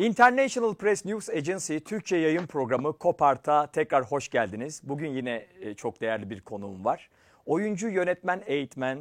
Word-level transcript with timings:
International 0.00 0.74
Press 0.74 1.04
News 1.04 1.28
Agency 1.28 1.78
Türkçe 1.78 2.16
yayın 2.16 2.46
programı 2.46 2.98
Kopart'a 2.98 3.66
tekrar 3.66 4.04
hoş 4.04 4.28
geldiniz. 4.28 4.80
Bugün 4.84 5.10
yine 5.10 5.46
e, 5.60 5.74
çok 5.74 6.00
değerli 6.00 6.30
bir 6.30 6.40
konuğum 6.40 6.84
var. 6.84 7.10
Oyuncu, 7.46 7.88
yönetmen, 7.88 8.42
eğitmen, 8.46 8.98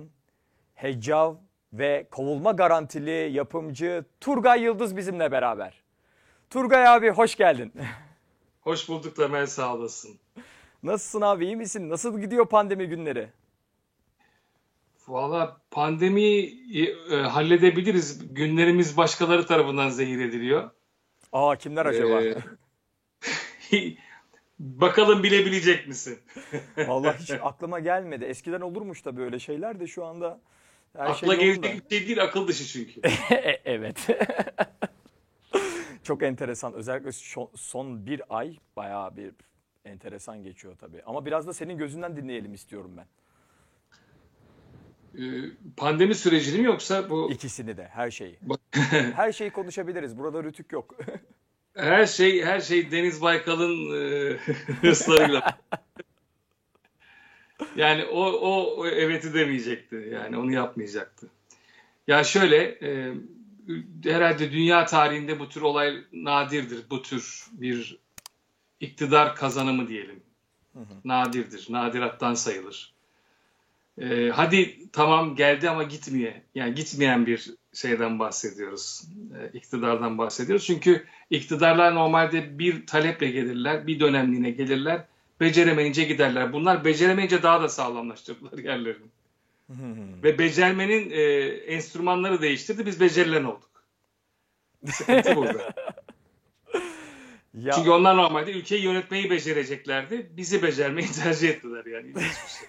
heccav 0.75 1.35
ve 1.73 2.07
kovulma 2.11 2.51
garantili 2.51 3.31
yapımcı 3.33 4.05
Turgay 4.21 4.61
Yıldız 4.61 4.97
bizimle 4.97 5.31
beraber. 5.31 5.83
Turgay 6.49 6.87
abi 6.87 7.09
hoş 7.09 7.35
geldin. 7.35 7.73
Hoş 8.61 8.89
bulduk 8.89 9.15
Temel 9.15 9.45
sağ 9.45 9.75
olasın. 9.75 10.19
Nasılsın 10.83 11.21
abi 11.21 11.45
iyi 11.45 11.55
misin? 11.55 11.89
Nasıl 11.89 12.19
gidiyor 12.19 12.45
pandemi 12.45 12.85
günleri? 12.87 13.29
Valla 15.07 15.61
pandemiyi 15.71 16.95
e, 17.11 17.15
halledebiliriz. 17.15 18.33
Günlerimiz 18.33 18.97
başkaları 18.97 19.45
tarafından 19.45 19.89
zehir 19.89 20.19
ediliyor. 20.19 20.69
Aa 21.33 21.55
kimler 21.55 21.85
acaba? 21.85 22.21
Ee, 22.23 22.35
bakalım 24.59 25.23
bilebilecek 25.23 25.87
misin? 25.87 26.19
Vallahi 26.77 27.17
hiç 27.19 27.31
aklıma 27.41 27.79
gelmedi. 27.79 28.25
Eskiden 28.25 28.61
olurmuş 28.61 29.05
da 29.05 29.17
böyle 29.17 29.39
şeyler 29.39 29.79
de 29.79 29.87
şu 29.87 30.05
anda 30.05 30.39
her 30.97 31.05
Akla 31.05 31.35
şey 31.35 31.53
gelecek 31.53 31.91
bir 31.91 31.97
şey 31.97 32.07
değil, 32.07 32.23
akıl 32.23 32.47
dışı 32.47 32.65
çünkü. 32.65 33.01
E- 33.35 33.61
evet. 33.65 34.07
Çok 36.03 36.23
enteresan. 36.23 36.73
Özellikle 36.73 37.11
son 37.55 38.05
bir 38.05 38.21
ay 38.29 38.57
bayağı 38.75 39.17
bir 39.17 39.31
enteresan 39.85 40.43
geçiyor 40.43 40.75
tabii. 40.77 41.03
Ama 41.05 41.25
biraz 41.25 41.47
da 41.47 41.53
senin 41.53 41.77
gözünden 41.77 42.17
dinleyelim 42.17 42.53
istiyorum 42.53 42.91
ben. 42.97 43.05
Ee, 45.17 45.21
pandemi 45.77 46.15
sürecini 46.15 46.59
mi 46.59 46.65
yoksa 46.65 47.09
bu 47.09 47.31
İkisini 47.31 47.77
de, 47.77 47.87
her 47.87 48.11
şeyi. 48.11 48.39
Her 49.15 49.31
şeyi 49.31 49.49
konuşabiliriz. 49.49 50.17
Burada 50.17 50.43
rütük 50.43 50.71
yok. 50.71 50.95
her 51.75 52.05
şey 52.05 52.45
her 52.45 52.59
şey 52.59 52.91
Deniz 52.91 53.21
Baykal'ın 53.21 53.95
e, 53.95 54.37
hırslarıyla. 54.81 55.59
Yani 57.75 58.05
o, 58.05 58.23
o, 58.25 58.77
o 58.77 58.87
evet'i 58.87 59.33
demeyecekti. 59.33 60.09
Yani 60.13 60.37
onu 60.37 60.51
yapmayacaktı. 60.53 61.27
Ya 62.07 62.23
şöyle 62.23 62.57
e, 62.57 63.13
herhalde 64.03 64.51
dünya 64.51 64.85
tarihinde 64.85 65.39
bu 65.39 65.49
tür 65.49 65.61
olay 65.61 66.03
nadirdir. 66.13 66.89
Bu 66.89 67.01
tür 67.01 67.45
bir 67.51 67.99
iktidar 68.79 69.35
kazanımı 69.35 69.87
diyelim. 69.87 70.23
Nadirdir. 71.05 71.67
Nadirattan 71.69 72.33
sayılır. 72.33 72.93
E, 73.99 74.29
hadi 74.29 74.91
tamam 74.91 75.35
geldi 75.35 75.69
ama 75.69 75.83
gitmeye. 75.83 76.43
Yani 76.55 76.75
gitmeyen 76.75 77.25
bir 77.25 77.53
şeyden 77.73 78.19
bahsediyoruz. 78.19 79.03
E, 79.39 79.57
iktidardan 79.57 80.17
bahsediyoruz. 80.17 80.65
Çünkü 80.65 81.05
iktidarlar 81.29 81.95
normalde 81.95 82.59
bir 82.59 82.87
taleple 82.87 83.31
gelirler, 83.31 83.87
bir 83.87 83.99
dönemliğine 83.99 84.51
gelirler. 84.51 85.05
Beceremeyince 85.39 86.03
giderler. 86.03 86.53
Bunlar 86.53 86.85
beceremeyince 86.85 87.43
daha 87.43 87.61
da 87.61 87.69
sağlamlaştırdılar 87.69 88.57
yerlerini. 88.63 89.05
Ve 90.23 90.39
becermenin 90.39 91.11
e, 91.11 91.21
enstrümanları 91.47 92.41
değiştirdi. 92.41 92.85
Biz 92.85 92.99
becerilen 92.99 93.43
olduk. 93.43 93.69
Sıkıntı 94.87 95.35
burada. 95.35 95.73
Ya 97.53 97.73
Çünkü 97.73 97.89
onlar 97.89 98.17
normalde 98.17 98.51
ülkeyi 98.51 98.83
yönetmeyi 98.83 99.29
becereceklerdi. 99.29 100.29
Bizi 100.37 100.63
becermeyi 100.63 101.11
tercih 101.23 101.49
ettiler 101.49 101.85
yani. 101.85 102.07
İlginç 102.07 102.23
bir 102.23 102.51
şey. 102.59 102.67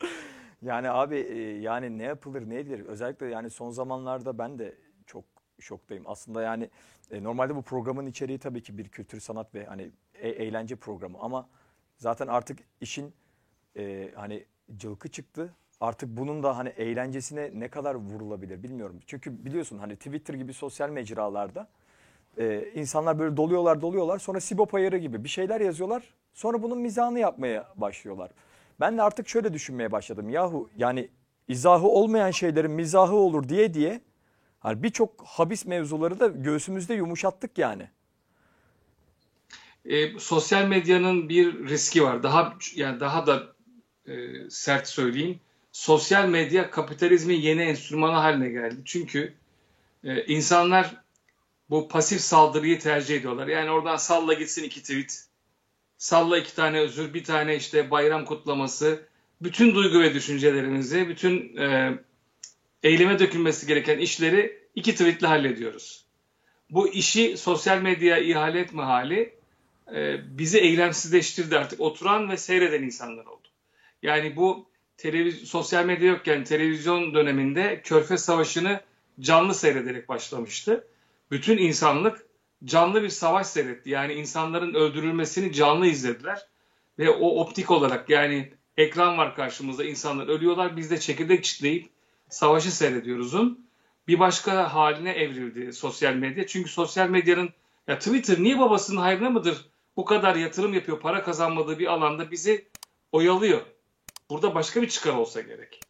yani 0.62 0.90
abi 0.90 1.16
e, 1.16 1.60
yani 1.60 1.98
ne 1.98 2.02
yapılır 2.02 2.48
ne 2.50 2.56
edilir? 2.58 2.86
Özellikle 2.86 3.26
yani 3.26 3.50
son 3.50 3.70
zamanlarda 3.70 4.38
ben 4.38 4.58
de 4.58 4.74
çok 5.06 5.24
şoktayım. 5.60 6.04
Aslında 6.06 6.42
yani 6.42 6.70
e, 7.10 7.22
normalde 7.22 7.56
bu 7.56 7.62
programın 7.62 8.06
içeriği 8.06 8.38
tabii 8.38 8.62
ki 8.62 8.78
bir 8.78 8.88
kültür 8.88 9.20
sanat 9.20 9.54
ve 9.54 9.64
hani 9.64 9.90
e- 10.14 10.28
eğlence 10.28 10.76
programı 10.76 11.18
ama 11.20 11.48
zaten 11.96 12.26
artık 12.26 12.58
işin 12.80 13.14
e, 13.76 14.10
hani 14.14 14.44
cılkı 14.76 15.08
çıktı. 15.08 15.54
Artık 15.80 16.08
bunun 16.16 16.42
da 16.42 16.56
hani 16.56 16.68
eğlencesine 16.68 17.50
ne 17.54 17.68
kadar 17.68 17.94
vurulabilir 17.94 18.62
bilmiyorum. 18.62 19.00
Çünkü 19.06 19.44
biliyorsun 19.44 19.78
hani 19.78 19.96
Twitter 19.96 20.34
gibi 20.34 20.52
sosyal 20.52 20.90
mecralarda 20.90 21.68
e, 22.38 22.70
insanlar 22.74 23.18
böyle 23.18 23.36
doluyorlar 23.36 23.80
doluyorlar 23.80 24.18
sonra 24.18 24.40
Sibop 24.40 24.74
ayarı 24.74 24.98
gibi 24.98 25.24
bir 25.24 25.28
şeyler 25.28 25.60
yazıyorlar. 25.60 26.14
Sonra 26.34 26.62
bunun 26.62 26.78
mizahını 26.78 27.18
yapmaya 27.18 27.68
başlıyorlar. 27.76 28.30
Ben 28.80 28.98
de 28.98 29.02
artık 29.02 29.28
şöyle 29.28 29.52
düşünmeye 29.52 29.92
başladım. 29.92 30.30
Yahu 30.30 30.70
yani 30.76 31.08
izahı 31.48 31.86
olmayan 31.86 32.30
şeylerin 32.30 32.70
mizahı 32.70 33.14
olur 33.14 33.48
diye 33.48 33.74
diye 33.74 34.00
hani 34.60 34.82
birçok 34.82 35.24
habis 35.26 35.66
mevzuları 35.66 36.20
da 36.20 36.26
göğsümüzde 36.26 36.94
yumuşattık 36.94 37.58
yani. 37.58 37.88
E, 39.84 40.18
sosyal 40.18 40.64
medyanın 40.64 41.28
bir 41.28 41.68
riski 41.68 42.02
var. 42.02 42.22
Daha 42.22 42.54
yani 42.74 43.00
daha 43.00 43.26
da 43.26 43.42
e, 44.06 44.14
sert 44.50 44.88
söyleyeyim. 44.88 45.40
Sosyal 45.72 46.28
medya 46.28 46.70
kapitalizmin 46.70 47.40
yeni 47.40 47.62
enstrümanı 47.62 48.16
haline 48.16 48.48
geldi. 48.48 48.76
Çünkü 48.84 49.34
e, 50.04 50.24
insanlar 50.24 50.96
bu 51.70 51.88
pasif 51.88 52.20
saldırıyı 52.20 52.80
tercih 52.80 53.16
ediyorlar. 53.16 53.46
Yani 53.46 53.70
oradan 53.70 53.96
salla 53.96 54.34
gitsin 54.34 54.62
iki 54.62 54.80
tweet, 54.80 55.27
salla 55.98 56.38
iki 56.38 56.54
tane 56.54 56.78
özür, 56.78 57.14
bir 57.14 57.24
tane 57.24 57.56
işte 57.56 57.90
bayram 57.90 58.24
kutlaması. 58.24 59.08
Bütün 59.42 59.74
duygu 59.74 60.00
ve 60.00 60.14
düşüncelerimizi, 60.14 61.08
bütün 61.08 61.56
e, 61.56 61.98
eyleme 62.82 63.18
dökülmesi 63.18 63.66
gereken 63.66 63.98
işleri 63.98 64.58
iki 64.74 64.92
tweetle 64.92 65.26
hallediyoruz. 65.26 66.04
Bu 66.70 66.88
işi 66.88 67.36
sosyal 67.36 67.82
medyaya 67.82 68.18
ihale 68.22 68.60
etme 68.60 68.82
hali 68.82 69.34
e, 69.94 70.18
bizi 70.38 70.58
eylemsizleştirdi 70.58 71.58
artık. 71.58 71.80
Oturan 71.80 72.30
ve 72.30 72.36
seyreden 72.36 72.82
insanlar 72.82 73.24
oldu. 73.24 73.48
Yani 74.02 74.36
bu 74.36 74.66
televiz 74.96 75.48
sosyal 75.48 75.84
medya 75.84 76.08
yokken 76.08 76.44
televizyon 76.44 77.14
döneminde 77.14 77.80
Körfez 77.84 78.24
Savaşı'nı 78.24 78.80
canlı 79.20 79.54
seyrederek 79.54 80.08
başlamıştı. 80.08 80.84
Bütün 81.30 81.58
insanlık 81.58 82.27
canlı 82.64 83.02
bir 83.02 83.08
savaş 83.08 83.46
seyretti. 83.46 83.90
Yani 83.90 84.12
insanların 84.12 84.74
öldürülmesini 84.74 85.52
canlı 85.52 85.86
izlediler. 85.86 86.46
Ve 86.98 87.10
o 87.10 87.40
optik 87.40 87.70
olarak 87.70 88.10
yani 88.10 88.52
ekran 88.76 89.18
var 89.18 89.34
karşımızda 89.34 89.84
insanlar 89.84 90.28
ölüyorlar. 90.28 90.76
Biz 90.76 90.90
de 90.90 91.00
çekirdek 91.00 91.44
çitleyip 91.44 91.88
savaşı 92.28 92.76
seyrediyoruzun 92.76 93.68
bir 94.08 94.18
başka 94.18 94.74
haline 94.74 95.10
evrildi 95.10 95.72
sosyal 95.72 96.14
medya. 96.14 96.46
Çünkü 96.46 96.70
sosyal 96.70 97.08
medyanın 97.08 97.50
ya 97.88 97.98
Twitter 97.98 98.42
niye 98.42 98.58
babasının 98.58 99.00
hayrına 99.00 99.30
mıdır 99.30 99.68
bu 99.96 100.04
kadar 100.04 100.36
yatırım 100.36 100.74
yapıyor, 100.74 101.00
para 101.00 101.22
kazanmadığı 101.22 101.78
bir 101.78 101.86
alanda 101.86 102.30
bizi 102.30 102.68
oyalıyor. 103.12 103.60
Burada 104.30 104.54
başka 104.54 104.82
bir 104.82 104.88
çıkar 104.88 105.14
olsa 105.14 105.40
gerek. 105.40 105.80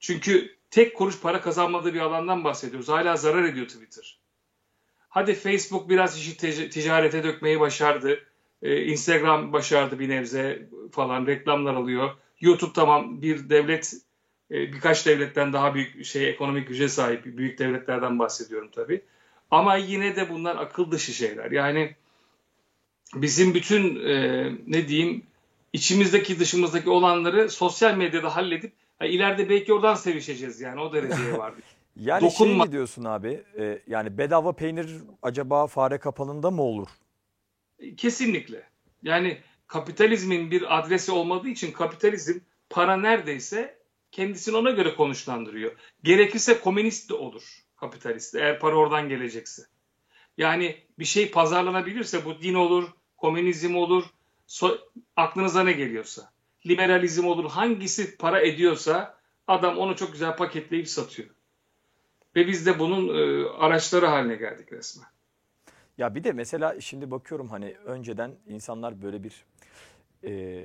Çünkü 0.00 0.56
tek 0.70 0.96
kuruş 0.96 1.20
para 1.20 1.40
kazanmadığı 1.40 1.94
bir 1.94 2.00
alandan 2.00 2.44
bahsediyoruz. 2.44 2.88
Hala 2.88 3.16
zarar 3.16 3.44
ediyor 3.44 3.66
Twitter. 3.66 4.19
Hadi 5.10 5.34
Facebook 5.34 5.88
biraz 5.88 6.18
işi 6.18 6.32
tic- 6.36 6.70
ticarete 6.70 7.22
dökmeyi 7.24 7.60
başardı. 7.60 8.18
Ee, 8.62 8.82
Instagram 8.82 9.52
başardı 9.52 9.98
bir 9.98 10.08
nebze 10.08 10.68
falan 10.92 11.26
reklamlar 11.26 11.74
alıyor. 11.74 12.10
YouTube 12.40 12.72
tamam 12.74 13.22
bir 13.22 13.50
devlet 13.50 13.92
e, 14.50 14.54
birkaç 14.72 15.06
devletten 15.06 15.52
daha 15.52 15.74
büyük 15.74 16.04
şey 16.04 16.28
ekonomik 16.30 16.68
güce 16.68 16.88
sahip 16.88 17.24
büyük 17.24 17.58
devletlerden 17.58 18.18
bahsediyorum 18.18 18.70
tabii. 18.74 19.02
Ama 19.50 19.76
yine 19.76 20.16
de 20.16 20.28
bunlar 20.30 20.56
akıl 20.56 20.90
dışı 20.90 21.12
şeyler. 21.12 21.50
Yani 21.50 21.94
bizim 23.14 23.54
bütün 23.54 24.06
e, 24.08 24.44
ne 24.66 24.88
diyeyim 24.88 25.22
içimizdeki 25.72 26.38
dışımızdaki 26.40 26.90
olanları 26.90 27.50
sosyal 27.50 27.94
medyada 27.94 28.36
halledip 28.36 28.72
ha, 28.98 29.06
ileride 29.06 29.48
belki 29.48 29.72
oradan 29.72 29.94
sevişeceğiz 29.94 30.60
yani 30.60 30.80
o 30.80 30.92
dereceye 30.92 31.32
vardık. 31.38 31.64
Yani 31.96 32.24
Dokunma- 32.26 32.64
şey 32.64 32.72
diyorsun 32.72 33.04
abi? 33.04 33.44
e, 33.58 33.82
yani 33.86 34.18
bedava 34.18 34.52
peynir 34.52 34.90
acaba 35.22 35.66
fare 35.66 35.98
kapanında 35.98 36.50
mı 36.50 36.62
olur? 36.62 36.88
Kesinlikle. 37.96 38.62
Yani 39.02 39.38
kapitalizmin 39.66 40.50
bir 40.50 40.78
adresi 40.78 41.12
olmadığı 41.12 41.48
için 41.48 41.72
kapitalizm 41.72 42.38
para 42.70 42.96
neredeyse 42.96 43.78
kendisini 44.12 44.56
ona 44.56 44.70
göre 44.70 44.94
konuşlandırıyor. 44.94 45.72
Gerekirse 46.02 46.60
komünist 46.60 47.10
de 47.10 47.14
olur 47.14 47.64
kapitalist 47.76 48.34
eğer 48.34 48.60
para 48.60 48.76
oradan 48.76 49.08
gelecekse. 49.08 49.62
Yani 50.38 50.76
bir 50.98 51.04
şey 51.04 51.30
pazarlanabilirse 51.30 52.24
bu 52.24 52.42
din 52.42 52.54
olur, 52.54 52.88
komünizm 53.16 53.76
olur, 53.76 54.04
so- 54.48 54.78
aklınıza 55.16 55.64
ne 55.64 55.72
geliyorsa. 55.72 56.32
Liberalizm 56.66 57.26
olur, 57.26 57.50
hangisi 57.50 58.16
para 58.16 58.40
ediyorsa 58.40 59.18
adam 59.46 59.78
onu 59.78 59.96
çok 59.96 60.12
güzel 60.12 60.36
paketleyip 60.36 60.88
satıyor. 60.88 61.28
Ve 62.36 62.46
biz 62.46 62.66
de 62.66 62.78
bunun 62.78 63.08
e, 63.08 63.48
araçları 63.48 64.06
haline 64.06 64.36
geldik 64.36 64.72
resmen. 64.72 65.08
Ya 65.98 66.14
bir 66.14 66.24
de 66.24 66.32
mesela 66.32 66.80
şimdi 66.80 67.10
bakıyorum 67.10 67.48
hani 67.48 67.76
önceden 67.84 68.32
insanlar 68.46 69.02
böyle 69.02 69.24
bir 69.24 69.44
e, 70.24 70.62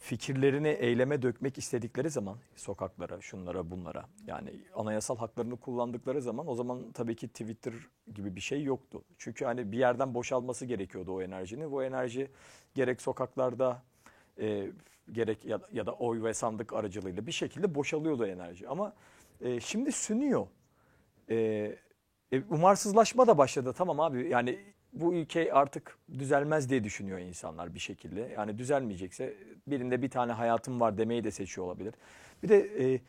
fikirlerini 0.00 0.68
eyleme 0.68 1.22
dökmek 1.22 1.58
istedikleri 1.58 2.10
zaman 2.10 2.38
sokaklara, 2.56 3.20
şunlara, 3.20 3.70
bunlara 3.70 4.04
yani 4.26 4.50
anayasal 4.74 5.16
haklarını 5.16 5.56
kullandıkları 5.56 6.22
zaman 6.22 6.48
o 6.48 6.54
zaman 6.54 6.92
tabii 6.92 7.16
ki 7.16 7.28
Twitter 7.28 7.72
gibi 8.14 8.36
bir 8.36 8.40
şey 8.40 8.62
yoktu. 8.62 9.04
Çünkü 9.18 9.44
hani 9.44 9.72
bir 9.72 9.78
yerden 9.78 10.14
boşalması 10.14 10.66
gerekiyordu 10.66 11.12
o 11.12 11.22
enerjinin. 11.22 11.72
Bu 11.72 11.84
enerji 11.84 12.30
gerek 12.74 13.02
sokaklarda 13.02 13.82
e, 14.40 14.70
gerek 15.12 15.44
ya, 15.44 15.60
ya 15.72 15.86
da 15.86 15.92
oy 15.92 16.22
ve 16.22 16.34
sandık 16.34 16.72
aracılığıyla 16.72 17.26
bir 17.26 17.32
şekilde 17.32 17.74
boşalıyordu 17.74 18.26
enerji. 18.26 18.68
Ama 18.68 18.94
e, 19.44 19.60
şimdi 19.60 19.92
sünüyor. 19.92 20.46
E, 21.30 21.36
e, 22.32 22.40
umarsızlaşma 22.50 23.26
da 23.26 23.38
başladı. 23.38 23.74
Tamam 23.76 24.00
abi 24.00 24.28
yani 24.28 24.58
bu 24.92 25.14
ülke 25.14 25.52
artık 25.52 25.98
düzelmez 26.18 26.70
diye 26.70 26.84
düşünüyor 26.84 27.18
insanlar 27.18 27.74
bir 27.74 27.78
şekilde. 27.80 28.20
Yani 28.20 28.58
düzelmeyecekse 28.58 29.34
birinde 29.66 30.02
bir 30.02 30.10
tane 30.10 30.32
hayatım 30.32 30.80
var 30.80 30.98
demeyi 30.98 31.24
de 31.24 31.30
seçiyor 31.30 31.66
olabilir. 31.66 31.94
Bir 32.42 32.48
de 32.48 32.56
e, 32.94 33.00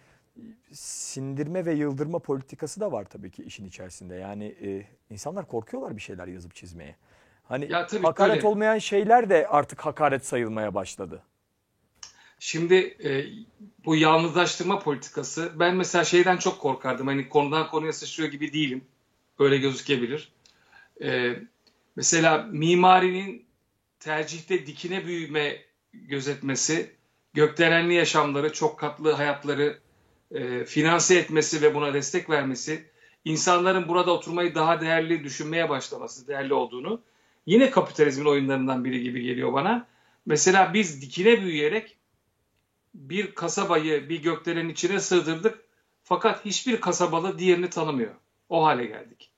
sindirme 0.71 1.65
ve 1.65 1.73
yıldırma 1.73 2.19
politikası 2.19 2.81
da 2.81 2.91
var 2.91 3.05
tabii 3.05 3.31
ki 3.31 3.43
işin 3.43 3.65
içerisinde. 3.65 4.15
Yani 4.15 4.45
e, 4.45 4.83
insanlar 5.09 5.47
korkuyorlar 5.47 5.95
bir 5.95 6.01
şeyler 6.01 6.27
yazıp 6.27 6.55
çizmeye. 6.55 6.95
Hani 7.43 7.71
Ya 7.71 7.87
tabii 7.87 8.03
hakaret 8.03 8.35
öyle. 8.35 8.47
olmayan 8.47 8.77
şeyler 8.77 9.29
de 9.29 9.47
artık 9.47 9.85
hakaret 9.85 10.25
sayılmaya 10.25 10.73
başladı. 10.73 11.23
Şimdi 12.39 12.75
e, 13.03 13.25
bu 13.85 13.95
yalnızlaştırma 13.95 14.79
politikası 14.79 15.51
ben 15.55 15.75
mesela 15.75 16.03
şeyden 16.03 16.37
çok 16.37 16.59
korkardım. 16.59 17.07
Hani 17.07 17.29
konudan 17.29 17.67
konuya 17.67 17.93
sıçrıyor 17.93 18.31
gibi 18.31 18.53
değilim. 18.53 18.85
Öyle 19.39 19.57
gözükebilir. 19.57 20.31
E, 21.03 21.35
mesela 21.95 22.47
mimarinin 22.51 23.45
tercihte 23.99 24.65
dikine 24.65 25.05
büyüme 25.05 25.57
gözetmesi, 25.93 26.91
gökdelenli 27.33 27.93
yaşamları, 27.93 28.53
çok 28.53 28.79
katlı 28.79 29.11
hayatları 29.11 29.79
e, 30.31 30.65
finanse 30.65 31.15
etmesi 31.15 31.61
ve 31.61 31.75
buna 31.75 31.93
destek 31.93 32.29
vermesi, 32.29 32.83
insanların 33.25 33.87
burada 33.87 34.11
oturmayı 34.11 34.55
daha 34.55 34.81
değerli 34.81 35.23
düşünmeye 35.23 35.69
başlaması, 35.69 36.27
değerli 36.27 36.53
olduğunu 36.53 37.01
yine 37.45 37.69
kapitalizmin 37.71 38.25
oyunlarından 38.25 38.85
biri 38.85 39.03
gibi 39.03 39.23
geliyor 39.23 39.53
bana. 39.53 39.87
Mesela 40.25 40.73
biz 40.73 41.01
dikine 41.01 41.41
büyüyerek 41.41 41.97
bir 42.95 43.35
kasabayı 43.35 44.09
bir 44.09 44.23
gökdelenin 44.23 44.69
içine 44.69 44.99
sığdırdık 44.99 45.59
fakat 46.03 46.45
hiçbir 46.45 46.81
kasabalı 46.81 47.39
diğerini 47.39 47.69
tanımıyor. 47.69 48.15
O 48.49 48.65
hale 48.65 48.85
geldik. 48.85 49.31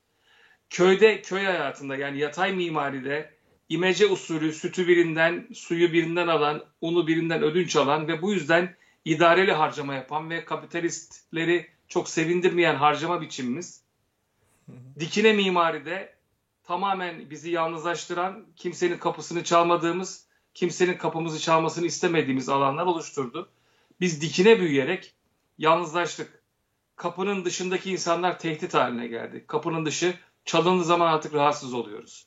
Köyde, 0.70 1.22
köy 1.22 1.46
hayatında 1.46 1.96
yani 1.96 2.20
yatay 2.20 2.54
mimaride 2.54 3.34
imece 3.70 4.06
usulü 4.06 4.54
sütü 4.54 4.88
birinden, 4.88 5.48
suyu 5.54 5.94
birinden 5.94 6.28
alan, 6.28 6.66
unu 6.82 7.08
birinden 7.08 7.44
ödünç 7.44 7.76
alan 7.76 8.08
ve 8.08 8.22
bu 8.22 8.34
yüzden 8.34 8.76
idareli 9.06 9.52
harcama 9.52 9.96
yapan 9.96 10.30
ve 10.30 10.46
kapitalistleri 10.46 11.68
çok 11.88 12.10
sevindirmeyen 12.10 12.76
harcama 12.76 13.22
biçimimiz. 13.22 13.82
Dikine 15.00 15.34
mimaride 15.34 16.14
tamamen 16.64 17.30
bizi 17.30 17.52
yalnızlaştıran, 17.52 18.46
kimsenin 18.56 18.98
kapısını 18.98 19.44
çalmadığımız, 19.44 20.27
kimsenin 20.58 20.98
kapımızı 20.98 21.40
çalmasını 21.40 21.86
istemediğimiz 21.86 22.50
alanlar 22.50 22.86
oluşturdu. 22.86 23.50
Biz 24.00 24.22
dikine 24.22 24.60
büyüyerek 24.60 25.14
yalnızlaştık. 25.58 26.44
Kapının 26.96 27.46
dışındaki 27.46 27.92
insanlar 27.92 28.40
tehdit 28.40 28.74
haline 28.74 29.08
geldi. 29.08 29.44
Kapının 29.48 29.86
dışı 29.86 30.14
çalındığı 30.46 30.84
zaman 30.84 31.08
artık 31.08 31.34
rahatsız 31.34 31.74
oluyoruz. 31.74 32.26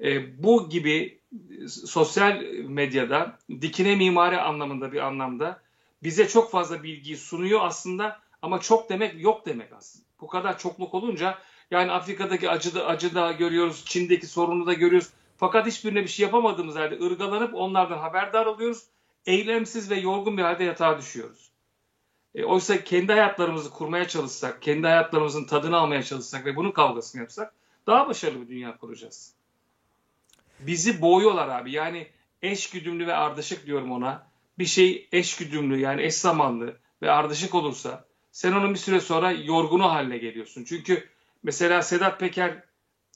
E, 0.00 0.42
bu 0.42 0.68
gibi 0.68 1.20
e, 1.32 1.68
sosyal 1.68 2.42
medyada 2.68 3.38
dikine 3.50 3.96
mimari 3.96 4.40
anlamında 4.40 4.92
bir 4.92 5.00
anlamda 5.00 5.62
bize 6.02 6.28
çok 6.28 6.50
fazla 6.50 6.82
bilgiyi 6.82 7.16
sunuyor 7.16 7.60
aslında 7.62 8.20
ama 8.42 8.60
çok 8.60 8.90
demek 8.90 9.22
yok 9.22 9.46
demek 9.46 9.72
aslında. 9.72 10.04
Bu 10.20 10.26
kadar 10.26 10.58
çokluk 10.58 10.94
olunca 10.94 11.38
yani 11.70 11.92
Afrika'daki 11.92 12.50
acı 12.50 12.74
da, 12.74 12.86
acı 12.86 13.14
da 13.14 13.32
görüyoruz, 13.32 13.84
Çin'deki 13.86 14.26
sorunu 14.26 14.66
da 14.66 14.72
görüyoruz. 14.72 15.08
Fakat 15.36 15.66
hiçbirine 15.66 16.02
bir 16.02 16.08
şey 16.08 16.24
yapamadığımız 16.24 16.76
halde 16.76 17.04
ırgalanıp 17.04 17.54
onlardan 17.54 17.98
haberdar 17.98 18.46
oluyoruz. 18.46 18.82
Eylemsiz 19.26 19.90
ve 19.90 19.96
yorgun 19.96 20.38
bir 20.38 20.42
halde 20.42 20.64
yatağa 20.64 20.98
düşüyoruz. 20.98 21.50
E, 22.34 22.44
oysa 22.44 22.84
kendi 22.84 23.12
hayatlarımızı 23.12 23.70
kurmaya 23.70 24.08
çalışsak, 24.08 24.62
kendi 24.62 24.86
hayatlarımızın 24.86 25.44
tadını 25.44 25.76
almaya 25.76 26.02
çalışsak 26.02 26.46
ve 26.46 26.56
bunun 26.56 26.70
kavgasını 26.70 27.20
yapsak 27.20 27.54
daha 27.86 28.08
başarılı 28.08 28.42
bir 28.42 28.48
dünya 28.48 28.76
kuracağız. 28.76 29.32
Bizi 30.60 31.00
boğuyorlar 31.00 31.48
abi. 31.48 31.72
Yani 31.72 32.08
eş 32.42 32.70
güdümlü 32.70 33.06
ve 33.06 33.14
ardışık 33.14 33.66
diyorum 33.66 33.92
ona. 33.92 34.26
Bir 34.58 34.64
şey 34.64 35.08
eş 35.12 35.36
güdümlü 35.36 35.80
yani 35.80 36.02
eş 36.02 36.14
zamanlı 36.14 36.76
ve 37.02 37.10
ardışık 37.10 37.54
olursa 37.54 38.04
sen 38.32 38.52
onun 38.52 38.74
bir 38.74 38.78
süre 38.78 39.00
sonra 39.00 39.30
yorgunu 39.32 39.90
haline 39.92 40.18
geliyorsun. 40.18 40.64
Çünkü 40.64 41.08
mesela 41.42 41.82
Sedat 41.82 42.20
Peker 42.20 42.62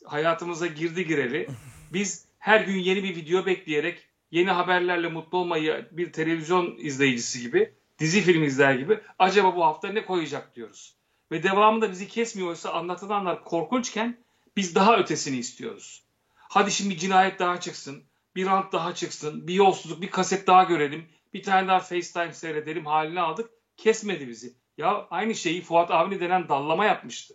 hayatımıza 0.04 0.66
girdi 0.66 1.06
gireli 1.06 1.48
biz 1.92 2.26
her 2.38 2.60
gün 2.60 2.78
yeni 2.78 3.02
bir 3.02 3.16
video 3.16 3.46
bekleyerek 3.46 4.06
yeni 4.30 4.50
haberlerle 4.50 5.08
mutlu 5.08 5.38
olmayı 5.38 5.88
bir 5.92 6.12
televizyon 6.12 6.76
izleyicisi 6.78 7.40
gibi, 7.40 7.74
dizi 7.98 8.20
film 8.20 8.44
izler 8.44 8.74
gibi 8.74 9.00
acaba 9.18 9.56
bu 9.56 9.64
hafta 9.64 9.88
ne 9.88 10.04
koyacak 10.04 10.56
diyoruz. 10.56 10.94
Ve 11.32 11.42
devamında 11.42 11.90
bizi 11.90 12.08
kesmiyorsa 12.08 12.72
anlatılanlar 12.72 13.44
korkunçken 13.44 14.18
biz 14.56 14.74
daha 14.74 14.96
ötesini 14.96 15.36
istiyoruz. 15.36 16.02
Hadi 16.34 16.72
şimdi 16.72 16.98
cinayet 16.98 17.38
daha 17.38 17.60
çıksın, 17.60 18.04
bir 18.36 18.46
rant 18.46 18.72
daha 18.72 18.94
çıksın, 18.94 19.48
bir 19.48 19.54
yolsuzluk, 19.54 20.02
bir 20.02 20.10
kaset 20.10 20.46
daha 20.46 20.64
görelim, 20.64 21.04
bir 21.34 21.42
tane 21.42 21.68
daha 21.68 21.80
FaceTime 21.80 22.32
seyredelim 22.32 22.86
halini 22.86 23.20
aldık. 23.20 23.50
Kesmedi 23.76 24.28
bizi. 24.28 24.54
Ya 24.78 25.06
aynı 25.10 25.34
şeyi 25.34 25.62
Fuat 25.62 25.90
Avni 25.90 26.20
denen 26.20 26.48
dallama 26.48 26.84
yapmıştı. 26.84 27.34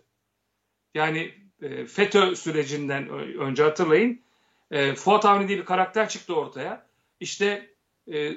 Yani 0.94 1.34
e, 1.62 1.86
FETÖ 1.86 2.36
sürecinden 2.36 3.08
önce 3.38 3.62
hatırlayın. 3.62 4.25
E, 4.70 4.94
Fuat 4.94 5.24
Avni 5.24 5.48
diye 5.48 5.58
bir 5.58 5.64
karakter 5.64 6.08
çıktı 6.08 6.34
ortaya. 6.34 6.86
İşte 7.20 7.70
e, 8.12 8.32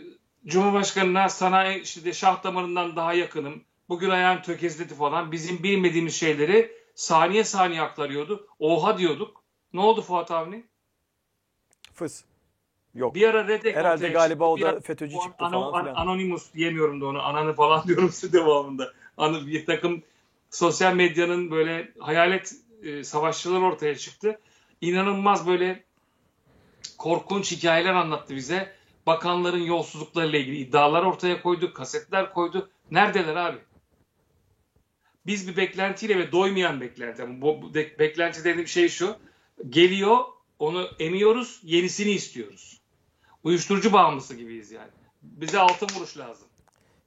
Cumhurbaşkanına 0.45 1.29
sana 1.29 1.73
işte 1.73 2.13
şah 2.13 2.43
damarından 2.43 2.95
daha 2.95 3.13
yakınım. 3.13 3.63
Bugün 3.89 4.09
ayağım 4.09 4.41
tökezledi 4.41 4.93
falan. 4.93 5.31
Bizim 5.31 5.63
bilmediğimiz 5.63 6.15
şeyleri 6.15 6.71
saniye 6.95 7.43
saniye 7.43 7.81
aktarıyordu. 7.81 8.47
Oha 8.59 8.97
diyorduk. 8.97 9.43
Ne 9.73 9.79
oldu 9.79 10.01
Fuat 10.01 10.31
Avni? 10.31 10.63
Fıs. 11.93 12.23
Yok. 12.95 13.15
Bir 13.15 13.27
ara 13.27 13.47
Redek 13.47 13.75
Herhalde 13.75 14.09
galiba 14.09 14.49
o 14.49 14.61
da 14.61 14.79
FETÖ'cü 14.79 15.13
çıktı 15.13 15.45
ano- 15.45 15.71
falan 15.71 15.83
filan. 15.83 15.95
Anonymous 15.95 16.53
diyemiyorum 16.53 17.01
da 17.01 17.05
onu. 17.05 17.21
Ananı 17.21 17.53
falan 17.53 17.83
diyorum 17.87 18.09
size 18.11 18.33
devamında. 18.33 18.93
Anı, 19.17 19.47
bir 19.47 19.65
takım 19.65 20.03
sosyal 20.49 20.95
medyanın 20.95 21.51
böyle 21.51 21.91
hayalet 21.99 22.55
e, 22.83 23.03
savaşçılar 23.03 23.61
ortaya 23.61 23.95
çıktı. 23.95 24.39
İnanılmaz 24.81 25.47
böyle 25.47 25.83
korkunç 26.97 27.51
hikayeler 27.51 27.93
anlattı 27.93 28.35
bize. 28.35 28.73
Bakanların 29.05 29.63
yolsuzluklarıyla 29.63 30.39
ilgili 30.39 30.57
iddialar 30.57 31.03
ortaya 31.03 31.41
koydu, 31.41 31.73
kasetler 31.73 32.33
koydu. 32.33 32.69
Neredeler 32.91 33.35
abi? 33.35 33.57
Biz 35.25 35.47
bir 35.47 35.57
beklentiyle 35.57 36.17
ve 36.17 36.31
doymayan 36.31 36.81
beklenti. 36.81 37.41
Bu, 37.41 37.73
beklenti 37.73 38.43
dediğim 38.43 38.67
şey 38.67 38.89
şu. 38.89 39.15
Geliyor, 39.69 40.17
onu 40.59 40.87
emiyoruz, 40.99 41.59
yenisini 41.63 42.11
istiyoruz. 42.11 42.81
Uyuşturucu 43.43 43.93
bağımlısı 43.93 44.35
gibiyiz 44.35 44.71
yani. 44.71 44.91
Bize 45.21 45.59
altın 45.59 45.87
vuruş 45.95 46.17
lazım. 46.17 46.47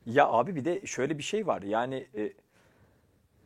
Ya 0.06 0.26
abi 0.26 0.56
bir 0.56 0.64
de 0.64 0.86
şöyle 0.86 1.18
bir 1.18 1.22
şey 1.22 1.46
var. 1.46 1.62
Yani 1.62 2.08
e, 2.16 2.32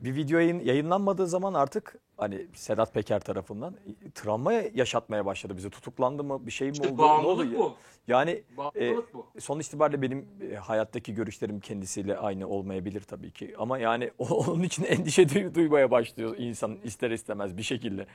bir 0.01 0.15
video 0.15 0.39
yayın, 0.39 0.61
yayınlanmadığı 0.61 1.27
zaman 1.27 1.55
artık 1.55 1.97
hani 2.17 2.47
Sedat 2.55 2.95
Peker 2.95 3.21
tarafından 3.21 3.75
e, 4.07 4.11
travma 4.11 4.53
yaşatmaya 4.53 5.27
başladı 5.27 5.57
bize. 5.57 5.71
Tutuklandı 5.71 6.25
mı? 6.25 6.47
Bir 6.47 6.51
şey 6.51 6.69
mi 6.69 6.73
İşte 6.73 6.89
oldu? 6.89 6.97
Ne 6.99 7.03
oldu? 7.03 7.09
bağımlılık 7.09 7.59
bu. 7.59 7.75
Yani 8.09 8.43
Bağımlılık 8.57 9.15
bu. 9.15 9.27
son 9.41 9.61
itibariyle 9.61 10.03
benim 10.03 10.29
e, 10.51 10.55
hayattaki 10.55 11.15
görüşlerim 11.15 11.61
kendisiyle 11.61 12.19
aynı 12.19 12.49
olmayabilir 12.49 13.01
tabii 13.01 13.31
ki. 13.31 13.55
Ama 13.59 13.79
yani 13.79 14.11
onun 14.19 14.63
için 14.63 14.85
endişe 14.85 15.23
duy- 15.23 15.55
duymaya 15.55 15.91
başlıyor 15.91 16.35
insan 16.39 16.77
ister 16.85 17.11
istemez 17.11 17.57
bir 17.57 17.63
şekilde. 17.63 18.07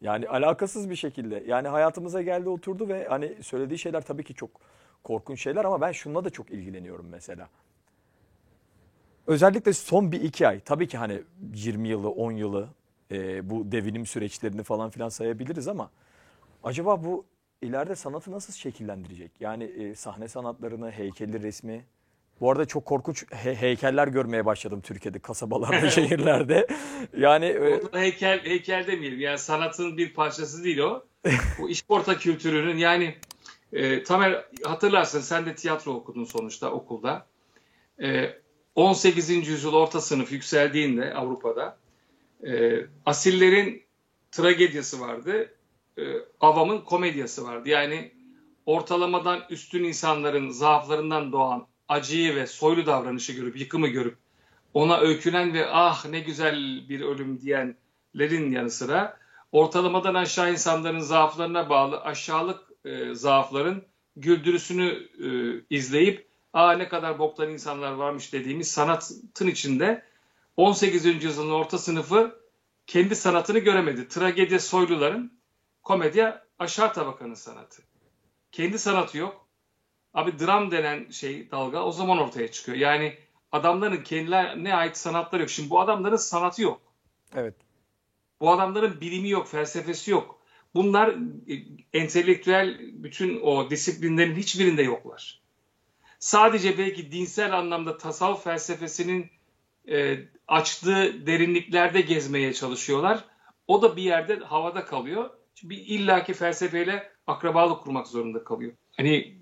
Yani 0.00 0.28
alakasız 0.28 0.90
bir 0.90 0.96
şekilde. 0.96 1.44
Yani 1.46 1.68
hayatımıza 1.68 2.22
geldi 2.22 2.48
oturdu 2.48 2.88
ve 2.88 3.06
hani 3.08 3.34
söylediği 3.42 3.78
şeyler 3.78 4.00
tabii 4.00 4.24
ki 4.24 4.34
çok 4.34 4.50
korkunç 5.04 5.42
şeyler 5.42 5.64
ama 5.64 5.80
ben 5.80 5.92
şununla 5.92 6.24
da 6.24 6.30
çok 6.30 6.50
ilgileniyorum 6.50 7.06
mesela. 7.10 7.48
Özellikle 9.26 9.72
son 9.72 10.12
bir 10.12 10.20
iki 10.22 10.48
ay 10.48 10.60
tabii 10.60 10.88
ki 10.88 10.98
hani 10.98 11.22
20 11.54 11.88
yılı 11.88 12.08
10 12.10 12.32
yılı 12.32 12.68
e, 13.12 13.50
bu 13.50 13.72
devinim 13.72 14.06
süreçlerini 14.06 14.62
falan 14.62 14.90
filan 14.90 15.08
sayabiliriz 15.08 15.68
ama 15.68 15.90
acaba 16.64 17.04
bu 17.04 17.24
ileride 17.62 17.96
sanatı 17.96 18.32
nasıl 18.32 18.52
şekillendirecek? 18.52 19.32
Yani 19.40 19.64
e, 19.64 19.94
sahne 19.94 20.28
sanatlarını, 20.28 20.90
heykelli 20.90 21.42
resmi. 21.42 21.84
Bu 22.40 22.50
arada 22.50 22.64
çok 22.64 22.84
korkunç 22.84 23.24
he- 23.32 23.54
heykeller 23.54 24.08
görmeye 24.08 24.46
başladım 24.46 24.80
Türkiye'de, 24.80 25.18
kasabalarda, 25.18 25.90
şehirlerde. 25.90 26.66
Yani 27.16 27.44
e, 27.46 27.80
heykel, 27.92 28.44
heykel 28.44 28.86
demeyelim. 28.86 29.20
Yani 29.20 29.38
sanatın 29.38 29.96
bir 29.96 30.14
parçası 30.14 30.64
değil 30.64 30.78
o. 30.78 31.04
Bu 31.58 31.70
işporta 31.70 32.16
kültürünün 32.18 32.76
yani 32.76 33.14
E, 33.72 34.02
Tamer 34.02 34.44
hatırlarsın 34.64 35.20
sen 35.20 35.46
de 35.46 35.54
tiyatro 35.54 35.92
okudun 35.92 36.24
sonuçta 36.24 36.70
okulda. 36.70 37.26
E, 38.02 38.34
18. 38.74 39.28
yüzyıl 39.48 39.72
orta 39.72 40.00
sınıf 40.00 40.32
yükseldiğinde 40.32 41.14
Avrupa'da 41.14 41.78
e, 42.46 42.80
asillerin 43.06 43.82
tragediyası 44.30 45.00
vardı, 45.00 45.54
e, 45.98 46.02
avamın 46.40 46.80
komedyası 46.80 47.44
vardı. 47.44 47.68
Yani 47.68 48.12
ortalamadan 48.66 49.42
üstün 49.50 49.84
insanların 49.84 50.50
zaaflarından 50.50 51.32
doğan 51.32 51.66
acıyı 51.88 52.34
ve 52.34 52.46
soylu 52.46 52.86
davranışı 52.86 53.32
görüp, 53.32 53.60
yıkımı 53.60 53.88
görüp 53.88 54.16
ona 54.74 54.98
öykünen 54.98 55.54
ve 55.54 55.66
ah 55.66 56.06
ne 56.06 56.20
güzel 56.20 56.88
bir 56.88 57.00
ölüm 57.00 57.40
diyenlerin 57.40 58.50
yanı 58.50 58.70
sıra 58.70 59.18
ortalamadan 59.52 60.14
aşağı 60.14 60.52
insanların 60.52 60.98
zaaflarına 60.98 61.70
bağlı 61.70 62.00
aşağılık 62.00 62.60
e, 62.84 63.14
zaafların 63.14 63.82
güldürüsünü 64.16 65.08
e, 65.24 65.28
izleyip 65.76 66.28
aa 66.52 66.72
ne 66.72 66.88
kadar 66.88 67.18
boktan 67.18 67.50
insanlar 67.50 67.92
varmış 67.92 68.32
dediğimiz 68.32 68.70
sanatın 68.70 69.46
içinde 69.46 70.02
18. 70.58 71.04
yüzyılın 71.04 71.50
orta 71.50 71.78
sınıfı 71.78 72.40
kendi 72.86 73.16
sanatını 73.16 73.58
göremedi. 73.58 74.08
Tragedya 74.08 74.60
soyluların, 74.60 75.40
komedya 75.82 76.46
aşağı 76.58 76.92
tabakanın 76.92 77.34
sanatı. 77.34 77.82
Kendi 78.52 78.78
sanatı 78.78 79.18
yok. 79.18 79.46
Abi 80.14 80.38
dram 80.38 80.70
denen 80.70 81.10
şey 81.10 81.50
dalga 81.50 81.82
o 81.82 81.92
zaman 81.92 82.18
ortaya 82.18 82.50
çıkıyor. 82.50 82.78
Yani 82.78 83.18
adamların 83.52 84.02
kendilerine 84.02 84.74
ait 84.74 84.96
sanatları 84.96 85.42
yok. 85.42 85.50
Şimdi 85.50 85.70
bu 85.70 85.80
adamların 85.80 86.16
sanatı 86.16 86.62
yok. 86.62 86.80
Evet. 87.34 87.54
Bu 88.40 88.50
adamların 88.52 89.00
bilimi 89.00 89.28
yok, 89.28 89.48
felsefesi 89.48 90.10
yok. 90.10 90.40
Bunlar 90.74 91.08
e, 91.48 91.54
entelektüel 91.92 92.78
bütün 92.92 93.40
o 93.40 93.70
disiplinlerin 93.70 94.36
hiçbirinde 94.36 94.82
yoklar. 94.82 95.40
Sadece 96.18 96.78
belki 96.78 97.12
dinsel 97.12 97.58
anlamda 97.58 97.98
tasavvuf 97.98 98.44
felsefesinin 98.44 99.30
e, 99.88 100.18
açtığı 100.48 101.26
derinliklerde 101.26 102.00
gezmeye 102.00 102.54
çalışıyorlar. 102.54 103.24
O 103.66 103.82
da 103.82 103.96
bir 103.96 104.02
yerde 104.02 104.36
havada 104.36 104.84
kalıyor. 104.84 105.30
Bir 105.62 105.76
illaki 105.76 106.34
felsefeyle 106.34 107.12
akrabalık 107.26 107.82
kurmak 107.82 108.06
zorunda 108.06 108.44
kalıyor. 108.44 108.72
Hani 108.96 109.34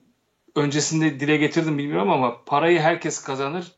öncesinde 0.55 1.21
dile 1.21 1.37
getirdim 1.37 1.79
bilmiyorum 1.79 2.11
ama 2.11 2.45
parayı 2.45 2.81
herkes 2.81 3.23
kazanır. 3.23 3.73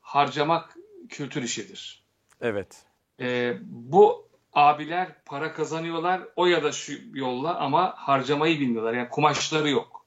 Harcamak 0.00 0.76
kültür 1.08 1.42
işidir. 1.42 2.04
Evet. 2.40 2.82
E, 3.20 3.56
bu 3.62 4.28
abiler 4.52 5.08
para 5.24 5.52
kazanıyorlar 5.52 6.22
o 6.36 6.46
ya 6.46 6.62
da 6.62 6.72
şu 6.72 6.92
yolla 7.14 7.58
ama 7.58 7.94
harcamayı 7.96 8.60
bilmiyorlar. 8.60 8.94
Yani 8.94 9.08
kumaşları 9.08 9.68
yok. 9.70 10.06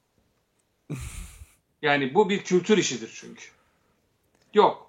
Yani 1.82 2.14
bu 2.14 2.30
bir 2.30 2.44
kültür 2.44 2.78
işidir 2.78 3.12
çünkü. 3.16 3.46
Yok. 4.54 4.85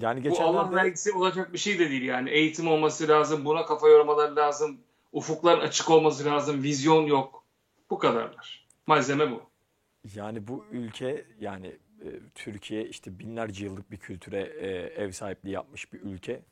Yani 0.00 0.18
Bu 0.18 0.22
geçenlerde 0.22 0.58
Allah 0.58 0.72
vergisi 0.72 1.12
olacak 1.12 1.52
bir 1.52 1.58
şey 1.58 1.78
de 1.78 1.90
değil 1.90 2.02
yani. 2.02 2.30
Eğitim 2.30 2.68
olması 2.68 3.08
lazım, 3.08 3.44
buna 3.44 3.66
kafa 3.66 3.88
yormaları 3.88 4.36
lazım, 4.36 4.78
ufuklar 5.12 5.58
açık 5.58 5.90
olması 5.90 6.24
lazım, 6.24 6.62
vizyon 6.62 7.02
yok. 7.02 7.44
Bu 7.90 7.98
kadarlar. 7.98 8.66
Malzeme 8.86 9.30
bu. 9.30 9.42
yani 10.14 10.48
bu 10.48 10.64
ülke 10.70 11.24
yani 11.40 11.66
e, 12.00 12.08
Türkiye 12.34 12.88
işte 12.88 13.18
binlerce 13.18 13.64
yıllık 13.64 13.90
bir 13.90 13.96
kültüre 13.96 14.40
e, 14.40 14.68
ev 15.02 15.12
sahipliği 15.12 15.50
yapmış 15.50 15.92
bir 15.92 16.00
ülke. 16.00 16.42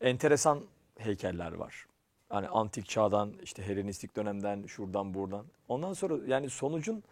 Enteresan 0.00 0.60
heykeller 0.98 1.52
var. 1.52 1.86
Hani 2.28 2.48
antik 2.48 2.88
çağdan 2.88 3.32
işte 3.42 3.66
Helenistik 3.66 4.16
dönemden 4.16 4.66
şuradan 4.66 5.14
buradan. 5.14 5.46
Ondan 5.68 5.92
sonra 5.92 6.14
yani 6.26 6.50
sonucun 6.50 7.02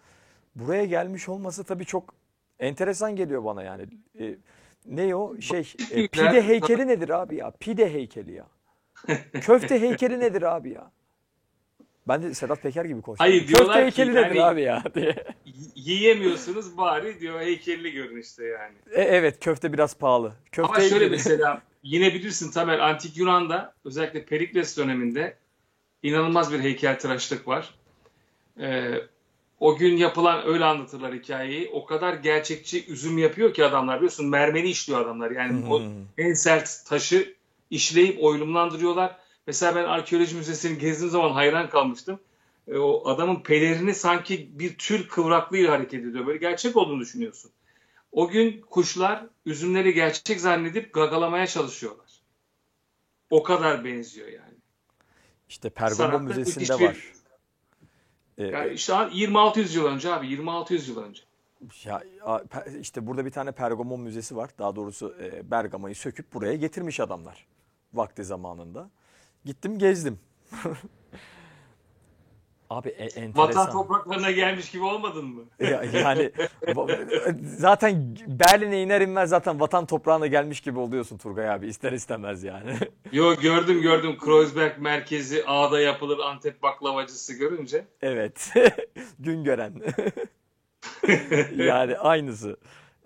buraya 0.54 0.84
gelmiş 0.84 1.28
olması 1.28 1.64
tabii 1.64 1.84
çok 1.84 2.14
enteresan 2.58 3.16
geliyor 3.16 3.44
bana 3.44 3.62
yani. 3.62 3.86
E, 4.20 4.36
ne 4.88 5.14
o 5.14 5.40
şey 5.40 5.72
e, 5.90 6.08
pide 6.08 6.42
heykeli 6.42 6.86
nedir 6.88 7.08
abi 7.08 7.36
ya? 7.36 7.52
Pide 7.60 7.92
heykeli 7.92 8.32
ya. 8.32 8.46
Köfte 9.40 9.80
heykeli 9.80 10.20
nedir 10.20 10.42
abi 10.42 10.70
ya? 10.70 10.90
Ben 12.08 12.22
de 12.22 12.34
Sedat 12.34 12.62
Peker 12.62 12.84
gibi 12.84 13.02
konuşuyorum. 13.02 13.32
Hayır, 13.32 13.48
diyorlar 13.48 13.66
Köfte 13.66 13.90
ki 13.90 14.02
heykeli 14.02 14.14
nedir 14.14 14.34
yani- 14.36 14.44
abi 14.44 14.62
ya 14.62 14.82
diye. 14.94 15.14
Yiyemiyorsunuz 15.74 16.76
bari 16.76 17.20
diyor 17.20 17.40
heykelli 17.40 17.92
görün 17.92 18.20
işte 18.20 18.44
yani. 18.44 18.74
E, 18.92 19.02
evet 19.02 19.40
köfte 19.44 19.72
biraz 19.72 19.98
pahalı. 19.98 20.32
Köfte 20.52 20.72
Ama 20.72 20.88
şöyle 20.88 21.08
mesela 21.08 21.62
yine 21.82 22.14
bilirsin 22.14 22.50
Tamer 22.50 22.78
Antik 22.78 23.16
Yunan'da 23.16 23.74
özellikle 23.84 24.24
Perikles 24.24 24.78
döneminde 24.78 25.36
inanılmaz 26.02 26.52
bir 26.52 26.60
heykeltıraşlık 26.60 27.48
var. 27.48 27.74
Ee, 28.60 28.94
o 29.60 29.76
gün 29.76 29.96
yapılan 29.96 30.46
öyle 30.46 30.64
anlatırlar 30.64 31.14
hikayeyi. 31.14 31.70
O 31.72 31.84
kadar 31.84 32.14
gerçekçi 32.14 32.86
üzüm 32.86 33.18
yapıyor 33.18 33.54
ki 33.54 33.64
adamlar 33.64 33.96
biliyorsun 33.96 34.26
mermeri 34.26 34.70
işliyor 34.70 35.00
adamlar. 35.00 35.30
Yani 35.30 35.66
o 35.70 35.82
en 36.18 36.34
sert 36.34 36.84
taşı 36.86 37.34
işleyip 37.70 38.22
oylumlandırıyorlar. 38.24 39.16
Mesela 39.46 39.74
ben 39.74 39.84
arkeoloji 39.84 40.36
müzesini 40.36 40.78
gezdiğim 40.78 41.10
zaman 41.10 41.30
hayran 41.30 41.70
kalmıştım. 41.70 42.20
E, 42.68 42.78
o 42.78 43.08
adamın 43.08 43.42
pelerini 43.42 43.94
sanki 43.94 44.48
bir 44.58 44.78
tül 44.78 45.08
kıvraklığıyla 45.08 45.72
hareket 45.72 46.04
ediyor. 46.04 46.26
Böyle 46.26 46.38
gerçek 46.38 46.76
olduğunu 46.76 47.00
düşünüyorsun. 47.00 47.50
O 48.12 48.28
gün 48.28 48.60
kuşlar 48.60 49.26
üzümleri 49.46 49.94
gerçek 49.94 50.40
zannedip 50.40 50.92
gagalamaya 50.92 51.46
çalışıyorlar. 51.46 52.08
O 53.30 53.42
kadar 53.42 53.84
benziyor 53.84 54.28
yani. 54.28 54.54
İşte 55.48 55.70
Pergamon 55.70 56.22
Müzesi'nde 56.22 56.84
var. 56.84 56.96
E, 58.38 58.44
Yani 58.44 58.78
an 58.94 59.10
2600 59.10 59.74
yıl 59.74 59.86
önce 59.86 60.12
abi 60.12 60.26
2600 60.26 60.88
yıl 60.88 61.02
önce. 61.02 61.22
Ya 61.84 62.02
işte 62.80 63.06
burada 63.06 63.24
bir 63.24 63.30
tane 63.30 63.52
Pergamon 63.52 64.00
Müzesi 64.00 64.36
var. 64.36 64.50
Daha 64.58 64.76
doğrusu 64.76 65.14
e, 65.22 65.50
Bergama'yı 65.50 65.94
söküp 65.94 66.34
buraya 66.34 66.56
getirmiş 66.56 67.00
adamlar 67.00 67.46
vakti 67.94 68.24
zamanında. 68.24 68.90
Gittim 69.44 69.78
gezdim. 69.78 70.20
Abi 72.70 72.88
e, 72.88 73.04
Vatan 73.06 73.22
enteresan. 73.22 73.72
topraklarına 73.72 74.30
gelmiş 74.30 74.70
gibi 74.70 74.84
olmadın 74.84 75.24
mı? 75.24 75.44
Ya- 75.60 75.84
yani 75.84 76.32
zaten 77.42 78.16
Berlin'e 78.26 78.82
iner 78.82 79.00
inmez 79.00 79.30
zaten 79.30 79.60
vatan 79.60 79.86
toprağına 79.86 80.26
gelmiş 80.26 80.60
gibi 80.60 80.78
oluyorsun 80.78 81.18
Turgay 81.18 81.50
abi 81.50 81.66
ister 81.66 81.92
istemez 81.92 82.44
yani. 82.44 82.74
Yo 83.12 83.34
gördüm 83.40 83.82
gördüm 83.82 84.18
Kreuzberg 84.18 84.78
merkezi 84.78 85.44
ağda 85.46 85.80
yapılır 85.80 86.18
Antep 86.18 86.62
baklavacısı 86.62 87.34
görünce. 87.34 87.84
Evet. 88.02 88.52
Gün 89.18 89.44
gören. 89.44 89.74
Yani 91.56 91.98
aynısı. 91.98 92.56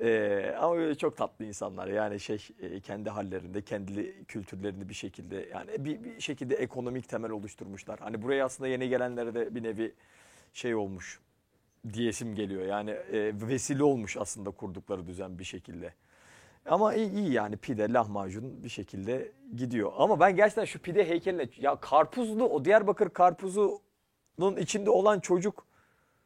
Ee, 0.03 0.55
ama 0.59 0.77
böyle 0.77 0.95
çok 0.95 1.17
tatlı 1.17 1.45
insanlar. 1.45 1.87
Yani 1.87 2.21
şey 2.21 2.49
e, 2.61 2.81
kendi 2.81 3.11
hallerinde, 3.11 3.63
kendi 3.63 4.25
kültürlerini 4.25 4.89
bir 4.89 4.95
şekilde 4.95 5.49
yani 5.53 5.85
bir, 5.85 6.05
bir 6.05 6.21
şekilde 6.21 6.55
ekonomik 6.55 7.09
temel 7.09 7.31
oluşturmuşlar. 7.31 8.01
Hani 8.01 8.23
buraya 8.23 8.45
aslında 8.45 8.69
yeni 8.69 8.89
gelenlere 8.89 9.35
de 9.35 9.55
bir 9.55 9.63
nevi 9.63 9.95
şey 10.53 10.75
olmuş 10.75 11.21
diyesim 11.93 12.35
geliyor. 12.35 12.67
Yani 12.67 12.91
e, 12.91 13.33
vesile 13.49 13.85
olmuş 13.85 14.17
aslında 14.17 14.51
kurdukları 14.51 15.07
düzen 15.07 15.39
bir 15.39 15.45
şekilde. 15.45 15.95
Ama 16.67 16.95
iyi, 16.95 17.13
iyi 17.13 17.33
yani 17.33 17.57
pide, 17.57 17.93
lahmacun 17.93 18.65
bir 18.65 18.69
şekilde 18.69 19.33
gidiyor. 19.57 19.93
Ama 19.97 20.21
ben 20.21 20.37
gerçekten 20.37 20.65
şu 20.65 20.79
pide 20.79 21.09
heykeline 21.09 21.49
ya 21.59 21.77
karpuzlu 21.77 22.45
o 22.45 22.65
Diyarbakır 22.65 23.11
karpuzunun 23.11 24.57
içinde 24.59 24.91
olan 24.91 25.21
çocuk 25.21 25.67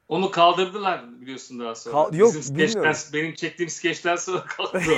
Onu 0.08 0.30
kaldırdılar 0.30 1.20
biliyorsun 1.20 1.58
daha 1.60 1.74
sonra. 1.74 1.92
Kal- 1.92 2.14
yok, 2.14 2.28
Bizim 2.28 2.42
skeçten- 2.42 2.82
bilmiyorum. 2.82 3.00
benim 3.12 3.34
çektiğim 3.34 3.70
skeçten 3.70 4.16
sonra 4.16 4.44
kalktı. 4.46 4.80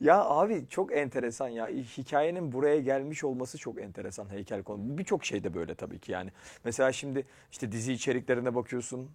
Ya 0.00 0.24
abi 0.24 0.64
çok 0.70 0.96
enteresan 0.96 1.48
ya. 1.48 1.68
Hikayenin 1.68 2.52
buraya 2.52 2.80
gelmiş 2.80 3.24
olması 3.24 3.58
çok 3.58 3.80
enteresan 3.80 4.30
heykel 4.30 4.62
konu. 4.62 4.98
Birçok 4.98 5.24
şeyde 5.24 5.54
böyle 5.54 5.74
tabii 5.74 5.98
ki 5.98 6.12
yani. 6.12 6.30
Mesela 6.64 6.92
şimdi 6.92 7.26
işte 7.52 7.72
dizi 7.72 7.92
içeriklerine 7.92 8.54
bakıyorsun. 8.54 9.10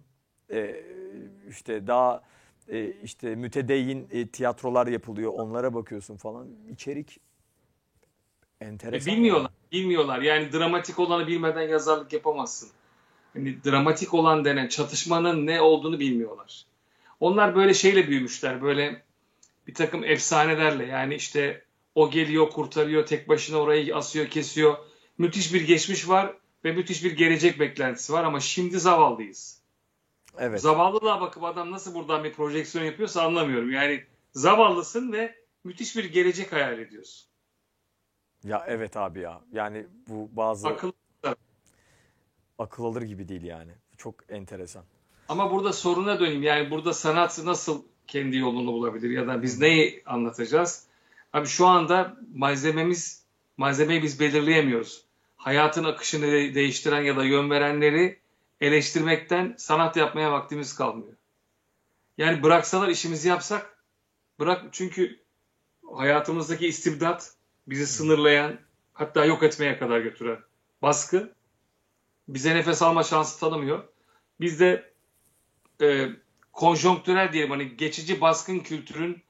Ee, 0.50 0.82
işte 1.48 1.86
daha 1.86 2.22
e, 2.68 2.86
işte 2.86 3.34
mütedeyyin 3.34 4.08
e, 4.12 4.26
tiyatrolar 4.28 4.86
yapılıyor. 4.86 5.32
Onlara 5.34 5.74
bakıyorsun 5.74 6.16
falan. 6.16 6.48
İçerik 6.72 7.20
enteresan. 8.60 9.12
E, 9.12 9.16
bilmiyorlar, 9.16 9.50
bilmiyorlar. 9.72 10.20
Yani 10.20 10.52
dramatik 10.52 10.98
olanı 10.98 11.26
bilmeden 11.26 11.62
yazarlık 11.68 12.12
yapamazsın. 12.12 12.68
Hani 13.34 13.64
dramatik 13.64 14.14
olan 14.14 14.44
denen 14.44 14.68
çatışmanın 14.68 15.46
ne 15.46 15.60
olduğunu 15.60 16.00
bilmiyorlar. 16.00 16.64
Onlar 17.20 17.54
böyle 17.54 17.74
şeyle 17.74 18.08
büyümüşler. 18.08 18.62
Böyle 18.62 19.02
bir 19.66 19.74
takım 19.74 20.04
efsanelerle. 20.04 20.86
Yani 20.86 21.14
işte 21.14 21.64
o 21.94 22.10
geliyor, 22.10 22.50
kurtarıyor, 22.50 23.06
tek 23.06 23.28
başına 23.28 23.58
orayı 23.58 23.96
asıyor, 23.96 24.26
kesiyor. 24.26 24.76
Müthiş 25.18 25.54
bir 25.54 25.60
geçmiş 25.66 26.08
var 26.08 26.36
ve 26.64 26.72
müthiş 26.72 27.04
bir 27.04 27.16
gelecek 27.16 27.60
beklentisi 27.60 28.12
var 28.12 28.24
ama 28.24 28.40
şimdi 28.40 28.80
zavallıyız. 28.80 29.60
Evet. 30.38 30.60
Zavallılığa 30.60 31.20
bakıp 31.20 31.44
adam 31.44 31.70
nasıl 31.70 31.94
buradan 31.94 32.24
bir 32.24 32.32
projeksiyon 32.32 32.84
yapıyorsa 32.84 33.22
anlamıyorum. 33.22 33.72
Yani 33.72 34.04
zavallısın 34.32 35.12
ve 35.12 35.34
müthiş 35.64 35.96
bir 35.96 36.04
gelecek 36.04 36.52
hayal 36.52 36.78
ediyorsun. 36.78 37.26
Ya 38.44 38.64
evet 38.68 38.96
abi 38.96 39.20
ya. 39.20 39.40
Yani 39.52 39.86
bu 40.08 40.28
bazı 40.32 40.68
Akıl 40.68 40.92
akıl 42.58 42.84
alır 42.84 43.02
gibi 43.02 43.28
değil 43.28 43.42
yani. 43.42 43.72
Çok 43.96 44.14
enteresan. 44.28 44.84
Ama 45.28 45.50
burada 45.50 45.72
soruna 45.72 46.20
döneyim. 46.20 46.42
Yani 46.42 46.70
burada 46.70 46.94
sanat 46.94 47.44
nasıl 47.44 47.82
kendi 48.06 48.36
yolunu 48.36 48.72
bulabilir 48.72 49.10
ya 49.10 49.26
da 49.26 49.42
biz 49.42 49.58
neyi 49.60 50.02
anlatacağız? 50.06 50.86
Abi 51.32 51.46
şu 51.46 51.66
anda 51.66 52.16
malzememiz 52.34 53.24
malzemeyi 53.56 54.02
biz 54.02 54.20
belirleyemiyoruz. 54.20 55.04
Hayatın 55.36 55.84
akışını 55.84 56.26
de- 56.26 56.54
değiştiren 56.54 57.02
ya 57.02 57.16
da 57.16 57.24
yön 57.24 57.50
verenleri 57.50 58.18
eleştirmekten 58.60 59.54
sanat 59.58 59.96
yapmaya 59.96 60.32
vaktimiz 60.32 60.74
kalmıyor. 60.74 61.12
Yani 62.18 62.42
bıraksalar 62.42 62.88
işimizi 62.88 63.28
yapsak 63.28 63.78
bırak 64.40 64.64
çünkü 64.72 65.20
hayatımızdaki 65.94 66.66
istibdat 66.66 67.34
bizi 67.66 67.86
sınırlayan 67.86 68.58
hatta 68.92 69.24
yok 69.24 69.42
etmeye 69.42 69.78
kadar 69.78 70.00
götüren 70.00 70.38
baskı 70.82 71.32
bize 72.28 72.54
nefes 72.54 72.82
alma 72.82 73.02
şansı 73.02 73.40
tanımıyor. 73.40 73.84
Biz 74.40 74.60
de 74.60 74.92
e, 75.82 76.08
konjonktürel 76.52 77.32
diyelim 77.32 77.50
hani 77.50 77.76
geçici 77.76 78.20
baskın 78.20 78.60
kültürün 78.60 79.22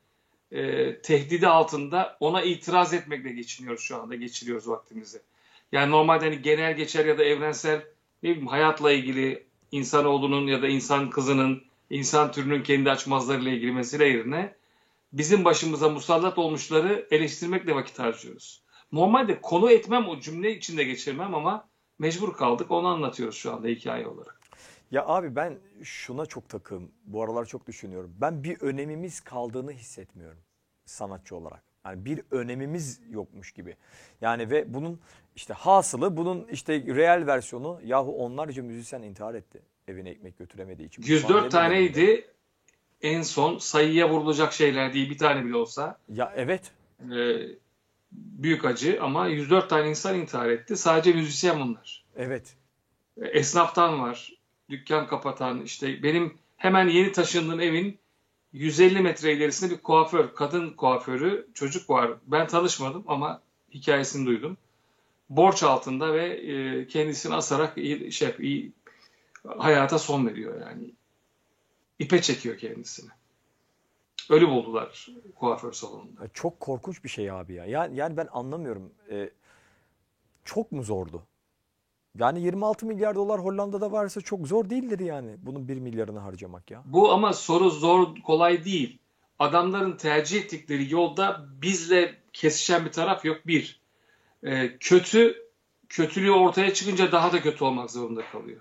e, 0.53 0.95
tehdidi 1.03 1.49
altında 1.49 2.17
ona 2.21 2.43
itiraz 2.43 2.95
etmekle 2.95 3.33
geçiniyoruz 3.33 3.83
şu 3.83 3.97
anda 3.97 4.15
geçiriyoruz 4.15 4.69
vaktimizi. 4.69 5.21
Yani 5.73 5.91
normalde 5.91 6.25
hani 6.25 6.43
genel 6.43 6.77
geçer 6.77 7.05
ya 7.07 7.19
da 7.19 7.25
evrensel 7.25 7.87
ne 8.23 8.31
bileyim 8.31 8.47
hayatla 8.47 8.93
ilgili 8.93 9.47
insanoğlunun 9.73 10.47
ya 10.47 10.63
da 10.63 10.69
insan 10.69 11.11
kızının 11.11 11.63
insan 11.91 12.33
türünün 12.33 12.63
kendi 12.63 12.91
açmazlarıyla 12.91 13.51
ilgili 13.51 13.73
mesele 13.73 14.09
yerine 14.09 14.55
bizim 15.13 15.45
başımıza 15.45 15.89
musallat 15.89 16.39
olmuşları 16.39 17.09
eleştirmekle 17.11 17.75
vakit 17.75 17.99
harcıyoruz. 17.99 18.63
Normalde 18.93 19.41
konu 19.41 19.71
etmem 19.71 20.09
o 20.09 20.21
cümle 20.21 20.57
içinde 20.57 20.85
geçirmem 20.85 21.35
ama 21.35 21.69
mecbur 21.99 22.33
kaldık 22.37 22.71
onu 22.71 22.89
anlatıyoruz 22.89 23.37
şu 23.37 23.53
anda 23.53 23.69
hikaye 23.69 24.07
olarak. 24.07 24.41
Ya 24.91 25.07
abi 25.07 25.37
ben 25.37 25.59
şuna 25.83 26.27
çok 26.27 26.49
takığım. 26.49 26.91
Bu 27.05 27.23
aralar 27.23 27.45
çok 27.45 27.67
düşünüyorum. 27.67 28.15
Ben 28.21 28.45
bir 28.45 28.61
önemimiz 28.61 29.21
kaldığını 29.21 29.73
hissetmiyorum 29.73 30.39
sanatçı 30.85 31.37
olarak. 31.37 31.63
Yani 31.87 32.05
bir 32.05 32.21
önemimiz 32.31 33.01
yokmuş 33.11 33.53
gibi. 33.53 33.77
Yani 34.21 34.51
ve 34.51 34.75
bunun 34.75 35.01
işte 35.37 35.55
hasılı 35.55 36.17
bunun 36.17 36.47
işte 36.51 36.83
real 36.87 37.27
versiyonu 37.27 37.81
yahu 37.85 38.25
onlarca 38.25 38.63
müzisyen 38.63 39.03
intihar 39.03 39.35
etti. 39.35 39.63
Evine 39.89 40.11
ekmek 40.11 40.39
götüremediği 40.39 40.89
için. 40.89 41.03
104 41.03 41.23
Pandemi 41.23 41.41
döneminde. 41.41 41.51
taneydi 41.51 42.27
en 43.03 43.23
son 43.23 43.59
sayıya 43.59 44.11
vurulacak 44.11 44.53
şeyler 44.53 44.95
değil 44.95 45.11
bir 45.11 45.19
tane 45.19 45.45
bile 45.45 45.57
olsa. 45.57 45.99
Ya 46.09 46.33
evet. 46.37 46.73
Ee, 47.13 47.37
büyük 48.15 48.65
acı 48.65 48.99
ama 49.03 49.27
104 49.27 49.71
tane 49.71 49.89
insan 49.89 50.19
intihar 50.19 50.49
etti. 50.49 50.77
Sadece 50.77 51.13
müzisyen 51.13 51.61
bunlar. 51.61 52.05
Evet. 52.17 52.57
Esnaftan 53.17 54.01
var, 54.01 54.33
dükkan 54.71 55.07
kapatan 55.07 55.63
işte 55.63 56.03
benim 56.03 56.35
hemen 56.57 56.89
yeni 56.89 57.13
taşındığım 57.13 57.61
evin 57.61 57.99
150 58.53 59.01
metre 59.01 59.33
ilerisinde 59.33 59.71
bir 59.71 59.83
kuaför, 59.83 60.35
kadın 60.35 60.71
kuaförü, 60.71 61.47
çocuk 61.55 61.91
var. 61.91 62.11
Ben 62.27 62.47
tanışmadım 62.47 63.05
ama 63.07 63.41
hikayesini 63.75 64.27
duydum. 64.27 64.57
Borç 65.29 65.63
altında 65.63 66.15
ve 66.15 66.27
e, 66.27 66.87
kendisini 66.87 67.35
asarak 67.35 67.79
iyi, 67.79 68.13
şey, 68.13 68.35
iyi, 68.39 68.73
hayata 69.59 69.99
son 69.99 70.27
veriyor 70.27 70.61
yani. 70.61 70.91
İpe 71.99 72.23
çekiyor 72.23 72.59
kendisini. 72.59 73.11
Ölü 74.31 74.49
buldular 74.49 75.09
kuaför 75.35 75.73
salonunda. 75.73 76.29
Çok 76.35 76.61
korkunç 76.61 77.05
bir 77.05 77.09
şey 77.09 77.31
abi 77.31 77.55
ya. 77.55 77.65
Yani, 77.65 77.97
yani 77.97 78.17
ben 78.17 78.29
anlamıyorum. 78.33 78.93
Ee, 79.11 79.31
çok 80.45 80.73
mu 80.73 80.83
zordu? 80.83 81.23
Yani 82.19 82.43
26 82.43 82.87
milyar 82.87 83.15
dolar 83.15 83.41
Hollanda'da 83.41 83.93
varsa 83.93 84.21
çok 84.21 84.47
zor 84.47 84.71
değildir 84.71 84.99
yani. 84.99 85.37
Bunun 85.39 85.69
1 85.69 85.77
milyarını 85.77 86.19
harcamak 86.19 86.71
ya. 86.71 86.83
Bu 86.85 87.13
ama 87.13 87.33
soru 87.33 87.71
zor, 87.71 88.17
kolay 88.25 88.65
değil. 88.65 88.99
Adamların 89.39 89.97
tercih 89.97 90.41
ettikleri 90.41 90.93
yolda 90.93 91.47
bizle 91.63 92.15
kesişen 92.33 92.85
bir 92.85 92.93
taraf 92.93 93.25
yok. 93.25 93.47
Bir, 93.47 93.85
Ee, 94.47 94.77
kötü, 94.81 95.37
kötülüğü 95.89 96.31
ortaya 96.31 96.75
çıkınca 96.75 97.13
daha 97.13 97.33
da 97.33 97.41
kötü 97.41 97.65
olmak 97.65 97.91
zorunda 97.91 98.23
kalıyor. 98.33 98.61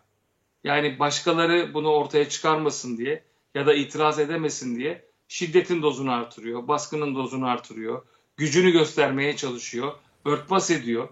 Yani 0.63 0.99
başkaları 0.99 1.73
bunu 1.73 1.89
ortaya 1.89 2.29
çıkarmasın 2.29 2.97
diye 2.97 3.23
ya 3.55 3.65
da 3.65 3.73
itiraz 3.73 4.19
edemesin 4.19 4.75
diye 4.75 5.05
şiddetin 5.33 5.81
dozunu 5.81 6.11
artırıyor, 6.11 6.67
baskının 6.67 7.15
dozunu 7.15 7.47
artırıyor, 7.47 8.05
gücünü 8.37 8.71
göstermeye 8.71 9.35
çalışıyor, 9.35 9.93
örtbas 10.25 10.71
ediyor. 10.71 11.09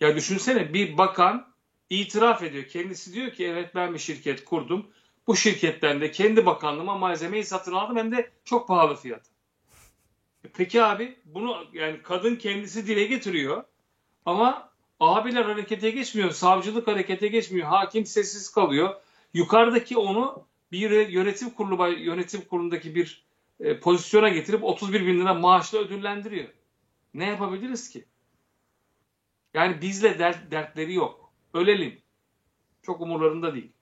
Ya 0.00 0.16
düşünsene 0.16 0.74
bir 0.74 0.98
bakan 0.98 1.46
itiraf 1.90 2.42
ediyor. 2.42 2.64
Kendisi 2.64 3.12
diyor 3.12 3.30
ki 3.30 3.46
evet 3.46 3.74
ben 3.74 3.94
bir 3.94 3.98
şirket 3.98 4.44
kurdum. 4.44 4.86
Bu 5.26 5.36
şirketten 5.36 6.00
de 6.00 6.10
kendi 6.10 6.46
bakanlığıma 6.46 6.98
malzemeyi 6.98 7.44
satın 7.44 7.72
aldım 7.72 7.96
hem 7.96 8.12
de 8.12 8.30
çok 8.44 8.68
pahalı 8.68 8.96
fiyata. 8.96 9.30
E 10.44 10.48
Peki 10.48 10.82
abi 10.82 11.16
bunu 11.24 11.64
yani 11.72 12.02
kadın 12.02 12.36
kendisi 12.36 12.86
dile 12.86 13.04
getiriyor 13.04 13.64
ama 14.26 14.70
abiler 15.00 15.44
harekete 15.44 15.90
geçmiyor, 15.90 16.30
savcılık 16.30 16.86
harekete 16.86 17.28
geçmiyor, 17.28 17.66
hakim 17.66 18.06
sessiz 18.06 18.50
kalıyor. 18.50 18.94
Yukarıdaki 19.34 19.98
onu 19.98 20.44
bir 20.72 21.08
yönetim 21.08 21.50
kurulu 21.50 21.88
yönetim 21.88 22.40
kurulundaki 22.40 22.94
bir 22.94 23.29
e, 23.60 23.80
pozisyona 23.80 24.28
getirip 24.28 24.64
31 24.64 25.06
bin 25.06 25.20
lira 25.20 25.34
maaşla 25.34 25.78
ödüllendiriyor. 25.78 26.48
Ne 27.14 27.26
yapabiliriz 27.26 27.90
ki? 27.90 28.04
Yani 29.54 29.82
bizle 29.82 30.18
dert, 30.18 30.50
dertleri 30.50 30.94
yok. 30.94 31.32
Ölelim. 31.54 32.00
Çok 32.82 33.00
umurlarında 33.00 33.54
değil. 33.54 33.72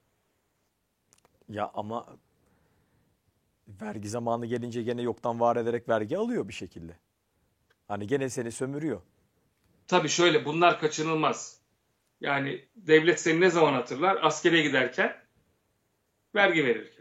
Ya 1.48 1.70
ama 1.74 2.06
vergi 3.68 4.08
zamanı 4.08 4.46
gelince 4.46 4.82
gene 4.82 5.02
yoktan 5.02 5.40
var 5.40 5.56
ederek 5.56 5.88
vergi 5.88 6.18
alıyor 6.18 6.48
bir 6.48 6.52
şekilde. 6.52 6.96
Hani 7.88 8.06
gene 8.06 8.28
seni 8.28 8.52
sömürüyor. 8.52 9.00
Tabii 9.86 10.08
şöyle 10.08 10.44
bunlar 10.44 10.80
kaçınılmaz. 10.80 11.60
Yani 12.20 12.68
devlet 12.76 13.20
seni 13.20 13.40
ne 13.40 13.50
zaman 13.50 13.72
hatırlar? 13.72 14.18
Askere 14.22 14.62
giderken, 14.62 15.24
vergi 16.34 16.64
verirken. 16.64 16.97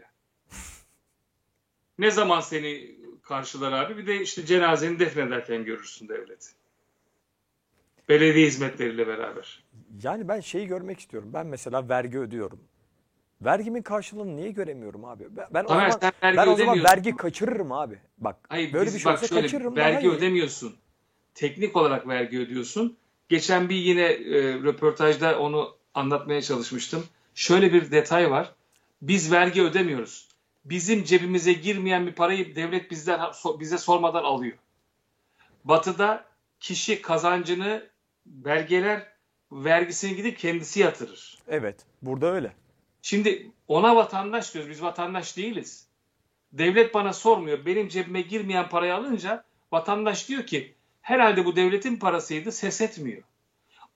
Ne 1.98 2.10
zaman 2.10 2.40
seni 2.40 2.90
karşılar 3.22 3.72
abi? 3.72 3.96
Bir 3.96 4.06
de 4.06 4.20
işte 4.20 4.46
cenazeni 4.46 4.98
defnederken 4.98 5.64
görürsün 5.64 6.08
devleti. 6.08 6.48
Belediye 8.08 8.46
hizmetleriyle 8.46 9.06
beraber. 9.06 9.64
Yani 10.02 10.28
ben 10.28 10.40
şeyi 10.40 10.66
görmek 10.66 11.00
istiyorum. 11.00 11.30
Ben 11.32 11.46
mesela 11.46 11.88
vergi 11.88 12.18
ödüyorum. 12.18 12.60
Vergimin 13.42 13.82
karşılığını 13.82 14.36
niye 14.36 14.50
göremiyorum 14.50 15.04
abi? 15.04 15.24
Ben, 15.50 15.64
o 15.64 15.66
Tamer, 15.66 15.90
zaman 15.90 16.00
sen 16.00 16.12
vergi 16.22 16.36
ben 16.36 16.42
o 16.46 16.56
zaman 16.56 16.56
ödemiyorsun. 16.56 16.84
vergi 16.96 17.16
kaçırırım 17.16 17.72
abi. 17.72 17.98
Bak 18.18 18.36
Hayır, 18.48 18.72
böyle 18.72 18.86
biz 18.86 18.94
bir 18.94 18.98
şey 19.00 19.12
bak 19.12 19.18
olsa 19.18 19.26
şöyle, 19.26 19.42
kaçırırım 19.42 19.76
vergi 19.76 20.06
iyi. 20.06 20.10
ödemiyorsun. 20.10 20.76
Teknik 21.34 21.76
olarak 21.76 22.08
vergi 22.08 22.38
ödüyorsun. 22.38 22.96
Geçen 23.28 23.68
bir 23.68 23.74
yine 23.76 24.02
e, 24.04 24.54
röportajda 24.54 25.38
onu 25.38 25.76
anlatmaya 25.94 26.42
çalışmıştım. 26.42 27.04
Şöyle 27.34 27.72
bir 27.72 27.90
detay 27.90 28.30
var. 28.30 28.54
Biz 29.02 29.32
vergi 29.32 29.62
ödemiyoruz. 29.62 30.27
Bizim 30.64 31.04
cebimize 31.04 31.52
girmeyen 31.52 32.06
bir 32.06 32.12
parayı 32.12 32.56
devlet 32.56 32.90
bizden 32.90 33.20
bize 33.60 33.78
sormadan 33.78 34.24
alıyor. 34.24 34.58
Batı'da 35.64 36.24
kişi 36.60 37.02
kazancını 37.02 37.86
belgeler, 38.26 39.06
vergisini 39.52 40.16
gidip 40.16 40.38
kendisi 40.38 40.80
yatırır. 40.80 41.38
Evet. 41.48 41.76
Burada 42.02 42.26
öyle. 42.32 42.52
Şimdi 43.02 43.50
ona 43.68 43.96
vatandaş 43.96 44.54
diyoruz. 44.54 44.70
Biz 44.70 44.82
vatandaş 44.82 45.36
değiliz. 45.36 45.86
Devlet 46.52 46.94
bana 46.94 47.12
sormuyor. 47.12 47.66
Benim 47.66 47.88
cebime 47.88 48.20
girmeyen 48.20 48.68
parayı 48.68 48.94
alınca 48.94 49.44
vatandaş 49.72 50.28
diyor 50.28 50.46
ki 50.46 50.74
herhalde 51.00 51.44
bu 51.44 51.56
devletin 51.56 51.96
parasıydı 51.96 52.52
ses 52.52 52.80
etmiyor. 52.80 53.22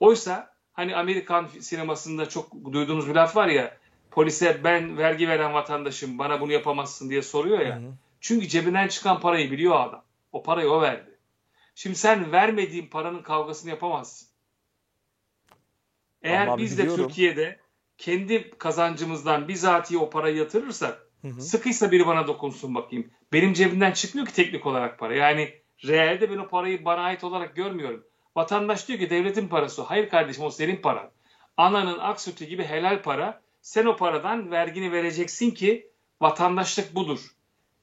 Oysa 0.00 0.54
hani 0.72 0.96
Amerikan 0.96 1.48
sinemasında 1.60 2.28
çok 2.28 2.72
duyduğumuz 2.72 3.08
bir 3.08 3.14
laf 3.14 3.36
var 3.36 3.48
ya 3.48 3.76
polise 4.12 4.64
ben 4.64 4.98
vergi 4.98 5.28
veren 5.28 5.54
vatandaşım 5.54 6.18
bana 6.18 6.40
bunu 6.40 6.52
yapamazsın 6.52 7.10
diye 7.10 7.22
soruyor 7.22 7.60
ya. 7.60 7.76
Hı 7.76 7.80
hı. 7.80 7.92
Çünkü 8.20 8.48
cebinden 8.48 8.88
çıkan 8.88 9.20
parayı 9.20 9.50
biliyor 9.50 9.80
adam. 9.80 10.04
O 10.32 10.42
parayı 10.42 10.70
o 10.70 10.82
verdi. 10.82 11.18
Şimdi 11.74 11.96
sen 11.96 12.32
vermediğin 12.32 12.86
paranın 12.86 13.22
kavgasını 13.22 13.70
yapamazsın. 13.70 14.28
Eğer 16.22 16.46
Vallahi 16.46 16.62
biz 16.62 16.78
de 16.78 16.82
biliyorum. 16.82 17.06
Türkiye'de 17.08 17.60
kendi 17.98 18.50
kazancımızdan 18.50 19.48
bizatihi 19.48 19.98
o 19.98 20.10
parayı 20.10 20.36
yatırırsak 20.36 21.06
Hı 21.22 21.28
hı. 21.28 21.40
sıkıysa 21.42 21.90
biri 21.90 22.06
bana 22.06 22.26
dokunsun 22.26 22.74
bakayım. 22.74 23.10
Benim 23.32 23.52
cebimden 23.52 23.92
çıkmıyor 23.92 24.26
ki 24.26 24.34
teknik 24.34 24.66
olarak 24.66 24.98
para. 24.98 25.14
Yani 25.14 25.54
realde 25.84 26.30
ben 26.30 26.38
o 26.38 26.48
parayı 26.48 26.84
bana 26.84 27.00
ait 27.00 27.24
olarak 27.24 27.56
görmüyorum. 27.56 28.04
Vatandaş 28.36 28.88
diyor 28.88 28.98
ki 28.98 29.10
devletin 29.10 29.48
parası. 29.48 29.82
Hayır 29.82 30.08
kardeşim 30.08 30.44
o 30.44 30.50
senin 30.50 30.76
paran. 30.76 31.10
Ananın 31.56 31.98
ak 31.98 32.20
sütü 32.20 32.44
gibi 32.44 32.64
helal 32.64 33.02
para. 33.02 33.41
Sen 33.62 33.86
o 33.86 33.96
paradan 33.96 34.50
vergini 34.50 34.92
vereceksin 34.92 35.50
ki 35.50 35.90
vatandaşlık 36.20 36.94
budur. 36.94 37.20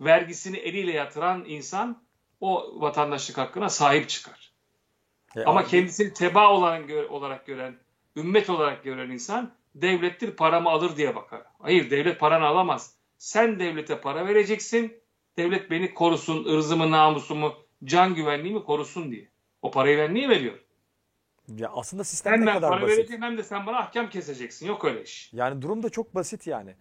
Vergisini 0.01 0.57
eliyle 0.57 0.91
yatıran 0.91 1.45
insan 1.47 2.03
o 2.41 2.81
vatandaşlık 2.81 3.37
hakkına 3.37 3.69
sahip 3.69 4.09
çıkar. 4.09 4.51
E, 5.35 5.43
Ama 5.43 5.59
abi, 5.59 5.67
kendisini 5.67 6.13
teba 6.13 6.39
gö- 6.43 7.07
olarak 7.07 7.45
gören, 7.45 7.77
ümmet 8.15 8.49
olarak 8.49 8.83
gören 8.83 9.09
insan 9.09 9.51
devlettir 9.75 10.31
paramı 10.31 10.69
alır 10.69 10.97
diye 10.97 11.15
bakar. 11.15 11.41
Hayır 11.59 11.89
devlet 11.89 12.19
paranı 12.19 12.45
alamaz. 12.45 12.93
Sen 13.17 13.59
devlete 13.59 14.01
para 14.01 14.27
vereceksin. 14.27 14.93
Devlet 15.37 15.71
beni 15.71 15.93
korusun, 15.93 16.45
ırzımı, 16.45 16.91
namusumu, 16.91 17.53
can 17.83 18.15
güvenliğimi 18.15 18.63
korusun 18.63 19.11
diye. 19.11 19.29
O 19.61 19.71
parayı 19.71 19.97
ben 19.97 20.13
niye 20.13 20.29
veriyorum? 20.29 20.63
Ya 21.57 21.69
aslında 21.73 22.03
sistem 22.03 22.33
Hem 22.33 22.41
ne 22.41 22.45
ben 22.45 22.53
kadar 22.55 22.69
para 22.69 22.81
basit. 22.81 22.97
vereceğim 22.97 23.21
hem 23.21 23.37
de 23.37 23.43
sen 23.43 23.65
bana 23.65 23.77
ahkam 23.79 24.09
keseceksin. 24.09 24.67
Yok 24.67 24.85
öyle 24.85 25.03
iş. 25.03 25.33
Yani 25.33 25.61
durum 25.61 25.83
da 25.83 25.89
çok 25.89 26.15
basit 26.15 26.47
yani. 26.47 26.75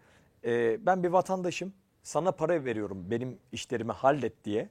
Ee, 0.44 0.86
ben 0.86 1.02
bir 1.02 1.08
vatandaşım. 1.08 1.72
Sana 2.02 2.32
para 2.32 2.64
veriyorum 2.64 3.04
benim 3.10 3.38
işlerimi 3.52 3.92
hallet 3.92 4.44
diye. 4.44 4.68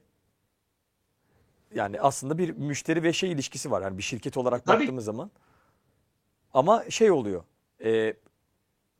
Yani 1.74 2.00
aslında 2.00 2.38
bir 2.38 2.50
müşteri 2.50 3.02
ve 3.02 3.12
şey 3.12 3.32
ilişkisi 3.32 3.70
var. 3.70 3.82
Yani 3.82 3.98
bir 3.98 4.02
şirket 4.02 4.36
olarak 4.36 4.66
Tabii. 4.66 4.78
baktığımız 4.80 5.04
zaman. 5.04 5.30
Ama 6.54 6.84
şey 6.90 7.10
oluyor. 7.10 7.44
e, 7.84 8.14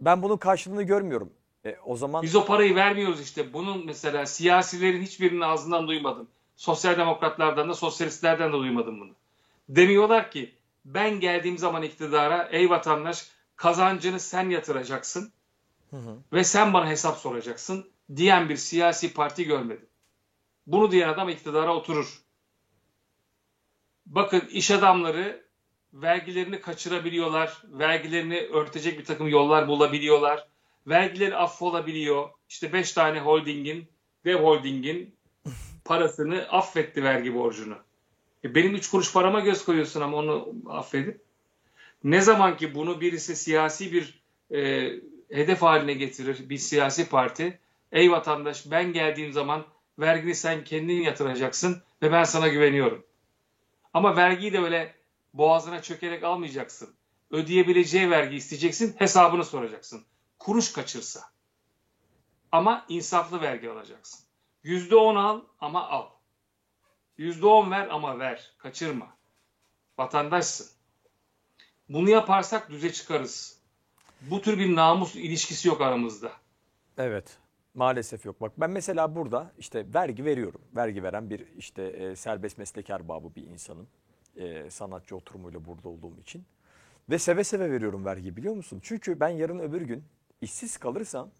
ben 0.00 0.22
bunun 0.22 0.36
karşılığını 0.36 0.82
görmüyorum. 0.82 1.32
E, 1.66 1.76
o 1.84 1.96
zaman 1.96 2.22
Biz 2.22 2.36
o 2.36 2.44
parayı 2.44 2.74
vermiyoruz 2.74 3.20
işte. 3.20 3.52
Bunun 3.52 3.86
mesela 3.86 4.26
siyasilerin 4.26 5.02
hiçbirinin 5.02 5.40
ağzından 5.40 5.88
duymadım. 5.88 6.28
Sosyal 6.56 6.98
demokratlardan 6.98 7.68
da 7.68 7.74
sosyalistlerden 7.74 8.48
de 8.48 8.56
duymadım 8.56 9.00
bunu. 9.00 9.12
Demiyorlar 9.68 10.30
ki 10.30 10.54
ben 10.94 11.20
geldiğim 11.20 11.58
zaman 11.58 11.82
iktidara 11.82 12.48
ey 12.52 12.70
vatandaş 12.70 13.30
kazancını 13.56 14.20
sen 14.20 14.50
yatıracaksın 14.50 15.32
ve 16.32 16.44
sen 16.44 16.72
bana 16.72 16.88
hesap 16.88 17.18
soracaksın 17.18 17.90
diyen 18.16 18.48
bir 18.48 18.56
siyasi 18.56 19.14
parti 19.14 19.44
görmedim. 19.44 19.88
Bunu 20.66 20.90
diyen 20.90 21.08
adam 21.08 21.28
iktidara 21.28 21.74
oturur. 21.74 22.22
Bakın 24.06 24.40
iş 24.50 24.70
adamları 24.70 25.44
vergilerini 25.92 26.60
kaçırabiliyorlar. 26.60 27.62
Vergilerini 27.64 28.38
örtecek 28.38 28.98
bir 28.98 29.04
takım 29.04 29.28
yollar 29.28 29.68
bulabiliyorlar. 29.68 30.48
Vergileri 30.86 31.36
affolabiliyor. 31.36 32.28
İşte 32.48 32.72
5 32.72 32.92
tane 32.92 33.20
holdingin, 33.20 33.88
dev 34.24 34.36
holdingin 34.36 35.16
parasını 35.84 36.48
affetti 36.50 37.04
vergi 37.04 37.34
borcunu. 37.34 37.87
E 38.44 38.54
benim 38.54 38.74
3 38.74 38.90
kuruş 38.90 39.12
parama 39.12 39.40
göz 39.40 39.64
koyuyorsun 39.64 40.00
ama 40.00 40.16
onu 40.16 40.54
affedip. 40.68 41.20
Ne 42.04 42.20
zaman 42.20 42.56
ki 42.56 42.74
bunu 42.74 43.00
birisi 43.00 43.36
siyasi 43.36 43.92
bir 43.92 44.22
e, 44.50 44.90
hedef 45.30 45.62
haline 45.62 45.94
getirir, 45.94 46.50
bir 46.50 46.58
siyasi 46.58 47.08
parti, 47.08 47.58
ey 47.92 48.10
vatandaş 48.10 48.70
ben 48.70 48.92
geldiğim 48.92 49.32
zaman 49.32 49.64
vergini 49.98 50.34
sen 50.34 50.64
kendin 50.64 51.02
yatıracaksın 51.02 51.82
ve 52.02 52.12
ben 52.12 52.24
sana 52.24 52.48
güveniyorum. 52.48 53.04
Ama 53.94 54.16
vergiyi 54.16 54.52
de 54.52 54.58
öyle 54.58 54.94
boğazına 55.34 55.82
çökerek 55.82 56.24
almayacaksın. 56.24 56.94
Ödeyebileceği 57.30 58.10
vergi 58.10 58.36
isteyeceksin, 58.36 58.94
hesabını 58.98 59.44
soracaksın. 59.44 60.04
Kuruş 60.38 60.72
kaçırsa. 60.72 61.20
Ama 62.52 62.84
insaflı 62.88 63.40
vergi 63.40 63.70
alacaksın. 63.70 64.20
Yüzde 64.62 64.96
on 64.96 65.16
al 65.16 65.40
ama 65.60 65.88
al. 65.88 66.06
Yüzde 67.18 67.46
on 67.46 67.70
ver 67.70 67.88
ama 67.88 68.18
ver. 68.18 68.52
Kaçırma. 68.58 69.06
Vatandaşsın. 69.98 70.66
Bunu 71.88 72.10
yaparsak 72.10 72.70
düze 72.70 72.92
çıkarız. 72.92 73.58
Bu 74.20 74.42
tür 74.42 74.58
bir 74.58 74.76
namus 74.76 75.16
ilişkisi 75.16 75.68
yok 75.68 75.80
aramızda. 75.80 76.32
Evet. 76.98 77.38
Maalesef 77.74 78.24
yok. 78.24 78.40
Bak 78.40 78.52
ben 78.56 78.70
mesela 78.70 79.14
burada 79.14 79.52
işte 79.58 79.86
vergi 79.94 80.24
veriyorum. 80.24 80.60
Vergi 80.76 81.02
veren 81.02 81.30
bir 81.30 81.56
işte 81.56 81.82
e, 81.82 82.16
serbest 82.16 82.58
meslek 82.58 82.90
erbabı 82.90 83.34
bir 83.34 83.42
insanım. 83.42 83.88
E, 84.36 84.70
sanatçı 84.70 85.16
oturumuyla 85.16 85.64
burada 85.64 85.88
olduğum 85.88 86.20
için. 86.20 86.44
Ve 87.10 87.18
seve 87.18 87.44
seve 87.44 87.70
veriyorum 87.70 88.04
vergi 88.04 88.36
biliyor 88.36 88.54
musun? 88.54 88.80
Çünkü 88.82 89.20
ben 89.20 89.28
yarın 89.28 89.58
öbür 89.58 89.82
gün 89.82 90.04
işsiz 90.40 90.76
kalırsam 90.76 91.30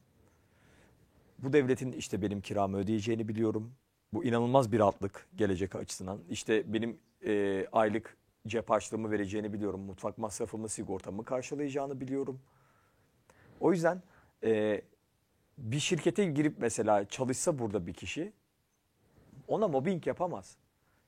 bu 1.39 1.53
devletin 1.53 1.93
işte 1.93 2.23
benim 2.23 2.41
kiramı 2.41 2.77
ödeyeceğini 2.77 3.29
biliyorum. 3.29 3.75
Bu 4.13 4.25
inanılmaz 4.25 4.73
bir 4.73 4.79
rahatlık 4.79 5.29
gelecek 5.37 5.77
açısından. 5.77 6.19
İşte 6.31 6.73
benim 6.73 6.99
e, 7.27 7.67
aylık 7.73 8.17
cep 8.47 8.71
harçlığımı 8.71 9.11
vereceğini 9.11 9.53
biliyorum. 9.53 9.81
Mutfak 9.81 10.19
masrafımı, 10.19 10.69
sigortamı 10.69 11.25
karşılayacağını 11.25 12.01
biliyorum. 12.01 12.41
O 13.61 13.73
yüzden 13.73 14.03
e, 14.45 14.83
bir 15.59 15.79
şirkete 15.81 16.25
girip 16.25 16.59
mesela 16.59 17.09
çalışsa 17.09 17.59
burada 17.59 17.87
bir 17.87 17.95
kişi 17.95 18.33
ona 19.49 19.69
mobbing 19.69 20.07
yapamaz. 20.07 20.57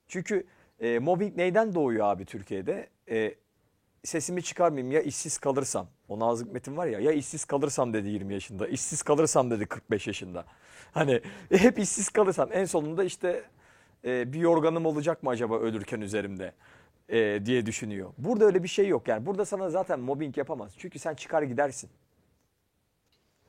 Çünkü 0.08 0.46
e, 0.80 0.98
mobbing 0.98 1.36
neyden 1.36 1.74
doğuyor 1.74 2.06
abi 2.06 2.24
Türkiye'de? 2.24 2.88
E, 3.10 3.34
sesimi 4.04 4.42
çıkarmayayım 4.42 4.92
ya 4.92 5.00
işsiz 5.00 5.38
kalırsam. 5.38 5.86
O 6.08 6.18
Nazım 6.18 6.52
Metin 6.52 6.76
var 6.76 6.86
ya 6.86 7.00
ya 7.00 7.12
işsiz 7.12 7.44
kalırsam 7.44 7.92
dedi 7.92 8.08
20 8.08 8.34
yaşında. 8.34 8.68
işsiz 8.68 9.02
kalırsam 9.02 9.50
dedi 9.50 9.66
45 9.66 10.06
yaşında. 10.06 10.44
Hani 10.92 11.20
hep 11.50 11.78
işsiz 11.78 12.08
kalırsam 12.08 12.48
en 12.52 12.64
sonunda 12.64 13.04
işte 13.04 13.44
e, 14.04 14.32
bir 14.32 14.38
yorganım 14.38 14.86
olacak 14.86 15.22
mı 15.22 15.30
acaba 15.30 15.58
ölürken 15.58 16.00
üzerimde 16.00 16.52
e, 17.08 17.46
diye 17.46 17.66
düşünüyor. 17.66 18.10
Burada 18.18 18.44
öyle 18.44 18.62
bir 18.62 18.68
şey 18.68 18.88
yok 18.88 19.08
yani. 19.08 19.26
Burada 19.26 19.44
sana 19.44 19.70
zaten 19.70 20.00
mobbing 20.00 20.38
yapamaz. 20.38 20.72
Çünkü 20.78 20.98
sen 20.98 21.14
çıkar 21.14 21.42
gidersin. 21.42 21.90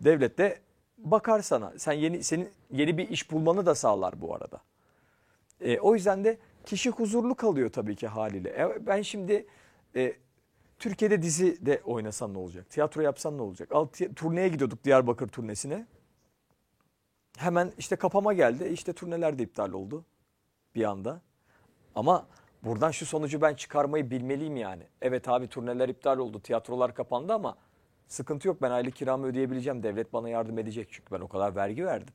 Devlet 0.01 0.37
de 0.37 0.59
bakar 0.97 1.41
sana. 1.41 1.73
Sen 1.77 1.93
yeni 1.93 2.23
senin 2.23 2.49
yeni 2.71 2.97
bir 2.97 3.09
iş 3.09 3.31
bulmanı 3.31 3.65
da 3.65 3.75
sağlar 3.75 4.21
bu 4.21 4.35
arada. 4.35 4.61
E, 5.61 5.79
o 5.79 5.95
yüzden 5.95 6.23
de 6.23 6.37
kişi 6.65 6.89
huzurlu 6.89 7.35
kalıyor 7.35 7.71
tabii 7.71 7.95
ki 7.95 8.07
haliyle. 8.07 8.49
E, 8.49 8.87
ben 8.87 9.01
şimdi 9.01 9.45
e, 9.95 10.13
Türkiye'de 10.81 11.21
dizi 11.21 11.65
de 11.65 11.81
oynasan 11.85 12.33
ne 12.33 12.37
olacak? 12.37 12.69
Tiyatro 12.69 13.01
yapsan 13.01 13.37
ne 13.37 13.41
olacak? 13.41 13.71
Al, 13.71 13.87
turneye 14.15 14.47
gidiyorduk 14.47 14.83
Diyarbakır 14.83 15.27
turnesine. 15.27 15.85
Hemen 17.37 17.73
işte 17.77 17.95
kapama 17.95 18.33
geldi. 18.33 18.67
İşte 18.67 18.93
turneler 18.93 19.39
de 19.39 19.43
iptal 19.43 19.71
oldu 19.71 20.05
bir 20.75 20.83
anda. 20.83 21.21
Ama 21.95 22.25
buradan 22.63 22.91
şu 22.91 23.05
sonucu 23.05 23.41
ben 23.41 23.53
çıkarmayı 23.53 24.11
bilmeliyim 24.11 24.55
yani. 24.55 24.83
Evet 25.01 25.27
abi 25.27 25.47
turneler 25.47 25.89
iptal 25.89 26.17
oldu, 26.17 26.39
tiyatrolar 26.39 26.95
kapandı 26.95 27.33
ama 27.33 27.57
sıkıntı 28.07 28.47
yok. 28.47 28.61
Ben 28.61 28.71
aylık 28.71 28.95
kiramı 28.95 29.25
ödeyebileceğim. 29.27 29.83
Devlet 29.83 30.13
bana 30.13 30.29
yardım 30.29 30.59
edecek 30.59 30.87
çünkü 30.91 31.15
ben 31.15 31.21
o 31.21 31.27
kadar 31.27 31.55
vergi 31.55 31.85
verdim. 31.85 32.13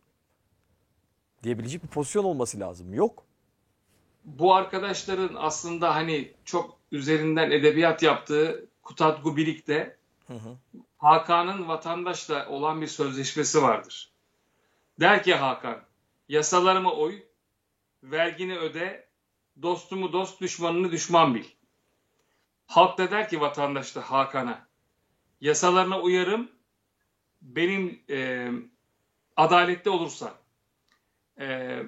Diyebilecek 1.42 1.82
bir 1.82 1.88
pozisyon 1.88 2.24
olması 2.24 2.60
lazım. 2.60 2.94
Yok. 2.94 3.24
Bu 4.24 4.54
arkadaşların 4.54 5.34
aslında 5.38 5.94
hani 5.94 6.32
çok 6.44 6.75
üzerinden 6.96 7.50
edebiyat 7.50 8.02
yaptığı 8.02 8.68
Kutatgu 8.82 9.36
Birik'te 9.36 9.96
Hakan'ın 10.98 11.68
vatandaşla 11.68 12.48
olan 12.48 12.80
bir 12.80 12.86
sözleşmesi 12.86 13.62
vardır. 13.62 14.10
Der 15.00 15.22
ki 15.22 15.34
Hakan, 15.34 15.82
yasalarıma 16.28 16.94
uy, 16.94 17.22
vergini 18.02 18.58
öde, 18.58 19.08
dostumu 19.62 20.12
dost, 20.12 20.40
düşmanını 20.40 20.92
düşman 20.92 21.34
bil. 21.34 21.44
Halk 22.66 22.98
da 22.98 23.10
der 23.10 23.28
ki 23.28 23.40
vatandaş 23.40 23.96
da 23.96 24.10
Hakan'a, 24.10 24.66
yasalarına 25.40 26.00
uyarım, 26.00 26.50
benim 27.42 28.02
e, 28.10 28.50
adaletli 29.36 29.90
olursan, 29.90 30.32
e, 31.38 31.82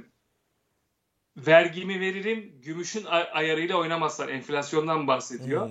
vergimi 1.47 2.01
veririm, 2.01 2.53
gümüşün 2.63 3.05
ay- 3.05 3.29
ayarıyla 3.33 3.77
oynamazsan, 3.77 4.29
enflasyondan 4.29 5.07
bahsediyor. 5.07 5.71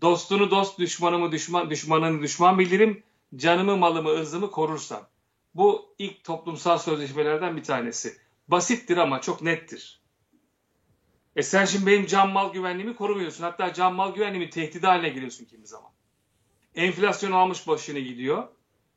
Dostunu 0.00 0.50
dost, 0.50 0.78
düşmanımı 0.78 1.32
düşman, 1.32 1.70
düşmanını 1.70 2.22
düşman 2.22 2.58
bilirim, 2.58 3.02
canımı, 3.36 3.76
malımı, 3.76 4.08
ırzımı 4.10 4.50
korursam. 4.50 5.06
Bu 5.54 5.94
ilk 5.98 6.24
toplumsal 6.24 6.78
sözleşmelerden 6.78 7.56
bir 7.56 7.62
tanesi. 7.64 8.16
Basittir 8.48 8.96
ama 8.96 9.20
çok 9.20 9.42
nettir. 9.42 10.00
E 11.36 11.42
sen 11.42 11.64
şimdi 11.64 11.86
benim 11.86 12.06
can 12.06 12.28
mal 12.28 12.52
güvenliğimi 12.52 12.96
korumuyorsun. 12.96 13.44
Hatta 13.44 13.72
can 13.72 13.94
mal 13.94 14.14
güvenliğimi 14.14 14.50
tehdit 14.50 14.84
haline 14.84 15.08
giriyorsun 15.08 15.44
kimi 15.44 15.66
zaman. 15.66 15.90
Enflasyon 16.74 17.32
almış 17.32 17.68
başını 17.68 17.98
gidiyor. 17.98 18.48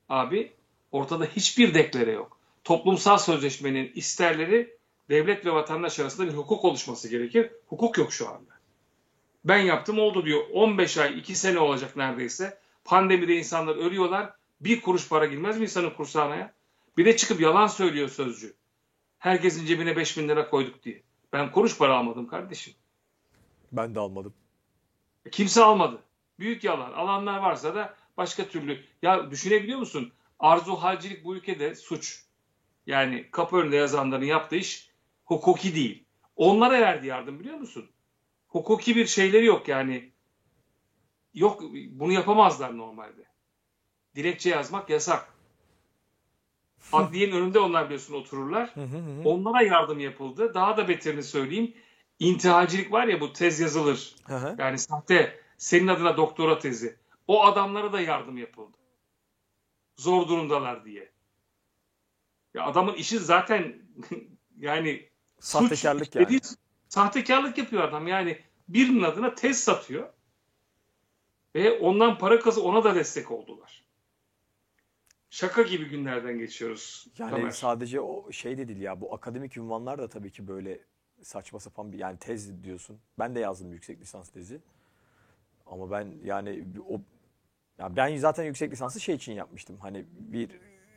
Abi 0.10 0.54
ortada 0.92 1.26
hiçbir 1.26 1.74
deklare 1.74 2.12
yok. 2.12 2.38
Toplumsal 2.64 3.18
sözleşmenin 3.18 3.92
isterleri 3.96 4.78
devlet 5.10 5.46
ve 5.46 5.52
vatandaş 5.52 6.00
arasında 6.00 6.28
bir 6.28 6.38
hukuk 6.38 6.66
oluşması 6.66 7.10
gerekir. 7.10 7.52
Hukuk 7.68 7.98
yok 7.98 8.14
şu 8.14 8.30
anda. 8.30 8.52
Ben 9.46 9.58
yaptım 9.58 10.00
oldu 10.00 10.26
diyor. 10.26 10.44
15 10.54 10.98
ay, 10.98 11.20
2 11.20 11.36
sene 11.36 11.60
olacak 11.60 11.96
neredeyse. 11.96 12.60
Pandemide 12.84 13.36
insanlar 13.36 13.76
ölüyorlar. 13.76 14.34
Bir 14.62 14.82
kuruş 14.82 15.10
para 15.10 15.26
girmez 15.26 15.58
mi 15.58 15.64
insanın 15.64 15.90
kursağına 15.90 16.36
ya? 16.36 16.54
Bir 16.98 17.06
de 17.06 17.18
çıkıp 17.18 17.42
yalan 17.42 17.68
söylüyor 17.68 18.10
sözcü. 18.10 18.54
Herkesin 19.20 19.66
cebine 19.66 19.98
5 19.98 20.18
bin 20.18 20.30
lira 20.30 20.50
koyduk 20.50 20.84
diye. 20.84 21.04
Ben 21.34 21.52
kuruş 21.52 21.78
para 21.78 21.98
almadım 21.98 22.28
kardeşim. 22.28 22.74
Ben 23.72 23.96
de 23.96 24.00
almadım. 24.00 24.34
E, 25.26 25.30
Kimse 25.30 25.64
almadı. 25.64 26.00
Büyük 26.40 26.64
yalan. 26.64 26.92
Alanlar 26.92 27.38
varsa 27.38 27.76
da 27.76 27.96
başka 28.18 28.48
türlü. 28.48 28.80
Ya 29.02 29.32
düşünebiliyor 29.32 29.80
musun? 29.80 30.12
Arzu 30.40 30.76
halcilik 30.76 31.26
bu 31.26 31.36
ülkede 31.36 31.76
suç. 31.76 32.24
Yani 32.86 33.28
kapı 33.32 33.58
önünde 33.58 33.76
yazanların 33.76 34.26
yaptığı 34.26 34.56
iş 34.56 34.91
hukuki 35.32 35.76
değil. 35.76 36.06
Onlara 36.36 36.82
verdi 36.82 37.08
yardım 37.08 37.40
biliyor 37.40 37.58
musun? 37.58 37.90
Hukuki 38.48 38.96
bir 38.96 39.06
şeyleri 39.06 39.46
yok 39.46 39.68
yani. 39.68 40.12
Yok 41.34 41.62
bunu 41.92 42.12
yapamazlar 42.12 42.78
normalde. 42.78 43.26
dilekçe 44.16 44.50
yazmak 44.50 44.90
yasak. 44.90 45.34
Adliyenin 46.94 47.36
önünde 47.36 47.60
onlar 47.60 47.86
biliyorsun 47.86 48.14
otururlar. 48.14 48.74
Onlara 49.26 49.62
yardım 49.62 50.00
yapıldı. 50.00 50.54
Daha 50.54 50.78
da 50.78 50.88
beterini 50.88 51.24
söyleyeyim. 51.24 51.74
İntihalcilik 52.20 52.92
var 52.92 53.08
ya 53.08 53.22
bu 53.22 53.34
tez 53.34 53.60
yazılır. 53.60 54.16
Yani 54.58 54.78
sahte 54.78 55.40
senin 55.58 55.88
adına 55.88 56.18
doktora 56.18 56.60
tezi. 56.60 56.96
O 57.28 57.44
adamlara 57.44 57.94
da 57.94 58.02
yardım 58.02 58.38
yapıldı. 58.38 58.78
Zor 59.98 60.28
durumdalar 60.28 60.86
diye. 60.86 61.12
Ya 62.54 62.66
adamın 62.66 62.94
işi 62.94 63.20
zaten 63.20 63.82
yani 64.58 65.11
Sahtekarlık 65.42 66.06
suç 66.06 66.16
yani. 66.16 66.26
dediği- 66.26 66.42
Sahtekarlık 66.90 67.58
yapıyor 67.58 67.84
adam. 67.84 68.08
Yani 68.08 68.40
birinin 68.70 69.04
adına 69.04 69.36
tez 69.36 69.60
satıyor. 69.64 70.10
Ve 71.56 71.80
ondan 71.80 72.18
para 72.18 72.40
kazı 72.40 72.64
ona 72.64 72.84
da 72.84 72.96
destek 72.96 73.32
oldular. 73.32 73.86
Şaka 75.30 75.62
gibi 75.62 75.90
günlerden 75.90 76.38
geçiyoruz. 76.40 77.08
Yani 77.18 77.32
Tamer. 77.32 77.50
sadece 77.50 78.02
o 78.02 78.32
şey 78.32 78.58
de 78.58 78.68
değil 78.68 78.80
ya 78.82 79.02
bu 79.02 79.14
akademik 79.16 79.58
ünvanlar 79.58 80.00
da 80.00 80.08
tabii 80.10 80.32
ki 80.32 80.48
böyle 80.48 80.80
saçma 81.22 81.60
sapan 81.60 81.92
bir 81.94 81.98
yani 82.00 82.18
tez 82.20 82.64
diyorsun. 82.64 83.00
Ben 83.20 83.36
de 83.36 83.40
yazdım 83.40 83.74
yüksek 83.74 84.02
lisans 84.02 84.30
tezi. 84.30 84.62
Ama 85.66 85.92
ben 85.92 86.14
yani 86.24 86.66
o 86.90 87.02
ya 87.78 87.96
ben 87.96 88.18
zaten 88.18 88.44
yüksek 88.44 88.72
lisansı 88.72 89.00
şey 89.00 89.16
için 89.16 89.34
yapmıştım. 89.34 89.78
Hani 89.82 90.06
bir 90.12 90.50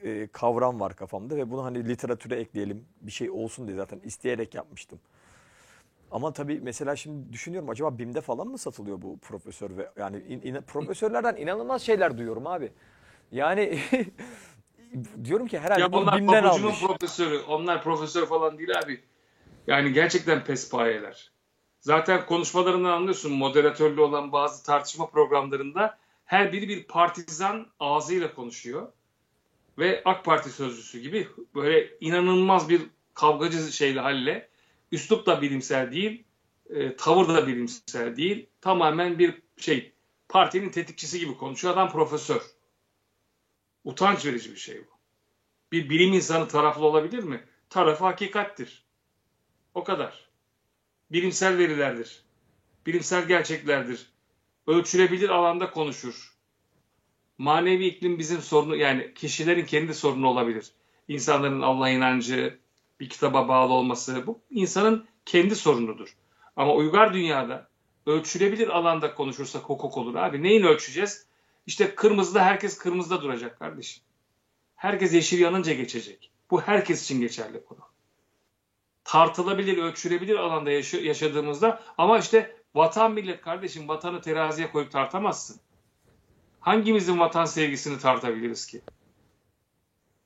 e, 0.05 0.27
kavram 0.33 0.81
var 0.81 0.97
kafamda 0.97 1.37
ve 1.37 1.51
bunu 1.51 1.65
hani 1.65 1.89
literatüre 1.89 2.35
ekleyelim 2.35 2.85
bir 3.01 3.13
şey 3.13 3.31
olsun 3.31 3.67
diye 3.67 3.77
zaten 3.77 4.01
isteyerek 4.05 4.55
yapmıştım. 4.55 5.01
Ama 6.11 6.33
tabii 6.33 6.61
mesela 6.63 6.97
şimdi 6.97 7.33
düşünüyorum 7.33 7.71
acaba 7.71 7.99
BİM'de 7.99 8.21
falan 8.21 8.49
mı 8.49 8.59
satılıyor 8.59 9.03
bu 9.03 9.19
profesör 9.19 9.77
ve 9.77 9.91
yani 9.97 10.17
in- 10.29 10.41
in- 10.55 10.63
profesörlerden 10.63 11.37
inanılmaz 11.37 11.83
şeyler 11.83 12.19
duyuyorum 12.19 12.47
abi. 12.47 12.73
Yani 13.33 13.79
diyorum 15.25 15.47
ki 15.47 15.59
herhalde 15.59 15.81
Ya 15.81 15.93
bunu 15.93 16.03
onlar 16.03 16.17
BİM'den 16.17 16.45
almış. 16.45 16.81
profesörü. 16.81 17.41
Onlar 17.49 17.83
profesör 17.83 18.27
falan 18.27 18.59
değil 18.59 18.79
abi. 18.85 19.01
Yani 19.67 19.93
gerçekten 19.93 20.45
pespayeler. 20.45 21.33
Zaten 21.81 22.27
konuşmalarından 22.27 22.91
anlıyorsun 22.91 23.33
moderatörlü 23.33 24.01
olan 24.01 24.33
bazı 24.33 24.65
tartışma 24.65 25.07
programlarında 25.07 25.99
her 26.25 26.53
biri 26.53 26.69
bir 26.69 26.87
partizan 26.87 27.67
ağzıyla 27.81 28.35
konuşuyor. 28.35 28.93
Ve 29.79 30.03
AK 30.05 30.25
Parti 30.25 30.51
sözcüsü 30.51 31.01
gibi 31.01 31.29
böyle 31.55 31.99
inanılmaz 32.01 32.69
bir 32.69 32.83
kavgacı 33.15 33.73
şeyle 33.73 34.01
halle. 34.01 34.49
Üslup 34.93 35.27
da 35.27 35.43
bilimsel 35.43 35.93
değil, 35.93 36.25
e, 36.71 36.97
tavır 36.97 37.29
da 37.29 37.47
bilimsel 37.47 38.17
değil. 38.17 38.47
Tamamen 38.61 39.19
bir 39.19 39.43
şey 39.57 39.93
partinin 40.29 40.71
tetikçisi 40.71 41.21
gibi 41.21 41.37
konuşuyor. 41.37 41.75
Adam 41.75 41.93
profesör. 41.93 42.43
Utanç 43.85 44.27
verici 44.27 44.53
bir 44.53 44.57
şey 44.57 44.81
bu. 44.81 44.95
Bir 45.73 45.91
bilim 45.91 46.13
insanı 46.13 46.49
taraflı 46.49 46.85
olabilir 46.85 47.23
mi? 47.23 47.45
Tarafı 47.71 48.05
hakikattir. 48.05 48.85
O 49.75 49.85
kadar. 49.85 50.29
Bilimsel 51.11 51.59
verilerdir. 51.59 52.25
Bilimsel 52.87 53.29
gerçeklerdir. 53.29 54.13
Ölçülebilir 54.67 55.29
alanda 55.29 55.71
konuşur. 55.71 56.34
Manevi 57.39 57.87
iklim 57.87 58.19
bizim 58.19 58.43
sorunu 58.43 58.77
yani 58.77 59.15
kişilerin 59.15 59.67
kendi 59.67 59.95
sorunu 59.95 60.29
olabilir. 60.29 60.73
İnsanların 61.09 61.61
Allah 61.63 61.89
inancı, 61.89 62.59
bir 63.01 63.09
kitaba 63.09 63.49
bağlı 63.49 63.73
olması 63.73 64.27
bu 64.27 64.41
insanın 64.51 65.07
kendi 65.27 65.57
sorunudur. 65.57 66.17
Ama 66.57 66.75
uygar 66.75 67.15
dünyada 67.15 67.69
ölçülebilir 68.07 68.69
alanda 68.69 69.15
konuşursak 69.15 69.63
hukuk 69.63 69.97
olur 69.97 70.15
abi. 70.15 70.43
Neyin 70.43 70.63
ölçeceğiz? 70.63 71.27
İşte 71.67 71.95
kırmızıda 71.95 72.45
herkes 72.45 72.79
kırmızıda 72.79 73.23
duracak 73.23 73.59
kardeşim. 73.59 74.03
Herkes 74.77 75.15
yeşil 75.15 75.41
yanınca 75.41 75.75
geçecek. 75.75 76.31
Bu 76.51 76.61
herkes 76.61 77.05
için 77.05 77.21
geçerli 77.21 77.65
konu. 77.65 77.81
Tartılabilir, 79.05 79.79
ölçülebilir 79.79 80.37
alanda 80.37 80.71
yaşa- 80.71 81.01
yaşadığımızda 81.01 81.83
ama 81.99 82.19
işte 82.19 82.57
vatan 82.75 83.13
millet 83.13 83.41
kardeşim 83.41 83.89
vatanı 83.89 84.21
teraziye 84.21 84.71
koyup 84.71 84.93
tartamazsın. 84.93 85.61
Hangimizin 86.65 87.19
vatan 87.19 87.45
sevgisini 87.45 87.99
tartabiliriz 87.99 88.67
ki? 88.67 88.81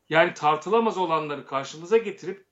Yani 0.08 0.34
tartılamaz 0.34 0.98
olanları 0.98 1.46
karşımıza 1.46 1.96
getirip 1.96 2.44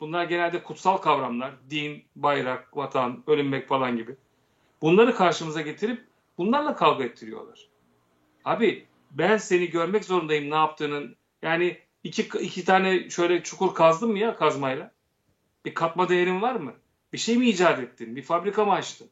bunlar 0.00 0.24
genelde 0.24 0.62
kutsal 0.62 0.96
kavramlar. 0.96 1.54
Din, 1.70 2.04
bayrak, 2.16 2.76
vatan, 2.76 3.24
ölünmek 3.26 3.68
falan 3.68 3.96
gibi. 3.96 4.16
Bunları 4.82 5.14
karşımıza 5.14 5.60
getirip 5.60 6.06
bunlarla 6.38 6.76
kavga 6.76 7.04
ettiriyorlar. 7.04 7.68
Abi 8.44 8.86
ben 9.10 9.36
seni 9.36 9.70
görmek 9.70 10.04
zorundayım 10.04 10.50
ne 10.50 10.54
yaptığının. 10.54 11.16
Yani 11.42 11.78
iki, 12.04 12.22
iki 12.22 12.64
tane 12.64 13.10
şöyle 13.10 13.42
çukur 13.42 13.74
kazdın 13.74 14.10
mı 14.10 14.18
ya 14.18 14.36
kazmayla? 14.36 14.92
Bir 15.64 15.74
katma 15.74 16.08
değerin 16.08 16.42
var 16.42 16.54
mı? 16.54 16.74
Bir 17.12 17.18
şey 17.18 17.36
mi 17.36 17.48
icat 17.48 17.78
ettin? 17.78 18.16
Bir 18.16 18.22
fabrika 18.22 18.64
mı 18.64 18.72
açtın? 18.72 19.10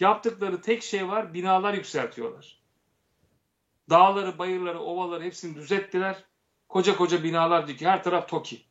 Yaptıkları 0.00 0.60
tek 0.60 0.82
şey 0.82 1.08
var 1.08 1.34
binalar 1.34 1.74
yükseltiyorlar. 1.74 2.55
Dağları, 3.90 4.38
bayırları, 4.38 4.78
ovaları 4.80 5.24
hepsini 5.24 5.54
düzelttiler. 5.54 6.24
Koca 6.68 6.96
koca 6.96 7.22
binalar 7.24 7.68
dikiyor. 7.68 7.90
Her 7.90 8.02
taraf 8.02 8.28
TOKİ. 8.28 8.62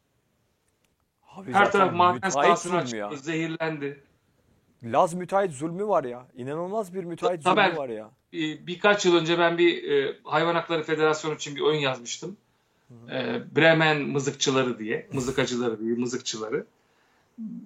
Abi 1.36 1.54
Her 1.54 1.72
taraf 1.72 1.94
maden 1.94 2.30
ya. 2.94 3.08
açtı, 3.08 3.24
zehirlendi. 3.24 4.04
Laz 4.84 5.14
müteahhit 5.14 5.52
zulmü 5.52 5.88
var 5.88 6.04
ya. 6.04 6.28
İnanılmaz 6.36 6.94
bir 6.94 7.04
müteahhit 7.04 7.44
Tabii. 7.44 7.62
zulmü 7.66 7.78
var 7.78 7.90
ya. 7.90 8.12
Bir- 8.34 8.68
birkaç 8.68 9.06
yıl 9.06 9.16
önce 9.16 9.40
ben 9.40 9.58
bir 9.58 9.92
e, 9.92 10.18
Hayvan 10.24 10.56
Hakları 10.56 10.84
Federasyonu 10.84 11.36
için 11.36 11.56
bir 11.56 11.62
oyun 11.62 11.80
yazmıştım. 11.80 12.38
E, 13.12 13.42
Bremen 13.56 14.02
mızıkçıları 14.02 14.80
diye, 14.80 15.10
mızıkacıları 15.14 15.80
diye, 15.80 15.96
mızıkçıları. 15.96 16.66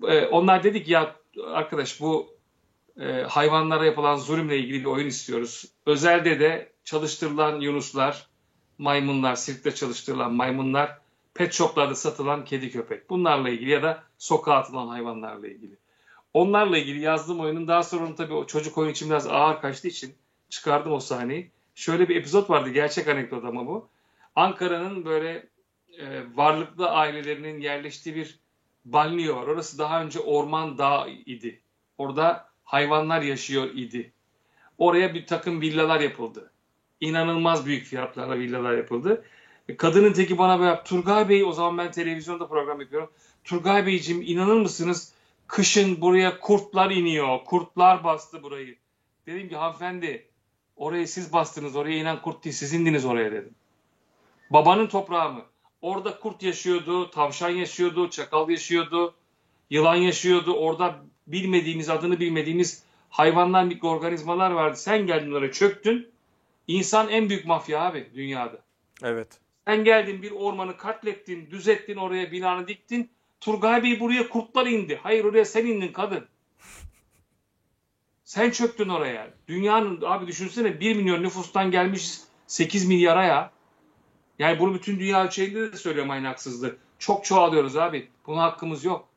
E, 0.07 0.25
onlar 0.25 0.63
dedik 0.63 0.87
ya 0.87 1.15
arkadaş 1.53 2.01
bu 2.01 2.27
e, 2.99 3.23
hayvanlara 3.23 3.85
yapılan 3.85 4.15
zulümle 4.15 4.57
ilgili 4.57 4.79
bir 4.79 4.85
oyun 4.85 5.07
istiyoruz. 5.07 5.65
Özelde 5.85 6.39
de 6.39 6.71
çalıştırılan 6.83 7.59
yunuslar, 7.59 8.27
maymunlar, 8.77 9.35
sirkte 9.35 9.75
çalıştırılan 9.75 10.33
maymunlar, 10.33 10.97
pet 11.33 11.53
shoplarda 11.53 11.95
satılan 11.95 12.45
kedi 12.45 12.71
köpek. 12.71 13.09
Bunlarla 13.09 13.49
ilgili 13.49 13.69
ya 13.69 13.83
da 13.83 14.03
sokağa 14.17 14.55
atılan 14.55 14.87
hayvanlarla 14.87 15.47
ilgili. 15.47 15.77
Onlarla 16.33 16.77
ilgili 16.77 16.99
yazdığım 16.99 17.39
oyunun 17.39 17.67
daha 17.67 17.83
sonra 17.83 18.15
tabii 18.15 18.33
o 18.33 18.47
çocuk 18.47 18.77
oyun 18.77 18.91
için 18.91 19.09
biraz 19.09 19.27
ağır 19.27 19.61
kaçtığı 19.61 19.87
için 19.87 20.15
çıkardım 20.49 20.91
o 20.91 20.99
sahneyi. 20.99 21.51
Şöyle 21.75 22.09
bir 22.09 22.15
epizod 22.15 22.49
vardı 22.49 22.69
gerçek 22.69 23.07
anekdot 23.07 23.45
ama 23.45 23.67
bu. 23.67 23.89
Ankara'nın 24.35 25.05
böyle 25.05 25.49
e, 25.99 26.23
varlıklı 26.35 26.89
ailelerinin 26.89 27.61
yerleştiği 27.61 28.15
bir 28.15 28.39
banliyö 28.85 29.35
var. 29.35 29.47
Orası 29.47 29.77
daha 29.77 30.03
önce 30.03 30.19
orman 30.19 30.77
dağ 30.77 31.07
idi. 31.25 31.61
Orada 31.97 32.48
hayvanlar 32.69 33.21
yaşıyor 33.21 33.69
idi. 33.73 34.11
Oraya 34.77 35.13
bir 35.13 35.25
takım 35.25 35.61
villalar 35.61 35.99
yapıldı. 35.99 36.51
İnanılmaz 37.01 37.65
büyük 37.65 37.85
fiyatlarla 37.85 38.39
villalar 38.39 38.77
yapıldı. 38.77 39.25
E, 39.69 39.77
Kadının 39.77 40.13
teki 40.13 40.37
bana 40.37 40.59
böyle 40.59 40.83
Turgay 40.83 41.29
Bey 41.29 41.43
o 41.43 41.51
zaman 41.51 41.77
ben 41.77 41.91
televizyonda 41.91 42.47
program 42.47 42.81
yapıyorum. 42.81 43.11
Turgay 43.43 43.85
Beyciğim 43.85 44.21
inanır 44.21 44.61
mısınız? 44.61 45.13
Kışın 45.47 46.01
buraya 46.01 46.39
kurtlar 46.39 46.91
iniyor. 46.91 47.39
Kurtlar 47.45 48.03
bastı 48.03 48.43
burayı. 48.43 48.75
Dedim 49.27 49.49
ki 49.49 49.55
hanımefendi 49.55 50.27
orayı 50.75 51.07
siz 51.07 51.33
bastınız. 51.33 51.75
Oraya 51.75 51.97
inen 51.97 52.21
kurt 52.21 52.43
değil 52.43 52.55
siz 52.55 52.73
indiniz 52.73 53.05
oraya 53.05 53.31
dedim. 53.31 53.55
Babanın 54.49 54.87
toprağı 54.87 55.33
mı? 55.33 55.41
Orada 55.81 56.19
kurt 56.19 56.43
yaşıyordu, 56.43 57.09
tavşan 57.09 57.49
yaşıyordu, 57.49 58.09
çakal 58.09 58.49
yaşıyordu, 58.49 59.13
yılan 59.69 59.95
yaşıyordu. 59.95 60.53
Orada 60.53 61.08
bilmediğimiz, 61.31 61.89
adını 61.89 62.19
bilmediğimiz 62.19 62.83
hayvanlar, 63.09 63.63
mikroorganizmalar 63.63 64.51
vardı. 64.51 64.77
Sen 64.77 65.07
geldin 65.07 65.31
oraya 65.31 65.51
çöktün. 65.51 66.11
İnsan 66.67 67.09
en 67.09 67.29
büyük 67.29 67.45
mafya 67.45 67.81
abi 67.81 68.09
dünyada. 68.15 68.57
Evet. 69.03 69.27
Sen 69.67 69.83
geldin 69.83 70.21
bir 70.21 70.31
ormanı 70.31 70.77
katlettin, 70.77 71.51
düzettin 71.51 71.97
oraya 71.97 72.31
binanı 72.31 72.67
diktin. 72.67 73.09
Turgay 73.41 73.83
Bey 73.83 73.99
buraya 73.99 74.29
kurtlar 74.29 74.65
indi. 74.65 74.99
Hayır 75.03 75.25
oraya 75.25 75.45
sen 75.45 75.65
indin 75.65 75.93
kadın. 75.93 76.25
Sen 78.23 78.51
çöktün 78.51 78.89
oraya. 78.89 79.33
Dünyanın 79.47 80.01
abi 80.05 80.27
düşünsene 80.27 80.79
1 80.79 80.95
milyon 80.95 81.23
nüfustan 81.23 81.71
gelmiş 81.71 82.11
8 82.47 82.87
milyara 82.87 83.23
ya. 83.23 83.51
Yani 84.39 84.59
bunu 84.59 84.73
bütün 84.73 84.99
dünya 84.99 85.23
ölçeğinde 85.23 85.73
de 85.73 85.77
söylüyorum 85.77 86.11
aynı 86.11 86.27
haksızlığı. 86.27 86.77
Çok 86.99 87.25
çoğalıyoruz 87.25 87.77
abi. 87.77 88.09
Buna 88.27 88.43
hakkımız 88.43 88.85
yok. 88.85 89.08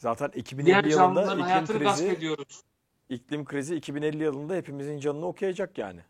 Zaten 0.00 0.30
2050 0.34 0.66
Diğer 0.66 0.84
yılında 0.84 0.96
canlıların 0.96 1.32
iklim 1.32 1.44
hayatını 1.44 1.78
gasp 1.78 2.00
krizi, 2.00 2.12
ediyoruz. 2.12 2.60
iklim 3.08 3.44
krizi 3.44 3.76
2050 3.76 4.22
yılında 4.22 4.54
hepimizin 4.54 4.98
canını 4.98 5.26
okuyacak 5.26 5.78
yani. 5.78 6.00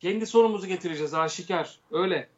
Kendi 0.00 0.26
sonumuzu 0.26 0.66
getireceğiz 0.66 1.14
aşikar. 1.14 1.78
Öyle. 1.90 2.28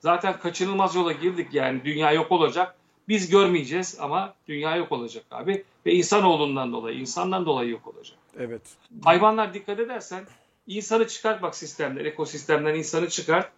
Zaten 0.00 0.38
kaçınılmaz 0.38 0.94
yola 0.94 1.12
girdik 1.12 1.54
yani. 1.54 1.84
Dünya 1.84 2.12
yok 2.12 2.32
olacak. 2.32 2.76
Biz 3.08 3.30
görmeyeceğiz 3.30 3.96
ama 4.00 4.34
dünya 4.48 4.76
yok 4.76 4.92
olacak 4.92 5.24
abi. 5.30 5.64
Ve 5.86 5.92
insanoğlundan 5.92 6.72
dolayı, 6.72 6.98
insandan 6.98 7.46
dolayı 7.46 7.70
yok 7.70 7.86
olacak. 7.86 8.18
Evet. 8.38 8.62
Hayvanlar 9.04 9.54
dikkat 9.54 9.80
edersen 9.80 10.24
insanı 10.66 11.08
çıkart 11.08 11.42
bak 11.42 11.56
sistemden, 11.56 12.04
ekosistemden 12.04 12.74
insanı 12.74 13.08
çıkart. 13.08 13.50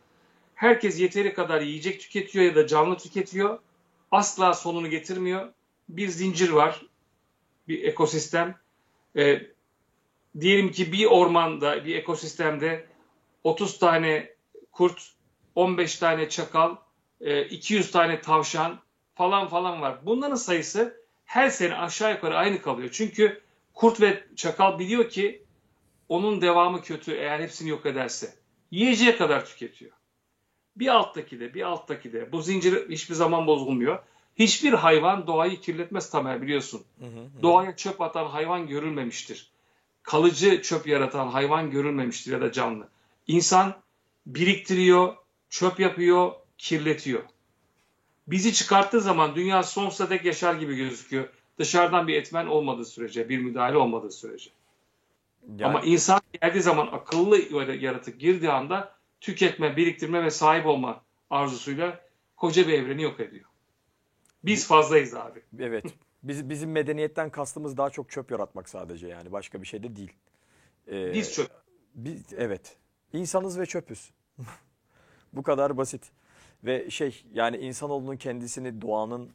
Herkes 0.54 1.00
yeteri 1.00 1.34
kadar 1.34 1.60
yiyecek 1.60 2.00
tüketiyor 2.00 2.44
ya 2.44 2.54
da 2.54 2.66
canlı 2.66 2.98
tüketiyor. 2.98 3.58
Asla 4.10 4.54
sonunu 4.54 4.90
getirmiyor. 4.90 5.48
Bir 5.88 6.08
zincir 6.08 6.50
var. 6.50 6.82
Bir 7.68 7.84
ekosistem. 7.84 8.58
Ee, 9.16 9.42
diyelim 10.40 10.72
ki 10.72 10.92
bir 10.92 11.06
ormanda, 11.06 11.84
bir 11.84 11.96
ekosistemde 11.96 12.86
30 13.44 13.78
tane 13.78 14.34
kurt, 14.72 15.12
15 15.54 15.96
tane 15.96 16.28
çakal, 16.28 16.76
200 17.50 17.88
e, 17.88 17.90
tane 17.90 18.20
tavşan 18.20 18.80
falan 19.14 19.48
falan 19.48 19.82
var. 19.82 19.98
Bunların 20.06 20.36
sayısı 20.36 21.02
her 21.24 21.50
sene 21.50 21.74
aşağı 21.74 22.12
yukarı 22.12 22.36
aynı 22.36 22.62
kalıyor. 22.62 22.88
Çünkü 22.92 23.40
kurt 23.74 24.00
ve 24.00 24.24
çakal 24.36 24.78
biliyor 24.78 25.08
ki 25.10 25.44
onun 26.08 26.40
devamı 26.40 26.82
kötü 26.82 27.12
eğer 27.12 27.40
hepsini 27.40 27.68
yok 27.68 27.86
ederse. 27.86 28.34
Yiyeceğe 28.70 29.16
kadar 29.16 29.46
tüketiyor. 29.46 29.92
Bir 30.76 30.88
alttaki 30.88 31.40
de, 31.40 31.54
bir 31.54 31.62
alttaki 31.62 32.12
de. 32.12 32.32
Bu 32.32 32.42
zincir 32.42 32.88
hiçbir 32.88 33.14
zaman 33.14 33.46
bozulmuyor. 33.46 33.98
Hiçbir 34.36 34.72
hayvan 34.72 35.26
doğayı 35.26 35.60
kirletmez 35.60 36.10
Tamer 36.10 36.42
biliyorsun. 36.42 36.82
Hı 36.98 37.06
hı. 37.06 37.42
Doğaya 37.42 37.76
çöp 37.76 38.00
atan 38.00 38.26
hayvan 38.26 38.66
görülmemiştir. 38.66 39.50
Kalıcı 40.02 40.62
çöp 40.62 40.86
yaratan 40.86 41.28
hayvan 41.28 41.70
görülmemiştir 41.70 42.32
ya 42.32 42.40
da 42.40 42.52
canlı. 42.52 42.88
İnsan 43.26 43.74
biriktiriyor, 44.26 45.16
çöp 45.50 45.80
yapıyor, 45.80 46.32
kirletiyor. 46.58 47.22
Bizi 48.26 48.54
çıkarttığı 48.54 49.00
zaman 49.00 49.34
dünya 49.34 49.62
sonsuza 49.62 50.10
dek 50.10 50.24
yaşar 50.24 50.54
gibi 50.54 50.76
gözüküyor. 50.76 51.28
Dışarıdan 51.58 52.08
bir 52.08 52.14
etmen 52.14 52.46
olmadığı 52.46 52.84
sürece, 52.84 53.28
bir 53.28 53.38
müdahale 53.38 53.76
olmadığı 53.76 54.10
sürece. 54.12 54.50
Yani... 55.48 55.64
Ama 55.64 55.80
insan 55.80 56.20
geldiği 56.42 56.62
zaman 56.62 56.86
akıllı 56.86 57.38
yaratık 57.74 58.20
girdiği 58.20 58.50
anda 58.50 58.96
tüketme, 59.20 59.76
biriktirme 59.76 60.24
ve 60.24 60.30
sahip 60.30 60.66
olma 60.66 61.02
arzusuyla 61.30 62.00
koca 62.36 62.68
bir 62.68 62.72
evreni 62.72 63.02
yok 63.02 63.20
ediyor. 63.20 63.45
Biz 64.44 64.66
fazlayız 64.66 65.14
abi. 65.14 65.42
Evet. 65.58 65.84
Biz, 66.22 66.48
bizim 66.48 66.70
medeniyetten 66.72 67.30
kastımız 67.30 67.76
daha 67.76 67.90
çok 67.90 68.10
çöp 68.10 68.30
yaratmak 68.30 68.68
sadece 68.68 69.08
yani. 69.08 69.32
Başka 69.32 69.62
bir 69.62 69.66
şey 69.66 69.82
de 69.82 69.96
değil. 69.96 70.12
Ee, 70.90 71.14
biz 71.14 71.34
çöp. 71.34 71.50
Biz, 71.94 72.32
evet. 72.36 72.76
İnsanız 73.12 73.58
ve 73.58 73.66
çöpüz. 73.66 74.10
Bu 75.32 75.42
kadar 75.42 75.76
basit. 75.76 76.10
Ve 76.64 76.90
şey 76.90 77.24
yani 77.32 77.56
insanoğlunun 77.56 78.16
kendisini 78.16 78.82
doğanın 78.82 79.30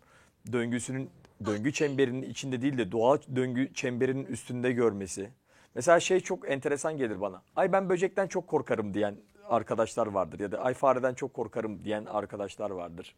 döngüsünün 0.51 1.09
döngü 1.45 1.73
çemberinin 1.73 2.21
içinde 2.21 2.61
değil 2.61 2.77
de 2.77 2.91
doğa 2.91 3.19
döngü 3.35 3.73
çemberinin 3.73 4.25
üstünde 4.25 4.71
görmesi. 4.71 5.29
Mesela 5.75 5.99
şey 5.99 6.19
çok 6.19 6.51
enteresan 6.51 6.97
gelir 6.97 7.21
bana. 7.21 7.41
Ay 7.55 7.71
ben 7.71 7.89
böcekten 7.89 8.27
çok 8.27 8.47
korkarım 8.47 8.93
diyen 8.93 9.15
arkadaşlar 9.49 10.07
vardır 10.07 10.39
ya 10.39 10.51
da 10.51 10.59
ay 10.59 10.73
fareden 10.73 11.13
çok 11.13 11.33
korkarım 11.33 11.83
diyen 11.83 12.05
arkadaşlar 12.05 12.69
vardır. 12.69 13.15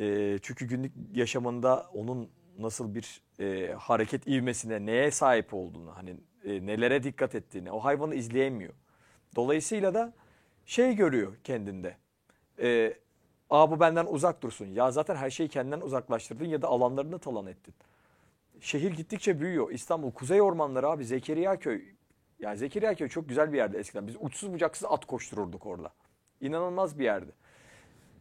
E, 0.00 0.38
çünkü 0.42 0.66
günlük 0.66 0.92
yaşamında 1.14 1.90
onun 1.94 2.30
nasıl 2.58 2.94
bir 2.94 3.22
e, 3.40 3.72
hareket 3.72 4.26
ivmesine, 4.26 4.86
neye 4.86 5.10
sahip 5.10 5.54
olduğunu, 5.54 5.96
hani 5.96 6.16
e, 6.44 6.66
nelere 6.66 7.02
dikkat 7.02 7.34
ettiğini 7.34 7.72
o 7.72 7.78
hayvanı 7.78 8.14
izleyemiyor. 8.14 8.72
Dolayısıyla 9.36 9.94
da 9.94 10.12
şey 10.66 10.94
görüyor 10.96 11.32
kendinde. 11.44 11.96
E, 12.62 12.94
Aa 13.50 13.70
bu 13.70 13.80
benden 13.80 14.06
uzak 14.06 14.42
dursun. 14.42 14.66
Ya 14.66 14.90
zaten 14.90 15.16
her 15.16 15.30
şeyi 15.30 15.48
kendinden 15.48 15.80
uzaklaştırdın 15.80 16.44
ya 16.44 16.62
da 16.62 16.68
alanlarını 16.68 17.18
talan 17.18 17.46
ettin. 17.46 17.74
Şehir 18.60 18.92
gittikçe 18.92 19.40
büyüyor. 19.40 19.70
İstanbul 19.70 20.12
kuzey 20.12 20.42
ormanları 20.42 20.88
abi 20.88 21.04
Zekeriya 21.04 21.58
köy. 21.58 21.82
Yani 22.38 22.56
Zekeriya 22.56 22.94
köy 22.94 23.08
çok 23.08 23.28
güzel 23.28 23.52
bir 23.52 23.56
yerde 23.56 23.78
eskiden. 23.78 24.06
Biz 24.06 24.16
uçsuz 24.20 24.52
bucaksız 24.52 24.88
at 24.90 25.04
koştururduk 25.04 25.66
orada. 25.66 25.92
İnanılmaz 26.40 26.98
bir 26.98 27.04
yerdi. 27.04 27.32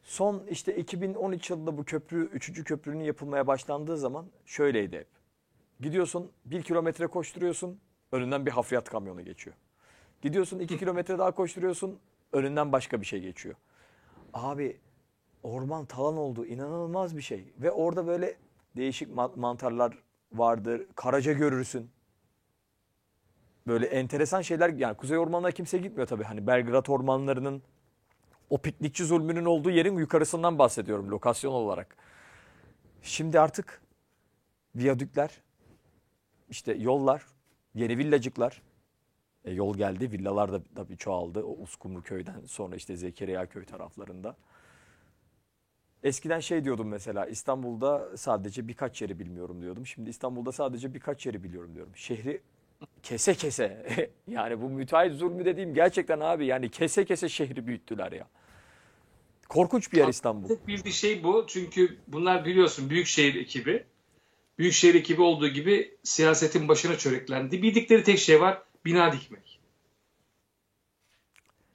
Son 0.03 0.43
işte 0.49 0.75
2013 0.75 1.49
yılında 1.49 1.77
bu 1.77 1.83
köprü, 1.83 2.25
üçüncü 2.25 2.63
köprünün 2.63 3.03
yapılmaya 3.03 3.47
başlandığı 3.47 3.97
zaman 3.97 4.25
şöyleydi 4.45 4.97
hep. 4.97 5.07
Gidiyorsun 5.79 6.31
bir 6.45 6.63
kilometre 6.63 7.07
koşturuyorsun, 7.07 7.79
önünden 8.11 8.45
bir 8.45 8.51
hafriyat 8.51 8.89
kamyonu 8.89 9.25
geçiyor. 9.25 9.55
Gidiyorsun 10.21 10.59
iki 10.59 10.77
kilometre 10.77 11.17
daha 11.17 11.31
koşturuyorsun, 11.31 11.99
önünden 12.31 12.71
başka 12.71 13.01
bir 13.01 13.05
şey 13.05 13.21
geçiyor. 13.21 13.55
Abi 14.33 14.77
orman 15.43 15.85
talan 15.85 16.17
oldu, 16.17 16.45
inanılmaz 16.45 17.17
bir 17.17 17.21
şey. 17.21 17.53
Ve 17.57 17.71
orada 17.71 18.07
böyle 18.07 18.37
değişik 18.77 19.09
mantarlar 19.35 19.97
vardır. 20.33 20.87
Karaca 20.95 21.33
görürsün. 21.33 21.89
Böyle 23.67 23.85
enteresan 23.85 24.41
şeyler 24.41 24.69
yani 24.69 24.97
Kuzey 24.97 25.17
Ormanı'na 25.17 25.51
kimse 25.51 25.77
gitmiyor 25.77 26.07
tabii. 26.07 26.23
Hani 26.23 26.47
Belgrad 26.47 26.85
ormanlarının 26.87 27.63
o 28.53 28.57
piknikçi 28.57 29.05
zulmünün 29.05 29.45
olduğu 29.45 29.69
yerin 29.69 29.97
yukarısından 29.97 30.59
bahsediyorum 30.59 31.11
lokasyon 31.11 31.53
olarak. 31.53 31.95
Şimdi 33.01 33.39
artık 33.39 33.81
viyadükler, 34.75 35.41
işte 36.49 36.73
yollar, 36.73 37.25
yeni 37.73 37.97
villacıklar, 37.97 38.61
e, 39.45 39.51
yol 39.51 39.77
geldi. 39.77 40.11
Villalar 40.11 40.53
da 40.53 40.61
tabii 40.75 40.97
çoğaldı. 40.97 41.43
O 41.43 41.51
Uskumlu 41.51 42.01
köyden 42.01 42.45
sonra 42.45 42.75
işte 42.75 42.95
Zekeriya 42.95 43.45
köy 43.45 43.65
taraflarında. 43.65 44.35
Eskiden 46.03 46.39
şey 46.39 46.63
diyordum 46.63 46.87
mesela 46.87 47.25
İstanbul'da 47.25 48.17
sadece 48.17 48.67
birkaç 48.67 49.01
yeri 49.01 49.19
bilmiyorum 49.19 49.61
diyordum. 49.61 49.87
Şimdi 49.87 50.09
İstanbul'da 50.09 50.51
sadece 50.51 50.93
birkaç 50.93 51.25
yeri 51.25 51.43
biliyorum 51.43 51.75
diyorum. 51.75 51.95
Şehri 51.95 52.41
kese 53.03 53.33
kese 53.35 53.85
yani 54.27 54.61
bu 54.61 54.69
müteahhit 54.69 55.13
zulmü 55.13 55.45
dediğim 55.45 55.73
gerçekten 55.73 56.19
abi 56.19 56.45
yani 56.45 56.69
kese 56.69 57.05
kese 57.05 57.29
şehri 57.29 57.67
büyüttüler 57.67 58.11
ya. 58.11 58.27
Korkunç 59.53 59.93
bir 59.93 59.97
yer 59.97 60.07
İstanbul. 60.07 60.47
Tek 60.47 60.67
bildiği 60.67 60.93
şey 60.93 61.23
bu 61.23 61.45
çünkü 61.47 61.97
bunlar 62.07 62.45
biliyorsun 62.45 62.89
büyükşehir 62.89 63.35
ekibi. 63.35 63.85
Büyükşehir 64.59 64.95
ekibi 64.95 65.21
olduğu 65.21 65.47
gibi 65.47 65.97
siyasetin 66.03 66.67
başına 66.67 66.97
çöreklendi. 66.97 67.61
Bildikleri 67.61 68.03
tek 68.03 68.19
şey 68.19 68.41
var 68.41 68.61
bina 68.85 69.11
dikmek. 69.11 69.59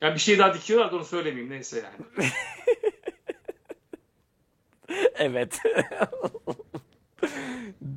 Ya 0.00 0.14
bir 0.14 0.20
şey 0.20 0.38
daha 0.38 0.54
dikiyorlar 0.54 0.92
da 0.92 0.96
onu 0.96 1.04
söylemeyeyim 1.04 1.50
neyse 1.50 1.84
yani. 1.84 2.30
evet. 5.14 5.60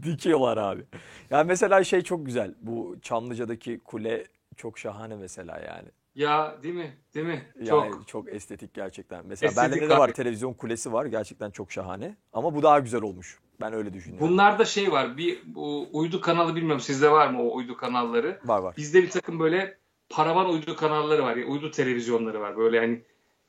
Dikiyorlar 0.04 0.58
abi. 0.58 0.86
Ya 1.30 1.44
mesela 1.44 1.84
şey 1.84 2.02
çok 2.02 2.26
güzel. 2.26 2.56
Bu 2.62 2.96
Çamlıca'daki 3.02 3.80
kule 3.80 4.28
çok 4.58 4.80
şahane 4.80 5.16
mesela 5.16 5.60
yani. 5.60 5.90
Ya 6.16 6.64
değil 6.64 6.76
mi? 6.76 6.98
Değil 7.16 7.26
mi? 7.26 7.46
Çok. 7.68 7.86
Yani 7.86 8.06
çok 8.08 8.34
estetik 8.34 8.74
gerçekten. 8.74 9.26
Mesela 9.26 9.50
estetik 9.50 9.72
Berlin'de 9.72 9.90
de 9.90 9.98
var 9.98 10.14
televizyon 10.14 10.54
kulesi 10.54 10.94
var. 10.94 11.06
Gerçekten 11.06 11.52
çok 11.52 11.72
şahane. 11.72 12.16
Ama 12.34 12.56
bu 12.56 12.64
daha 12.64 12.80
güzel 12.80 13.02
olmuş. 13.02 13.40
Ben 13.62 13.74
öyle 13.74 13.94
düşünüyorum. 13.94 14.30
Bunlarda 14.30 14.66
şey 14.66 14.92
var. 14.92 15.18
Bir 15.18 15.42
bu 15.46 15.88
uydu 15.92 16.22
kanalı 16.22 16.56
bilmiyorum 16.56 16.82
sizde 16.82 17.12
var 17.12 17.28
mı 17.28 17.44
o 17.44 17.56
uydu 17.56 17.78
kanalları? 17.78 18.40
Var 18.46 18.60
var. 18.60 18.78
Bizde 18.78 19.04
bir 19.04 19.10
takım 19.10 19.40
böyle 19.40 19.78
paravan 20.10 20.50
uydu 20.50 20.76
kanalları 20.76 21.24
var. 21.24 21.36
Yani 21.36 21.52
uydu 21.52 21.72
televizyonları 21.72 22.42
var. 22.42 22.58
Böyle 22.58 22.78
yani 22.78 23.02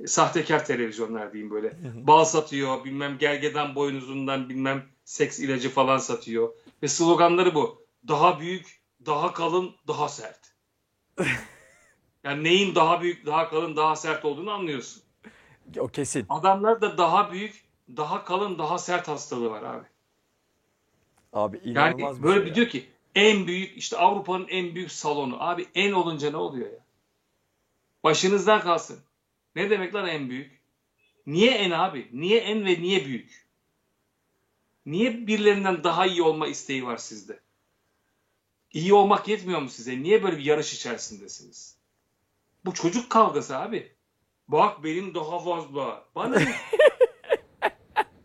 sahtekar 0.07 0.64
televizyonlar 0.64 1.33
diyeyim 1.33 1.51
böyle. 1.55 1.72
Bal 1.94 2.25
satıyor, 2.25 2.85
bilmem 2.85 3.18
gergedan 3.18 3.75
boynuzundan 3.75 4.48
bilmem 4.48 4.83
seks 5.05 5.40
ilacı 5.40 5.70
falan 5.70 5.98
satıyor. 5.98 6.55
Ve 6.83 6.88
sloganları 6.88 7.55
bu. 7.55 7.83
Daha 8.09 8.40
büyük, 8.40 8.83
daha 9.07 9.33
kalın, 9.33 9.70
daha 9.88 10.09
sert. 10.09 10.53
yani 12.24 12.44
neyin 12.44 12.74
daha 12.74 13.00
büyük, 13.00 13.26
daha 13.26 13.50
kalın, 13.50 13.76
daha 13.76 13.96
sert 13.96 14.24
olduğunu 14.24 14.50
anlıyorsun. 14.50 15.02
O 15.78 15.88
kesin. 15.88 16.26
Adamlar 16.28 16.80
da 16.80 16.98
daha 16.98 17.32
büyük, 17.32 17.64
daha 17.96 18.24
kalın, 18.24 18.58
daha 18.58 18.78
sert 18.78 19.08
hastalığı 19.08 19.50
var 19.50 19.62
abi. 19.62 19.87
Abi 21.32 21.56
inanılmaz 21.64 22.00
yani 22.00 22.18
bir 22.18 22.22
böyle 22.22 22.40
şey 22.40 22.50
bir 22.50 22.54
diyor 22.54 22.68
ki 22.68 22.88
en 23.14 23.46
büyük 23.46 23.78
işte 23.78 23.96
Avrupa'nın 23.96 24.48
en 24.48 24.74
büyük 24.74 24.92
salonu. 24.92 25.37
Abi 25.42 25.66
en 25.74 25.92
olunca 25.92 26.30
ne 26.30 26.37
oluyor 26.37 26.72
ya? 26.72 26.85
Başınızdan 28.04 28.61
kalsın. 28.61 29.00
Ne 29.56 29.70
demek 29.70 29.94
lan 29.94 30.08
en 30.08 30.31
büyük? 30.31 30.62
Niye 31.27 31.50
en 31.50 31.70
abi? 31.70 32.08
Niye 32.12 32.40
en 32.40 32.64
ve 32.64 32.83
niye 32.83 33.04
büyük? 33.04 33.46
Niye 34.87 35.27
birilerinden 35.27 35.85
daha 35.85 36.06
iyi 36.06 36.23
olma 36.23 36.46
isteği 36.46 36.87
var 36.87 36.96
sizde? 36.96 37.40
İyi 38.73 38.94
olmak 38.94 39.29
yetmiyor 39.29 39.62
mu 39.62 39.68
size? 39.68 40.02
Niye 40.02 40.23
böyle 40.23 40.38
bir 40.38 40.44
yarış 40.44 40.75
içerisindesiniz? 40.75 41.81
Bu 42.65 42.75
çocuk 42.75 43.10
kavgası 43.10 43.58
abi. 43.58 43.92
Bak 44.48 44.85
benim 44.85 45.15
daha 45.15 45.38
fazla. 45.38 46.04
Bana 46.15 46.38
ne? 46.38 46.54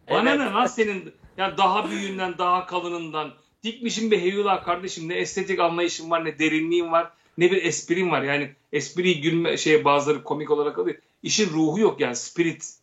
Bana 0.10 0.30
evet. 0.30 0.40
ne 0.40 0.46
lan 0.46 0.66
senin 0.66 1.14
ya 1.38 1.58
daha 1.58 1.90
büyüğünden 1.90 2.38
daha 2.38 2.66
kalınından. 2.66 3.34
Dikmişim 3.64 4.12
bir 4.12 4.22
heyula 4.22 4.64
kardeşim. 4.64 5.10
Ne 5.10 5.16
estetik 5.16 5.60
anlayışım 5.60 6.12
var 6.12 6.26
ne 6.26 6.40
derinliğim 6.40 6.92
var. 6.92 7.12
Ne 7.38 7.52
bir 7.52 7.64
esprim 7.64 8.12
var. 8.12 8.22
Yani 8.22 8.52
espriyi 8.72 9.22
gülme 9.22 9.58
şey 9.58 9.86
bazıları 9.86 10.24
komik 10.24 10.52
olarak 10.52 10.80
alıyor. 10.80 10.98
İşin 11.24 11.50
ruhu 11.50 11.80
yok 11.80 12.00
yani 12.00 12.16
spirit. 12.16 12.78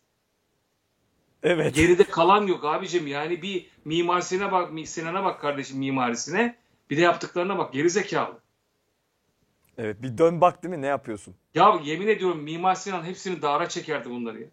Evet. 1.43 1.75
Geride 1.75 2.03
kalan 2.03 2.47
yok 2.47 2.65
abicim. 2.65 3.07
Yani 3.07 3.41
bir 3.41 3.65
mimarisine 3.85 4.51
bak, 4.51 4.71
Sinan'a 4.85 5.23
bak 5.23 5.41
kardeşim 5.41 5.77
mimarisine. 5.77 6.55
Bir 6.89 6.97
de 6.97 7.01
yaptıklarına 7.01 7.57
bak. 7.57 7.73
Geri 7.73 7.89
zekalı. 7.89 8.39
Evet 9.77 10.01
bir 10.01 10.17
dön 10.17 10.41
bak 10.41 10.63
değil 10.63 10.75
mi 10.75 10.81
ne 10.81 10.87
yapıyorsun? 10.87 11.35
Ya 11.53 11.79
yemin 11.83 12.07
ediyorum 12.07 12.43
Mimar 12.43 12.75
Sinan 12.75 13.03
hepsini 13.03 13.41
dara 13.41 13.69
çekerdi 13.69 14.09
bunları 14.09 14.41
ya. 14.41 14.47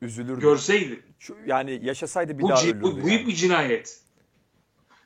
Üzülürdü. 0.00 0.40
Görseydi. 0.40 1.02
Şu, 1.18 1.36
yani 1.46 1.80
yaşasaydı 1.82 2.38
bir 2.38 2.42
Bu, 2.42 2.48
daha 2.48 2.62
ölürdü. 2.62 2.82
bu 2.82 2.88
yani. 2.88 3.04
büyük 3.04 3.26
bir 3.26 3.34
cinayet. 3.34 4.02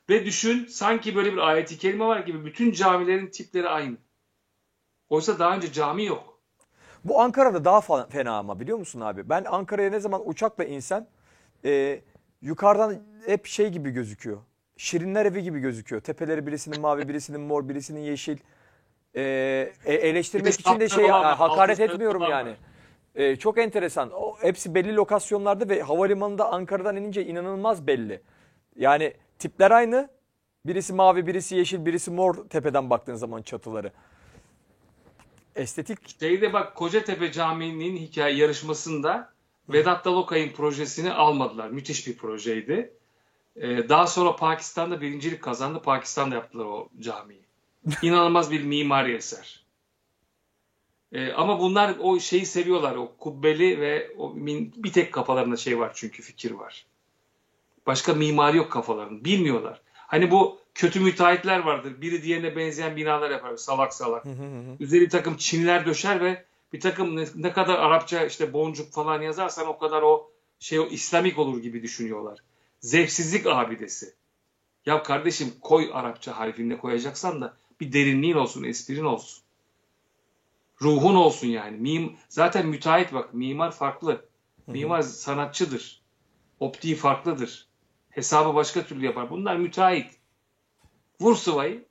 Ve 0.09 0.25
düşün 0.25 0.65
sanki 0.65 1.15
böyle 1.15 1.33
bir 1.33 1.37
ayeti 1.37 1.77
kelime 1.77 2.05
var 2.05 2.19
gibi 2.19 2.45
bütün 2.45 2.71
camilerin 2.71 3.27
tipleri 3.27 3.69
aynı. 3.69 3.97
Oysa 5.09 5.39
daha 5.39 5.55
önce 5.55 5.71
cami 5.71 6.05
yok. 6.05 6.39
Bu 7.05 7.21
Ankara'da 7.21 7.65
daha 7.65 8.05
fena 8.05 8.37
ama 8.37 8.59
biliyor 8.59 8.77
musun 8.77 9.01
abi? 9.01 9.29
Ben 9.29 9.43
Ankara'ya 9.43 9.89
ne 9.89 9.99
zaman 9.99 10.29
uçakla 10.29 10.63
insem 10.63 11.07
e, 11.65 12.01
yukarıdan 12.41 13.03
hep 13.25 13.45
şey 13.45 13.69
gibi 13.69 13.91
gözüküyor. 13.91 14.37
Şirinler 14.77 15.25
evi 15.25 15.43
gibi 15.43 15.59
gözüküyor. 15.59 16.01
Tepeleri 16.01 16.47
birisinin 16.47 16.81
mavi, 16.81 17.07
birisinin 17.07 17.41
mor, 17.41 17.69
birisinin 17.69 17.99
yeşil. 17.99 18.37
E, 19.15 19.21
e, 19.85 19.93
eleştirmek 19.93 20.59
için 20.59 20.79
de 20.79 20.89
şey 20.89 21.03
var, 21.03 21.35
hakaret 21.35 21.79
etmiyorum 21.79 22.21
yani. 22.29 22.55
E, 23.15 23.35
çok 23.35 23.57
enteresan. 23.57 24.11
O, 24.13 24.35
hepsi 24.41 24.75
belli 24.75 24.95
lokasyonlarda 24.95 25.69
ve 25.69 25.81
havalimanında 25.81 26.51
Ankara'dan 26.51 26.95
inince 26.95 27.25
inanılmaz 27.25 27.87
belli. 27.87 28.21
Yani 28.75 29.13
tipler 29.39 29.71
aynı. 29.71 30.09
Birisi 30.65 30.93
mavi, 30.93 31.27
birisi 31.27 31.55
yeşil, 31.55 31.85
birisi 31.85 32.11
mor 32.11 32.35
tepeden 32.35 32.89
baktığın 32.89 33.15
zaman 33.15 33.41
çatıları. 33.41 33.91
Estetik 35.55 36.19
Şeyde 36.19 36.53
bak 36.53 36.75
Kocatepe 36.75 37.31
Camii'nin 37.31 37.97
hikaye 37.97 38.35
yarışmasında 38.35 39.33
Vedat 39.69 40.05
Dalokay'ın 40.05 40.53
projesini 40.53 41.13
almadılar. 41.13 41.69
Müthiş 41.69 42.07
bir 42.07 42.17
projeydi. 42.17 42.93
Ee, 43.55 43.89
daha 43.89 44.07
sonra 44.07 44.35
Pakistan'da 44.35 45.01
birincilik 45.01 45.41
kazandı. 45.41 45.81
Pakistan'da 45.81 46.35
yaptılar 46.35 46.65
o 46.65 46.89
camiyi. 46.99 47.42
İnanılmaz 48.01 48.51
bir 48.51 48.63
mimari 48.63 49.15
eser. 49.15 49.63
Ee, 51.11 51.31
ama 51.31 51.59
bunlar 51.59 51.95
o 51.99 52.19
şeyi 52.19 52.45
seviyorlar. 52.45 52.95
O 52.95 53.11
kubbeli 53.17 53.79
ve 53.81 54.11
o 54.17 54.29
min- 54.29 54.83
bir 54.83 54.91
tek 54.91 55.13
kafalarında 55.13 55.57
şey 55.57 55.79
var 55.79 55.91
çünkü 55.95 56.23
fikir 56.23 56.51
var. 56.51 56.85
Başka 57.87 58.13
mimari 58.13 58.57
yok 58.57 58.71
kafalarında. 58.71 59.25
Bilmiyorlar. 59.25 59.81
Hani 59.93 60.31
bu 60.31 60.59
kötü 60.75 60.99
müteahhitler 60.99 61.59
vardır. 61.59 62.01
Biri 62.01 62.23
diğerine 62.23 62.55
benzeyen 62.55 62.95
binalar 62.95 63.31
yapar. 63.31 63.55
Salak 63.57 63.93
salak. 63.93 64.25
Üzeri 64.79 65.01
bir 65.01 65.09
takım 65.09 65.37
çinler 65.37 65.85
döşer 65.85 66.21
ve 66.21 66.45
bir 66.73 66.79
takım 66.79 67.15
ne, 67.15 67.25
ne 67.35 67.53
kadar 67.53 67.75
Arapça 67.75 68.25
işte 68.25 68.53
boncuk 68.53 68.91
falan 68.93 69.21
yazarsan 69.21 69.67
o 69.67 69.77
kadar 69.77 70.01
o 70.01 70.31
şey 70.59 70.79
o 70.79 70.85
İslamik 70.85 71.39
olur 71.39 71.61
gibi 71.61 71.83
düşünüyorlar. 71.83 72.39
Zevksizlik 72.79 73.47
abidesi. 73.47 74.13
Ya 74.85 75.03
kardeşim 75.03 75.53
koy 75.61 75.89
Arapça 75.93 76.39
harfini 76.39 76.77
koyacaksan 76.77 77.41
da 77.41 77.57
bir 77.81 77.93
derinliğin 77.93 78.35
olsun, 78.35 78.63
esprin 78.63 79.03
olsun. 79.03 79.43
Ruhun 80.81 81.15
olsun 81.15 81.47
yani. 81.47 81.77
Mim, 81.77 82.15
zaten 82.29 82.67
müteahhit 82.67 83.13
bak 83.13 83.33
mimar 83.33 83.71
farklı. 83.71 84.25
Mimar 84.67 85.01
sanatçıdır. 85.01 86.01
Optiği 86.59 86.95
farklıdır. 86.95 87.67
Hesabı 88.09 88.55
başka 88.55 88.83
türlü 88.83 89.05
yapar. 89.05 89.29
Bunlar 89.29 89.55
müteahhit. 89.55 90.19
Vur 91.21 91.35
sıvayı, 91.35 91.85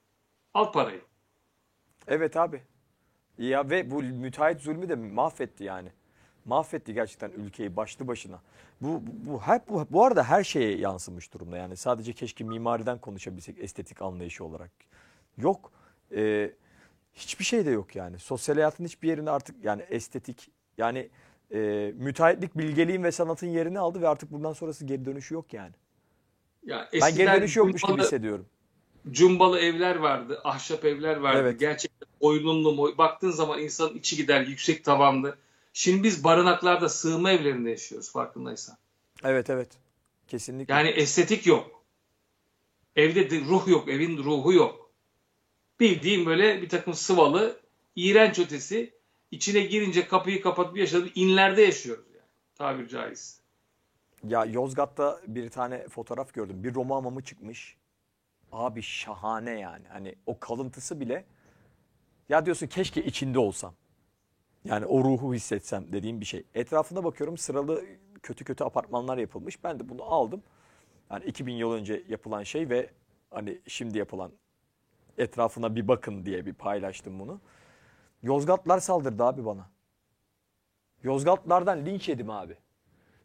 al 0.55 0.73
parayı. 0.73 1.03
Evet 2.09 2.37
abi. 2.37 2.63
Ya 3.39 3.71
ve 3.71 3.91
bu 3.91 4.03
müteahhit 4.03 4.61
zulmü 4.61 4.89
de 4.89 4.95
mahvetti 4.95 5.65
yani. 5.65 5.89
Mahvetti 6.45 6.95
gerçekten 6.95 7.31
ülkeyi 7.31 7.77
başlı 7.77 8.09
başına. 8.09 8.41
Bu 8.81 9.03
bu 9.07 9.41
hep 9.43 9.69
bu, 9.69 9.87
bu 9.91 10.05
arada 10.05 10.25
her 10.25 10.45
şeye 10.45 10.79
yansımış 10.79 11.35
durumda 11.35 11.57
yani. 11.57 11.77
Sadece 11.77 12.13
keşke 12.13 12.45
mimariden 12.45 12.99
konuşabilsek 12.99 13.59
estetik 13.59 14.03
anlayışı 14.03 14.45
olarak. 14.45 14.71
Yok. 15.39 15.73
Ee, 16.17 16.51
hiçbir 17.15 17.45
şey 17.45 17.67
de 17.67 17.71
yok 17.71 17.97
yani. 17.97 18.19
Sosyal 18.19 18.55
hayatın 18.55 18.85
hiçbir 18.85 19.09
yerinde 19.09 19.31
artık 19.31 19.65
yani 19.65 19.83
estetik 19.91 20.51
yani 20.79 21.09
e, 21.55 21.93
müteahhitlik 21.97 22.59
bilgeliğin 22.59 23.03
ve 23.03 23.13
sanatın 23.13 23.47
yerini 23.47 23.79
aldı 23.79 24.01
ve 24.03 24.09
artık 24.09 24.33
bundan 24.33 24.53
sonrası 24.53 24.85
geri 24.85 25.05
dönüşü 25.05 25.35
yok 25.35 25.53
yani. 25.53 25.73
Ya 26.67 26.89
Ben 27.01 27.15
geri 27.17 27.41
dönüşü 27.41 27.59
yokmuş 27.59 27.83
gibi 27.83 27.89
cumbalı- 27.91 28.05
hissediyorum. 28.05 28.47
cumbalı 29.11 29.59
evler 29.61 29.97
vardı, 29.97 30.41
ahşap 30.45 30.85
evler 30.85 31.17
vardı. 31.17 31.39
Evet. 31.41 31.61
Gerçekten 31.61 32.09
oyunlu 32.21 32.73
mu? 32.73 32.99
Baktığın 32.99 33.31
zaman 33.31 33.59
insanın 33.61 33.95
içi 33.95 34.17
gider, 34.17 34.41
yüksek 34.47 34.85
tavanlı. 34.85 35.37
Şimdi 35.73 36.03
biz 36.03 36.25
barınaklarda, 36.25 36.89
sığınma 36.89 37.31
evlerinde 37.31 37.71
yaşıyoruz 37.71 38.13
farkındaysan. 38.13 38.77
Evet 39.25 39.51
evet. 39.51 39.69
Kesinlikle. 40.29 40.75
Yani 40.75 40.89
estetik 40.89 41.47
yok. 41.47 41.83
Evde 42.97 43.31
de 43.31 43.41
ruh 43.41 43.69
yok, 43.69 43.89
evin 43.89 44.19
ruhu 44.25 44.53
yok. 44.53 44.82
Bildiğim 45.81 46.27
böyle 46.27 46.63
bir 46.63 46.69
takım 46.69 46.95
sıvalı, 46.95 47.61
iğrenç 47.97 48.39
ötesi. 48.39 48.95
içine 49.31 49.61
girince 49.61 50.07
kapıyı 50.07 50.43
kapatıp 50.43 50.77
yaşadığı 50.77 51.11
inlerde 51.15 51.63
yaşıyoruz 51.63 52.07
yani. 52.15 52.29
Tabir 52.55 52.89
caiz. 52.89 53.41
Ya 54.25 54.45
Yozgat'ta 54.45 55.21
bir 55.27 55.51
tane 55.51 55.89
fotoğraf 55.89 56.35
gördüm. 56.35 56.65
Bir 56.65 56.75
Roma 56.75 56.97
hamamı 56.97 57.23
çıkmış. 57.23 57.77
Abi 58.53 58.83
şahane 58.83 59.61
yani. 59.61 59.89
Hani 59.89 60.15
o 60.27 60.39
kalıntısı 60.39 61.01
bile 61.01 61.25
ya 62.29 62.47
diyorsun 62.47 62.67
keşke 62.67 63.05
içinde 63.05 63.39
olsam. 63.39 63.75
Yani 64.65 64.87
o 64.87 65.05
ruhu 65.05 65.35
hissetsem 65.35 65.93
dediğim 65.93 66.21
bir 66.21 66.27
şey. 66.27 66.45
Etrafına 66.55 67.05
bakıyorum 67.05 67.39
sıralı 67.39 67.85
kötü 68.23 68.45
kötü 68.45 68.65
apartmanlar 68.65 69.19
yapılmış. 69.19 69.65
Ben 69.65 69.81
de 69.81 69.89
bunu 69.89 70.03
aldım. 70.03 70.43
Yani 71.11 71.25
2000 71.25 71.53
yıl 71.53 71.73
önce 71.73 72.05
yapılan 72.09 72.43
şey 72.43 72.69
ve 72.69 72.91
hani 73.31 73.61
şimdi 73.67 73.99
yapılan 73.99 74.33
etrafına 75.19 75.75
bir 75.77 75.89
bakın 75.89 76.27
diye 76.27 76.47
bir 76.47 76.55
paylaştım 76.55 77.19
bunu. 77.21 77.41
Yozgatlar 78.23 78.81
saldırdı 78.81 79.25
abi 79.25 79.45
bana. 79.45 79.71
Yozgatlardan 81.03 81.87
linç 81.87 82.09
yedim 82.09 82.31
abi. 82.31 82.57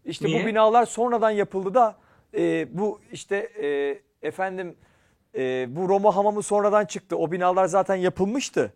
İşte 0.06 0.28
Niye? 0.28 0.44
bu 0.44 0.48
binalar 0.48 0.86
sonradan 0.86 1.32
yapıldı 1.32 1.74
da 1.74 1.96
e, 2.34 2.68
bu 2.78 3.02
işte 3.12 3.36
e, 3.36 4.00
efendim 4.28 4.76
e, 5.36 5.76
bu 5.76 5.90
Roma 5.90 6.16
hamamı 6.16 6.44
sonradan 6.44 6.86
çıktı. 6.86 7.18
O 7.18 7.32
binalar 7.32 7.66
zaten 7.66 7.96
yapılmıştı. 7.96 8.74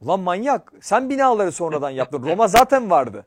Ulan 0.00 0.20
manyak 0.20 0.72
sen 0.80 1.10
binaları 1.10 1.52
sonradan 1.52 1.90
yaptın. 1.90 2.22
Roma 2.30 2.48
zaten 2.48 2.90
vardı. 2.90 3.26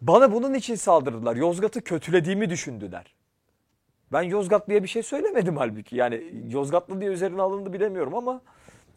Bana 0.00 0.32
bunun 0.32 0.54
için 0.54 0.74
saldırdılar. 0.74 1.36
Yozgat'ı 1.36 1.80
kötülediğimi 1.84 2.50
düşündüler. 2.50 3.14
Ben 4.14 4.22
Yozgatlı'ya 4.22 4.82
bir 4.82 4.88
şey 4.88 5.02
söylemedim 5.02 5.56
halbuki. 5.62 5.96
Yani 5.96 6.24
Yozgatlı 6.48 7.00
diye 7.00 7.10
üzerine 7.10 7.42
alındı 7.42 7.72
bilemiyorum 7.72 8.14
ama 8.14 8.42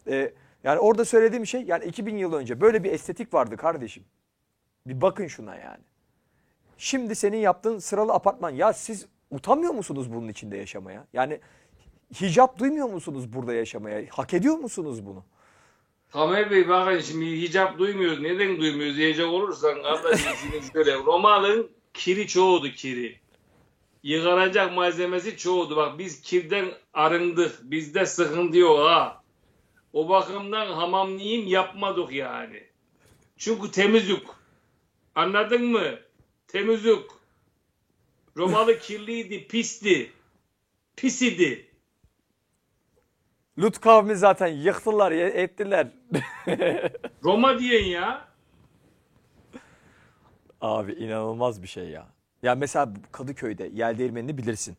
e, 0.06 0.32
yani 0.64 0.78
orada 0.78 1.04
söylediğim 1.04 1.46
şey 1.46 1.62
yani 1.62 1.84
2000 1.84 2.16
yıl 2.16 2.32
önce 2.32 2.60
böyle 2.60 2.84
bir 2.84 2.92
estetik 2.92 3.34
vardı 3.34 3.56
kardeşim. 3.56 4.04
Bir 4.86 5.00
bakın 5.00 5.26
şuna 5.26 5.56
yani. 5.56 5.84
Şimdi 6.78 7.14
senin 7.14 7.36
yaptığın 7.36 7.78
sıralı 7.78 8.12
apartman. 8.12 8.50
Ya 8.50 8.72
siz 8.72 9.06
utanmıyor 9.30 9.72
musunuz 9.72 10.12
bunun 10.12 10.28
içinde 10.28 10.56
yaşamaya? 10.56 11.06
Yani 11.12 11.40
hicap 12.20 12.58
duymuyor 12.58 12.88
musunuz 12.88 13.32
burada 13.32 13.54
yaşamaya? 13.54 14.04
Hak 14.10 14.34
ediyor 14.34 14.56
musunuz 14.58 15.06
bunu? 15.06 15.24
Tamer 16.12 16.50
Bey 16.50 16.68
bakın 16.68 17.00
şimdi 17.00 17.40
hicap 17.42 17.78
duymuyoruz. 17.78 18.20
Neden 18.20 18.58
duymuyoruz 18.60 18.96
diyecek 18.96 19.26
olursan 19.26 19.82
kardeşim 19.82 20.32
şöyle. 20.72 20.94
Romalı'nın 20.94 21.70
kiri 21.94 22.26
çoğudu 22.26 22.68
kiri. 22.68 23.27
Yıkanacak 24.08 24.72
malzemesi 24.72 25.36
çoğudu. 25.36 25.76
Bak 25.76 25.98
biz 25.98 26.20
kirden 26.20 26.68
arındık. 26.92 27.58
Bizde 27.62 28.06
sıkıntı 28.06 28.58
yok 28.58 28.78
ha. 28.78 29.22
O 29.92 30.08
bakımdan 30.08 30.66
hamamlıyım 30.66 31.46
yapmadık 31.46 32.12
yani. 32.12 32.62
Çünkü 33.36 33.70
temizlik. 33.70 34.26
Anladın 35.14 35.64
mı? 35.64 35.98
Temizlik. 36.46 37.04
Romalı 38.36 38.78
kirliydi, 38.80 39.48
pisti. 39.48 40.12
Pis 40.96 41.22
idi. 41.22 41.70
Lut 43.58 43.80
kavmi 43.80 44.16
zaten 44.16 44.46
yıktılar, 44.46 45.12
ettiler. 45.12 45.88
Roma 47.24 47.58
diyen 47.58 47.84
ya. 47.84 48.28
Abi 50.60 50.92
inanılmaz 50.92 51.62
bir 51.62 51.68
şey 51.68 51.88
ya. 51.88 52.17
Ya 52.42 52.54
mesela 52.54 52.92
Kadıköy'de 53.12 53.70
yel 53.74 53.98
değirmenini 53.98 54.38
bilirsin. 54.38 54.76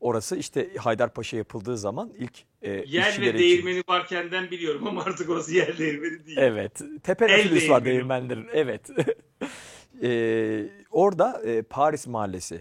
Orası 0.00 0.36
işte 0.36 0.70
Haydarpaşa 0.76 1.36
yapıldığı 1.36 1.78
zaman 1.78 2.12
ilk 2.18 2.32
e, 2.62 2.70
Yer 2.70 3.20
ve 3.20 3.28
için- 3.28 3.38
değirmeni 3.38 3.82
varkenden 3.88 4.50
biliyorum 4.50 4.86
ama 4.86 5.02
artık 5.04 5.30
orası 5.30 5.54
yer 5.54 5.78
değirmeni 5.78 6.26
değil. 6.26 6.38
Evet. 6.38 6.80
Tepe 7.02 7.28
Nautilus 7.28 7.68
var 7.70 7.84
değirmenlerin. 7.84 8.46
Evet. 8.52 8.90
Ee, 10.02 10.68
orada 10.90 11.42
e, 11.44 11.62
Paris 11.62 12.06
Mahallesi 12.06 12.60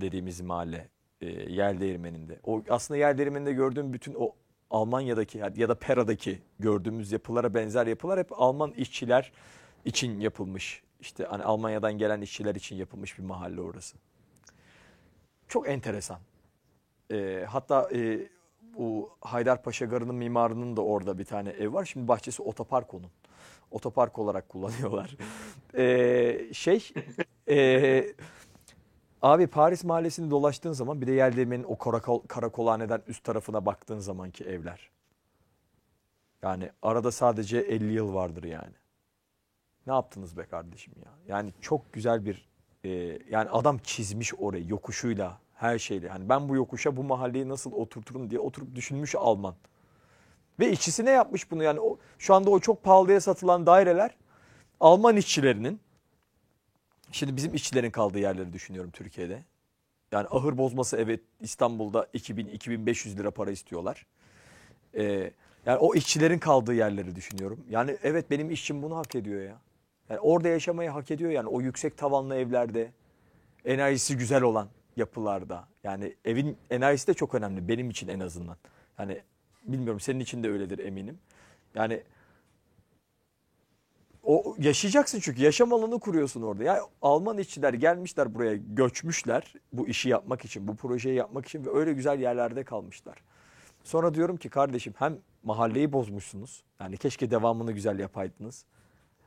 dediğimiz 0.00 0.40
mahalle 0.40 0.88
e, 1.20 1.26
yer 1.52 1.80
değirmeninde. 1.80 2.40
O 2.44 2.62
aslında 2.68 2.98
yer 2.98 3.18
değirmeninde 3.18 3.52
gördüğüm 3.52 3.92
bütün 3.92 4.14
o 4.18 4.34
Almanya'daki 4.70 5.38
ya 5.56 5.68
da 5.68 5.74
Pera'daki 5.74 6.38
gördüğümüz 6.58 7.12
yapılara 7.12 7.54
benzer 7.54 7.86
yapılar 7.86 8.18
hep 8.18 8.40
Alman 8.40 8.70
işçiler 8.72 9.32
için 9.84 10.20
yapılmış. 10.20 10.82
İşte 11.06 11.24
hani 11.24 11.42
Almanya'dan 11.42 11.98
gelen 11.98 12.20
işçiler 12.20 12.54
için 12.54 12.76
yapılmış 12.76 13.18
bir 13.18 13.22
mahalle 13.22 13.60
orası. 13.60 13.96
Çok 15.48 15.68
enteresan. 15.68 16.18
Ee, 17.12 17.44
hatta 17.48 17.88
e, 17.94 18.28
bu 18.78 19.10
Haydarpaşa 19.20 19.84
Garı'nın 19.84 20.14
mimarının 20.14 20.76
da 20.76 20.82
orada 20.82 21.18
bir 21.18 21.24
tane 21.24 21.50
ev 21.50 21.72
var. 21.72 21.84
Şimdi 21.84 22.08
bahçesi 22.08 22.42
otopark 22.42 22.94
onun. 22.94 23.10
Otopark 23.70 24.18
olarak 24.18 24.48
kullanıyorlar. 24.48 25.16
Ee, 25.78 26.48
şey 26.52 26.92
ee, 27.48 28.14
abi 29.22 29.46
Paris 29.46 29.84
mahallesini 29.84 30.30
dolaştığın 30.30 30.72
zaman 30.72 31.00
bir 31.00 31.06
de 31.06 31.12
Yeldemir'in 31.12 31.64
o 31.64 31.78
karakol, 31.78 32.22
karakolhaneden 32.28 33.02
üst 33.06 33.24
tarafına 33.24 33.66
baktığın 33.66 33.98
zamanki 33.98 34.44
evler. 34.44 34.90
Yani 36.42 36.70
arada 36.82 37.12
sadece 37.12 37.58
50 37.58 37.92
yıl 37.92 38.14
vardır 38.14 38.44
yani. 38.44 38.74
Ne 39.86 39.92
yaptınız 39.92 40.36
be 40.36 40.44
kardeşim 40.44 40.94
ya? 41.04 41.12
Yani 41.28 41.52
çok 41.60 41.92
güzel 41.92 42.24
bir 42.24 42.48
e, 42.84 42.88
yani 43.30 43.50
adam 43.50 43.78
çizmiş 43.78 44.34
orayı 44.34 44.68
yokuşuyla 44.68 45.38
her 45.54 45.78
şeyle. 45.78 46.06
Yani 46.06 46.28
ben 46.28 46.48
bu 46.48 46.56
yokuşa 46.56 46.96
bu 46.96 47.04
mahalleyi 47.04 47.48
nasıl 47.48 47.72
oturturum 47.72 48.30
diye 48.30 48.40
oturup 48.40 48.74
düşünmüş 48.74 49.14
Alman. 49.14 49.54
Ve 50.60 50.70
işçisine 50.70 51.10
yapmış 51.10 51.50
bunu 51.50 51.62
yani 51.62 51.80
o, 51.80 51.98
şu 52.18 52.34
anda 52.34 52.50
o 52.50 52.60
çok 52.60 52.82
pahalıya 52.82 53.20
satılan 53.20 53.66
daireler 53.66 54.16
Alman 54.80 55.16
işçilerinin 55.16 55.80
şimdi 57.12 57.36
bizim 57.36 57.54
işçilerin 57.54 57.90
kaldığı 57.90 58.18
yerleri 58.18 58.52
düşünüyorum 58.52 58.90
Türkiye'de. 58.90 59.44
Yani 60.12 60.26
ahır 60.30 60.58
bozması 60.58 60.96
evet 60.96 61.20
İstanbul'da 61.40 62.06
2000-2500 62.14 63.18
lira 63.18 63.30
para 63.30 63.50
istiyorlar. 63.50 64.06
Ee, 64.94 65.32
yani 65.66 65.78
o 65.78 65.94
işçilerin 65.94 66.38
kaldığı 66.38 66.74
yerleri 66.74 67.16
düşünüyorum. 67.16 67.64
Yani 67.70 67.96
evet 68.02 68.30
benim 68.30 68.50
işçim 68.50 68.82
bunu 68.82 68.96
hak 68.96 69.14
ediyor 69.14 69.42
ya. 69.42 69.58
Yani 70.10 70.20
orada 70.20 70.48
yaşamayı 70.48 70.90
hak 70.90 71.10
ediyor 71.10 71.30
yani 71.30 71.48
o 71.48 71.60
yüksek 71.60 71.98
tavanlı 71.98 72.34
evlerde, 72.34 72.92
enerjisi 73.64 74.16
güzel 74.16 74.42
olan 74.42 74.68
yapılarda. 74.96 75.68
Yani 75.84 76.14
evin 76.24 76.56
enerjisi 76.70 77.06
de 77.06 77.14
çok 77.14 77.34
önemli 77.34 77.68
benim 77.68 77.90
için 77.90 78.08
en 78.08 78.20
azından. 78.20 78.56
Yani 78.98 79.20
bilmiyorum 79.64 80.00
senin 80.00 80.20
için 80.20 80.42
de 80.42 80.50
öyledir 80.50 80.78
eminim. 80.78 81.18
Yani 81.74 82.02
o 84.22 84.56
yaşayacaksın 84.58 85.20
çünkü 85.20 85.42
yaşam 85.42 85.72
alanı 85.72 86.00
kuruyorsun 86.00 86.42
orada. 86.42 86.64
Ya 86.64 86.80
Alman 87.02 87.38
işçiler 87.38 87.74
gelmişler 87.74 88.34
buraya 88.34 88.56
göçmüşler 88.56 89.54
bu 89.72 89.88
işi 89.88 90.08
yapmak 90.08 90.44
için, 90.44 90.68
bu 90.68 90.76
projeyi 90.76 91.16
yapmak 91.16 91.46
için 91.46 91.64
ve 91.64 91.70
öyle 91.70 91.92
güzel 91.92 92.20
yerlerde 92.20 92.64
kalmışlar. 92.64 93.18
Sonra 93.84 94.14
diyorum 94.14 94.36
ki 94.36 94.48
kardeşim 94.48 94.94
hem 94.98 95.18
mahalleyi 95.42 95.92
bozmuşsunuz. 95.92 96.64
Yani 96.80 96.96
keşke 96.96 97.30
devamını 97.30 97.72
güzel 97.72 97.98
yapaydınız. 97.98 98.64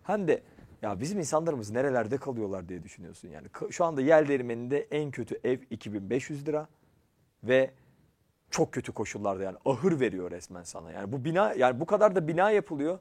Hem 0.04 0.28
de 0.28 0.44
ya 0.82 1.00
bizim 1.00 1.20
insanlarımız 1.20 1.72
nerelerde 1.72 2.18
kalıyorlar 2.18 2.70
diye 2.70 2.84
düşünüyorsun 2.84 3.28
yani. 3.28 3.48
Şu 3.72 3.86
anda 3.86 4.02
yel 4.02 4.28
değirmeninde 4.28 4.88
en 4.92 5.12
kötü 5.12 5.40
ev 5.44 5.60
2500 5.70 6.48
lira 6.48 6.68
ve 7.44 7.72
çok 8.52 8.74
kötü 8.74 8.92
koşullarda 8.92 9.44
yani 9.44 9.58
ahır 9.66 10.00
veriyor 10.00 10.32
resmen 10.32 10.64
sana. 10.64 10.92
Yani 10.92 11.12
bu 11.12 11.26
bina 11.26 11.54
yani 11.54 11.80
bu 11.80 11.86
kadar 11.86 12.16
da 12.16 12.28
bina 12.28 12.52
yapılıyor. 12.52 13.00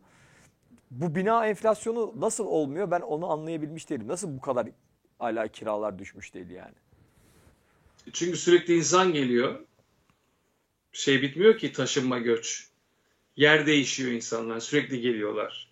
Bu 0.90 1.14
bina 1.14 1.46
enflasyonu 1.46 2.14
nasıl 2.16 2.46
olmuyor 2.46 2.90
ben 2.90 3.00
onu 3.00 3.30
anlayabilmiş 3.30 3.90
değilim. 3.90 4.08
Nasıl 4.08 4.36
bu 4.36 4.40
kadar 4.40 4.68
hala 5.18 5.48
kiralar 5.48 5.98
düşmüş 5.98 6.34
değil 6.34 6.50
yani. 6.50 6.74
Çünkü 8.12 8.36
sürekli 8.36 8.76
insan 8.76 9.12
geliyor. 9.12 9.60
Şey 10.92 11.22
bitmiyor 11.22 11.58
ki 11.58 11.72
taşınma 11.72 12.18
göç. 12.18 12.68
Yer 13.36 13.66
değişiyor 13.66 14.10
insanlar. 14.10 14.60
Sürekli 14.60 15.00
geliyorlar. 15.00 15.67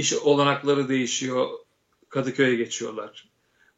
İş 0.00 0.14
olanakları 0.14 0.88
değişiyor. 0.88 1.48
Kadıköy'e 2.08 2.56
geçiyorlar. 2.56 3.28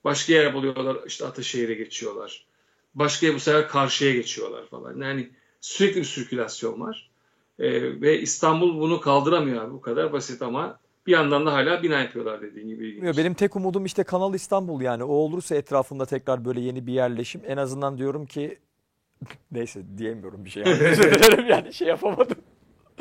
Başka 0.05 0.33
yer 0.33 0.55
buluyorlar. 0.55 0.97
işte 1.07 1.27
Ataşehir'e 1.27 1.75
geçiyorlar. 1.75 2.47
Başka 2.95 3.35
bu 3.35 3.41
sefer 3.41 3.69
karşıya 3.69 4.13
geçiyorlar 4.13 4.67
falan. 4.67 5.01
Yani 5.01 5.31
sürekli 5.61 6.01
bir 6.01 6.05
sirkülasyon 6.05 6.81
var. 6.81 7.11
Ee, 7.59 8.01
ve 8.01 8.21
İstanbul 8.21 8.81
bunu 8.81 9.01
kaldıramıyor 9.01 9.65
abi. 9.65 9.73
Bu 9.73 9.81
kadar 9.81 10.13
basit 10.13 10.43
ama 10.43 10.81
bir 11.07 11.13
yandan 11.13 11.47
da 11.47 11.53
hala 11.53 11.83
bina 11.83 12.01
yapıyorlar 12.01 12.43
dediğin 12.43 12.69
gibi. 12.69 12.89
ilginç. 12.89 13.17
Benim 13.17 13.35
tek 13.35 13.57
umudum 13.57 13.85
işte 13.85 14.05
Kanal 14.05 14.35
İstanbul 14.35 14.81
yani. 14.81 15.05
O 15.05 15.13
olursa 15.13 15.55
etrafında 15.55 16.07
tekrar 16.07 16.45
böyle 16.45 16.61
yeni 16.61 16.87
bir 16.87 16.93
yerleşim. 16.93 17.41
En 17.47 17.57
azından 17.57 17.99
diyorum 17.99 18.27
ki 18.27 18.59
neyse 19.53 19.83
diyemiyorum 19.99 20.45
bir 20.45 20.51
şey. 20.51 20.63
Yani, 21.49 21.75
şey 21.75 21.89
yapamadım. 21.89 22.37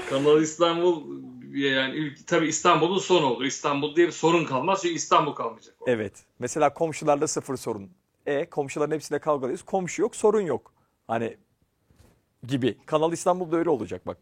Kanal 0.09 0.41
İstanbul 0.41 1.03
yani 1.53 1.95
ülke, 1.95 2.25
tabii 2.27 2.47
İstanbul'un 2.47 2.99
sonu 2.99 3.25
olur. 3.25 3.45
İstanbul 3.45 3.95
diye 3.95 4.07
bir 4.07 4.11
sorun 4.11 4.45
kalmaz 4.45 4.79
çünkü 4.81 4.95
İstanbul 4.95 5.31
kalmayacak. 5.33 5.75
orada. 5.79 5.91
Evet. 5.91 6.13
Mesela 6.39 6.73
komşularla 6.73 7.27
sıfır 7.27 7.57
sorun. 7.57 7.89
E 8.25 8.45
komşuların 8.49 8.91
hepsiyle 8.91 9.19
kavgalıyız. 9.19 9.61
Komşu 9.63 10.01
yok, 10.01 10.15
sorun 10.15 10.41
yok. 10.41 10.73
Hani 11.07 11.37
gibi. 12.47 12.77
Kanal 12.85 13.13
İstanbul'da 13.13 13.57
öyle 13.57 13.69
olacak 13.69 14.07
bak. 14.07 14.17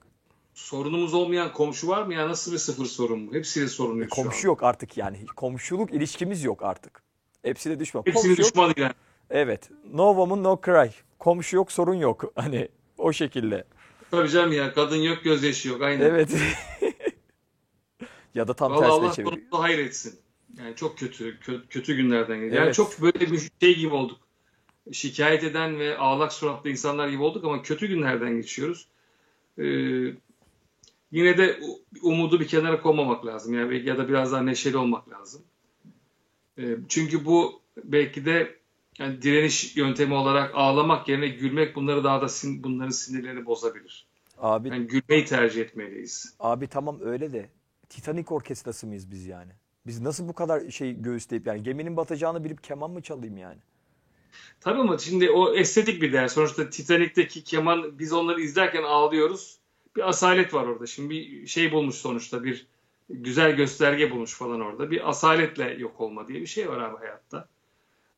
Sorunumuz 0.53 1.13
olmayan 1.13 1.53
komşu 1.53 1.87
var 1.87 2.03
mı 2.03 2.13
ya? 2.13 2.27
Nasıl 2.29 2.51
bir 2.53 2.57
sıfır 2.57 2.85
sorun 2.85 3.27
bu? 3.27 3.33
Hepsiyle 3.33 3.67
sorunluyuz 3.67 4.09
şu 4.09 4.21
Komşu 4.21 4.47
an. 4.47 4.51
yok 4.51 4.63
artık 4.63 4.97
yani. 4.97 5.25
Komşuluk 5.35 5.93
ilişkimiz 5.93 6.43
yok 6.43 6.63
artık. 6.63 7.03
Hepsiyle 7.43 7.79
düşman. 7.79 8.01
Hepsinin 8.05 8.23
Komşu 8.23 8.41
yok. 8.41 8.51
düşmanı 8.51 8.73
yani. 8.77 8.93
Evet. 9.29 9.69
No 9.93 10.09
woman 10.11 10.43
no 10.43 10.59
cry. 10.65 10.89
Komşu 11.19 11.55
yok, 11.55 11.71
sorun 11.71 11.93
yok. 11.95 12.23
Hani 12.35 12.69
o 12.97 13.13
şekilde. 13.13 13.63
Tabii 14.11 14.29
canım 14.29 14.51
ya 14.53 14.73
kadın 14.73 14.95
yok 14.95 15.23
gözyaşı 15.23 15.69
yok 15.69 15.81
aynen. 15.81 16.05
Evet. 16.05 16.29
ya 18.35 18.47
da 18.47 18.53
tam 18.53 18.71
Vallahi 18.71 18.81
tersine 18.81 19.05
Allah 19.05 19.13
çevir. 19.13 19.27
sonumuzu 19.27 19.57
hayır 19.63 19.79
etsin. 19.79 20.19
Yani 20.57 20.75
çok 20.75 20.97
kötü, 20.97 21.39
kötü, 21.39 21.67
kötü 21.67 21.95
günlerden 21.95 22.37
geliyor. 22.39 22.55
Yani 22.55 22.65
Evet. 22.65 22.75
çok 22.75 23.01
böyle 23.01 23.19
bir 23.19 23.49
şey 23.61 23.75
gibi 23.77 23.93
olduk. 23.93 24.19
Şikayet 24.91 25.43
eden 25.43 25.79
ve 25.79 25.97
ağlak 25.97 26.33
suratlı 26.33 26.69
insanlar 26.69 27.07
gibi 27.09 27.21
olduk 27.23 27.43
ama 27.45 27.61
kötü 27.61 27.87
günlerden 27.87 28.35
geçiyoruz. 28.35 28.87
Ee, 29.57 29.63
yine 31.11 31.37
de 31.37 31.59
umudu 32.03 32.39
bir 32.39 32.47
kenara 32.47 32.81
koymamak 32.81 33.25
lazım. 33.25 33.53
Yani 33.53 33.87
ya 33.87 33.97
da 33.97 34.09
biraz 34.09 34.31
daha 34.31 34.41
neşeli 34.41 34.77
olmak 34.77 35.09
lazım. 35.09 35.41
Ee, 36.57 36.75
çünkü 36.89 37.25
bu 37.25 37.61
belki 37.83 38.25
de 38.25 38.59
yani 38.99 39.21
direniş 39.21 39.77
yöntemi 39.77 40.13
olarak 40.13 40.51
ağlamak 40.55 41.09
yerine 41.09 41.27
gülmek 41.27 41.75
bunları 41.75 42.03
daha 42.03 42.21
da 42.21 42.25
sin- 42.25 42.63
bunların 42.63 42.89
sinirlerini 42.89 43.45
bozabilir. 43.45 44.05
Abi 44.37 44.69
Yani 44.69 44.87
gülmeyi 44.87 45.25
tercih 45.25 45.61
etmeliyiz. 45.61 46.35
Abi 46.39 46.67
tamam 46.67 46.99
öyle 47.01 47.33
de 47.33 47.49
Titanic 47.89 48.33
orkestrası 48.33 48.87
mıyız 48.87 49.11
biz 49.11 49.25
yani? 49.25 49.51
Biz 49.87 50.01
nasıl 50.01 50.27
bu 50.27 50.33
kadar 50.33 50.69
şey 50.69 51.01
göğüsleyip 51.01 51.47
yani 51.47 51.63
geminin 51.63 51.97
batacağını 51.97 52.43
bilip 52.43 52.63
keman 52.63 52.91
mı 52.91 53.01
çalayım 53.01 53.37
yani? 53.37 53.59
Tabii 54.61 54.79
ama 54.79 54.97
şimdi 54.97 55.29
o 55.31 55.55
estetik 55.55 56.01
bir 56.01 56.13
değer. 56.13 56.27
Sonuçta 56.27 56.69
Titanic'teki 56.69 57.43
keman 57.43 57.99
biz 57.99 58.13
onları 58.13 58.41
izlerken 58.41 58.83
ağlıyoruz. 58.83 59.57
Bir 59.95 60.09
asalet 60.09 60.53
var 60.53 60.63
orada. 60.63 60.85
Şimdi 60.87 61.09
bir 61.09 61.47
şey 61.47 61.71
bulmuş 61.71 61.95
sonuçta 61.95 62.43
bir 62.43 62.67
güzel 63.09 63.55
gösterge 63.55 64.11
bulmuş 64.11 64.33
falan 64.33 64.61
orada. 64.61 64.91
Bir 64.91 65.09
asaletle 65.09 65.73
yok 65.73 66.01
olma 66.01 66.27
diye 66.27 66.41
bir 66.41 66.47
şey 66.47 66.69
var 66.69 66.77
abi 66.77 66.97
hayatta. 66.97 67.47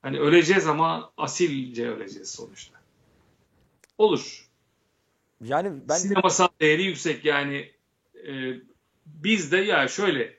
Hani 0.02 0.20
öleceğiz 0.20 0.68
ama 0.68 1.12
asilce 1.18 1.90
öleceğiz 1.90 2.32
sonuçta. 2.32 2.80
Olur. 3.98 4.48
Yani 5.44 5.72
ben 5.90 5.96
Sinemasal 5.96 6.48
değeri 6.62 6.84
yüksek 6.84 7.26
yani 7.26 7.72
e, 8.28 8.54
biz 9.14 9.52
de 9.52 9.58
ya 9.58 9.88
şöyle 9.88 10.34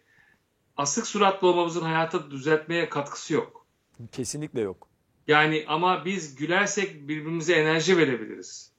asık 0.77 1.07
suratlı 1.07 1.49
olmamızın 1.49 1.83
hayata 1.83 2.31
düzeltmeye 2.31 2.89
katkısı 2.89 3.35
yok. 3.35 3.67
kesinlikle 4.13 4.61
yok. 4.61 4.89
Yani 5.29 5.65
ama 5.69 6.05
biz 6.05 6.35
gülersek 6.35 7.09
birbirimize 7.09 7.55
enerji 7.55 7.99
verebiliriz. 7.99 8.73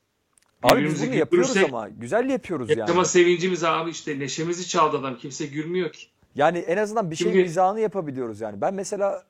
Abi 0.63 0.85
biz 0.85 1.07
bunu 1.07 1.15
yapıyoruz 1.15 1.57
ama 1.57 1.89
güzel 1.89 2.29
yapıyoruz 2.29 2.69
yani. 2.69 2.79
Yaşama 2.79 3.05
sevincimiz 3.05 3.63
abi 3.63 3.89
işte 3.89 4.19
neşemizi 4.19 4.67
çaldı 4.67 4.97
adam. 4.97 5.17
Kimse 5.17 5.45
gülmüyor 5.45 5.91
ki. 5.91 6.07
Yani 6.35 6.57
en 6.57 6.77
azından 6.77 7.11
bir 7.11 7.15
şey 7.15 7.27
Şimdi- 7.27 7.43
mizahını 7.43 7.79
yapabiliyoruz 7.79 8.41
yani. 8.41 8.61
Ben 8.61 8.73
mesela 8.73 9.23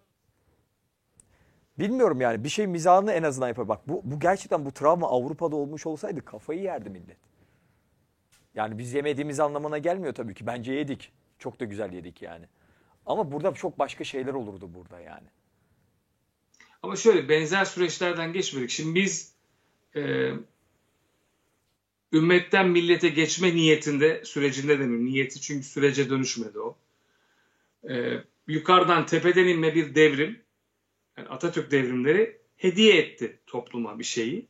bilmiyorum 1.80 2.22
yani 2.22 2.43
bir 2.43 2.49
şey 2.49 2.68
mizahını 2.68 3.11
en 3.11 3.24
azından 3.24 3.47
yapar. 3.47 3.68
Bak 3.68 3.88
bu, 3.88 4.01
bu 4.03 4.20
gerçekten 4.20 4.66
bu 4.66 4.72
travma 4.72 5.07
Avrupa'da 5.07 5.55
olmuş 5.55 5.86
olsaydı 5.86 6.26
kafayı 6.26 6.61
yerdi 6.61 6.89
millet. 6.89 7.18
Yani 8.56 8.78
biz 8.78 8.93
yemediğimiz 8.93 9.39
anlamına 9.39 9.78
gelmiyor 9.78 10.14
tabii 10.14 10.34
ki. 10.34 10.47
Bence 10.47 10.74
yedik. 10.74 11.12
Çok 11.39 11.60
da 11.60 11.66
güzel 11.66 11.93
yedik 11.93 12.22
yani. 12.22 12.45
Ama 13.06 13.32
burada 13.32 13.54
çok 13.54 13.80
başka 13.80 14.04
şeyler 14.04 14.34
olurdu 14.34 14.74
burada 14.74 14.99
yani. 14.99 15.28
Ama 16.84 16.95
şöyle 16.95 17.30
benzer 17.30 17.66
süreçlerden 17.66 18.34
geçmedik. 18.34 18.70
Şimdi 18.70 18.95
biz 18.95 19.34
e, 19.95 20.32
ümmetten 22.14 22.70
millete 22.70 23.10
geçme 23.10 23.56
niyetinde 23.56 24.26
sürecinde 24.26 24.80
demeyeyim. 24.80 25.06
Niyeti 25.06 25.41
çünkü 25.41 25.68
sürece 25.68 26.10
dönüşmedi 26.10 26.60
o. 26.60 26.78
E, 27.89 28.24
yukarıdan 28.47 29.06
tepeden 29.06 29.47
inme 29.47 29.76
bir 29.76 29.95
devrim. 29.95 30.41
Yani 31.18 31.28
Atatürk 31.28 31.72
devrimleri 31.72 32.38
hediye 32.58 32.97
etti 32.97 33.39
topluma 33.47 33.99
bir 33.99 34.04
şeyi. 34.04 34.47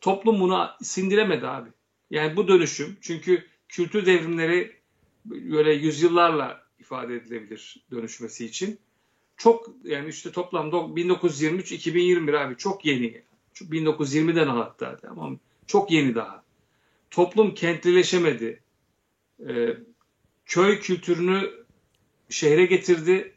Toplum 0.00 0.40
bunu 0.40 0.70
sindiremedi 0.82 1.46
abi. 1.46 1.68
Yani 2.12 2.36
bu 2.36 2.48
dönüşüm 2.48 2.96
çünkü 3.00 3.46
kültür 3.68 4.06
devrimleri 4.06 4.76
böyle 5.24 5.72
yüzyıllarla 5.72 6.66
ifade 6.80 7.16
edilebilir 7.16 7.76
dönüşmesi 7.90 8.46
için. 8.46 8.78
Çok 9.36 9.68
yani 9.84 10.08
işte 10.08 10.32
toplamda 10.32 10.76
1923-2021 10.76 12.38
abi 12.38 12.56
çok 12.56 12.84
yeni. 12.84 13.22
Şu 13.54 13.64
1920'den 13.64 14.46
hatta 14.46 14.96
tamam 14.96 15.38
çok 15.66 15.90
yeni 15.90 16.14
daha. 16.14 16.44
toplum 17.10 17.54
kentlileşemedi. 17.54 18.60
E, 19.48 19.76
köy 20.46 20.80
kültürünü 20.80 21.50
şehre 22.28 22.66
getirdi. 22.66 23.34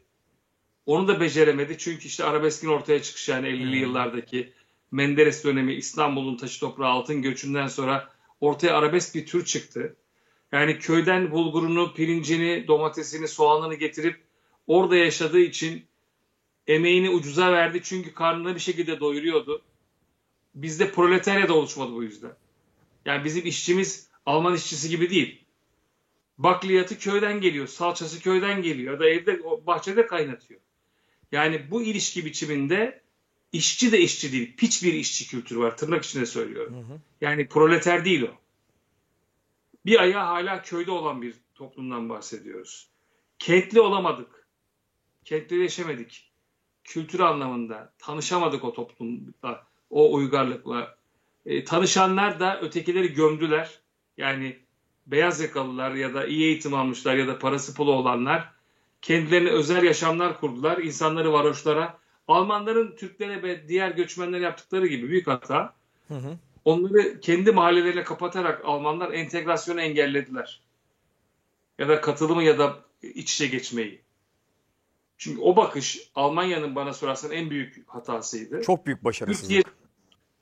Onu 0.86 1.08
da 1.08 1.20
beceremedi. 1.20 1.78
Çünkü 1.78 2.06
işte 2.06 2.24
arabeskin 2.24 2.68
ortaya 2.68 3.02
çıkışı 3.02 3.30
yani 3.32 3.48
50'li 3.48 3.64
Hmm. 3.64 3.72
yıllardaki 3.72 4.52
Menderes 4.90 5.44
dönemi 5.44 5.74
İstanbul'un 5.74 6.36
taşı 6.36 6.60
toprağı 6.60 6.88
altın 6.88 7.22
göçünden 7.22 7.66
sonra 7.66 8.15
ortaya 8.40 8.76
arabesk 8.76 9.14
bir 9.14 9.26
tür 9.26 9.44
çıktı. 9.44 9.96
Yani 10.52 10.78
köyden 10.78 11.30
bulgurunu, 11.30 11.94
pirincini, 11.94 12.64
domatesini, 12.68 13.28
soğanını 13.28 13.74
getirip 13.74 14.20
orada 14.66 14.96
yaşadığı 14.96 15.40
için 15.40 15.86
emeğini 16.66 17.10
ucuza 17.10 17.52
verdi. 17.52 17.80
Çünkü 17.82 18.14
karnını 18.14 18.54
bir 18.54 18.60
şekilde 18.60 19.00
doyuruyordu. 19.00 19.62
Bizde 20.54 20.90
proletarya 20.90 21.48
da 21.48 21.54
oluşmadı 21.54 21.92
bu 21.92 22.02
yüzden. 22.02 22.32
Yani 23.04 23.24
bizim 23.24 23.46
işçimiz 23.46 24.08
Alman 24.26 24.54
işçisi 24.54 24.88
gibi 24.88 25.10
değil. 25.10 25.44
Bakliyatı 26.38 26.98
köyden 26.98 27.40
geliyor, 27.40 27.66
salçası 27.66 28.20
köyden 28.20 28.62
geliyor 28.62 28.92
ya 28.92 29.00
da 29.00 29.08
evde 29.08 29.40
bahçede 29.66 30.06
kaynatıyor. 30.06 30.60
Yani 31.32 31.70
bu 31.70 31.82
ilişki 31.82 32.24
biçiminde 32.24 33.00
işçi 33.56 33.92
de 33.92 34.00
işçi 34.00 34.32
değil, 34.32 34.56
piç 34.56 34.82
bir 34.82 34.92
işçi 34.92 35.28
kültürü 35.28 35.58
var. 35.58 35.76
Tırnak 35.76 36.04
içinde 36.04 36.26
söylüyorum. 36.26 36.74
Hı 36.74 36.94
hı. 36.94 36.98
Yani 37.20 37.48
proleter 37.48 38.04
değil 38.04 38.22
o. 38.22 38.34
Bir 39.86 40.00
ayağı 40.00 40.24
hala 40.24 40.62
köyde 40.62 40.90
olan 40.90 41.22
bir 41.22 41.34
toplumdan 41.54 42.08
bahsediyoruz. 42.08 42.88
Kentli 43.38 43.80
olamadık. 43.80 44.48
Kentlileşemedik. 45.24 46.32
Kültür 46.84 47.20
anlamında 47.20 47.92
tanışamadık 47.98 48.64
o 48.64 48.72
toplumda, 48.72 49.66
o 49.90 50.14
uygarlıkla. 50.14 50.96
E, 51.46 51.64
tanışanlar 51.64 52.40
da 52.40 52.60
ötekileri 52.60 53.12
gömdüler. 53.12 53.78
Yani 54.16 54.58
beyaz 55.06 55.40
yakalılar 55.40 55.94
ya 55.94 56.14
da 56.14 56.26
iyi 56.26 56.44
eğitim 56.44 56.74
almışlar 56.74 57.16
ya 57.16 57.26
da 57.26 57.38
parası 57.38 57.74
pulu 57.74 57.92
olanlar 57.92 58.56
kendilerine 59.02 59.50
özel 59.50 59.84
yaşamlar 59.84 60.40
kurdular. 60.40 60.78
İnsanları 60.78 61.32
varoşlara, 61.32 61.98
Almanların 62.28 62.96
Türklere 62.96 63.42
ve 63.42 63.68
diğer 63.68 63.90
göçmenlere 63.90 64.42
yaptıkları 64.42 64.86
gibi 64.86 65.08
büyük 65.08 65.26
hata. 65.26 65.74
Hı 66.08 66.14
hı. 66.14 66.36
Onları 66.64 67.20
kendi 67.20 67.52
mahallelerine 67.52 68.04
kapatarak 68.04 68.64
Almanlar 68.64 69.12
entegrasyonu 69.12 69.80
engellediler. 69.80 70.60
Ya 71.78 71.88
da 71.88 72.00
katılımı 72.00 72.42
ya 72.42 72.58
da 72.58 72.76
iç 73.02 73.34
içe 73.34 73.46
geçmeyi. 73.46 74.00
Çünkü 75.18 75.40
o 75.40 75.56
bakış 75.56 76.10
Almanya'nın 76.14 76.74
bana 76.74 76.92
sorarsan 76.94 77.30
en 77.30 77.50
büyük 77.50 77.88
hatasıydı. 77.88 78.62
Çok 78.62 78.86
büyük 78.86 78.98
Türkiye 78.98 79.04
başarısızlık. 79.04 79.66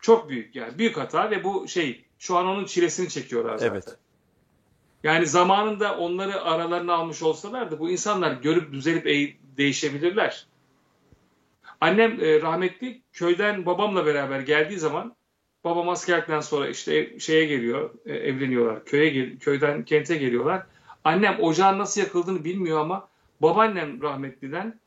çok 0.01 0.29
büyük 0.29 0.57
yani 0.57 0.79
büyük 0.79 0.97
hata 0.97 1.31
ve 1.31 1.45
bu 1.45 1.69
şey 1.69 2.05
şu 2.19 2.37
an 2.37 2.47
onun 2.47 2.65
çilesini 2.65 3.09
çekiyorlar 3.09 3.59
zaten. 3.59 3.73
Evet. 3.73 3.99
Yani 5.03 5.27
zamanında 5.27 5.99
onları 5.99 6.43
aralarına 6.43 6.95
almış 6.95 7.23
olsalardı 7.23 7.79
bu 7.79 7.91
insanlar 7.91 8.33
görüp 8.33 8.73
düzelip 8.73 9.07
eğ- 9.07 9.35
değişebilirler. 9.57 10.47
Annem 11.81 12.21
e, 12.25 12.41
rahmetli 12.41 13.03
köyden 13.13 13.67
babamla 13.67 14.07
beraber 14.07 14.41
geldiği 14.41 14.79
zaman 14.79 15.17
babam 15.65 15.89
askerlikten 15.89 16.41
sonra 16.41 16.69
işte 16.69 16.95
ev- 16.95 17.19
şeye 17.19 17.45
geliyor, 17.45 17.91
e, 18.07 18.13
evleniyorlar. 18.15 18.85
Köye 18.85 19.37
köyden 19.39 19.85
kente 19.85 20.17
geliyorlar. 20.17 20.67
Annem 21.05 21.39
ocağın 21.41 21.79
nasıl 21.79 22.01
yakıldığını 22.01 22.45
bilmiyor 22.45 22.81
ama 22.81 23.09
babaannem 23.43 24.03
rahmetliden 24.03 24.81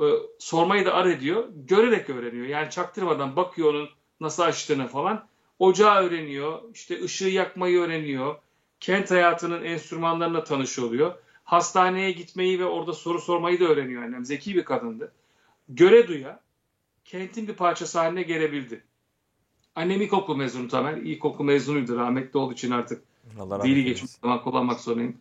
e, 0.00 0.06
sormayı 0.38 0.86
da 0.86 0.94
ar 0.94 1.06
ediyor. 1.06 1.48
Görerek 1.68 2.10
öğreniyor. 2.10 2.46
Yani 2.46 2.70
çaktırmadan 2.70 3.36
bakıyor 3.36 3.74
onun 3.74 3.88
nasıl 4.20 4.42
açtığını 4.42 4.86
falan. 4.88 5.26
Ocağı 5.58 6.02
öğreniyor. 6.04 6.62
işte 6.74 7.02
ışığı 7.04 7.28
yakmayı 7.28 7.80
öğreniyor. 7.80 8.34
Kent 8.80 9.10
hayatının 9.10 9.64
enstrümanlarına 9.64 10.44
tanış 10.44 10.78
oluyor. 10.78 11.14
Hastaneye 11.44 12.10
gitmeyi 12.12 12.58
ve 12.60 12.64
orada 12.64 12.92
soru 12.92 13.18
sormayı 13.20 13.60
da 13.60 13.64
öğreniyor 13.64 14.02
annem. 14.02 14.24
Zeki 14.24 14.54
bir 14.54 14.64
kadındı. 14.64 15.12
Göre 15.68 16.08
duya 16.08 16.40
kentin 17.04 17.48
bir 17.48 17.54
parçası 17.54 17.98
haline 17.98 18.22
gelebildi. 18.22 18.84
Annem 19.74 20.00
ilkokul 20.00 20.36
mezunu 20.36 20.68
Tamer. 20.68 20.96
İlkokul 20.96 21.44
mezunuydu. 21.44 21.96
Rahmetli 21.96 22.38
olduğu 22.38 22.52
için 22.52 22.70
artık 22.70 23.02
Allah 23.40 23.64
dili 23.64 23.84
geçmiş 23.84 24.10
zaman 24.10 24.42
kullanmak 24.42 24.80
zorundayım. 24.80 25.16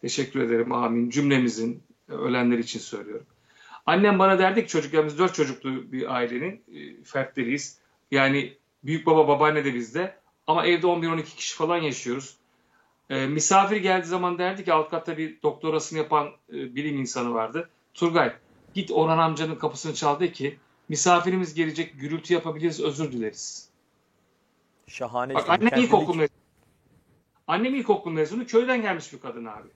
Teşekkür 0.00 0.40
ederim. 0.40 0.72
Amin. 0.72 1.10
Cümlemizin 1.10 1.82
e, 2.08 2.12
ölenler 2.12 2.58
için 2.58 2.80
söylüyorum. 2.80 3.26
Annem 3.86 4.18
bana 4.18 4.38
derdi 4.38 4.62
ki 4.62 4.68
çocukken 4.68 5.06
biz 5.06 5.18
dört 5.18 5.34
çocuklu 5.34 5.92
bir 5.92 6.14
ailenin 6.14 6.62
e, 6.74 7.04
fertleriyiz. 7.04 7.78
Yani 8.10 8.56
büyük 8.84 9.06
baba 9.06 9.28
babaanne 9.28 9.64
de 9.64 9.74
bizde. 9.74 10.16
Ama 10.46 10.66
evde 10.66 10.86
11-12 10.86 11.24
kişi 11.24 11.56
falan 11.56 11.76
yaşıyoruz. 11.76 12.36
E, 13.10 13.26
misafir 13.26 13.76
geldiği 13.76 14.06
zaman 14.06 14.38
derdi 14.38 14.64
ki 14.64 14.72
alt 14.72 14.90
katta 14.90 15.18
bir 15.18 15.42
doktorasını 15.42 15.98
yapan 15.98 16.28
e, 16.52 16.74
bilim 16.74 16.98
insanı 16.98 17.34
vardı. 17.34 17.70
Turgay 17.94 18.32
git 18.74 18.90
Orhan 18.90 19.18
amcanın 19.18 19.56
kapısını 19.56 19.94
çal 19.94 20.20
de 20.20 20.32
ki 20.32 20.58
misafirimiz 20.88 21.54
gelecek 21.54 22.00
gürültü 22.00 22.34
yapabiliriz 22.34 22.80
özür 22.80 23.12
dileriz. 23.12 23.68
Şahane 24.86 25.34
Bak 25.34 25.50
annem 25.50 25.68
Kentlilik- 25.68 25.84
ilkokul 25.84 26.14
mezunu. 26.14 26.36
Annem 27.46 27.74
ilkokul 27.74 28.12
mezunu 28.12 28.46
köyden 28.46 28.82
gelmiş 28.82 29.12
bir 29.12 29.20
kadın 29.20 29.44
abi. 29.44 29.68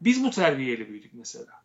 Biz 0.00 0.24
bu 0.24 0.30
terbiyeyle 0.30 0.88
büyüdük 0.88 1.14
mesela. 1.14 1.62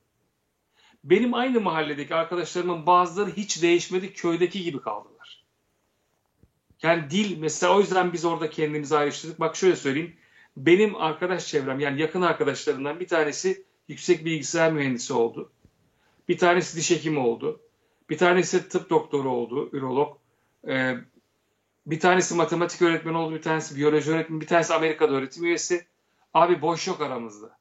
Benim 1.04 1.34
aynı 1.34 1.62
mahalledeki 1.62 2.16
arkadaşlarımın 2.16 2.86
bazıları 2.86 3.32
hiç 3.32 3.62
değişmedi 3.62 4.14
köydeki 4.14 4.64
gibi 4.64 4.82
kaldılar. 4.82 5.46
Yani 6.82 7.10
dil 7.10 7.38
mesela 7.38 7.76
o 7.76 7.80
yüzden 7.80 8.14
biz 8.14 8.26
orada 8.26 8.50
kendimizi 8.50 8.98
ayrıştırdık. 8.98 9.40
Bak 9.40 9.56
şöyle 9.56 9.76
söyleyeyim. 9.76 10.16
Benim 10.58 10.96
arkadaş 10.96 11.48
çevrem 11.48 11.80
yani 11.80 12.02
yakın 12.02 12.22
arkadaşlarımdan 12.22 13.00
bir 13.00 13.08
tanesi 13.08 13.64
yüksek 13.88 14.26
bilgisayar 14.26 14.74
mühendisi 14.74 15.14
oldu. 15.14 15.52
Bir 16.28 16.38
tanesi 16.38 16.78
diş 16.78 16.92
hekimi 16.92 17.20
oldu. 17.20 17.60
Bir 18.10 18.18
tanesi 18.18 18.70
tıp 18.70 18.90
doktoru 18.90 19.30
oldu, 19.30 19.70
ürolog. 19.72 20.18
Ee, 20.68 20.96
bir 21.86 22.00
tanesi 22.00 22.36
matematik 22.36 22.82
öğretmeni 22.82 23.18
oldu, 23.18 23.36
bir 23.36 23.42
tanesi 23.42 23.76
biyoloji 23.76 24.12
öğretmeni, 24.12 24.42
bir 24.42 24.48
tanesi 24.48 24.74
Amerika'da 24.74 25.14
öğretim 25.14 25.44
üyesi. 25.44 25.86
Abi 26.34 26.62
boş 26.62 26.88
yok 26.88 27.02
aramızda. 27.02 27.58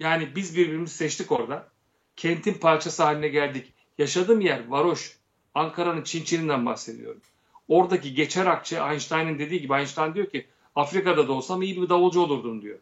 Yani 0.00 0.28
biz 0.36 0.56
birbirimizi 0.56 0.94
seçtik 0.94 1.32
orada. 1.32 1.68
Kentin 2.16 2.54
parçası 2.54 3.02
haline 3.02 3.28
geldik. 3.28 3.72
Yaşadığım 3.98 4.40
yer 4.40 4.68
varoş. 4.68 5.18
Ankara'nın 5.54 6.02
Çinçini'nden 6.02 6.66
bahsediyorum. 6.66 7.20
Oradaki 7.68 8.14
geçer 8.14 8.46
akçe 8.46 8.76
Einstein'ın 8.76 9.38
dediği 9.38 9.60
gibi 9.60 9.74
Einstein 9.74 10.14
diyor 10.14 10.26
ki 10.26 10.46
Afrika'da 10.74 11.28
da 11.28 11.32
olsam 11.32 11.62
iyi 11.62 11.82
bir 11.82 11.88
davulcu 11.88 12.20
olurdum 12.20 12.62
diyor. 12.62 12.78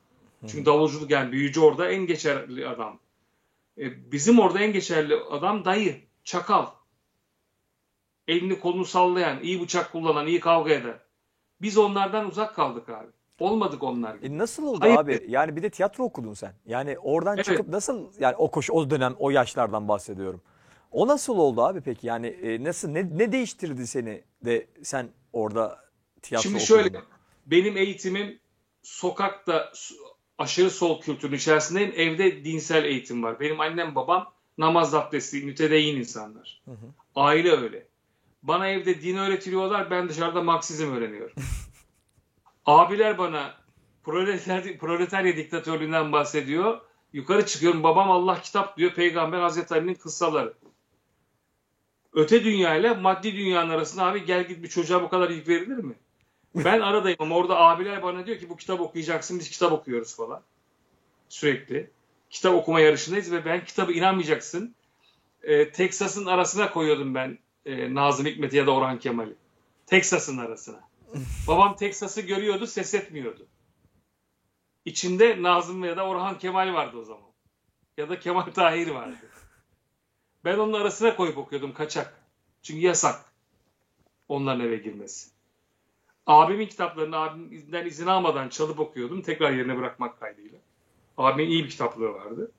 Çünkü 0.47 0.67
davulculuk 0.67 1.11
yani 1.11 1.33
büyücü 1.33 1.61
orada 1.61 1.91
en 1.91 2.07
geçerli 2.07 2.69
adam. 2.69 2.99
E, 3.79 4.13
bizim 4.13 4.39
orada 4.39 4.61
en 4.61 4.73
geçerli 4.73 5.17
adam 5.17 5.65
dayı, 5.65 6.01
çakal. 6.25 6.67
Elini 8.29 8.61
kolunu 8.61 8.85
sallayan, 8.85 9.43
iyi 9.43 9.61
bıçak 9.61 9.93
kullanan, 9.93 10.27
iyi 10.27 10.41
kavga 10.41 10.71
eden. 10.71 10.99
Biz 11.61 11.79
onlardan 11.79 12.27
uzak 12.27 12.55
kaldık 12.55 12.89
abi. 12.89 13.09
Olmadık 13.41 13.83
onlar 13.83 14.15
gibi. 14.15 14.27
E 14.27 14.39
nasıl 14.39 14.67
oldu 14.67 14.81
Hayır. 14.81 14.97
abi? 14.97 15.25
Yani 15.29 15.57
bir 15.57 15.63
de 15.63 15.71
tiyatro 15.71 16.05
okudun 16.05 16.35
sen. 16.35 16.55
Yani 16.67 16.99
oradan 16.99 17.35
Evet. 17.35 17.45
çıkıp 17.45 17.69
nasıl 17.69 18.13
yani 18.19 18.37
o 18.37 18.51
koş 18.51 18.71
o 18.71 18.91
dönem 18.91 19.15
o 19.19 19.31
yaşlardan 19.31 19.89
bahsediyorum. 19.89 20.43
O 20.93 21.09
nasıl 21.09 21.39
oldu 21.39 21.63
abi 21.63 21.81
peki? 21.81 22.07
Yani 22.07 22.27
e, 22.27 22.65
nasıl 22.65 22.89
ne, 22.89 23.19
ne 23.19 23.33
değiştirdi 23.33 23.87
seni 23.87 24.23
de 24.45 24.67
sen 24.83 25.09
orada 25.33 25.85
tiyatro 26.23 26.43
Şimdi 26.43 26.57
okudun? 26.57 26.67
şöyle, 26.67 27.03
benim 27.47 27.77
eğitimim 27.77 28.39
sokakta 28.83 29.73
aşırı 30.39 30.71
sol 30.71 31.01
kültürün 31.01 31.37
içerisindeyim. 31.37 31.93
Evde 31.97 32.45
dinsel 32.45 32.85
eğitim 32.85 33.23
var. 33.23 33.41
Benim 33.41 33.61
annem 33.61 33.95
babam 33.95 34.33
namaz 34.59 34.95
abdestli, 34.95 35.45
mütedeyyin 35.45 35.97
insanlar. 35.97 36.63
Aile 37.15 37.51
öyle. 37.51 37.87
Bana 38.43 38.69
evde 38.69 39.03
din 39.03 39.17
öğretiliyorlar, 39.17 39.91
ben 39.91 40.09
dışarıda 40.09 40.43
Marksizm 40.43 40.93
öğreniyorum. 40.93 41.37
Abiler 42.67 43.19
bana 43.19 43.55
proleter, 44.03 44.79
proletarya 44.79 45.37
diktatörlüğünden 45.37 46.13
bahsediyor. 46.13 46.81
Yukarı 47.13 47.47
çıkıyorum, 47.47 47.83
babam 47.83 48.11
Allah 48.11 48.41
kitap 48.41 48.77
diyor, 48.77 48.95
peygamber 48.95 49.41
Hazreti 49.41 49.75
Ali'nin 49.75 49.95
kıssaları. 49.95 50.55
Öte 52.13 52.45
dünya 52.45 52.77
ile 52.77 52.95
maddi 52.95 53.37
dünyanın 53.37 53.71
arasında 53.71 54.05
abi 54.05 54.25
gel 54.25 54.49
git 54.49 54.63
bir 54.63 54.69
çocuğa 54.69 55.03
bu 55.03 55.09
kadar 55.09 55.31
yük 55.31 55.49
verilir 55.49 55.77
mi? 55.77 55.95
Ben 56.55 56.81
aradayım 56.81 57.19
ama 57.21 57.37
orada 57.37 57.59
abiler 57.59 58.03
bana 58.03 58.27
diyor 58.27 58.39
ki 58.39 58.49
bu 58.49 58.57
kitap 58.57 58.81
okuyacaksın 58.81 59.39
biz 59.39 59.51
kitap 59.51 59.73
okuyoruz 59.73 60.17
falan. 60.17 60.43
Sürekli. 61.29 61.91
Kitap 62.31 62.55
okuma 62.55 62.81
yarışındayız 62.81 63.33
ve 63.33 63.45
ben 63.45 63.65
kitabı 63.65 63.93
inanmayacaksın. 63.93 64.75
Ee, 65.43 65.73
Teksas'ın 65.73 66.27
arasına 66.27 66.71
koyuyordum 66.71 67.15
ben 67.15 67.39
e, 67.67 67.95
Nazım 67.95 68.27
Hikmet'i 68.27 68.57
ya 68.57 68.67
da 68.67 68.71
Orhan 68.71 68.99
Kemal'i. 68.99 69.35
Teksas'ın 69.87 70.39
arasına. 70.39 70.81
Babam 71.49 71.77
Teksas'ı 71.77 72.21
görüyordu 72.21 72.67
ses 72.67 72.95
etmiyordu. 72.95 73.47
İçinde 74.85 75.43
Nazım 75.43 75.85
ya 75.85 75.97
da 75.97 76.07
Orhan 76.07 76.39
Kemal 76.39 76.75
vardı 76.75 76.97
o 76.97 77.05
zaman. 77.05 77.31
Ya 77.99 78.09
da 78.09 78.21
Kemal 78.21 78.43
Tahir 78.43 78.89
vardı. 78.89 79.17
Ben 80.45 80.59
onun 80.59 80.73
arasına 80.73 81.17
koyup 81.17 81.39
okuyordum 81.39 81.75
kaçak. 81.75 82.25
Çünkü 82.63 82.81
yasak. 82.81 83.25
Onların 84.29 84.67
eve 84.67 84.77
girmesi. 84.77 85.34
Abimin 86.27 86.67
kitaplarını 86.67 87.17
abimden 87.17 87.87
izin 87.87 88.07
almadan 88.07 88.49
çalıp 88.49 88.81
okuyordum. 88.81 89.23
Tekrar 89.23 89.51
yerine 89.51 89.77
bırakmak 89.77 90.21
kaydıyla. 90.21 90.59
Abimin 91.19 91.51
iyi 91.51 91.65
bir 91.65 91.71
kitaplığı 91.71 92.13
vardı. 92.13 92.53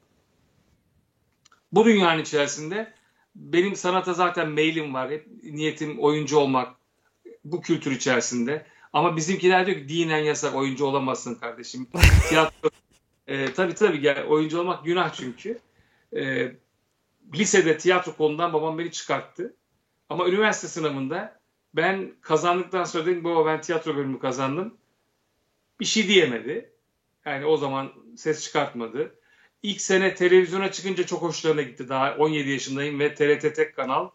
Bu 1.72 1.86
dünyanın 1.86 2.22
içerisinde 2.22 2.94
benim 3.36 3.76
sanata 3.76 4.14
zaten 4.14 4.50
mailim 4.50 4.94
var. 4.94 5.12
Hep 5.12 5.28
niyetim 5.44 6.00
oyuncu 6.00 6.38
olmak 6.38 6.76
bu 7.46 7.62
kültür 7.62 7.92
içerisinde. 7.92 8.66
Ama 8.94 9.16
bizimkiler 9.16 9.66
diyor 9.66 9.78
ki 9.78 9.90
dinen 9.90 10.24
yasak 10.24 10.56
oyuncu 10.56 10.86
olamazsın 10.86 11.36
kardeşim. 11.36 11.88
Tiyatro 12.30 12.70
e, 13.28 13.54
tabii 13.54 13.76
tabii 13.76 14.00
gel, 14.00 14.26
oyuncu 14.28 14.60
olmak 14.60 14.86
günah 14.86 15.14
çünkü. 15.14 15.60
E, 16.16 16.52
lisede 17.34 17.78
tiyatro 17.78 18.16
konudan 18.16 18.54
babam 18.54 18.78
beni 18.78 18.92
çıkarttı. 18.92 19.56
Ama 20.10 20.28
üniversite 20.28 20.68
sınavında 20.68 21.35
ben 21.76 22.12
kazandıktan 22.22 22.84
sonra 22.84 23.06
dedim 23.06 23.24
baba 23.24 23.46
ben 23.46 23.62
tiyatro 23.62 23.96
bölümü 23.96 24.20
kazandım. 24.20 24.78
Bir 25.80 25.86
şey 25.86 26.08
diyemedi. 26.08 26.72
Yani 27.26 27.46
o 27.46 27.58
zaman 27.58 27.92
ses 28.18 28.44
çıkartmadı. 28.44 29.16
İlk 29.64 29.82
sene 29.82 30.16
televizyona 30.16 30.72
çıkınca 30.72 31.06
çok 31.06 31.22
hoşlarına 31.22 31.62
gitti. 31.62 31.90
Daha 31.90 32.16
17 32.16 32.50
yaşındayım 32.50 33.00
ve 33.00 33.16
TRT 33.16 33.56
tek 33.56 33.76
kanal. 33.76 34.10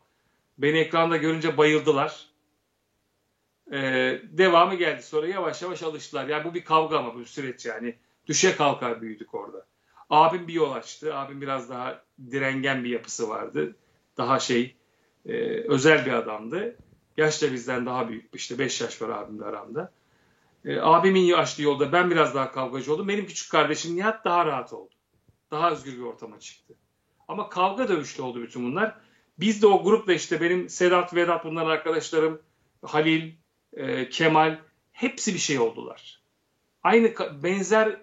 Beni 0.59 0.79
ekranda 0.79 1.17
görünce 1.17 1.57
bayıldılar. 1.57 2.27
Ee, 3.73 4.23
devamı 4.25 4.75
geldi 4.75 5.03
sonra 5.03 5.27
yavaş 5.27 5.63
yavaş 5.63 5.83
alıştılar. 5.83 6.29
Yani 6.29 6.45
bu 6.45 6.55
bir 6.55 6.65
kavga 6.65 6.99
ama 6.99 7.15
bu 7.15 7.25
süreç 7.25 7.67
yani. 7.67 7.95
Düşe 8.27 8.57
kalkar 8.57 9.03
büyüdük 9.03 9.35
orada. 9.35 9.67
Abim 10.11 10.49
bir 10.49 10.53
yol 10.53 10.73
açtı. 10.73 11.15
Abim 11.15 11.41
biraz 11.41 11.71
daha 11.71 12.03
direngen 12.31 12.85
bir 12.85 12.91
yapısı 12.91 13.29
vardı. 13.29 13.77
Daha 14.17 14.39
şey 14.39 14.77
e, 15.27 15.33
özel 15.69 16.07
bir 16.07 16.13
adamdı. 16.13 16.77
Yaşça 17.17 17.53
bizden 17.53 17.87
daha 17.87 18.09
büyük. 18.09 18.35
İşte 18.35 18.59
5 18.59 18.81
yaş 18.81 19.03
var 19.03 19.09
abimle 19.09 19.45
aramda. 19.45 19.93
E, 20.65 20.81
abimin 20.81 21.33
açtığı 21.33 21.63
yolda 21.63 21.93
ben 21.93 22.11
biraz 22.11 22.35
daha 22.35 22.53
kavgacı 22.53 22.95
oldum. 22.95 23.09
Benim 23.09 23.27
küçük 23.27 23.51
kardeşim 23.51 23.97
Nihat 23.97 24.25
daha 24.25 24.47
rahat 24.47 24.73
oldu. 24.73 24.95
Daha 25.51 25.71
özgür 25.71 25.93
bir 25.93 26.03
ortama 26.03 26.41
çıktı. 26.41 26.75
Ama 27.29 27.49
kavga 27.49 27.89
dövüşlü 27.89 28.23
oldu 28.23 28.43
bütün 28.43 28.65
bunlar. 28.65 28.97
Biz 29.39 29.63
de 29.63 29.67
o 29.67 29.83
grupla 29.83 30.13
işte 30.13 30.41
benim 30.41 30.69
Sedat, 30.69 31.15
Vedat 31.15 31.45
bunların 31.45 31.71
arkadaşlarım, 31.71 32.43
Halil, 32.83 33.33
e, 33.73 34.09
Kemal 34.09 34.59
hepsi 34.93 35.35
bir 35.35 35.39
şey 35.39 35.59
oldular. 35.59 36.21
Aynı 36.83 37.15
benzer 37.43 38.01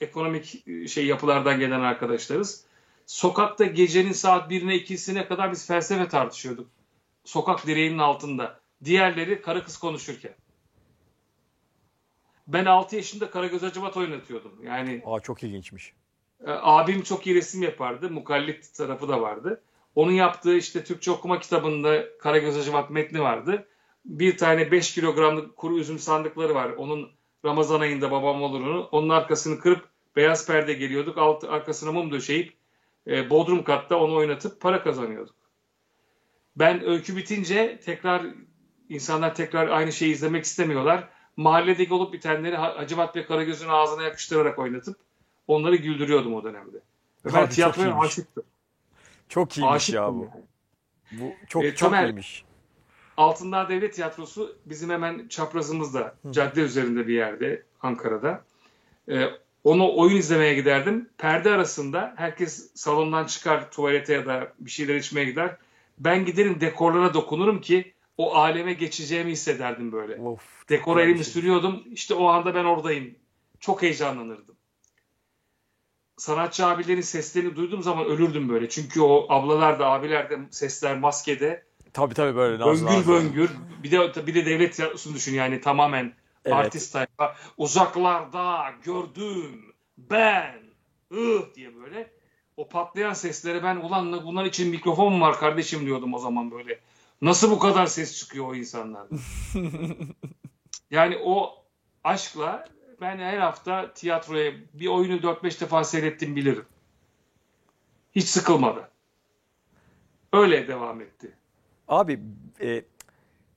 ekonomik 0.00 0.68
e, 0.68 0.88
şey 0.88 1.06
yapılardan 1.06 1.58
gelen 1.58 1.80
arkadaşlarız. 1.80 2.64
Sokakta 3.06 3.64
gecenin 3.64 4.12
saat 4.12 4.50
1'ine 4.50 4.74
2'sine 4.74 5.28
kadar 5.28 5.52
biz 5.52 5.66
felsefe 5.66 6.08
tartışıyorduk. 6.08 6.70
Sokak 7.24 7.66
direğinin 7.66 7.98
altında. 7.98 8.60
Diğerleri 8.84 9.42
karı 9.42 9.64
kız 9.64 9.78
konuşurken. 9.78 10.34
Ben 12.46 12.64
6 12.64 12.96
yaşında 12.96 13.30
Karagöz 13.30 13.62
Hacivat 13.62 13.96
oynatıyordum. 13.96 14.52
Yani 14.64 15.02
Aa 15.06 15.20
çok 15.20 15.42
ilginçmiş. 15.42 15.92
e, 16.46 16.50
abim 16.50 17.02
çok 17.02 17.26
iyi 17.26 17.36
resim 17.36 17.62
yapardı. 17.62 18.10
Mukallit 18.10 18.74
tarafı 18.74 19.08
da 19.08 19.20
vardı. 19.20 19.62
Onun 19.94 20.12
yaptığı 20.12 20.56
işte 20.56 20.84
Türkçe 20.84 21.10
okuma 21.10 21.38
kitabında 21.38 22.18
Karagöz 22.18 22.56
Hacivat 22.56 22.90
metni 22.90 23.20
vardı. 23.20 23.68
Bir 24.04 24.36
tane 24.38 24.70
5 24.70 24.94
kilogramlık 24.94 25.56
kuru 25.56 25.78
üzüm 25.78 25.98
sandıkları 25.98 26.54
var. 26.54 26.70
Onun 26.70 27.10
Ramazan 27.44 27.80
ayında 27.80 28.10
babam 28.10 28.42
olur 28.42 28.60
onu. 28.60 28.88
Onun 28.92 29.08
arkasını 29.08 29.58
kırıp 29.60 29.88
beyaz 30.16 30.46
perde 30.46 30.72
geliyorduk. 30.72 31.18
Alt, 31.18 31.44
arkasına 31.44 31.92
mum 31.92 32.12
döşeyip 32.12 32.54
e, 33.06 33.30
Bodrum 33.30 33.64
katta 33.64 33.96
onu 33.96 34.14
oynatıp 34.16 34.60
para 34.60 34.82
kazanıyorduk. 34.82 35.34
Ben 36.56 36.84
öykü 36.86 37.16
bitince 37.16 37.80
tekrar 37.84 38.26
insanlar 38.88 39.34
tekrar 39.34 39.68
aynı 39.68 39.92
şeyi 39.92 40.12
izlemek 40.12 40.44
istemiyorlar. 40.44 41.08
Mahalledeki 41.36 41.94
olup 41.94 42.12
bitenleri 42.12 42.56
Ha- 42.56 42.74
Hacivat 42.78 43.16
ve 43.16 43.26
Karagöz'ün 43.26 43.68
ağzına 43.68 44.02
yakıştırarak 44.02 44.58
oynatıp 44.58 44.96
onları 45.48 45.76
güldürüyordum 45.76 46.34
o 46.34 46.44
dönemde. 46.44 46.76
Ve 47.24 47.34
ben 47.34 47.48
tiyatroya 47.48 47.98
aşıktım. 47.98 48.44
Çok 49.28 49.58
iyiymiş 49.58 49.74
Aşıktım 49.76 50.02
ya 50.04 50.14
bu. 50.14 50.30
yani. 50.34 50.44
Bu 51.12 51.32
çok 51.48 51.64
E, 51.64 51.74
çok 51.74 51.92
Tamer- 51.92 52.06
iyiymiş. 52.08 52.44
Altındağ 53.16 53.68
Devlet 53.68 53.94
Tiyatrosu 53.94 54.56
bizim 54.66 54.90
hemen 54.90 55.28
çaprazımızda, 55.28 56.14
cadde 56.30 56.60
üzerinde 56.60 57.08
bir 57.08 57.14
yerde, 57.14 57.62
Ankara'da. 57.82 58.44
Ee, 59.08 59.24
onu 59.64 59.96
oyun 59.96 60.16
izlemeye 60.16 60.54
giderdim. 60.54 61.08
Perde 61.18 61.50
arasında 61.50 62.14
herkes 62.16 62.70
salondan 62.74 63.24
çıkar 63.24 63.70
tuvalete 63.70 64.12
ya 64.14 64.26
da 64.26 64.52
bir 64.60 64.70
şeyler 64.70 64.94
içmeye 64.94 65.24
gider. 65.24 65.56
Ben 65.98 66.24
giderim 66.24 66.60
dekorlara 66.60 67.14
dokunurum 67.14 67.60
ki 67.60 67.94
o 68.16 68.34
aleme 68.34 68.72
geçeceğimi 68.72 69.30
hissederdim 69.32 69.92
böyle. 69.92 70.20
Of. 70.20 70.68
Dekora 70.68 71.02
elimi 71.02 71.24
şey. 71.24 71.24
sürüyordum. 71.24 71.82
İşte 71.90 72.14
o 72.14 72.26
anda 72.26 72.54
ben 72.54 72.64
oradayım. 72.64 73.14
Çok 73.60 73.82
heyecanlanırdım. 73.82 74.54
Sanatçı 76.16 76.66
abilerin 76.66 77.00
seslerini 77.00 77.56
duyduğum 77.56 77.82
zaman 77.82 78.04
ölürdüm 78.06 78.48
böyle. 78.48 78.68
Çünkü 78.68 79.00
o 79.00 79.26
ablalar 79.28 79.78
da 79.78 79.86
abiler 79.90 80.30
de 80.30 80.38
sesler 80.50 80.98
maskede. 80.98 81.66
Tabii 81.92 82.14
tabii 82.14 82.36
böyle 82.36 82.58
nazlı 82.58 82.86
Böngür 82.86 82.96
nazlı. 82.98 83.12
böngür. 83.12 83.50
Bir 83.82 83.90
de 83.90 84.26
bir 84.26 84.34
de 84.34 84.46
devlet 84.46 84.74
tiyatrosunu 84.74 85.14
düşün 85.14 85.34
yani 85.34 85.60
tamamen 85.60 86.14
Evet. 86.44 86.56
artist 86.56 86.92
tayfa. 86.92 87.36
Uzaklarda 87.56 88.72
gördüm 88.84 89.74
ben 89.98 90.54
ıh 91.12 91.54
diye 91.54 91.76
böyle. 91.76 92.10
O 92.56 92.68
patlayan 92.68 93.12
seslere 93.12 93.62
ben 93.62 93.76
ulan 93.76 94.26
bunlar 94.26 94.44
için 94.44 94.70
mikrofon 94.70 95.12
mu 95.12 95.20
var 95.24 95.38
kardeşim 95.38 95.86
diyordum 95.86 96.14
o 96.14 96.18
zaman 96.18 96.50
böyle. 96.50 96.80
Nasıl 97.22 97.50
bu 97.50 97.58
kadar 97.58 97.86
ses 97.86 98.18
çıkıyor 98.18 98.48
o 98.48 98.54
insanlardan? 98.54 99.18
yani 100.90 101.18
o 101.24 101.64
aşkla 102.04 102.68
ben 103.00 103.18
her 103.18 103.38
hafta 103.38 103.92
tiyatroya 103.94 104.52
bir 104.74 104.86
oyunu 104.86 105.16
4-5 105.16 105.60
defa 105.60 105.84
seyrettim 105.84 106.36
bilirim. 106.36 106.66
Hiç 108.14 108.24
sıkılmadan. 108.24 108.88
Öyle 110.32 110.68
devam 110.68 111.00
etti. 111.00 111.32
Abi 111.88 112.20
e, 112.60 112.84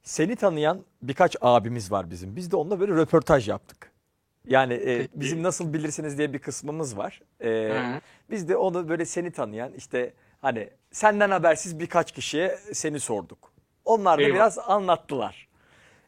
seni 0.04 0.36
tanıyan 0.36 0.86
birkaç 1.02 1.36
abimiz 1.42 1.92
var 1.92 2.12
bizim. 2.12 2.36
Biz 2.36 2.52
de 2.52 2.56
onunla 2.56 2.80
böyle 2.80 2.94
röportaj 2.94 3.50
yaptık. 3.50 3.92
Yani 4.48 4.74
e, 4.74 5.08
bizim 5.16 5.44
nasıl 5.44 5.74
bilirsiniz 5.74 6.18
diye 6.18 6.34
bir 6.34 6.40
kısmımız 6.40 6.98
var. 6.98 7.22
E, 7.42 7.50
Hı. 7.50 8.02
biz 8.32 8.50
de 8.50 8.58
onu 8.58 8.90
böyle 8.90 9.06
seni 9.06 9.32
tanıyan 9.32 9.74
işte 9.74 10.14
hani 10.42 10.70
senden 10.92 11.30
habersiz 11.32 11.80
birkaç 11.80 12.12
kişiye 12.12 12.58
seni 12.74 13.00
sorduk. 13.00 13.52
Onlar 13.86 14.18
da 14.18 14.22
Eyvallah. 14.22 14.36
biraz 14.36 14.60
anlattılar. 14.60 15.48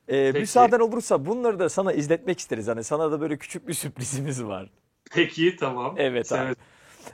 E, 0.07 0.25
Peki. 0.31 0.39
müsaaden 0.39 0.79
olursa 0.79 1.25
bunları 1.25 1.59
da 1.59 1.69
sana 1.69 1.93
izletmek 1.93 2.39
isteriz. 2.39 2.67
Hani 2.67 2.83
sana 2.83 3.11
da 3.11 3.21
böyle 3.21 3.37
küçük 3.37 3.67
bir 3.67 3.73
sürprizimiz 3.83 4.43
var. 4.43 4.69
Peki 5.11 5.55
tamam. 5.55 5.95
Evet 5.97 6.31
abi. 6.31 6.55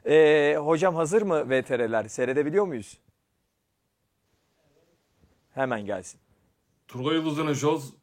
E, 0.06 0.56
hocam 0.58 0.96
hazır 0.96 1.22
mı 1.22 1.50
VTR'ler? 1.50 2.08
Seyredebiliyor 2.08 2.66
muyuz? 2.66 2.98
Hemen 5.54 5.86
gelsin. 5.86 6.20
Turgay 6.88 7.16
Yıldız'dan 7.16 7.48
Eşaz 7.48 7.94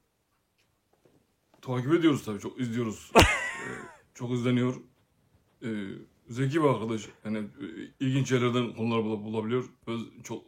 takip 1.63 1.93
ediyoruz 1.95 2.25
tabii 2.25 2.41
çok 2.41 2.61
izliyoruz. 2.61 3.13
Ee, 3.63 3.75
çok 4.15 4.31
izleniyor. 4.33 4.75
Ee, 5.65 5.69
zeki 6.29 6.63
bir 6.63 6.69
arkadaş. 6.69 7.09
Yani 7.25 7.39
e, 7.39 7.65
ilginç 8.01 8.33
yerlerden 8.33 8.75
konular 8.75 9.05
bul- 9.05 9.25
bulabiliyor. 9.25 9.65
Öz, 9.87 10.01
çok 10.25 10.45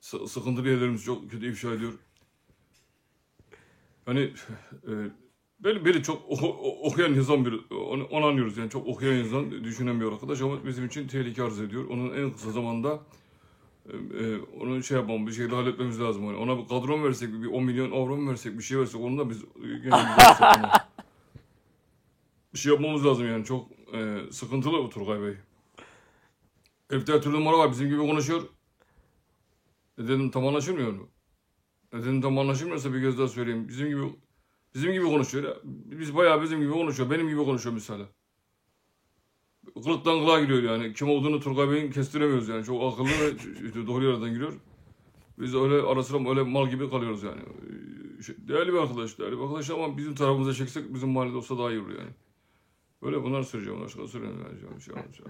sı- 0.00 0.28
sıkıntılı 0.28 0.68
yerlerimiz 0.68 1.04
çok 1.04 1.30
kötü 1.30 1.50
ifşa 1.50 1.72
ediyor. 1.74 1.92
Hani 4.04 4.20
e, 4.88 4.92
beni, 5.60 5.84
beni 5.84 6.02
çok 6.02 6.22
o- 6.28 6.86
okuyan 6.86 7.14
insan 7.14 7.46
bir 7.46 7.70
onu, 7.70 8.04
onu 8.04 8.26
anlıyoruz 8.26 8.56
yani 8.58 8.70
çok 8.70 8.86
okuyan 8.86 9.16
insan 9.16 9.64
düşünen 9.64 10.00
bir 10.00 10.06
arkadaş 10.06 10.40
ama 10.40 10.66
bizim 10.66 10.86
için 10.86 11.08
tehlike 11.08 11.42
arz 11.42 11.60
ediyor. 11.60 11.84
Onun 11.88 12.16
en 12.16 12.32
kısa 12.32 12.50
zamanda 12.50 13.02
e, 13.92 14.38
onu 14.60 14.82
şey 14.82 14.96
yapmam, 14.96 15.26
bir 15.26 15.32
şeyle 15.32 15.54
halletmemiz 15.54 16.00
lazım. 16.00 16.24
Yani 16.24 16.36
ona 16.36 16.58
bir 16.58 16.68
kadron 16.68 17.04
versek, 17.04 17.32
bir 17.32 17.46
10 17.46 17.64
milyon 17.64 17.90
avro 17.90 18.16
mu 18.16 18.30
versek, 18.30 18.58
bir 18.58 18.62
şey 18.62 18.78
versek 18.78 19.00
onu 19.00 19.18
da 19.18 19.30
biz 19.30 19.44
e, 19.44 19.88
ona. 20.40 20.72
Bir 22.54 22.58
şey 22.58 22.72
yapmamız 22.72 23.06
lazım 23.06 23.28
yani. 23.28 23.44
Çok 23.44 23.68
e, 23.94 24.18
sıkıntılı 24.30 24.84
bu 24.84 24.90
Turgay 24.90 25.22
Bey. 25.22 25.34
Herifte 26.90 27.12
her 27.12 27.22
türlü 27.22 27.34
numara 27.34 27.58
var. 27.58 27.70
Bizim 27.70 27.88
gibi 27.88 27.98
konuşuyor. 27.98 28.42
E 29.98 30.02
dedim 30.02 30.30
tam 30.30 30.46
anlaşılmıyor 30.46 30.92
mu? 30.92 31.08
E 31.92 31.98
dedim 31.98 32.20
tam 32.20 32.38
anlaşılmıyorsa 32.38 32.92
bir 32.92 33.02
kez 33.02 33.18
daha 33.18 33.28
söyleyeyim. 33.28 33.68
Bizim 33.68 33.88
gibi 33.88 34.02
bizim 34.74 34.92
gibi 34.92 35.04
konuşuyor. 35.04 35.44
ya. 35.44 35.56
Biz 35.64 36.16
bayağı 36.16 36.42
bizim 36.42 36.60
gibi 36.60 36.72
konuşuyor. 36.72 37.10
Benim 37.10 37.28
gibi 37.28 37.44
konuşuyor 37.44 37.74
mesela. 37.74 38.08
Kılıktan 39.74 40.18
kılığa 40.18 40.40
giriyor 40.40 40.62
yani. 40.62 40.92
Kim 40.92 41.08
olduğunu 41.08 41.40
Turgay 41.40 41.70
Bey'in 41.70 41.90
kestiremiyoruz 41.90 42.48
yani. 42.48 42.64
Çok 42.64 42.92
akıllı 42.92 43.08
ve 43.08 43.86
doğru 43.86 44.04
yerden 44.04 44.30
giriyor. 44.30 44.52
Biz 45.38 45.54
öyle 45.54 45.86
ara 45.86 46.02
sıra 46.02 46.28
öyle 46.30 46.42
mal 46.42 46.68
gibi 46.70 46.90
kalıyoruz 46.90 47.22
yani. 47.22 47.40
Ee, 47.40 48.22
Şey, 48.22 48.36
değerli 48.48 48.72
bir 48.72 48.78
arkadaş, 48.78 49.18
değerli 49.18 49.38
bir 49.38 49.42
arkadaş 49.42 49.70
ama 49.70 49.96
bizim 49.98 50.14
tarafımıza 50.14 50.52
çeksek 50.54 50.94
bizim 50.94 51.08
mahallede 51.08 51.36
olsa 51.36 51.58
daha 51.58 51.70
iyi 51.70 51.80
olur 51.80 51.98
yani. 51.98 52.10
Böyle 53.02 53.22
bunlar 53.22 53.42
söyleyeceğim. 53.42 53.80
Başka 53.80 54.08
söyleyeyim. 54.08 54.38
Yani. 54.46 54.80
Şey, 54.80 54.94
şey, 54.94 55.02
şey. 55.12 55.26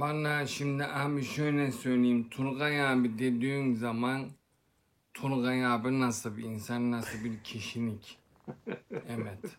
Bana 0.00 0.46
şimdi 0.46 0.84
abi 0.84 1.24
şöyle 1.24 1.72
söyleyeyim. 1.72 2.28
Turgay 2.30 2.86
abi 2.86 3.18
dediğin 3.18 3.74
zaman 3.74 4.30
Turgay 5.14 5.66
abi 5.66 6.00
nasıl 6.00 6.36
bir 6.36 6.42
insan, 6.42 6.90
nasıl 6.90 7.24
bir 7.24 7.38
kişilik. 7.44 8.18
Evet. 9.08 9.56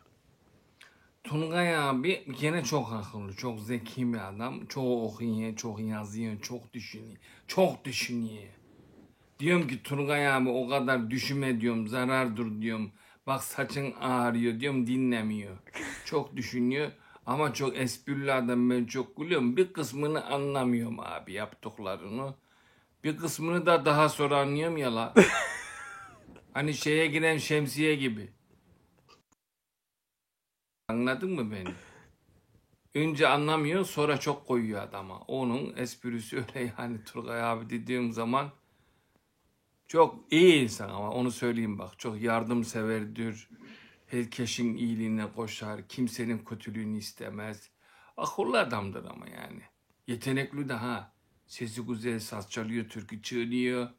Turgay 1.26 1.76
abi 1.76 2.26
gene 2.40 2.64
çok 2.64 2.94
akıllı, 2.94 3.36
çok 3.36 3.60
zeki 3.60 4.14
bir 4.14 4.28
adam. 4.30 4.66
Çok 4.66 4.84
okuyor, 4.86 5.56
çok 5.56 5.80
yazıyor, 5.80 6.42
çok 6.42 6.74
düşünüyor. 6.74 7.18
Çok 7.48 7.86
düşünüyor. 7.86 8.44
Diyorum 9.40 9.68
ki 9.68 9.84
Turgay 9.84 10.28
abi 10.28 10.50
o 10.50 10.70
kadar 10.70 11.12
düşünme 11.12 11.62
diyorum, 11.62 11.88
zarardır 11.88 12.62
diyorum. 12.62 12.92
Bak 13.28 13.44
saçın 13.44 13.92
ağrıyor 13.92 14.60
diyorum, 14.60 14.88
dinlemiyor. 14.88 15.58
Çok 16.06 16.36
düşünüyor 16.36 16.92
ama 17.26 17.54
çok 17.54 17.78
esprili 17.78 18.34
adam 18.34 18.70
ben 18.70 18.86
çok 18.86 19.18
gülüyorum. 19.18 19.58
Bir 19.58 19.74
kısmını 19.74 20.26
anlamıyorum 20.26 21.00
abi 21.00 21.34
yaptıklarını. 21.34 22.34
Bir 23.04 23.18
kısmını 23.18 23.66
da 23.66 23.86
daha 23.86 24.10
sonra 24.10 24.38
anlıyorum 24.38 24.78
ya 24.78 24.96
la. 24.96 25.14
hani 26.54 26.74
şeye 26.74 27.08
giren 27.08 27.38
şemsiye 27.38 27.96
gibi. 27.96 28.30
Anladın 30.88 31.32
mı 31.32 31.52
beni? 31.52 31.74
Önce 32.96 33.28
anlamıyor 33.28 33.86
sonra 33.86 34.20
çok 34.20 34.48
koyuyor 34.48 34.82
adama. 34.82 35.20
Onun 35.20 35.74
esprisi 35.78 36.38
öyle 36.38 36.74
yani 36.80 37.04
Turgay 37.04 37.44
abi 37.44 37.70
dediğim 37.70 38.14
zaman 38.14 38.52
çok 39.88 40.16
iyi 40.32 40.64
insan 40.64 40.90
ama 40.90 41.12
onu 41.12 41.32
söyleyeyim 41.32 41.80
bak. 41.80 42.00
Çok 42.00 42.22
yardımseverdir. 42.22 43.50
Herkesin 44.08 44.78
iyiliğine 44.78 45.32
koşar. 45.36 45.88
Kimsenin 45.88 46.38
kötülüğünü 46.38 46.98
istemez. 46.98 47.70
Akıllı 48.18 48.60
adamdır 48.60 49.06
ama 49.06 49.28
yani. 49.30 49.62
Yetenekli 50.08 50.70
de 50.70 50.74
ha. 50.74 51.16
Sesi 51.48 51.82
güzel, 51.82 52.20
saz 52.20 52.50
çalıyor, 52.50 52.90
türkü 52.90 53.22
çığırıyor. 53.22 53.90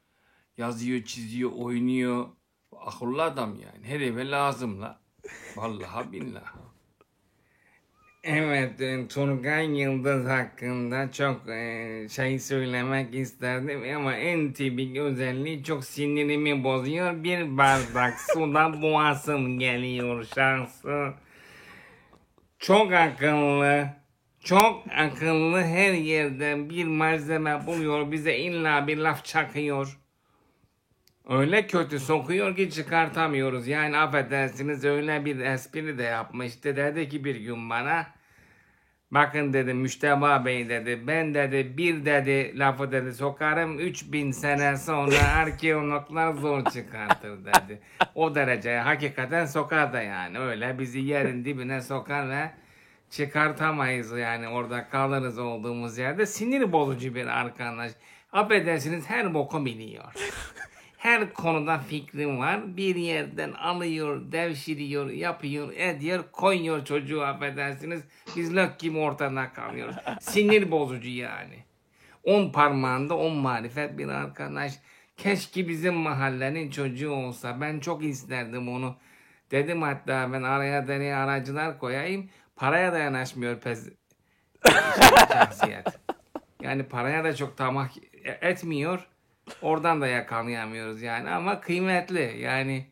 Yazıyor, 0.57 1.05
çiziyor, 1.05 1.53
oynuyor. 1.53 2.29
Akıllı 2.73 3.23
adam 3.23 3.61
yani. 3.61 3.87
Her 3.87 4.01
eve 4.01 4.31
lazım 4.31 4.81
la. 4.83 5.01
Vallahi 5.57 6.13
billahi. 6.13 6.66
Evet, 8.29 8.81
e, 8.81 9.09
Turgay 9.09 9.81
Yıldız 9.81 10.29
hakkında 10.29 11.13
çok 11.13 11.49
e, 11.49 12.07
şey 12.11 12.39
söylemek 12.39 13.15
isterdim 13.15 13.97
ama 13.97 14.15
en 14.15 14.53
tipik 14.53 14.97
özelliği 14.97 15.65
çok 15.65 15.85
sinirimi 15.85 16.65
bozuyor. 16.65 17.25
Bir 17.25 17.59
bardak 17.59 18.21
suda 18.21 18.83
boğazım 18.83 19.59
geliyor 19.59 20.27
şansı. 20.35 21.13
Çok 22.59 22.93
akıllı, 22.93 23.87
çok 24.45 24.85
akıllı 24.97 25.63
her 25.63 25.93
yerden 25.93 26.71
bir 26.71 26.85
malzeme 26.85 27.67
buluyor. 27.67 28.13
Bize 28.13 28.37
illa 28.37 28.87
bir 28.87 28.99
laf 28.99 29.25
çakıyor. 29.25 29.99
Öyle 31.29 31.67
kötü 31.67 32.01
sokuyor 32.01 32.57
ki 32.57 32.71
çıkartamıyoruz. 32.71 33.69
Yani 33.69 33.99
affedersiniz 33.99 34.85
öyle 34.85 35.25
bir 35.25 35.41
espri 35.41 35.99
de 35.99 36.03
yapmıştı. 36.03 36.77
Dedi 36.77 37.09
ki 37.09 37.25
bir 37.25 37.37
gün 37.37 37.71
bana 37.71 38.07
bakın 39.11 39.53
dedi 39.53 39.75
Müşteba 39.75 40.45
Bey 40.45 40.69
dedi 40.69 41.07
ben 41.07 41.35
dedi 41.35 41.79
bir 41.79 42.05
dedi 42.05 42.59
lafı 42.59 42.93
dedi 42.93 43.15
sokarım 43.15 43.79
3000 43.79 44.31
sene 44.31 44.77
sonra 44.77 45.29
arkeologlar 45.37 46.33
zor 46.33 46.65
çıkartır 46.65 47.45
dedi. 47.45 47.81
O 48.15 48.35
dereceye 48.35 48.81
hakikaten 48.81 49.47
sokar 49.47 49.93
da 49.93 50.03
yani 50.03 50.39
öyle 50.39 50.79
bizi 50.79 51.01
yerin 51.01 51.45
dibine 51.45 51.81
sokar 51.81 52.29
ve 52.31 52.51
çıkartamayız 53.11 54.19
yani 54.19 54.49
orada 54.49 54.89
kalırız 54.89 55.39
olduğumuz 55.39 55.99
yerde 55.99 56.27
sinir 56.27 56.73
bozucu 56.73 57.15
bir 57.15 57.27
arkadaş. 57.27 57.93
Affedersiniz 58.33 59.11
her 59.11 59.35
boku 59.35 59.65
biliyor. 59.65 60.13
Her 61.07 61.33
konuda 61.33 61.79
fikrim 61.79 62.39
var. 62.39 62.77
Bir 62.77 62.97
yerden 62.97 63.53
alıyor, 63.53 64.33
devşiriyor, 64.33 65.11
yapıyor, 65.11 65.73
ediyor, 65.77 66.25
koyuyor 66.33 66.85
çocuğu 66.85 67.23
affedersiniz. 67.23 68.03
Biz 68.37 68.57
lök 68.57 68.79
gibi 68.79 68.99
ortada 68.99 69.53
kalıyoruz. 69.53 69.97
Sinir 70.21 70.71
bozucu 70.71 71.09
yani. 71.09 71.65
On 72.25 72.53
parmağında 72.53 73.17
on 73.17 73.37
marifet 73.37 73.99
bir 73.99 74.09
arkadaş. 74.09 74.73
Keşke 75.17 75.69
bizim 75.69 75.95
mahallenin 75.95 76.71
çocuğu 76.71 77.11
olsa. 77.11 77.61
Ben 77.61 77.81
çok 77.81 78.05
isterdim 78.05 78.69
onu. 78.69 78.97
Dedim 79.51 79.83
hatta 79.83 80.33
ben 80.33 80.43
araya 80.43 80.89
dereye 80.89 81.17
aracılar 81.17 81.79
koyayım. 81.79 82.31
Paraya 82.57 82.93
da 82.93 82.99
yanaşmıyor 82.99 83.61
pez. 83.61 83.89
Yani 86.63 86.83
paraya 86.83 87.25
da 87.25 87.37
çok 87.37 87.57
tamah 87.57 87.89
etmiyor. 88.25 89.09
Oradan 89.63 90.01
da 90.01 90.07
yakalayamıyoruz 90.07 91.03
yani 91.03 91.31
ama 91.31 91.61
kıymetli. 91.61 92.37
Yani 92.41 92.87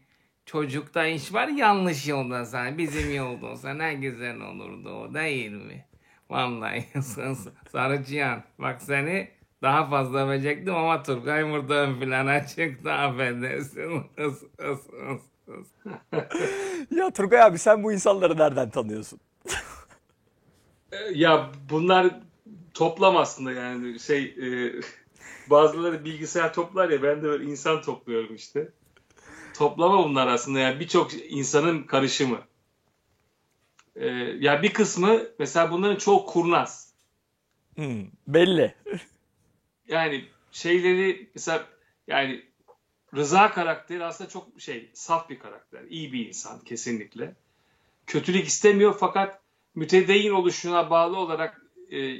çocukta 0.46 1.06
iş 1.06 1.32
var 1.34 1.48
yanlış 1.48 2.08
yolda 2.08 2.44
sen. 2.44 2.78
Bizim 2.78 3.14
yolda 3.14 3.46
olsa 3.46 3.74
ne 3.74 3.94
güzel 3.94 4.40
olurdu 4.40 4.90
o 4.90 5.14
değil 5.14 5.50
mi? 5.50 5.84
Vallahi 6.30 6.84
Sarıçıyan 7.72 8.42
bak 8.58 8.82
seni 8.82 9.28
daha 9.62 9.86
fazla 9.90 10.28
verecektim 10.28 10.74
ama 10.74 11.02
Turgay 11.02 11.50
burada 11.50 11.74
ön 11.74 12.00
plana 12.00 12.46
çıktı 12.46 12.92
affedersin. 12.92 14.02
Is, 14.18 14.42
is, 14.42 14.80
is, 15.08 15.20
is. 15.48 15.68
Ya 16.90 17.10
Turgay 17.10 17.42
abi 17.42 17.58
sen 17.58 17.82
bu 17.82 17.92
insanları 17.92 18.38
nereden 18.38 18.70
tanıyorsun? 18.70 19.20
Ya 21.14 21.50
bunlar 21.70 22.20
toplam 22.74 23.16
aslında 23.16 23.52
yani 23.52 24.00
şey 24.00 24.24
e, 24.24 24.72
bazıları 25.50 26.04
bilgisayar 26.04 26.54
toplar 26.54 26.90
ya 26.90 27.02
ben 27.02 27.18
de 27.18 27.22
böyle 27.22 27.44
insan 27.44 27.82
topluyorum 27.82 28.34
işte. 28.34 28.68
Toplama 29.54 30.04
bunlar 30.04 30.26
aslında 30.26 30.58
yani 30.58 30.80
birçok 30.80 31.14
insanın 31.14 31.82
karışımı. 31.82 32.40
E, 33.96 34.06
ya 34.38 34.62
bir 34.62 34.72
kısmı 34.72 35.22
mesela 35.38 35.70
bunların 35.70 35.96
çoğu 35.96 36.26
kurnaz. 36.26 36.94
Hmm, 37.74 38.06
belli. 38.28 38.74
Yani 39.88 40.24
şeyleri 40.52 41.30
mesela 41.34 41.66
yani 42.06 42.44
Rıza 43.16 43.50
karakteri 43.50 44.04
aslında 44.04 44.30
çok 44.30 44.60
şey 44.60 44.90
saf 44.94 45.30
bir 45.30 45.38
karakter. 45.38 45.82
iyi 45.88 46.12
bir 46.12 46.26
insan 46.26 46.60
kesinlikle. 46.60 47.34
Kötülük 48.06 48.46
istemiyor 48.46 48.96
fakat 49.00 49.40
mütedeyyin 49.74 50.32
oluşuna 50.32 50.90
bağlı 50.90 51.16
olarak 51.16 51.62
e, 51.90 52.16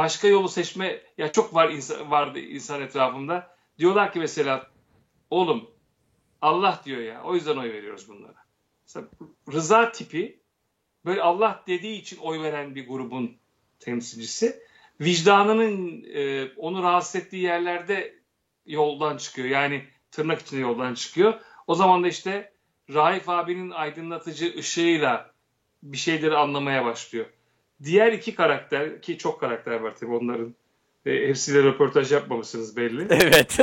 başka 0.00 0.28
yolu 0.28 0.48
seçme 0.48 1.02
ya 1.18 1.32
çok 1.32 1.54
var 1.54 1.70
insan, 1.70 2.10
vardı 2.10 2.38
insan 2.38 2.82
etrafımda. 2.82 3.56
Diyorlar 3.78 4.12
ki 4.12 4.18
mesela 4.18 4.70
oğlum 5.30 5.70
Allah 6.42 6.80
diyor 6.84 7.00
ya 7.00 7.22
o 7.22 7.34
yüzden 7.34 7.56
oy 7.56 7.72
veriyoruz 7.72 8.08
bunlara. 8.08 8.44
Mesela 8.82 9.08
Rıza 9.52 9.92
tipi 9.92 10.40
böyle 11.04 11.22
Allah 11.22 11.64
dediği 11.66 12.00
için 12.00 12.18
oy 12.18 12.42
veren 12.42 12.74
bir 12.74 12.88
grubun 12.88 13.36
temsilcisi. 13.78 14.62
Vicdanının 15.00 16.04
e, 16.14 16.52
onu 16.56 16.82
rahatsız 16.82 17.16
ettiği 17.16 17.42
yerlerde 17.42 18.14
yoldan 18.66 19.16
çıkıyor. 19.16 19.48
Yani 19.48 19.84
tırnak 20.10 20.40
içinde 20.40 20.60
yoldan 20.60 20.94
çıkıyor. 20.94 21.40
O 21.66 21.74
zaman 21.74 22.04
da 22.04 22.08
işte 22.08 22.52
Raif 22.94 23.28
abinin 23.28 23.70
aydınlatıcı 23.70 24.54
ışığıyla 24.58 25.34
bir 25.82 25.98
şeyleri 25.98 26.36
anlamaya 26.36 26.84
başlıyor. 26.84 27.26
Diğer 27.84 28.12
iki 28.12 28.34
karakter 28.34 29.02
ki 29.02 29.18
çok 29.18 29.40
karakter 29.40 29.80
var 29.80 29.94
tabii 30.00 30.14
onların. 30.14 30.54
E, 31.06 31.28
hepsiyle 31.28 31.62
röportaj 31.62 32.12
yapmamışsınız 32.12 32.76
belli. 32.76 33.06
Evet. 33.10 33.58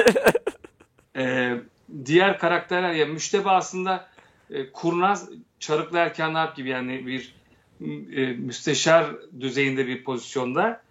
Ee, 1.17 1.57
diğer 2.05 2.39
karakterler 2.39 2.93
ya 2.93 3.05
Müşteba 3.05 3.51
aslında 3.51 4.09
e, 4.49 4.71
kurnaz 4.71 5.29
Çarıklı 5.59 5.97
Erkan 5.97 6.33
Alp 6.33 6.55
gibi 6.55 6.69
yani 6.69 7.07
bir 7.07 7.35
e, 8.15 8.25
müsteşar 8.25 9.05
düzeyinde 9.39 9.87
bir 9.87 10.03
pozisyonda 10.03 10.81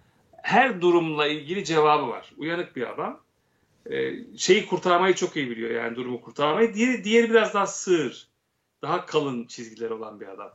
her 0.43 0.81
durumla 0.81 1.27
ilgili 1.27 1.65
cevabı 1.65 2.09
var. 2.09 2.33
Uyanık 2.37 2.77
bir 2.77 2.93
adam. 2.93 3.21
E, 3.91 4.13
şeyi 4.37 4.67
kurtarmayı 4.67 5.15
çok 5.15 5.37
iyi 5.37 5.51
biliyor 5.51 5.71
yani 5.71 5.97
durumu 5.97 6.21
kurtarmayı. 6.21 6.75
Diğeri, 6.75 7.05
diğeri 7.05 7.31
biraz 7.31 7.55
daha 7.55 7.67
sığır. 7.67 8.29
Daha 8.83 9.07
kalın 9.07 9.45
çizgiler 9.47 9.91
olan 9.91 10.21
bir 10.21 10.27
adam. 10.27 10.53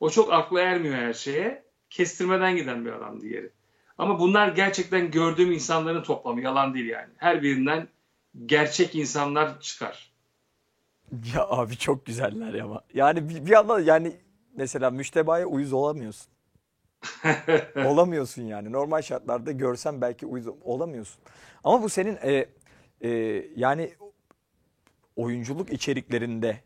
O 0.00 0.10
çok 0.10 0.32
aklı 0.32 0.60
ermiyor 0.60 0.94
her 0.94 1.12
şeye. 1.12 1.64
Kestirmeden 1.90 2.56
giden 2.56 2.84
bir 2.84 2.92
adam 2.92 3.20
diğeri. 3.20 3.50
Ama 3.98 4.18
bunlar 4.18 4.48
gerçekten 4.48 5.10
gördüğüm 5.10 5.52
insanların 5.52 6.02
toplamı. 6.02 6.40
Yalan 6.40 6.74
değil 6.74 6.86
yani. 6.86 7.08
Her 7.16 7.42
birinden 7.42 7.88
gerçek 8.46 8.94
insanlar 8.94 9.60
çıkar. 9.60 10.10
Ya 11.34 11.46
abi 11.48 11.76
çok 11.76 12.06
güzeller 12.06 12.54
ya. 12.54 12.64
ama. 12.64 12.82
Yani 12.94 13.28
bir, 13.28 13.46
bir 13.46 13.58
anda 13.58 13.80
yani 13.80 14.16
mesela 14.56 14.90
müştebaya 14.90 15.46
uyuz 15.46 15.72
olamıyorsun. 15.72 16.32
Olamıyorsun 17.86 18.42
yani. 18.42 18.72
Normal 18.72 19.02
şartlarda 19.02 19.52
görsen 19.52 20.00
belki 20.00 20.26
uyuz 20.26 20.46
olamıyorsun. 20.64 21.22
Ama 21.64 21.82
bu 21.82 21.88
senin 21.88 22.18
e, 22.22 22.46
e, 23.00 23.10
yani 23.56 23.94
oyunculuk 25.16 25.72
içeriklerinde 25.72 26.60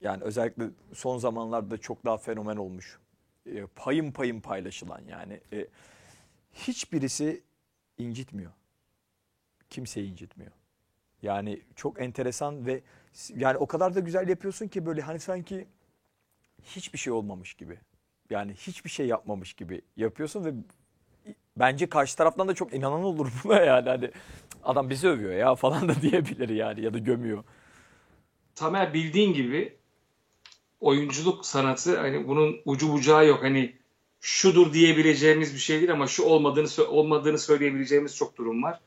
yani 0.00 0.22
özellikle 0.22 0.64
son 0.94 1.18
zamanlarda 1.18 1.78
çok 1.78 2.04
daha 2.04 2.18
fenomen 2.18 2.56
olmuş. 2.56 2.98
E, 3.46 3.66
payın 3.66 4.12
payın 4.12 4.40
paylaşılan 4.40 5.00
yani. 5.08 5.40
E, 5.52 5.66
hiçbirisi 6.52 7.42
incitmiyor. 7.98 8.52
Kimseyi 9.70 10.10
incitmiyor. 10.10 10.52
Yani 11.22 11.62
çok 11.76 12.00
enteresan 12.00 12.66
ve 12.66 12.82
yani 13.36 13.58
o 13.58 13.66
kadar 13.66 13.94
da 13.94 14.00
güzel 14.00 14.28
yapıyorsun 14.28 14.68
ki 14.68 14.86
böyle 14.86 15.00
hani 15.00 15.20
sanki 15.20 15.66
hiçbir 16.62 16.98
şey 16.98 17.12
olmamış 17.12 17.54
gibi. 17.54 17.78
Yani 18.30 18.54
hiçbir 18.54 18.90
şey 18.90 19.06
yapmamış 19.06 19.52
gibi 19.54 19.82
yapıyorsun 19.96 20.44
ve 20.44 20.52
bence 21.56 21.88
karşı 21.88 22.16
taraftan 22.16 22.48
da 22.48 22.54
çok 22.54 22.74
inanan 22.74 23.04
olur 23.04 23.32
buna 23.44 23.60
yani 23.60 23.88
hani 23.88 24.10
adam 24.64 24.90
bizi 24.90 25.08
övüyor 25.08 25.32
ya 25.32 25.54
falan 25.54 25.88
da 25.88 25.94
diyebilir 26.02 26.48
yani 26.48 26.80
ya 26.80 26.94
da 26.94 26.98
gömüyor. 26.98 27.44
Tamer 28.54 28.94
bildiğin 28.94 29.32
gibi 29.32 29.76
oyunculuk 30.84 31.46
sanatı 31.46 32.00
hani 32.00 32.28
bunun 32.28 32.60
ucu 32.64 32.92
bucağı 32.92 33.26
yok. 33.26 33.42
Hani 33.42 33.74
şudur 34.20 34.72
diyebileceğimiz 34.72 35.54
bir 35.54 35.58
şey 35.58 35.78
değil 35.78 35.92
ama 35.92 36.06
şu 36.06 36.22
olmadığını 36.22 36.86
olmadığını 36.88 37.38
söyleyebileceğimiz 37.38 38.16
çok 38.16 38.36
durum 38.36 38.62
var. 38.62 38.80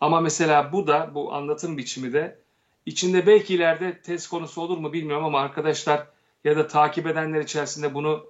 Ama 0.00 0.20
mesela 0.20 0.72
bu 0.72 0.86
da 0.86 1.10
bu 1.14 1.34
anlatım 1.34 1.78
biçimi 1.78 2.12
de 2.12 2.38
içinde 2.86 3.26
belki 3.26 3.54
ileride 3.54 3.98
test 3.98 4.28
konusu 4.28 4.60
olur 4.60 4.78
mu 4.78 4.92
bilmiyorum 4.92 5.24
ama 5.24 5.40
arkadaşlar 5.40 6.06
ya 6.44 6.56
da 6.56 6.66
takip 6.66 7.06
edenler 7.06 7.40
içerisinde 7.40 7.94
bunu 7.94 8.24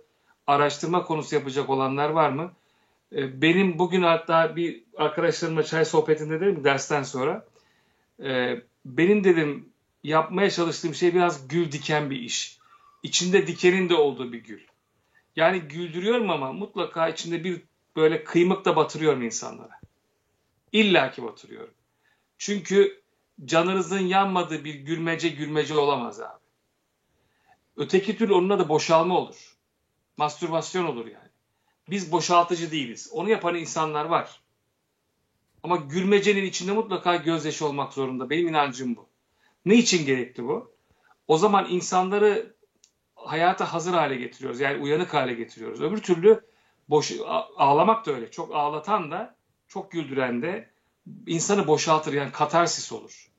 araştırma 0.46 1.04
konusu 1.04 1.34
yapacak 1.34 1.70
olanlar 1.70 2.08
var 2.08 2.30
mı? 2.30 2.52
Ee, 3.12 3.42
Benim 3.42 3.78
bugün 3.78 4.02
hatta 4.02 4.56
bir 4.56 4.82
arkadaşlarımla 4.96 5.62
çay 5.62 5.84
sohbetinde 5.84 6.40
dedim 6.40 6.64
dersten 6.64 7.02
sonra 7.02 7.46
e, 8.24 8.60
benim 8.84 9.24
dedim 9.24 9.68
yapmaya 10.04 10.50
çalıştığım 10.50 10.94
şey 10.94 11.14
biraz 11.14 11.48
gül 11.48 11.72
diken 11.72 12.10
bir 12.10 12.20
iş. 12.20 12.61
İçinde 13.02 13.46
dikenin 13.46 13.88
de 13.88 13.94
olduğu 13.94 14.32
bir 14.32 14.44
gül. 14.44 14.60
Yani 15.36 15.60
güldürüyorum 15.60 16.30
ama 16.30 16.52
mutlaka 16.52 17.08
içinde 17.08 17.44
bir 17.44 17.62
böyle 17.96 18.24
kıymık 18.24 18.64
da 18.64 18.76
batırıyorum 18.76 19.22
insanlara. 19.22 19.80
İlla 20.72 21.10
ki 21.10 21.22
batırıyorum. 21.22 21.74
Çünkü 22.38 23.02
canınızın 23.44 24.00
yanmadığı 24.00 24.64
bir 24.64 24.74
gülmece 24.74 25.28
gülmece 25.28 25.74
olamaz 25.74 26.20
abi. 26.20 26.42
Öteki 27.76 28.18
türlü 28.18 28.34
onun 28.34 28.50
adı 28.50 28.68
boşalma 28.68 29.18
olur. 29.18 29.56
Mastürbasyon 30.16 30.84
olur 30.84 31.06
yani. 31.06 31.28
Biz 31.90 32.12
boşaltıcı 32.12 32.70
değiliz. 32.70 33.10
Onu 33.12 33.30
yapan 33.30 33.54
insanlar 33.54 34.04
var. 34.04 34.40
Ama 35.62 35.76
gülmecenin 35.76 36.44
içinde 36.44 36.72
mutlaka 36.72 37.16
gözyaşı 37.16 37.66
olmak 37.66 37.92
zorunda. 37.92 38.30
Benim 38.30 38.48
inancım 38.48 38.96
bu. 38.96 39.08
Ne 39.64 39.74
için 39.74 40.06
gerekli 40.06 40.44
bu? 40.44 40.72
O 41.28 41.38
zaman 41.38 41.70
insanları 41.70 42.54
hayata 43.26 43.72
hazır 43.72 43.92
hale 43.92 44.16
getiriyoruz. 44.16 44.60
Yani 44.60 44.82
uyanık 44.82 45.14
hale 45.14 45.34
getiriyoruz. 45.34 45.80
Öbür 45.80 45.98
türlü 45.98 46.44
boş 46.88 47.12
ağlamak 47.56 48.06
da 48.06 48.12
öyle. 48.12 48.30
Çok 48.30 48.54
ağlatan 48.54 49.10
da, 49.10 49.36
çok 49.68 49.90
güldüren 49.90 50.42
de 50.42 50.70
insanı 51.26 51.66
boşaltır. 51.66 52.12
Yani 52.12 52.32
katarsis 52.32 52.92
olur. 52.92 53.30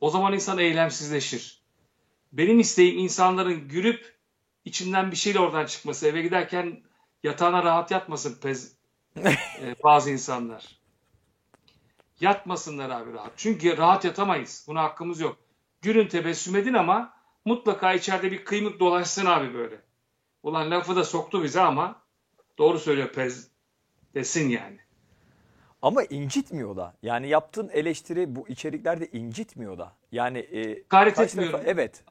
O 0.00 0.10
zaman 0.10 0.32
insan 0.32 0.58
eylemsizleşir. 0.58 1.62
Benim 2.32 2.60
isteğim 2.60 2.98
insanların 2.98 3.68
gülüp 3.68 4.18
içinden 4.64 5.10
bir 5.10 5.16
şeyle 5.16 5.38
oradan 5.38 5.66
çıkması. 5.66 6.06
Eve 6.06 6.22
giderken 6.22 6.82
yatağına 7.22 7.64
rahat 7.64 7.90
yatmasın 7.90 8.40
pez, 8.40 8.76
e, 9.16 9.74
bazı 9.84 10.10
insanlar. 10.10 10.80
Yatmasınlar 12.20 12.90
abi 12.90 13.12
rahat. 13.12 13.32
Çünkü 13.36 13.76
rahat 13.76 14.04
yatamayız. 14.04 14.64
Buna 14.68 14.82
hakkımız 14.82 15.20
yok. 15.20 15.36
Gülün 15.82 16.08
tebessüm 16.08 16.56
edin 16.56 16.74
ama 16.74 17.19
mutlaka 17.44 17.92
içeride 17.92 18.32
bir 18.32 18.44
kıymık 18.44 18.80
dolaşsın 18.80 19.26
abi 19.26 19.54
böyle. 19.54 19.80
Ulan 20.42 20.70
lafı 20.70 20.96
da 20.96 21.04
soktu 21.04 21.42
bize 21.42 21.60
ama 21.60 22.02
doğru 22.58 22.78
söylüyor 22.78 23.12
Pez 23.12 23.48
desin 24.14 24.48
yani. 24.48 24.78
Ama 25.82 26.04
incitmiyor 26.04 26.76
da. 26.76 26.94
Yani 27.02 27.28
yaptığın 27.28 27.68
eleştiri 27.68 28.36
bu 28.36 28.48
içeriklerde 28.48 29.06
incitmiyor 29.06 29.78
da. 29.78 29.92
Yani 30.12 30.38
e, 30.38 30.82
Hakaret 30.82 31.20
etmiyorum. 31.20 31.60
tarafa- 31.60 31.70
evet. 31.70 32.04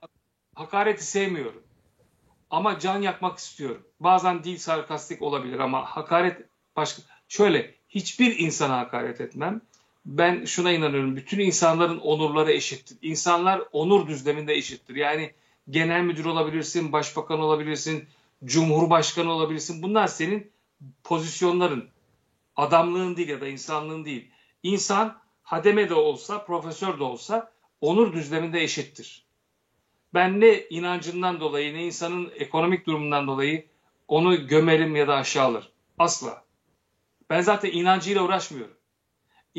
Hakareti 0.56 1.06
sevmiyorum. 1.06 1.64
Ama 2.50 2.80
can 2.80 3.02
yakmak 3.02 3.38
istiyorum. 3.38 3.88
Bazen 4.00 4.44
dil 4.44 4.58
sarkastik 4.58 5.22
olabilir 5.22 5.60
ama 5.60 5.86
hakaret 5.86 6.46
başka. 6.76 7.02
Şöyle 7.28 7.76
hiçbir 7.90 8.40
insana 8.40 8.78
hakaret 8.78 9.22
etmem. 9.22 9.62
Ben 10.10 10.46
şuna 10.46 10.72
inanıyorum. 10.72 11.16
Bütün 11.16 11.40
insanların 11.40 11.98
onurları 11.98 12.52
eşittir. 12.52 12.98
İnsanlar 13.02 13.62
onur 13.72 14.08
düzleminde 14.08 14.54
eşittir. 14.54 14.96
Yani 14.96 15.34
genel 15.70 16.02
müdür 16.02 16.26
olabilirsin, 16.26 16.92
başbakan 16.92 17.40
olabilirsin, 17.40 18.08
cumhurbaşkanı 18.46 19.32
olabilirsin. 19.32 19.82
Bunlar 19.82 20.08
senin 20.08 20.52
pozisyonların. 21.04 21.90
Adamlığın 22.56 23.16
değil 23.16 23.30
ya 23.30 23.42
da 23.42 23.48
insanlığın 23.48 24.06
değil. 24.06 24.32
İnsan 24.64 25.20
hademe 25.44 25.90
de 25.90 25.94
olsa, 25.94 26.46
profesör 26.46 27.00
de 27.00 27.04
olsa 27.04 27.52
onur 27.82 28.14
düzleminde 28.14 28.64
eşittir. 28.64 29.26
Ben 30.14 30.42
ne 30.42 30.64
inancından 30.70 31.40
dolayı 31.40 31.74
ne 31.74 31.86
insanın 31.86 32.32
ekonomik 32.36 32.86
durumundan 32.88 33.28
dolayı 33.28 33.66
onu 34.08 34.48
gömerim 34.48 34.96
ya 34.96 35.08
da 35.08 35.16
aşağılar. 35.16 35.70
Asla. 36.00 36.44
Ben 37.30 37.42
zaten 37.42 37.72
inancıyla 37.72 38.24
uğraşmıyorum. 38.24 38.79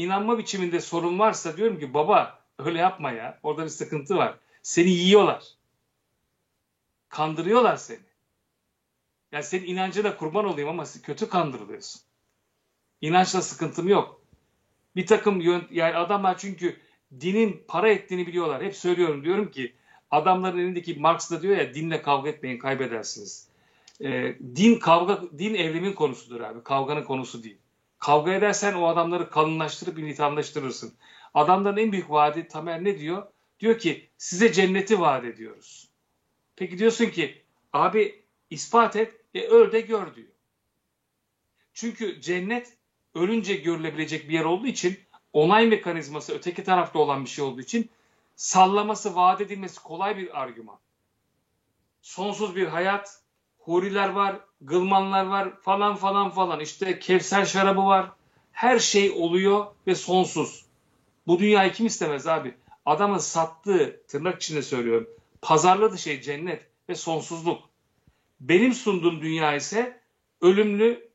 İnanma 0.01 0.39
biçiminde 0.39 0.81
sorun 0.81 1.19
varsa 1.19 1.57
diyorum 1.57 1.79
ki 1.79 1.95
baba 1.95 2.39
öyle 2.59 2.79
yapma 2.79 3.13
ya. 3.13 3.39
Orada 3.43 3.65
bir 3.65 3.69
sıkıntı 3.69 4.17
var. 4.17 4.39
Seni 4.63 4.91
yiyorlar. 4.91 5.45
Kandırıyorlar 7.09 7.77
seni. 7.77 7.99
Yani 9.33 9.45
senin 9.45 9.67
inancına 9.67 10.17
kurban 10.17 10.45
olayım 10.45 10.69
ama 10.69 10.85
kötü 11.03 11.29
kandırılıyorsun. 11.29 12.03
İnançla 13.01 13.43
sıkıntım 13.43 13.89
yok. 13.89 14.21
Bir 14.97 15.07
takım 15.07 15.41
yön, 15.41 15.63
yani 15.71 15.95
adamlar 15.95 16.39
çünkü 16.39 16.77
dinin 17.21 17.65
para 17.69 17.91
ettiğini 17.91 18.27
biliyorlar. 18.27 18.63
Hep 18.63 18.77
söylüyorum 18.77 19.25
diyorum 19.25 19.51
ki 19.51 19.75
adamların 20.11 20.59
elindeki 20.59 20.95
Marx 20.95 21.31
da 21.31 21.43
diyor 21.43 21.57
ya 21.57 21.75
dinle 21.75 22.03
kavga 22.03 22.29
etmeyin 22.29 22.59
kaybedersiniz. 22.59 23.49
Ee, 24.05 24.37
din 24.57 24.79
kavga 24.79 25.23
din 25.39 25.55
evrimin 25.55 25.93
konusudur 25.93 26.41
abi. 26.41 26.63
Kavganın 26.63 27.05
konusu 27.05 27.43
değil. 27.43 27.59
Kavga 28.01 28.33
edersen 28.33 28.75
o 28.75 28.87
adamları 28.87 29.31
kalınlaştırıp 29.31 29.97
militanlaştırırsın. 29.97 30.95
Adamların 31.35 31.77
en 31.77 31.93
büyük 31.93 32.11
vaadi 32.11 32.49
Tamer 32.49 32.85
ne 32.85 32.99
diyor? 32.99 33.27
Diyor 33.61 33.79
ki 33.79 34.11
size 34.19 34.53
cenneti 34.53 35.01
vaat 35.01 35.25
ediyoruz. 35.25 35.89
Peki 36.57 36.79
diyorsun 36.79 37.07
ki 37.07 37.45
abi 37.73 38.25
ispat 38.51 38.97
et 38.97 39.21
e 39.35 39.41
öl 39.41 39.73
de 39.73 39.81
gör 39.81 40.15
diyor. 40.15 40.29
Çünkü 41.75 42.21
cennet 42.21 42.77
ölünce 43.15 43.55
görülebilecek 43.55 44.29
bir 44.29 44.35
yer 44.35 44.45
olduğu 44.45 44.67
için 44.67 44.99
onay 45.33 45.67
mekanizması 45.67 46.35
öteki 46.35 46.65
tarafta 46.65 46.99
olan 46.99 47.25
bir 47.25 47.31
şey 47.31 47.45
olduğu 47.45 47.61
için 47.61 47.91
sallaması, 48.37 49.15
vaat 49.15 49.41
edilmesi 49.41 49.83
kolay 49.83 50.17
bir 50.17 50.41
argüman. 50.41 50.79
Sonsuz 52.03 52.57
bir 52.57 52.67
hayat, 52.67 53.20
huriler 53.71 54.09
var, 54.09 54.37
gılmanlar 54.61 55.27
var 55.27 55.61
falan 55.61 55.97
falan 55.97 56.31
falan. 56.31 56.61
İşte 56.61 56.99
Kevser 56.99 57.45
şarabı 57.45 57.87
var. 57.87 58.13
Her 58.53 58.79
şey 58.79 59.11
oluyor 59.11 59.67
ve 59.87 59.95
sonsuz. 59.95 60.67
Bu 61.27 61.39
dünyayı 61.39 61.73
kim 61.73 61.87
istemez 61.87 62.27
abi? 62.27 62.55
Adamın 62.87 63.19
sattığı, 63.19 64.03
tırnak 64.09 64.43
içinde 64.43 64.63
söylüyorum, 64.63 65.09
pazarladığı 65.43 65.99
şey 65.99 66.21
cennet 66.21 66.67
ve 66.89 66.95
sonsuzluk. 66.95 67.63
Benim 68.41 68.75
sunduğum 68.75 69.23
dünya 69.23 69.55
ise 69.57 70.01
ölümlü 70.41 71.11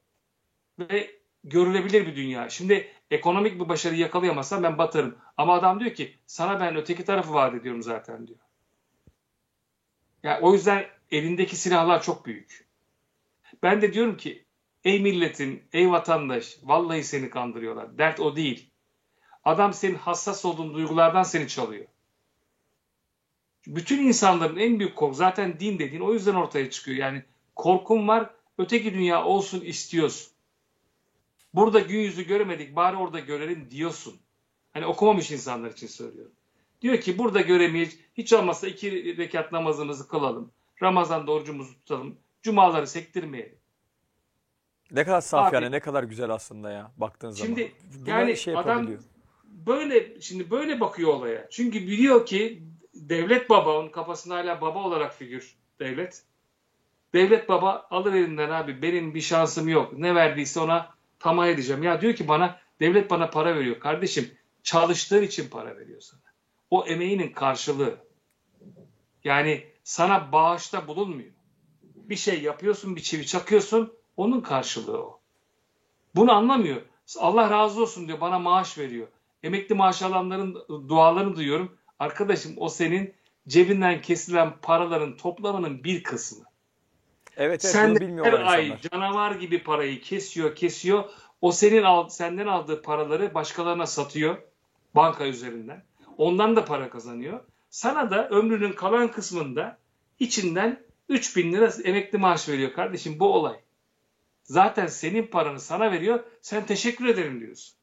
ve 0.79 1.11
görülebilir 1.43 2.07
bir 2.07 2.15
dünya. 2.15 2.49
Şimdi 2.49 2.87
ekonomik 3.11 3.59
bir 3.59 3.69
başarı 3.69 3.95
yakalayamazsam 3.95 4.63
ben 4.63 4.77
batarım. 4.77 5.15
Ama 5.37 5.53
adam 5.53 5.79
diyor 5.79 5.93
ki 5.93 6.15
sana 6.25 6.59
ben 6.59 6.75
öteki 6.75 7.05
tarafı 7.05 7.33
vaat 7.33 7.53
ediyorum 7.53 7.83
zaten 7.83 8.27
diyor. 8.27 8.39
Yani 10.23 10.39
o 10.41 10.53
yüzden 10.53 10.85
elindeki 11.11 11.55
silahlar 11.55 12.03
çok 12.03 12.25
büyük. 12.25 12.67
Ben 13.63 13.81
de 13.81 13.93
diyorum 13.93 14.17
ki 14.17 14.45
ey 14.83 14.99
milletin, 14.99 15.63
ey 15.73 15.91
vatandaş 15.91 16.57
vallahi 16.63 17.03
seni 17.03 17.29
kandırıyorlar. 17.29 17.97
Dert 17.97 18.19
o 18.19 18.35
değil. 18.35 18.69
Adam 19.43 19.73
senin 19.73 19.95
hassas 19.95 20.45
olduğun 20.45 20.73
duygulardan 20.73 21.23
seni 21.23 21.47
çalıyor. 21.47 21.85
Bütün 23.67 24.07
insanların 24.07 24.57
en 24.57 24.79
büyük 24.79 24.95
korku 24.95 25.15
zaten 25.15 25.59
din 25.59 25.79
dediğin 25.79 26.01
o 26.01 26.13
yüzden 26.13 26.35
ortaya 26.35 26.69
çıkıyor. 26.69 26.97
Yani 26.97 27.23
korkum 27.55 28.07
var 28.07 28.29
öteki 28.57 28.93
dünya 28.93 29.23
olsun 29.25 29.61
istiyorsun. 29.61 30.31
Burada 31.53 31.79
gün 31.79 31.99
yüzü 31.99 32.27
göremedik 32.27 32.75
bari 32.75 32.97
orada 32.97 33.19
görelim 33.19 33.71
diyorsun. 33.71 34.19
Hani 34.73 34.85
okumamış 34.85 35.31
insanlar 35.31 35.71
için 35.71 35.87
söylüyorum. 35.87 36.31
Diyor 36.81 37.01
ki 37.01 37.17
burada 37.17 37.41
göremeyiz. 37.41 37.99
Hiç 38.17 38.33
olmazsa 38.33 38.67
iki 38.67 39.17
rekat 39.17 39.51
namazımızı 39.51 40.07
kılalım. 40.07 40.51
Ramazan'da 40.81 41.31
orucumuzu 41.31 41.73
tutalım. 41.73 42.17
Cumaları 42.41 42.87
sektirmeyelim. 42.87 43.57
Ne 44.91 45.03
kadar 45.03 45.21
saf 45.21 45.47
Abi- 45.47 45.55
yani 45.55 45.71
ne 45.71 45.79
kadar 45.79 46.03
güzel 46.03 46.29
aslında 46.29 46.71
ya 46.71 46.91
baktığın 46.97 47.29
zaman. 47.29 47.47
Şimdi 47.47 47.73
yani 48.05 48.37
şey 48.37 48.57
adam 48.57 48.87
böyle 49.43 50.21
şimdi 50.21 50.51
böyle 50.51 50.79
bakıyor 50.79 51.09
olaya. 51.13 51.47
Çünkü 51.49 51.79
biliyor 51.87 52.25
ki 52.25 52.63
devlet 52.93 53.49
baba 53.49 53.79
onun 53.79 53.89
kafasında 53.89 54.35
hala 54.35 54.61
baba 54.61 54.79
olarak 54.79 55.13
figür 55.13 55.55
devlet. 55.79 56.23
Devlet 57.13 57.49
baba 57.49 57.87
alır 57.89 58.13
elinden 58.13 58.49
abi 58.49 58.81
benim 58.81 59.13
bir 59.15 59.21
şansım 59.21 59.67
yok. 59.67 59.93
Ne 59.97 60.15
verdiyse 60.15 60.59
ona 60.59 60.89
tamah 61.19 61.47
edeceğim. 61.47 61.83
Ya 61.83 62.01
diyor 62.01 62.13
ki 62.13 62.27
bana 62.27 62.59
devlet 62.79 63.09
bana 63.09 63.29
para 63.29 63.55
veriyor. 63.55 63.79
Kardeşim 63.79 64.31
çalıştığın 64.63 65.21
için 65.23 65.49
para 65.49 65.77
veriyor 65.77 66.01
sana. 66.01 66.21
o 66.69 66.85
emeğinin 66.85 67.29
karşılığı. 67.29 67.97
Yani 69.23 69.63
sana 69.85 70.31
bağışta 70.31 70.87
bulunmuyor. 70.87 71.31
Bir 71.83 72.15
şey 72.15 72.41
yapıyorsun, 72.41 72.95
bir 72.95 73.01
çivi 73.01 73.25
çakıyorsun, 73.25 73.93
onun 74.17 74.41
karşılığı 74.41 74.97
o. 74.97 75.19
Bunu 76.15 76.31
anlamıyor. 76.31 76.81
Allah 77.19 77.49
razı 77.49 77.81
olsun 77.81 78.07
diyor, 78.07 78.21
bana 78.21 78.39
maaş 78.39 78.77
veriyor. 78.77 79.07
Emekli 79.43 79.75
maaş 79.75 80.01
alanların 80.01 80.57
dualarını 80.89 81.35
duyuyorum. 81.35 81.77
Arkadaşım 81.99 82.53
o 82.57 82.69
senin 82.69 83.13
cebinden 83.47 84.01
kesilen 84.01 84.53
paraların 84.61 85.17
toplamının 85.17 85.83
bir 85.83 86.03
kısmı. 86.03 86.45
Evet 87.37 87.49
evet 87.49 87.61
Sen 87.61 87.95
de 87.95 87.99
her 87.99 88.07
bilmiyorlar 88.07 88.43
ay 88.43 88.65
insanlar. 88.65 88.81
canavar 88.81 89.31
gibi 89.31 89.63
parayı 89.63 90.01
kesiyor, 90.01 90.55
kesiyor. 90.55 91.03
O 91.41 91.51
senin 91.51 91.83
al, 91.83 92.09
senden 92.09 92.47
aldığı 92.47 92.81
paraları 92.81 93.33
başkalarına 93.33 93.85
satıyor 93.85 94.37
banka 94.95 95.25
üzerinden. 95.25 95.83
Ondan 96.17 96.55
da 96.55 96.65
para 96.65 96.89
kazanıyor. 96.89 97.39
Sana 97.75 98.11
da 98.11 98.29
ömrünün 98.29 98.73
kalan 98.73 99.11
kısmında 99.11 99.77
içinden 100.19 100.79
3000 101.09 101.53
lira 101.53 101.71
emekli 101.83 102.17
maaş 102.17 102.49
veriyor 102.49 102.73
kardeşim 102.73 103.19
bu 103.19 103.33
olay. 103.33 103.59
Zaten 104.43 104.87
senin 104.87 105.27
paranı 105.27 105.59
sana 105.59 105.91
veriyor. 105.91 106.23
Sen 106.41 106.65
teşekkür 106.65 107.05
ederim 107.05 107.39
diyorsun. 107.39 107.75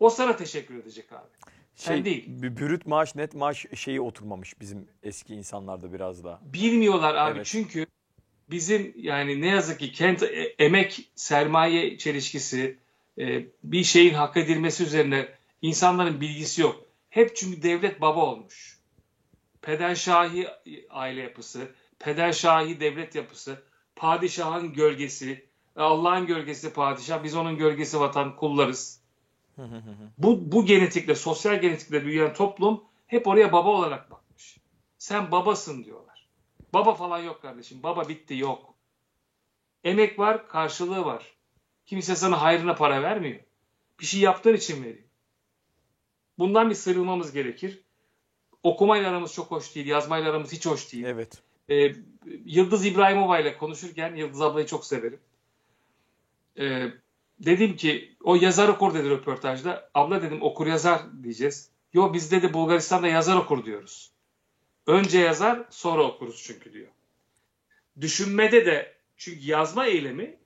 O 0.00 0.10
sana 0.10 0.36
teşekkür 0.36 0.74
edecek 0.78 1.12
abi. 1.12 1.28
Sen 1.74 1.94
Şey, 1.94 2.04
değil. 2.04 2.24
b- 2.42 2.56
bürüt 2.56 2.86
maaş 2.86 3.14
net 3.14 3.34
maaş 3.34 3.66
şeyi 3.74 4.00
oturmamış 4.00 4.60
bizim 4.60 4.88
eski 5.02 5.34
insanlarda 5.34 5.92
biraz 5.92 6.24
daha. 6.24 6.40
Bilmiyorlar 6.42 7.14
abi 7.14 7.36
Evet. 7.36 7.46
çünkü 7.46 7.86
bizim 8.50 8.92
yani 8.96 9.40
ne 9.40 9.46
yazık 9.46 9.78
ki 9.80 9.92
kent 9.92 10.22
e- 10.22 10.54
emek 10.58 11.10
sermaye 11.14 11.98
çelişkisi 11.98 12.78
e, 13.18 13.44
bir 13.64 13.84
şeyin 13.84 14.14
hak 14.14 14.36
edilmesi 14.36 14.82
üzerine 14.84 15.28
insanların 15.62 16.20
bilgisi 16.20 16.62
yok. 16.62 16.89
Hep 17.10 17.36
çünkü 17.36 17.62
devlet 17.62 18.00
baba 18.00 18.26
olmuş. 18.26 18.80
Pederşahi 19.62 20.48
aile 20.90 21.20
yapısı, 21.20 21.74
pederşahi 21.98 22.80
devlet 22.80 23.14
yapısı, 23.14 23.62
padişahın 23.96 24.72
gölgesi, 24.72 25.50
Allah'ın 25.76 26.26
gölgesi 26.26 26.72
padişah, 26.72 27.24
biz 27.24 27.36
onun 27.36 27.56
gölgesi 27.56 28.00
vatan 28.00 28.36
kullarız. 28.36 29.00
Bu, 30.18 30.52
bu 30.52 30.66
genetikle, 30.66 31.14
sosyal 31.14 31.60
genetikle 31.60 32.04
büyüyen 32.04 32.34
toplum 32.34 32.84
hep 33.06 33.26
oraya 33.26 33.52
baba 33.52 33.68
olarak 33.68 34.10
bakmış. 34.10 34.58
Sen 34.98 35.30
babasın 35.32 35.84
diyorlar. 35.84 36.28
Baba 36.74 36.94
falan 36.94 37.18
yok 37.18 37.42
kardeşim. 37.42 37.82
Baba 37.82 38.08
bitti 38.08 38.36
yok. 38.36 38.74
Emek 39.84 40.18
var, 40.18 40.48
karşılığı 40.48 41.04
var. 41.04 41.34
Kimse 41.86 42.16
sana 42.16 42.42
hayrına 42.42 42.74
para 42.74 43.02
vermiyor. 43.02 43.40
Bir 44.00 44.06
şey 44.06 44.20
yaptığın 44.20 44.54
için 44.54 44.84
veriyor. 44.84 45.09
Bundan 46.38 46.70
bir 46.70 46.74
sıyrılmamız 46.74 47.32
gerekir. 47.32 47.80
Okumayla 48.62 49.10
aramız 49.10 49.32
çok 49.32 49.50
hoş 49.50 49.74
değil, 49.74 49.86
yazmayla 49.86 50.30
aramız 50.30 50.52
hiç 50.52 50.66
hoş 50.66 50.92
değil. 50.92 51.04
Evet. 51.04 51.42
Ee, 51.70 51.92
Yıldız 52.44 52.86
İbrahimova 52.86 53.38
ile 53.38 53.56
konuşurken 53.56 54.14
Yıldız 54.14 54.40
ablayı 54.40 54.66
çok 54.66 54.86
severim. 54.86 55.20
Ee, 56.58 56.86
dedim 57.40 57.76
ki 57.76 58.16
o 58.22 58.34
yazar 58.34 58.68
okur 58.68 58.94
dedi 58.94 59.10
röportajda. 59.10 59.90
Abla 59.94 60.22
dedim 60.22 60.42
okur 60.42 60.66
yazar 60.66 61.02
diyeceğiz. 61.22 61.70
Yo 61.92 62.12
biz 62.12 62.32
dedi 62.32 62.52
Bulgaristan'da 62.54 63.08
yazar 63.08 63.36
okur 63.36 63.64
diyoruz. 63.64 64.10
Önce 64.86 65.18
yazar 65.18 65.66
sonra 65.70 66.02
okuruz 66.02 66.42
çünkü 66.46 66.72
diyor. 66.72 66.88
Düşünmede 68.00 68.66
de 68.66 68.94
çünkü 69.16 69.40
yazma 69.46 69.86
eylemi 69.86 70.36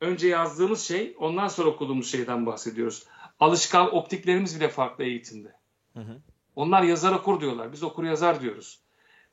önce 0.00 0.28
yazdığımız 0.28 0.80
şey 0.80 1.16
ondan 1.18 1.48
sonra 1.48 1.68
okuduğumuz 1.68 2.10
şeyden 2.10 2.46
bahsediyoruz. 2.46 3.06
Alışkan 3.40 3.94
optiklerimiz 3.94 4.56
bile 4.56 4.68
farklı 4.68 5.04
eğitimde. 5.04 5.52
Hı 5.94 6.00
hı. 6.00 6.18
Onlar 6.56 6.82
yazar 6.82 7.12
okur 7.12 7.40
diyorlar. 7.40 7.72
Biz 7.72 7.82
okur 7.82 8.04
yazar 8.04 8.40
diyoruz. 8.40 8.80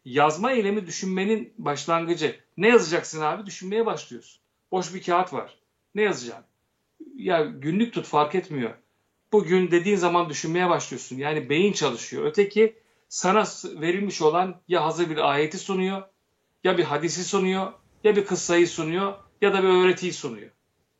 Yazma 0.05 0.51
eylemi 0.51 0.87
düşünmenin 0.87 1.53
başlangıcı. 1.57 2.39
Ne 2.57 2.67
yazacaksın 2.67 3.21
abi? 3.21 3.45
Düşünmeye 3.45 3.85
başlıyorsun. 3.85 4.41
Boş 4.71 4.93
bir 4.93 5.03
kağıt 5.03 5.33
var. 5.33 5.57
Ne 5.95 6.01
yazacaksın? 6.01 6.45
Ya 7.15 7.45
günlük 7.45 7.93
tut 7.93 8.05
fark 8.05 8.35
etmiyor. 8.35 8.73
Bugün 9.31 9.71
dediğin 9.71 9.97
zaman 9.97 10.29
düşünmeye 10.29 10.69
başlıyorsun. 10.69 11.17
Yani 11.17 11.49
beyin 11.49 11.73
çalışıyor. 11.73 12.25
Öteki 12.25 12.75
sana 13.09 13.43
verilmiş 13.65 14.21
olan 14.21 14.61
ya 14.67 14.85
hazır 14.85 15.09
bir 15.09 15.31
ayeti 15.31 15.57
sunuyor, 15.57 16.03
ya 16.63 16.77
bir 16.77 16.83
hadisi 16.83 17.23
sunuyor, 17.23 17.73
ya 18.03 18.15
bir 18.15 18.25
kıssayı 18.25 18.67
sunuyor, 18.67 19.13
ya 19.41 19.53
da 19.53 19.63
bir 19.63 19.67
öğretiyi 19.67 20.13
sunuyor. 20.13 20.49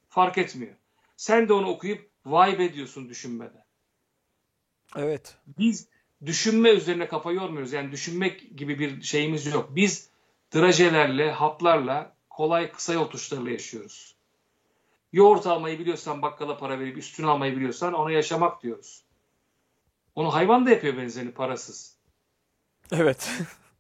Fark 0.10 0.38
etmiyor. 0.38 0.74
Sen 1.18 1.50
de 1.50 1.54
onu 1.54 1.68
okuyup 1.68 2.10
vay 2.26 2.60
be 2.60 2.74
diyorsun 2.74 3.10
düşünmeden. 3.10 3.66
Evet. 4.96 5.36
Biz 5.58 5.88
düşünme 6.26 6.70
üzerine 6.70 7.08
kafa 7.08 7.32
yormuyoruz. 7.32 7.74
Yani 7.74 7.92
düşünmek 7.92 8.58
gibi 8.58 8.80
bir 8.80 9.02
şeyimiz 9.02 9.46
yok. 9.46 9.70
Biz 9.76 10.10
drajelerle, 10.56 11.32
haplarla, 11.32 12.16
kolay 12.30 12.72
kısa 12.72 12.94
yol 12.94 13.08
tuşlarıyla 13.08 13.52
yaşıyoruz. 13.52 14.16
Yoğurt 15.14 15.48
almayı 15.48 15.80
biliyorsan 15.80 16.22
bakkala 16.22 16.58
para 16.58 16.80
verip 16.80 16.98
üstünü 16.98 17.28
almayı 17.28 17.56
biliyorsan 17.56 17.94
ona 17.94 18.12
yaşamak 18.12 18.64
diyoruz. 18.64 19.04
Onu 20.16 20.34
hayvan 20.34 20.66
da 20.66 20.70
yapıyor 20.70 20.98
benzerini 20.98 21.32
parasız. 21.32 21.98
Evet. 22.92 23.32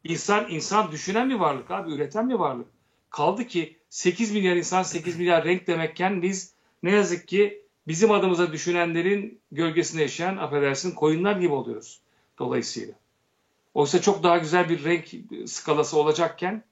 İnsan 0.03 0.49
insan 0.49 0.91
düşünen 0.91 1.29
bir 1.29 1.35
varlık 1.35 1.71
abi, 1.71 1.93
üreten 1.93 2.29
bir 2.29 2.33
varlık. 2.33 2.67
Kaldı 3.09 3.47
ki 3.47 3.77
8 3.89 4.31
milyar 4.31 4.55
insan 4.55 4.83
8 4.83 5.17
milyar 5.17 5.45
renk 5.45 5.67
demekken 5.67 6.21
biz 6.21 6.53
ne 6.83 6.91
yazık 6.91 7.27
ki 7.27 7.62
bizim 7.87 8.11
adımıza 8.11 8.51
düşünenlerin 8.51 9.41
gölgesinde 9.51 10.01
yaşayan 10.01 10.37
affedersin 10.37 10.91
koyunlar 10.91 11.35
gibi 11.35 11.53
oluyoruz 11.53 12.01
dolayısıyla. 12.39 12.93
Oysa 13.73 14.01
çok 14.01 14.23
daha 14.23 14.37
güzel 14.37 14.69
bir 14.69 14.83
renk 14.83 15.09
skalası 15.49 15.97
olacakken 15.97 16.63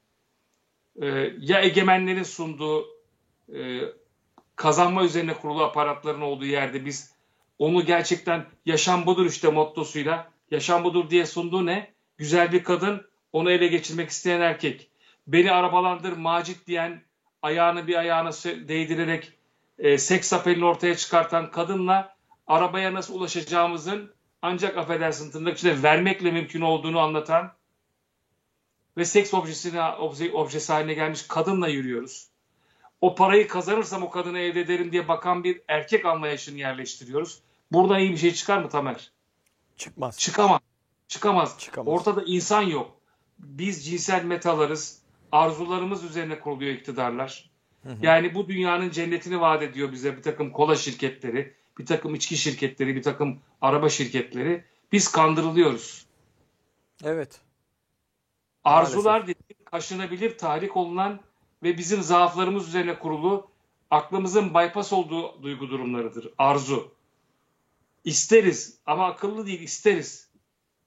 e, 1.01 1.07
ya 1.39 1.61
egemenlerin 1.61 2.23
sunduğu 2.23 2.85
e, 3.55 3.81
kazanma 4.55 5.03
üzerine 5.03 5.33
kurulu 5.33 5.63
aparatların 5.63 6.21
olduğu 6.21 6.45
yerde 6.45 6.85
biz 6.85 7.13
onu 7.59 7.85
gerçekten 7.85 8.45
yaşam 8.65 9.05
budur 9.05 9.25
işte 9.25 9.47
mottosuyla 9.51 10.31
yaşam 10.51 10.83
budur 10.83 11.09
diye 11.09 11.25
sunduğu 11.25 11.65
ne? 11.65 11.93
Güzel 12.17 12.51
bir 12.51 12.63
kadın, 12.63 13.07
onu 13.33 13.51
ele 13.51 13.67
geçirmek 13.67 14.09
isteyen 14.09 14.41
erkek. 14.41 14.89
Beni 15.27 15.51
arabalandır 15.51 16.11
Macit 16.11 16.67
diyen, 16.67 17.01
ayağını 17.41 17.87
bir 17.87 17.95
ayağına 17.95 18.31
değdirerek 18.67 19.33
e, 19.81 19.97
seks 19.97 20.33
apelini 20.33 20.65
ortaya 20.65 20.95
çıkartan 20.95 21.51
kadınla 21.51 22.15
arabaya 22.47 22.93
nasıl 22.93 23.15
ulaşacağımızın 23.15 24.13
ancak 24.41 24.77
affedersin 24.77 25.31
tırnak 25.31 25.57
içinde 25.57 25.83
vermekle 25.83 26.31
mümkün 26.31 26.61
olduğunu 26.61 26.99
anlatan 26.99 27.53
ve 28.97 29.05
seks 29.05 29.33
objesine, 29.33 29.83
obje, 29.83 30.31
objesi 30.31 30.73
haline 30.73 30.93
gelmiş 30.93 31.27
kadınla 31.27 31.67
yürüyoruz. 31.67 32.27
O 33.01 33.15
parayı 33.15 33.47
kazanırsam 33.47 34.03
o 34.03 34.09
kadını 34.09 34.39
elde 34.39 34.61
ederim 34.61 34.91
diye 34.91 35.07
bakan 35.07 35.43
bir 35.43 35.61
erkek 35.67 36.05
anlayışını 36.05 36.57
yerleştiriyoruz. 36.57 37.41
Buradan 37.71 37.99
iyi 37.99 38.11
bir 38.11 38.17
şey 38.17 38.33
çıkar 38.33 38.57
mı 38.57 38.69
Tamer? 38.69 39.11
Çıkmaz. 39.77 40.19
Çıkamaz. 40.19 40.59
Çıkamaz. 41.07 41.59
Çıkamaz. 41.59 41.93
Ortada 41.93 42.23
insan 42.25 42.61
yok. 42.61 42.97
Biz 43.39 43.85
cinsel 43.85 44.23
metalarız. 44.23 45.01
Arzularımız 45.31 46.03
üzerine 46.03 46.39
kuruluyor 46.39 46.73
iktidarlar. 46.73 47.50
Yani 48.01 48.35
bu 48.35 48.47
dünyanın 48.47 48.89
cennetini 48.89 49.41
vaat 49.41 49.61
ediyor 49.61 49.91
bize 49.91 50.17
bir 50.17 50.21
takım 50.21 50.51
kola 50.51 50.75
şirketleri, 50.75 51.53
bir 51.77 51.85
takım 51.85 52.15
içki 52.15 52.37
şirketleri, 52.37 52.95
bir 52.95 53.03
takım 53.03 53.39
araba 53.61 53.89
şirketleri. 53.89 54.63
Biz 54.91 55.11
kandırılıyoruz. 55.11 56.05
Evet. 57.03 57.41
Arzular 58.63 59.21
dediğim 59.21 59.65
kaşınabilir, 59.65 60.37
tahrik 60.37 60.77
olunan 60.77 61.19
ve 61.63 61.77
bizim 61.77 62.01
zaaflarımız 62.01 62.67
üzerine 62.67 62.99
kurulu 62.99 63.51
aklımızın 63.91 64.53
bypass 64.53 64.93
olduğu 64.93 65.43
duygu 65.43 65.69
durumlarıdır. 65.69 66.33
Arzu. 66.37 66.91
İsteriz 68.03 68.77
ama 68.85 69.07
akıllı 69.07 69.45
değil 69.45 69.61
isteriz. 69.61 70.29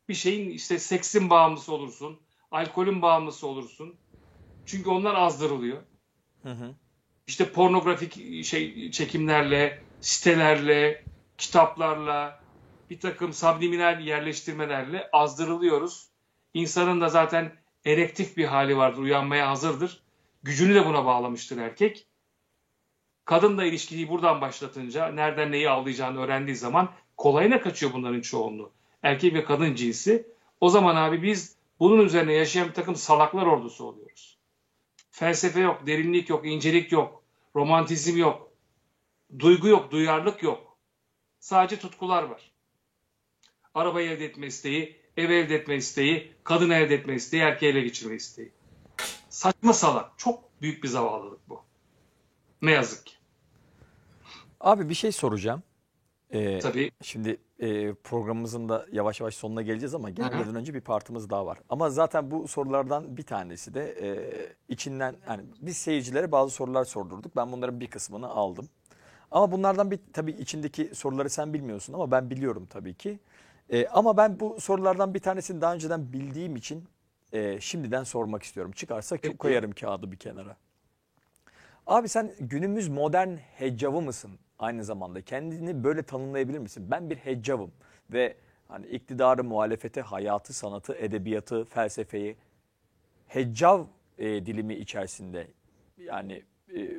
Bir 0.08 0.14
şeyin 0.14 0.50
işte 0.50 0.78
seksin 0.78 1.30
bağımlısı 1.30 1.72
olursun, 1.72 2.20
alkolün 2.50 3.02
bağımlısı 3.02 3.46
olursun. 3.46 3.94
Çünkü 4.66 4.90
onlar 4.90 5.14
azdırılıyor. 5.14 5.82
Hı 6.42 6.52
hı. 6.52 6.74
İşte 7.26 7.52
pornografik 7.52 8.44
şey 8.44 8.90
çekimlerle, 8.90 9.82
sitelerle, 10.00 11.04
kitaplarla, 11.38 12.40
bir 12.90 13.00
takım 13.00 13.32
subliminal 13.32 14.00
yerleştirmelerle 14.00 15.08
azdırılıyoruz. 15.12 16.08
İnsanın 16.54 17.00
da 17.00 17.08
zaten 17.08 17.52
erektif 17.84 18.36
bir 18.36 18.44
hali 18.44 18.76
vardır, 18.76 19.02
uyanmaya 19.02 19.50
hazırdır. 19.50 20.02
Gücünü 20.42 20.74
de 20.74 20.86
buna 20.86 21.04
bağlamıştır 21.04 21.58
erkek. 21.58 22.06
Kadın 23.24 23.58
da 23.58 23.64
ilişkiyi 23.64 24.08
buradan 24.08 24.40
başlatınca, 24.40 25.08
nereden 25.08 25.52
neyi 25.52 25.70
avlayacağını 25.70 26.20
öğrendiği 26.20 26.56
zaman 26.56 26.90
kolayına 27.16 27.60
kaçıyor 27.60 27.92
bunların 27.92 28.20
çoğunluğu. 28.20 28.72
Erkek 29.02 29.34
ve 29.34 29.44
kadın 29.44 29.74
cinsi. 29.74 30.26
O 30.60 30.68
zaman 30.68 30.96
abi 30.96 31.22
biz 31.22 31.56
bunun 31.80 32.04
üzerine 32.04 32.32
yaşayan 32.32 32.68
bir 32.68 32.74
takım 32.74 32.96
salaklar 32.96 33.46
ordusu 33.46 33.84
oluyoruz. 33.84 34.33
Felsefe 35.14 35.60
yok, 35.60 35.86
derinlik 35.86 36.28
yok, 36.28 36.46
incelik 36.46 36.92
yok, 36.92 37.22
romantizm 37.56 38.16
yok, 38.16 38.52
duygu 39.38 39.68
yok, 39.68 39.90
duyarlılık 39.90 40.42
yok. 40.42 40.78
Sadece 41.40 41.78
tutkular 41.78 42.22
var. 42.22 42.52
arabayı 43.74 44.10
elde 44.10 44.24
etme 44.24 44.46
isteği, 44.46 45.00
ev 45.16 45.30
elde 45.30 45.54
etme 45.54 45.76
isteği, 45.76 46.32
kadın 46.44 46.70
elde 46.70 46.94
etme 46.94 47.14
isteği, 47.14 47.40
erkeği 47.40 47.72
ele 47.72 47.80
geçirme 47.80 48.14
isteği. 48.14 48.52
Saçma 49.28 49.72
salak. 49.72 50.18
Çok 50.18 50.62
büyük 50.62 50.82
bir 50.82 50.88
zavallılık 50.88 51.48
bu. 51.48 51.62
Ne 52.62 52.70
yazık 52.70 53.06
ki. 53.06 53.14
Abi 54.60 54.88
bir 54.88 54.94
şey 54.94 55.12
soracağım. 55.12 55.62
Ee, 56.30 56.58
Tabii 56.58 56.90
Şimdi 57.02 57.36
e, 57.58 57.94
programımızın 57.94 58.68
da 58.68 58.86
yavaş 58.92 59.20
yavaş 59.20 59.34
sonuna 59.34 59.62
geleceğiz 59.62 59.94
ama 59.94 60.10
gelmeden 60.10 60.54
önce 60.54 60.74
bir 60.74 60.80
partımız 60.80 61.30
daha 61.30 61.46
var. 61.46 61.58
Ama 61.68 61.90
zaten 61.90 62.30
bu 62.30 62.48
sorulardan 62.48 63.16
bir 63.16 63.22
tanesi 63.22 63.74
de 63.74 63.94
e, 64.02 64.08
içinden 64.68 65.16
yani 65.28 65.42
biz 65.60 65.76
seyircilere 65.76 66.32
bazı 66.32 66.50
sorular 66.54 66.84
sordurduk. 66.84 67.36
Ben 67.36 67.52
bunların 67.52 67.80
bir 67.80 67.86
kısmını 67.86 68.28
aldım. 68.28 68.68
Ama 69.30 69.52
bunlardan 69.52 69.90
bir 69.90 70.00
tabii 70.12 70.30
içindeki 70.30 70.90
soruları 70.94 71.30
sen 71.30 71.54
bilmiyorsun 71.54 71.92
ama 71.92 72.10
ben 72.10 72.30
biliyorum 72.30 72.66
tabii 72.70 72.94
ki. 72.94 73.18
E, 73.70 73.86
ama 73.86 74.16
ben 74.16 74.40
bu 74.40 74.60
sorulardan 74.60 75.14
bir 75.14 75.20
tanesini 75.20 75.60
daha 75.60 75.74
önceden 75.74 76.12
bildiğim 76.12 76.56
için 76.56 76.84
e, 77.32 77.60
şimdiden 77.60 78.04
sormak 78.04 78.42
istiyorum. 78.42 78.72
Çıkarsa 78.72 79.16
koyarım 79.38 79.72
kağıdı 79.72 80.12
bir 80.12 80.16
kenara. 80.16 80.56
Abi 81.86 82.08
sen 82.08 82.32
günümüz 82.40 82.88
modern 82.88 83.36
heccavı 83.36 84.00
mısın 84.02 84.30
aynı 84.58 84.84
zamanda? 84.84 85.22
Kendini 85.22 85.84
böyle 85.84 86.02
tanımlayabilir 86.02 86.58
misin? 86.58 86.86
Ben 86.90 87.10
bir 87.10 87.16
heccavım 87.16 87.72
ve 88.12 88.36
hani 88.68 88.86
iktidarı, 88.86 89.44
muhalefeti, 89.44 90.00
hayatı, 90.00 90.54
sanatı, 90.54 90.94
edebiyatı, 90.94 91.64
felsefeyi 91.64 92.36
heccav 93.26 93.84
e, 94.18 94.46
dilimi 94.46 94.74
içerisinde 94.74 95.46
yani 95.98 96.42
e, 96.76 96.90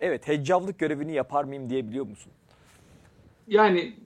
evet 0.00 0.28
heccavlık 0.28 0.78
görevini 0.78 1.12
yapar 1.12 1.44
mıyım 1.44 1.70
diyebiliyor 1.70 2.06
musun? 2.06 2.32
yani 3.48 3.96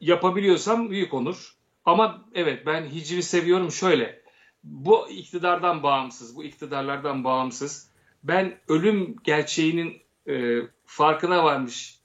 yapabiliyorsam 0.00 0.90
büyük 0.90 1.14
olur. 1.14 1.54
Ama 1.84 2.24
evet 2.34 2.66
ben 2.66 2.86
hicri 2.86 3.22
seviyorum 3.22 3.70
şöyle. 3.70 4.20
Bu 4.64 5.10
iktidardan 5.10 5.82
bağımsız, 5.82 6.36
bu 6.36 6.44
iktidarlardan 6.44 7.24
bağımsız. 7.24 7.90
Ben 8.22 8.58
ölüm 8.68 9.16
gerçeğinin 9.24 10.02
e, 10.28 10.58
farkına 10.90 11.44
varmış 11.44 12.00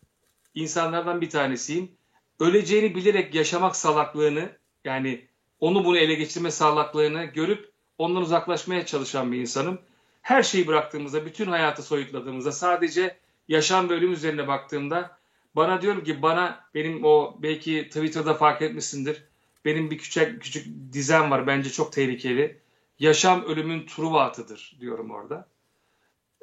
insanlardan 0.55 1.21
bir 1.21 1.29
tanesiyim. 1.29 1.91
Öleceğini 2.39 2.95
bilerek 2.95 3.35
yaşamak 3.35 3.75
salaklığını 3.75 4.49
yani 4.83 5.27
onu 5.59 5.85
bunu 5.85 5.97
ele 5.97 6.13
geçirme 6.13 6.51
salaklığını 6.51 7.25
görüp 7.25 7.71
ondan 7.97 8.21
uzaklaşmaya 8.21 8.85
çalışan 8.85 9.31
bir 9.31 9.37
insanım. 9.37 9.79
Her 10.21 10.43
şeyi 10.43 10.67
bıraktığımızda, 10.67 11.25
bütün 11.25 11.45
hayatı 11.45 11.83
soyutladığımızda 11.83 12.51
sadece 12.51 13.17
yaşam 13.47 13.89
ve 13.89 13.93
ölüm 13.93 14.13
üzerine 14.13 14.47
baktığımda 14.47 15.17
bana 15.55 15.81
diyorum 15.81 16.03
ki 16.03 16.21
bana 16.21 16.63
benim 16.75 17.05
o 17.05 17.37
belki 17.39 17.87
Twitter'da 17.87 18.33
fark 18.33 18.61
etmişsindir. 18.61 19.23
Benim 19.65 19.91
bir 19.91 19.97
küçük 19.97 20.41
küçük 20.41 20.67
dizem 20.93 21.31
var 21.31 21.47
bence 21.47 21.69
çok 21.69 21.93
tehlikeli. 21.93 22.59
Yaşam 22.99 23.45
ölümün 23.45 23.85
Truva 23.85 24.21
atıdır 24.23 24.77
diyorum 24.79 25.11
orada. 25.11 25.47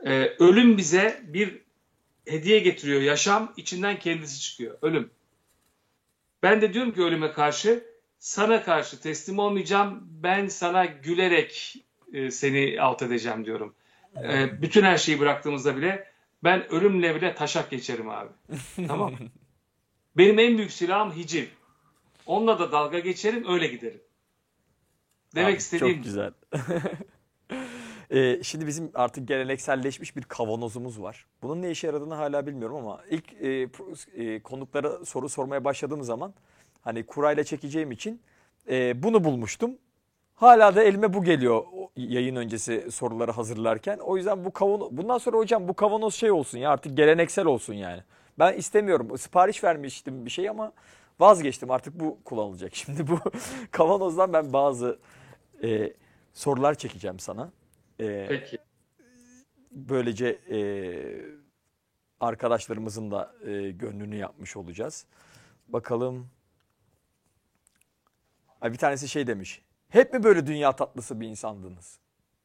Ee, 0.06 0.36
ölüm 0.38 0.76
bize 0.76 1.22
bir 1.26 1.62
hediye 2.26 2.58
getiriyor. 2.58 3.00
Yaşam 3.00 3.52
içinden 3.56 3.98
kendisi 3.98 4.40
çıkıyor. 4.40 4.78
Ölüm. 4.82 5.10
Ben 6.42 6.60
de 6.60 6.74
diyorum 6.74 6.92
ki 6.92 7.02
ölüme 7.02 7.32
karşı 7.32 7.84
sana 8.18 8.62
karşı 8.62 9.00
teslim 9.00 9.38
olmayacağım. 9.38 10.08
Ben 10.22 10.46
sana 10.46 10.84
gülerek 10.84 11.76
e, 12.12 12.30
seni 12.30 12.80
alt 12.80 13.02
edeceğim 13.02 13.44
diyorum. 13.44 13.74
E, 14.16 14.62
bütün 14.62 14.82
her 14.82 14.98
şeyi 14.98 15.20
bıraktığımızda 15.20 15.76
bile 15.76 16.12
ben 16.44 16.72
ölümle 16.72 17.14
bile 17.14 17.34
taşak 17.34 17.70
geçerim 17.70 18.10
abi. 18.10 18.30
tamam? 18.86 19.14
Benim 20.16 20.38
en 20.38 20.58
büyük 20.58 20.72
silahım 20.72 21.12
hiciv. 21.12 21.46
Onunla 22.26 22.58
da 22.58 22.72
dalga 22.72 22.98
geçerim 22.98 23.44
öyle 23.48 23.66
giderim. 23.66 24.00
Demek 25.34 25.52
Abi, 25.52 25.58
istediğim 25.58 25.94
Çok 25.94 26.04
güzel. 26.04 26.32
Ee, 28.12 28.42
şimdi 28.42 28.66
bizim 28.66 28.90
artık 28.94 29.28
gelenekselleşmiş 29.28 30.16
bir 30.16 30.22
kavanozumuz 30.22 31.02
var. 31.02 31.26
Bunun 31.42 31.62
ne 31.62 31.70
işe 31.70 31.86
yaradığını 31.86 32.14
hala 32.14 32.46
bilmiyorum 32.46 32.76
ama 32.76 33.00
ilk 33.10 33.32
e, 33.32 33.68
e, 34.16 34.40
konuklara 34.40 35.04
soru 35.04 35.28
sormaya 35.28 35.64
başladığım 35.64 36.02
zaman 36.02 36.34
hani 36.80 37.06
kurayla 37.06 37.44
çekeceğim 37.44 37.92
için 37.92 38.20
e, 38.70 39.02
bunu 39.02 39.24
bulmuştum. 39.24 39.78
Hala 40.34 40.74
da 40.74 40.82
elime 40.82 41.12
bu 41.12 41.24
geliyor 41.24 41.64
yayın 41.96 42.36
öncesi 42.36 42.90
soruları 42.90 43.30
hazırlarken. 43.32 43.98
O 43.98 44.16
yüzden 44.16 44.44
bu 44.44 44.52
kavanoz 44.52 44.96
bundan 44.96 45.18
sonra 45.18 45.36
hocam 45.36 45.68
bu 45.68 45.74
kavanoz 45.74 46.14
şey 46.14 46.30
olsun 46.30 46.58
ya 46.58 46.70
artık 46.70 46.96
geleneksel 46.96 47.46
olsun 47.46 47.74
yani. 47.74 48.02
Ben 48.38 48.52
istemiyorum. 48.56 49.18
Sipariş 49.18 49.64
vermiştim 49.64 50.26
bir 50.26 50.30
şey 50.30 50.48
ama 50.48 50.72
vazgeçtim. 51.20 51.70
Artık 51.70 52.00
bu 52.00 52.18
kullanılacak. 52.24 52.74
Şimdi 52.74 53.08
bu 53.08 53.18
kavanozdan 53.70 54.32
ben 54.32 54.52
bazı 54.52 54.98
e, 55.62 55.92
sorular 56.32 56.74
çekeceğim 56.74 57.18
sana. 57.18 57.50
E, 58.00 58.26
Peki. 58.28 58.58
böylece 59.70 60.26
e, 60.50 60.58
arkadaşlarımızın 62.20 63.10
da 63.10 63.34
e, 63.44 63.70
gönlünü 63.70 64.16
yapmış 64.16 64.56
olacağız. 64.56 65.06
Bakalım. 65.68 66.30
Ay 68.60 68.72
bir 68.72 68.78
tanesi 68.78 69.08
şey 69.08 69.26
demiş. 69.26 69.62
Hep 69.88 70.12
mi 70.12 70.22
böyle 70.22 70.46
dünya 70.46 70.76
tatlısı 70.76 71.20
bir 71.20 71.28
insandınız? 71.28 71.98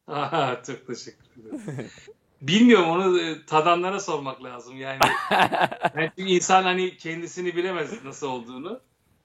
Aha, 0.07 0.63
çok 0.65 0.87
teşekkür 0.87 1.41
ederim. 1.41 1.89
Bilmiyorum 2.41 2.89
onu 2.89 3.19
e, 3.19 3.45
tadanlara 3.45 3.99
sormak 3.99 4.43
lazım 4.43 4.77
yani. 4.77 4.99
yani 5.95 6.11
çünkü 6.17 6.31
insan 6.31 6.63
hani 6.63 6.97
kendisini 6.97 7.55
bilemez 7.55 8.03
nasıl 8.03 8.27
olduğunu. 8.27 8.81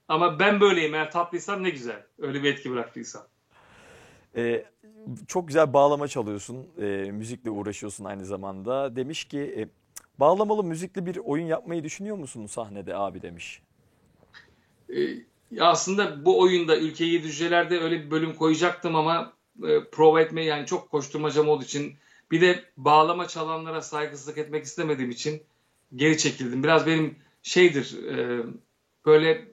Ama 0.09 0.39
ben 0.39 0.61
böyleyim 0.61 0.95
eğer 0.95 1.11
tatlıysam 1.11 1.63
ne 1.63 1.71
güzel. 1.71 2.07
Öyle 2.19 2.43
bir 2.43 2.53
etki 2.53 2.71
bıraktıysam. 2.71 3.23
E, 4.37 4.65
çok 5.27 5.49
güzel 5.49 5.73
bağlama 5.73 6.09
çalıyorsun. 6.09 6.67
E, 6.79 6.85
müzikle 7.13 7.51
uğraşıyorsun 7.51 8.05
aynı 8.05 8.25
zamanda. 8.25 8.97
Demiş 8.97 9.25
ki 9.25 9.39
e, 9.39 9.69
bağlamalı 10.21 10.65
müzikli 10.65 11.07
bir 11.07 11.17
oyun 11.17 11.47
yapmayı 11.47 11.85
düşünüyor 11.85 12.17
musun 12.17 12.47
sahnede 12.47 12.97
abi 12.97 13.23
demiş. 13.23 13.63
Ya 15.51 15.67
aslında 15.67 16.25
bu 16.25 16.41
oyunda 16.41 16.79
ülke 16.79 17.05
yedi 17.05 17.55
öyle 17.55 18.05
bir 18.05 18.11
bölüm 18.11 18.35
koyacaktım 18.35 18.97
ama 18.97 19.33
e, 19.63 19.85
prova 19.93 20.21
etmeye 20.21 20.45
yani 20.45 20.67
çok 20.67 20.91
koşturmacam 20.91 21.49
olduğu 21.49 21.65
için 21.65 21.95
bir 22.31 22.41
de 22.41 22.65
bağlama 22.77 23.29
çalanlara 23.29 23.83
saygısızlık 23.83 24.39
etmek 24.39 24.65
istemediğim 24.65 25.11
için 25.11 25.43
geri 25.97 26.19
çekildim. 26.19 26.63
Biraz 26.63 26.87
benim 26.87 27.17
şeydir 27.43 28.05
e, 28.05 28.45
böyle 29.07 29.49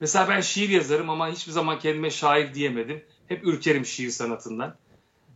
mesela 0.00 0.28
ben 0.28 0.40
şiir 0.40 0.68
yazarım 0.68 1.10
ama 1.10 1.28
hiçbir 1.28 1.52
zaman 1.52 1.78
kendime 1.78 2.10
şair 2.10 2.54
diyemedim. 2.54 3.04
Hep 3.32 3.46
ürkerim 3.46 3.86
şiir 3.86 4.10
sanatından. 4.10 4.76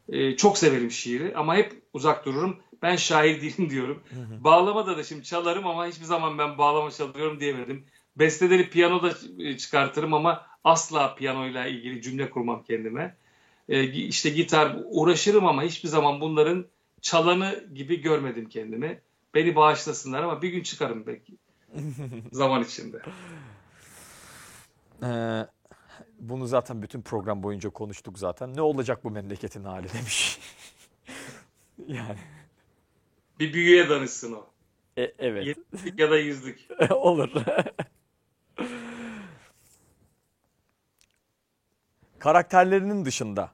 E, 0.08 0.36
çok 0.36 0.58
severim 0.58 0.90
şiiri 0.90 1.36
ama 1.36 1.56
hep 1.56 1.82
uzak 1.92 2.26
dururum. 2.26 2.56
Ben 2.82 2.96
şair 2.96 3.42
değilim 3.42 3.70
diyorum. 3.70 4.02
Bağlamada 4.40 4.96
da 4.96 5.04
şimdi 5.04 5.24
çalarım 5.24 5.66
ama 5.66 5.86
hiçbir 5.86 6.04
zaman 6.04 6.38
ben 6.38 6.58
bağlama 6.58 6.90
çalıyorum 6.90 7.40
diyemedim. 7.40 7.84
Besteleri 8.16 8.70
piyanoda 8.70 9.12
e, 9.38 9.56
çıkartırım 9.58 10.14
ama 10.14 10.46
asla 10.64 11.14
piyanoyla 11.14 11.66
ilgili 11.66 12.02
cümle 12.02 12.30
kurmam 12.30 12.62
kendime. 12.62 13.16
E, 13.68 13.84
işte 13.84 14.30
gitar 14.30 14.76
uğraşırım 14.84 15.46
ama 15.46 15.62
hiçbir 15.62 15.88
zaman 15.88 16.20
bunların 16.20 16.66
çalanı 17.00 17.64
gibi 17.74 18.00
görmedim 18.00 18.48
kendimi. 18.48 19.00
Beni 19.34 19.56
bağışlasınlar 19.56 20.22
ama 20.22 20.42
bir 20.42 20.48
gün 20.48 20.62
çıkarım 20.62 21.06
belki. 21.06 21.32
Zaman 22.32 22.64
içinde. 22.64 23.02
Ee, 25.02 25.46
bunu 26.18 26.46
zaten 26.46 26.82
bütün 26.82 27.02
program 27.02 27.42
boyunca 27.42 27.70
konuştuk 27.70 28.18
zaten. 28.18 28.56
Ne 28.56 28.60
olacak 28.62 29.04
bu 29.04 29.10
memleketin 29.10 29.64
hali 29.64 29.92
demiş. 29.92 30.38
yani 31.86 32.18
Bir 33.38 33.52
büyüye 33.52 33.88
danışsın 33.88 34.32
o. 34.32 34.46
e- 34.96 35.14
evet 35.18 35.46
Yetmişlik 35.46 35.98
ya 36.00 36.10
da 36.10 36.18
yüzlük. 36.18 36.68
olur. 36.90 37.30
Karakterlerinin 42.18 43.04
dışında 43.04 43.50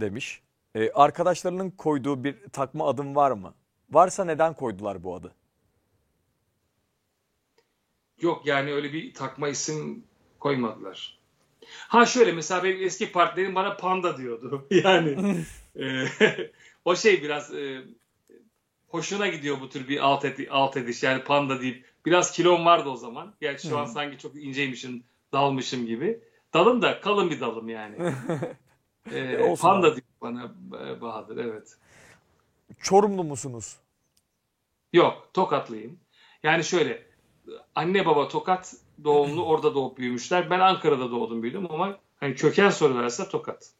demiş. 0.00 0.42
Ee, 0.74 0.90
arkadaşlarının 0.90 1.70
koyduğu 1.70 2.24
bir 2.24 2.48
takma 2.52 2.88
adım 2.88 3.16
var 3.16 3.30
mı? 3.30 3.54
Varsa 3.90 4.24
neden 4.24 4.54
koydular 4.54 5.02
bu 5.04 5.14
adı? 5.14 5.34
Yok 8.20 8.46
yani 8.46 8.72
öyle 8.72 8.92
bir 8.92 9.14
takma 9.14 9.48
isim 9.48 10.04
koymadılar. 10.40 11.17
Ha 11.68 12.06
şöyle 12.06 12.32
mesela 12.32 12.64
benim 12.64 12.82
eski 12.82 13.12
partnerim 13.12 13.54
bana 13.54 13.76
panda 13.76 14.16
diyordu. 14.16 14.66
Yani 14.70 15.36
e, 15.80 16.06
o 16.84 16.96
şey 16.96 17.22
biraz 17.22 17.54
e, 17.54 17.82
hoşuna 18.88 19.28
gidiyor 19.28 19.60
bu 19.60 19.68
tür 19.68 19.88
bir 19.88 20.00
alt, 20.00 20.24
edi- 20.24 20.50
alt 20.50 20.76
ediş 20.76 21.02
yani 21.02 21.24
panda 21.24 21.60
deyip 21.60 21.84
biraz 22.06 22.32
kilom 22.32 22.66
vardı 22.66 22.88
o 22.88 22.96
zaman. 22.96 23.34
Gerçi 23.40 23.68
şu 23.68 23.78
an 23.78 23.84
sanki 23.84 24.18
çok 24.18 24.36
inceymişim 24.36 25.04
dalmışım 25.32 25.86
gibi. 25.86 26.20
Dalım 26.54 26.82
da 26.82 27.00
kalın 27.00 27.30
bir 27.30 27.40
dalım 27.40 27.68
yani. 27.68 28.12
E, 29.12 29.38
Olsun 29.38 29.62
panda 29.68 29.96
diyor 29.96 30.06
bana 30.20 30.52
e, 30.88 31.00
Bahadır 31.00 31.36
evet. 31.36 31.76
Çorumlu 32.82 33.24
musunuz? 33.24 33.76
Yok, 34.92 35.30
Tokatlıyım. 35.34 36.00
Yani 36.42 36.64
şöyle, 36.64 37.06
anne 37.74 38.06
baba 38.06 38.28
Tokat, 38.28 38.74
doğumlu 39.04 39.44
orada 39.44 39.74
doğup 39.74 39.98
büyümüşler. 39.98 40.50
Ben 40.50 40.60
Ankara'da 40.60 41.10
doğdum 41.10 41.42
büyüdüm 41.42 41.70
ama 41.70 41.98
hani 42.16 42.34
köken 42.34 42.70
sorularsa 42.70 43.28
Tokat. 43.28 43.72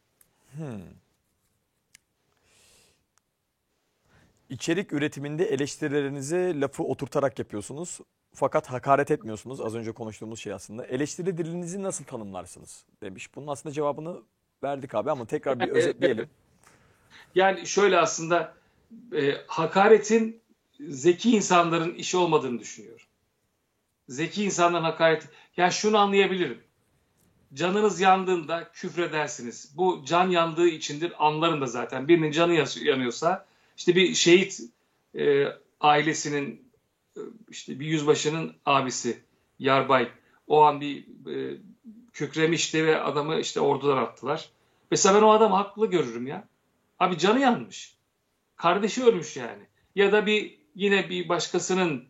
İçerik 4.48 4.92
üretiminde 4.92 5.44
eleştirilerinizi 5.44 6.60
lafı 6.60 6.82
oturtarak 6.82 7.38
yapıyorsunuz. 7.38 7.98
Fakat 8.34 8.70
hakaret 8.70 9.10
etmiyorsunuz. 9.10 9.60
Az 9.60 9.74
önce 9.74 9.92
konuştuğumuz 9.92 10.40
şey 10.40 10.52
aslında. 10.52 10.86
Eleştiri 10.86 11.38
dilinizi 11.38 11.82
nasıl 11.82 12.04
tanımlarsınız 12.04 12.84
demiş. 13.02 13.34
Bunun 13.34 13.46
aslında 13.46 13.72
cevabını 13.72 14.22
verdik 14.62 14.94
abi 14.94 15.10
ama 15.10 15.24
tekrar 15.24 15.60
bir 15.60 15.68
özetleyelim. 15.68 16.28
Yani 17.34 17.66
şöyle 17.66 17.98
aslında 17.98 18.54
e, 19.16 19.34
hakaretin 19.46 20.40
zeki 20.80 21.30
insanların 21.30 21.94
işi 21.94 22.16
olmadığını 22.16 22.58
düşünüyorum. 22.58 23.06
Zeki 24.08 24.44
insanların 24.44 24.84
hakaret... 24.84 25.28
Yani 25.56 25.72
şunu 25.72 25.98
anlayabilirim. 25.98 26.62
Canınız 27.54 28.00
yandığında 28.00 28.70
küfredersiniz. 28.72 29.72
Bu 29.76 30.02
can 30.06 30.30
yandığı 30.30 30.68
içindir 30.68 31.26
anlarım 31.26 31.60
da 31.60 31.66
zaten. 31.66 32.08
Birinin 32.08 32.30
canı 32.30 32.64
yanıyorsa 32.82 33.46
işte 33.76 33.94
bir 33.94 34.14
şehit 34.14 34.60
e, 35.18 35.44
ailesinin 35.80 36.70
e, 37.16 37.20
işte 37.50 37.80
bir 37.80 37.86
yüzbaşının 37.86 38.54
abisi 38.66 39.22
Yarbay 39.58 40.08
o 40.46 40.62
an 40.62 40.80
bir 40.80 41.06
e, 41.34 41.56
kükremişti 42.12 42.86
ve 42.86 43.00
adamı 43.00 43.40
işte 43.40 43.60
ordudan 43.60 43.96
attılar. 43.96 44.48
Mesela 44.90 45.14
ben 45.14 45.22
o 45.22 45.30
adamı 45.30 45.54
haklı 45.54 45.86
görürüm 45.86 46.26
ya. 46.26 46.48
Abi 46.98 47.18
canı 47.18 47.40
yanmış. 47.40 47.96
Kardeşi 48.56 49.04
ölmüş 49.04 49.36
yani. 49.36 49.62
Ya 49.94 50.12
da 50.12 50.26
bir 50.26 50.58
yine 50.74 51.10
bir 51.10 51.28
başkasının 51.28 52.04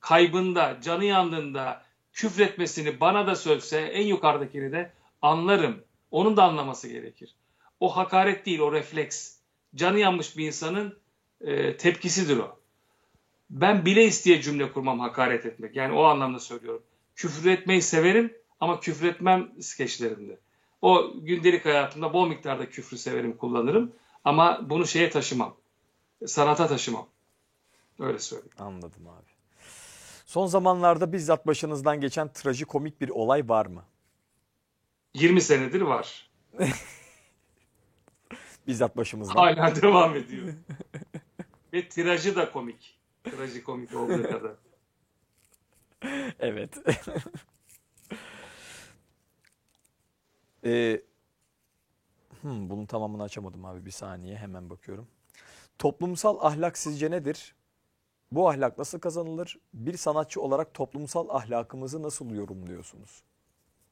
kaybında, 0.00 0.78
canı 0.82 1.04
yandığında 1.04 1.82
küfretmesini 2.12 3.00
bana 3.00 3.26
da 3.26 3.36
söylese 3.36 3.80
en 3.80 4.06
yukarıdakini 4.06 4.72
de 4.72 4.92
anlarım. 5.22 5.84
Onun 6.10 6.36
da 6.36 6.44
anlaması 6.44 6.88
gerekir. 6.88 7.34
O 7.80 7.96
hakaret 7.96 8.46
değil, 8.46 8.60
o 8.60 8.72
refleks. 8.72 9.36
Canı 9.74 9.98
yanmış 9.98 10.36
bir 10.36 10.46
insanın 10.46 10.98
e, 11.40 11.76
tepkisidir 11.76 12.36
o. 12.36 12.58
Ben 13.50 13.84
bile 13.84 14.04
isteye 14.04 14.42
cümle 14.42 14.72
kurmam 14.72 15.00
hakaret 15.00 15.46
etmek. 15.46 15.76
Yani 15.76 15.94
o 15.94 16.04
anlamda 16.04 16.38
söylüyorum. 16.40 16.82
Küfür 17.14 17.50
etmeyi 17.50 17.82
severim 17.82 18.32
ama 18.60 18.80
küfür 18.80 19.08
etmem 19.08 19.52
skeçlerimde. 19.60 20.38
O 20.82 21.12
gündelik 21.14 21.64
hayatımda 21.64 22.12
bol 22.12 22.28
miktarda 22.28 22.70
küfrü 22.70 22.98
severim, 22.98 23.36
kullanırım. 23.36 23.92
Ama 24.24 24.70
bunu 24.70 24.86
şeye 24.86 25.10
taşımam. 25.10 25.56
Sanata 26.26 26.66
taşımam. 26.68 27.06
Öyle 27.98 28.18
söyleyeyim. 28.18 28.54
Anladım 28.58 29.08
abi. 29.08 29.29
Son 30.30 30.46
zamanlarda 30.46 31.12
bizzat 31.12 31.46
başınızdan 31.46 32.00
geçen 32.00 32.32
trajikomik 32.32 33.00
bir 33.00 33.08
olay 33.08 33.48
var 33.48 33.66
mı? 33.66 33.84
20 35.14 35.40
senedir 35.40 35.80
var. 35.80 36.30
Bizzat 38.66 38.96
başımızdan. 38.96 39.34
Hala 39.34 39.82
devam 39.82 40.16
ediyor. 40.16 40.54
Ve 41.72 41.88
tirajı 41.88 42.36
da 42.36 42.52
komik. 42.52 42.98
Tirajı 43.24 43.64
komik 43.64 43.96
olduğu 43.96 44.22
kadar. 44.22 44.52
Evet. 46.40 46.78
Ee, 50.64 51.02
hmm, 52.40 52.70
bunun 52.70 52.86
tamamını 52.86 53.22
açamadım 53.22 53.64
abi 53.64 53.86
bir 53.86 53.90
saniye 53.90 54.36
hemen 54.36 54.70
bakıyorum. 54.70 55.08
Toplumsal 55.78 56.38
ahlak 56.40 56.78
sizce 56.78 57.10
nedir? 57.10 57.54
Bu 58.32 58.48
ahlak 58.48 58.78
nasıl 58.78 58.98
kazanılır? 58.98 59.58
Bir 59.74 59.96
sanatçı 59.96 60.40
olarak 60.40 60.74
toplumsal 60.74 61.28
ahlakımızı 61.28 62.02
nasıl 62.02 62.30
yorumluyorsunuz? 62.30 63.22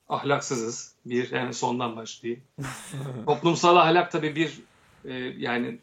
Ahlaksızız. 0.08 0.94
Bir 1.06 1.30
yani 1.30 1.54
sondan 1.54 1.96
başlayayım. 1.96 2.42
Toplumsal 3.26 3.76
ahlak 3.76 4.12
tabii 4.12 4.36
bir 4.36 4.62
e, 5.04 5.14
yani 5.14 5.78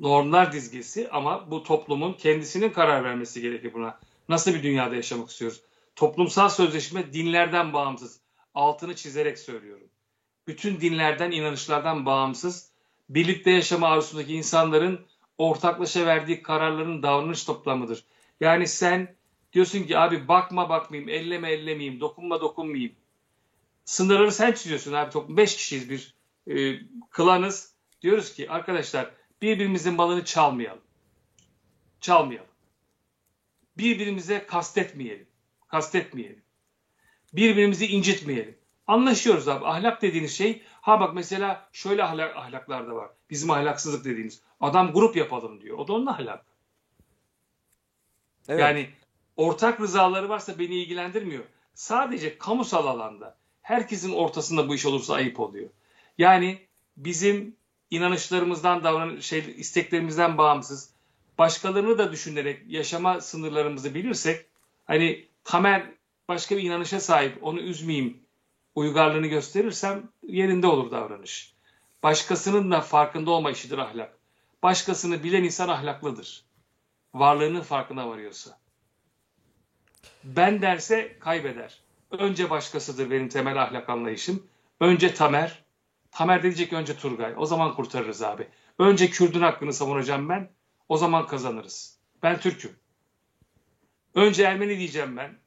normlar 0.00 0.52
dizgesi 0.52 1.08
ama 1.10 1.50
bu 1.50 1.62
toplumun 1.62 2.12
kendisinin 2.12 2.70
karar 2.70 3.04
vermesi 3.04 3.40
gerekir 3.40 3.74
buna. 3.74 3.98
Nasıl 4.28 4.54
bir 4.54 4.62
dünyada 4.62 4.94
yaşamak 4.96 5.30
istiyoruz? 5.30 5.60
Toplumsal 5.96 6.48
sözleşme 6.48 7.12
dinlerden 7.12 7.72
bağımsız. 7.72 8.20
Altını 8.54 8.96
çizerek 8.96 9.38
söylüyorum. 9.38 9.88
Bütün 10.46 10.80
dinlerden, 10.80 11.30
inanışlardan 11.30 12.06
bağımsız. 12.06 12.70
Birlikte 13.08 13.50
yaşama 13.50 13.88
arzusundaki 13.88 14.34
insanların 14.34 15.00
ortaklaşa 15.38 16.06
verdiği 16.06 16.42
kararların 16.42 17.02
davranış 17.02 17.44
toplamıdır. 17.44 18.04
Yani 18.40 18.68
sen 18.68 19.16
diyorsun 19.52 19.82
ki 19.82 19.98
abi 19.98 20.28
bakma 20.28 20.68
bakmayayım, 20.68 21.08
elleme 21.08 21.50
ellemeyeyim, 21.50 22.00
dokunma 22.00 22.40
dokunmayayım. 22.40 22.92
Sınırları 23.84 24.32
sen 24.32 24.52
çiziyorsun 24.52 24.92
abi. 24.92 25.10
Toplum 25.10 25.36
5 25.36 25.56
kişiyiz 25.56 25.90
bir 25.90 26.14
e, 26.46 26.80
klanız. 27.10 27.74
Diyoruz 28.02 28.34
ki 28.34 28.50
arkadaşlar 28.50 29.10
birbirimizin 29.42 29.94
malını 29.94 30.24
çalmayalım. 30.24 30.82
Çalmayalım. 32.00 32.50
Birbirimize 33.78 34.46
kastetmeyelim. 34.46 35.26
Kastetmeyelim. 35.68 36.42
Birbirimizi 37.32 37.86
incitmeyelim. 37.86 38.58
Anlaşıyoruz 38.86 39.48
abi. 39.48 39.66
Ahlak 39.66 40.02
dediğiniz 40.02 40.36
şey 40.36 40.62
ha 40.86 41.00
bak 41.00 41.14
mesela 41.14 41.68
şöyle 41.72 42.04
ahlak, 42.04 42.36
ahlaklar 42.36 42.86
da 42.86 42.94
var. 42.94 43.10
Bizim 43.30 43.50
ahlaksızlık 43.50 44.04
dediğimiz. 44.04 44.40
Adam 44.60 44.92
grup 44.92 45.16
yapalım 45.16 45.60
diyor. 45.60 45.78
O 45.78 45.88
da 45.88 45.92
onun 45.92 46.06
ahlakı. 46.06 46.44
Evet. 48.48 48.60
Yani 48.60 48.90
ortak 49.36 49.80
rızaları 49.80 50.28
varsa 50.28 50.58
beni 50.58 50.74
ilgilendirmiyor. 50.74 51.44
Sadece 51.74 52.38
kamusal 52.38 52.86
alanda 52.86 53.36
herkesin 53.62 54.12
ortasında 54.12 54.68
bu 54.68 54.74
iş 54.74 54.86
olursa 54.86 55.14
ayıp 55.14 55.40
oluyor. 55.40 55.70
Yani 56.18 56.58
bizim 56.96 57.56
inanışlarımızdan 57.90 58.84
davran 58.84 59.20
şey 59.20 59.54
isteklerimizden 59.56 60.38
bağımsız 60.38 60.90
başkalarını 61.38 61.98
da 61.98 62.12
düşünerek 62.12 62.62
yaşama 62.66 63.20
sınırlarımızı 63.20 63.94
bilirsek 63.94 64.46
hani 64.84 65.26
Tamer 65.44 65.90
başka 66.28 66.56
bir 66.56 66.62
inanışa 66.62 67.00
sahip 67.00 67.44
onu 67.44 67.60
üzmeyeyim 67.60 68.25
uygarlığını 68.76 69.26
gösterirsem 69.26 70.08
yerinde 70.22 70.66
olur 70.66 70.90
davranış. 70.90 71.54
Başkasının 72.02 72.70
da 72.70 72.80
farkında 72.80 73.30
olma 73.30 73.50
işidir 73.50 73.78
ahlak. 73.78 74.18
Başkasını 74.62 75.22
bilen 75.22 75.44
insan 75.44 75.68
ahlaklıdır. 75.68 76.44
Varlığının 77.14 77.60
farkına 77.60 78.08
varıyorsa. 78.08 78.58
Ben 80.24 80.62
derse 80.62 81.18
kaybeder. 81.18 81.80
Önce 82.10 82.50
başkasıdır 82.50 83.10
benim 83.10 83.28
temel 83.28 83.62
ahlak 83.62 83.88
anlayışım. 83.88 84.46
Önce 84.80 85.14
Tamer. 85.14 85.64
Tamer 86.10 86.42
diyecek 86.42 86.72
önce 86.72 86.96
Turgay. 86.96 87.34
O 87.36 87.46
zaman 87.46 87.74
kurtarırız 87.74 88.22
abi. 88.22 88.48
Önce 88.78 89.10
Kürdün 89.10 89.40
hakkını 89.40 89.72
savunacağım 89.72 90.28
ben. 90.28 90.50
O 90.88 90.96
zaman 90.96 91.26
kazanırız. 91.26 91.98
Ben 92.22 92.40
Türk'üm. 92.40 92.76
Önce 94.14 94.42
Ermeni 94.42 94.78
diyeceğim 94.78 95.16
ben. 95.16 95.45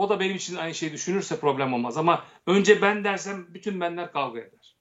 O 0.00 0.08
da 0.08 0.20
benim 0.20 0.36
için 0.36 0.56
aynı 0.56 0.74
şeyi 0.74 0.92
düşünürse 0.92 1.40
problem 1.40 1.72
olmaz. 1.74 1.96
Ama 1.96 2.24
önce 2.46 2.82
ben 2.82 3.04
dersem 3.04 3.54
bütün 3.54 3.80
benler 3.80 4.12
kavga 4.12 4.40
eder. 4.40 4.76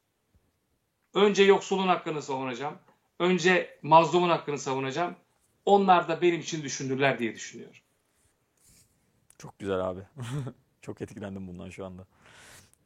Önce 1.13 1.43
yoksulun 1.43 1.87
hakkını 1.87 2.21
savunacağım. 2.21 2.77
Önce 3.19 3.79
mazlumun 3.81 4.29
hakkını 4.29 4.57
savunacağım. 4.57 5.15
Onlar 5.65 6.07
da 6.07 6.21
benim 6.21 6.39
için 6.39 6.63
düşünürler 6.63 7.19
diye 7.19 7.35
düşünüyorum. 7.35 7.75
Çok 9.37 9.59
güzel 9.59 9.89
abi. 9.89 10.01
Çok 10.81 11.01
etkilendim 11.01 11.47
bundan 11.47 11.69
şu 11.69 11.85
anda. 11.85 12.05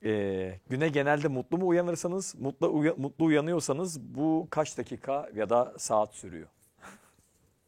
Ee, 0.03 0.60
güne 0.69 0.89
genelde 0.89 1.27
mutlu 1.27 1.57
mu 1.57 1.68
uyanırsanız, 1.68 2.35
mutlu, 2.35 2.68
uya- 2.68 2.95
mutlu 2.97 3.26
uyanıyorsanız 3.26 4.01
bu 4.01 4.47
kaç 4.49 4.77
dakika 4.77 5.30
ya 5.35 5.49
da 5.49 5.73
saat 5.77 6.15
sürüyor? 6.15 6.47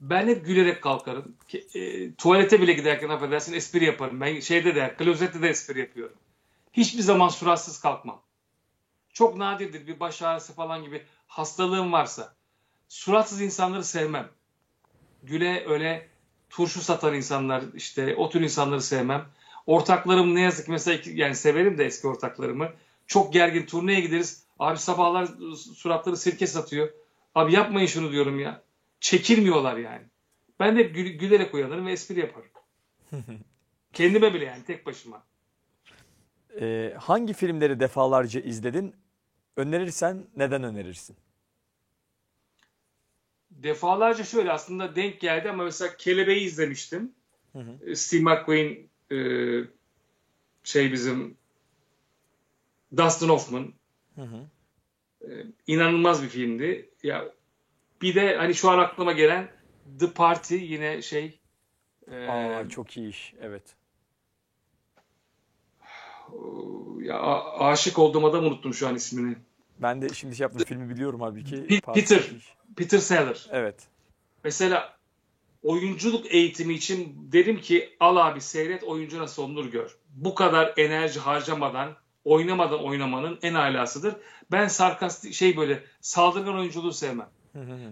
Ben 0.09 0.27
hep 0.27 0.45
gülerek 0.45 0.81
kalkarım. 0.81 1.35
E, 1.73 2.13
tuvalete 2.13 2.61
bile 2.61 2.73
giderken 2.73 3.09
affedersin 3.09 3.53
espri 3.53 3.85
yaparım. 3.85 4.21
Ben 4.21 4.39
şeyde 4.39 4.75
de, 4.75 4.95
klozette 4.97 5.41
de 5.41 5.49
espri 5.49 5.79
yapıyorum. 5.79 6.15
Hiçbir 6.73 7.01
zaman 7.01 7.29
suratsız 7.29 7.79
kalkmam. 7.79 8.21
Çok 9.13 9.37
nadirdir 9.37 9.87
bir 9.87 9.99
baş 9.99 10.21
ağrısı 10.21 10.53
falan 10.53 10.83
gibi 10.83 11.03
hastalığım 11.27 11.91
varsa. 11.91 12.35
Suratsız 12.89 13.41
insanları 13.41 13.83
sevmem. 13.83 14.29
Güle 15.23 15.65
öyle 15.67 16.09
turşu 16.49 16.81
satan 16.81 17.13
insanlar 17.13 17.63
işte 17.73 18.15
o 18.15 18.29
tür 18.29 18.41
insanları 18.41 18.81
sevmem. 18.81 19.25
Ortaklarım 19.65 20.35
ne 20.35 20.41
yazık 20.41 20.65
ki 20.65 20.71
mesela 20.71 20.99
yani 21.05 21.35
severim 21.35 21.77
de 21.77 21.85
eski 21.85 22.07
ortaklarımı. 22.07 22.69
Çok 23.07 23.33
gergin 23.33 23.65
turneye 23.65 23.99
gideriz. 23.99 24.43
Abi 24.59 24.77
sabahlar 24.77 25.27
suratları 25.75 26.17
sirke 26.17 26.47
satıyor. 26.47 26.89
Abi 27.35 27.53
yapmayın 27.53 27.87
şunu 27.87 28.11
diyorum 28.11 28.39
ya. 28.39 28.65
Çekilmiyorlar 28.99 29.77
yani. 29.77 30.05
Ben 30.59 30.77
de 30.77 30.79
hep 30.79 30.95
gü- 30.95 31.17
gülerek 31.17 31.53
uyanırım 31.53 31.85
ve 31.85 31.91
espri 31.91 32.19
yaparım. 32.19 32.49
Kendime 33.93 34.33
bile 34.33 34.45
yani 34.45 34.63
tek 34.63 34.85
başıma. 34.85 35.23
Ee, 36.61 36.93
hangi 36.99 37.33
filmleri 37.33 37.79
defalarca 37.79 38.39
izledin? 38.39 38.95
Önerirsen 39.57 40.27
neden 40.35 40.63
önerirsin? 40.63 41.15
Defalarca 43.51 44.23
şöyle 44.23 44.51
aslında 44.51 44.95
denk 44.95 45.19
geldi 45.19 45.49
ama 45.49 45.63
mesela 45.63 45.97
Kelebeği 45.97 46.41
izlemiştim. 46.45 47.11
Hı 47.53 47.59
hı. 47.59 47.95
Steve 47.95 48.21
McQueen 48.21 48.89
e, 49.11 49.17
şey 50.63 50.91
bizim 50.91 51.37
Dustin 52.97 53.29
Hoffman. 53.29 53.73
Hı 54.15 54.21
hı. 54.21 54.47
Ee, 55.21 55.45
inanılmaz 55.67 56.23
bir 56.23 56.29
filmdi. 56.29 56.89
Ya 57.03 57.25
bir 58.01 58.15
de 58.15 58.37
hani 58.37 58.55
şu 58.55 58.69
an 58.71 58.79
aklıma 58.79 59.11
gelen 59.11 59.51
The 59.99 60.11
Party 60.11 60.55
yine 60.55 61.01
şey 61.01 61.39
e, 62.11 62.27
Aa, 62.27 62.69
çok 62.69 62.97
iyi 62.97 63.09
iş. 63.09 63.33
Evet. 63.41 63.63
ya 67.01 67.19
a- 67.19 67.67
aşık 67.69 67.99
olduğum 67.99 68.25
adam 68.25 68.45
unuttum 68.45 68.73
şu 68.73 68.87
an 68.87 68.95
ismini. 68.95 69.35
Ben 69.79 70.01
de 70.01 70.09
şimdi 70.09 70.35
şey 70.35 70.43
yaptım 70.43 70.63
filmi 70.65 70.89
biliyorum 70.89 71.21
halbuki. 71.21 71.81
Parti 71.81 72.01
Peter. 72.01 72.23
Peter 72.77 72.97
Sellers. 72.99 73.47
Evet. 73.51 73.87
Mesela 74.43 74.95
oyunculuk 75.63 76.33
eğitimi 76.33 76.73
için 76.73 77.29
derim 77.31 77.61
ki 77.61 77.95
al 77.99 78.15
abi 78.15 78.41
seyret 78.41 78.83
oyuncu 78.83 79.19
nasıl 79.19 79.43
olunur 79.43 79.65
gör. 79.65 79.97
Bu 80.09 80.35
kadar 80.35 80.73
enerji 80.77 81.19
harcamadan 81.19 81.95
oynamadan 82.25 82.83
oynamanın 82.83 83.39
en 83.41 83.53
alasıdır. 83.53 84.15
Ben 84.51 84.67
sarkastik 84.67 85.33
şey 85.33 85.57
böyle 85.57 85.83
saldırgan 86.01 86.55
oyunculuğu 86.55 86.93
sevmem. 86.93 87.29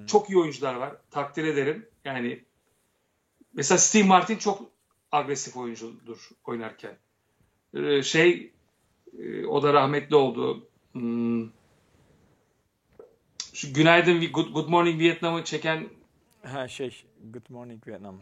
Çok 0.08 0.30
iyi 0.30 0.38
oyuncular 0.38 0.76
var. 0.76 0.96
Takdir 1.12 1.44
ederim. 1.44 1.90
Yani 2.06 2.44
mesela 3.54 3.78
Steve 3.78 4.04
Martin 4.04 4.38
çok 4.38 4.62
agresif 5.12 5.58
oyuncudur 5.58 6.30
oynarken. 6.46 6.98
Ee, 7.74 8.04
şey 8.04 8.52
e, 9.20 9.46
o 9.46 9.64
da 9.64 9.74
rahmetli 9.74 10.16
oldu. 10.16 10.68
Hmm. 10.92 11.50
Şu 13.54 13.74
Günaydın 13.74 14.32
Good, 14.32 14.54
Good 14.54 14.70
Morning 14.70 15.02
Vietnam'ı 15.02 15.44
çeken 15.44 15.90
Ha 16.44 16.68
şey 16.68 17.06
Good 17.24 17.50
Morning 17.50 17.88
Vietnam. 17.88 18.20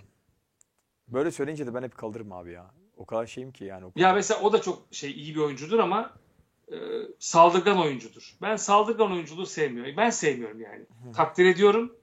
Böyle 1.07 1.31
söyleyince 1.31 1.68
de 1.68 1.73
ben 1.73 1.84
hep 1.84 1.97
kalırım 1.97 2.31
abi 2.31 2.51
ya. 2.51 2.72
O 2.97 3.05
kadar 3.05 3.26
şeyim 3.26 3.51
ki 3.51 3.65
yani. 3.65 3.85
O 3.85 3.91
kadar. 3.91 4.01
Ya 4.01 4.13
mesela 4.13 4.41
o 4.41 4.53
da 4.53 4.61
çok 4.61 4.88
şey 4.91 5.11
iyi 5.11 5.35
bir 5.35 5.39
oyuncudur 5.39 5.80
ama 5.80 6.13
e, 6.72 6.77
saldırgan 7.19 7.80
oyuncudur. 7.80 8.34
Ben 8.41 8.56
saldırgan 8.56 9.11
oyunculuğu 9.11 9.45
sevmiyorum. 9.45 9.93
Ben 9.98 10.10
sevmiyorum 10.10 10.61
yani. 10.61 10.85
Takdir 11.15 11.45
ediyorum 11.45 11.95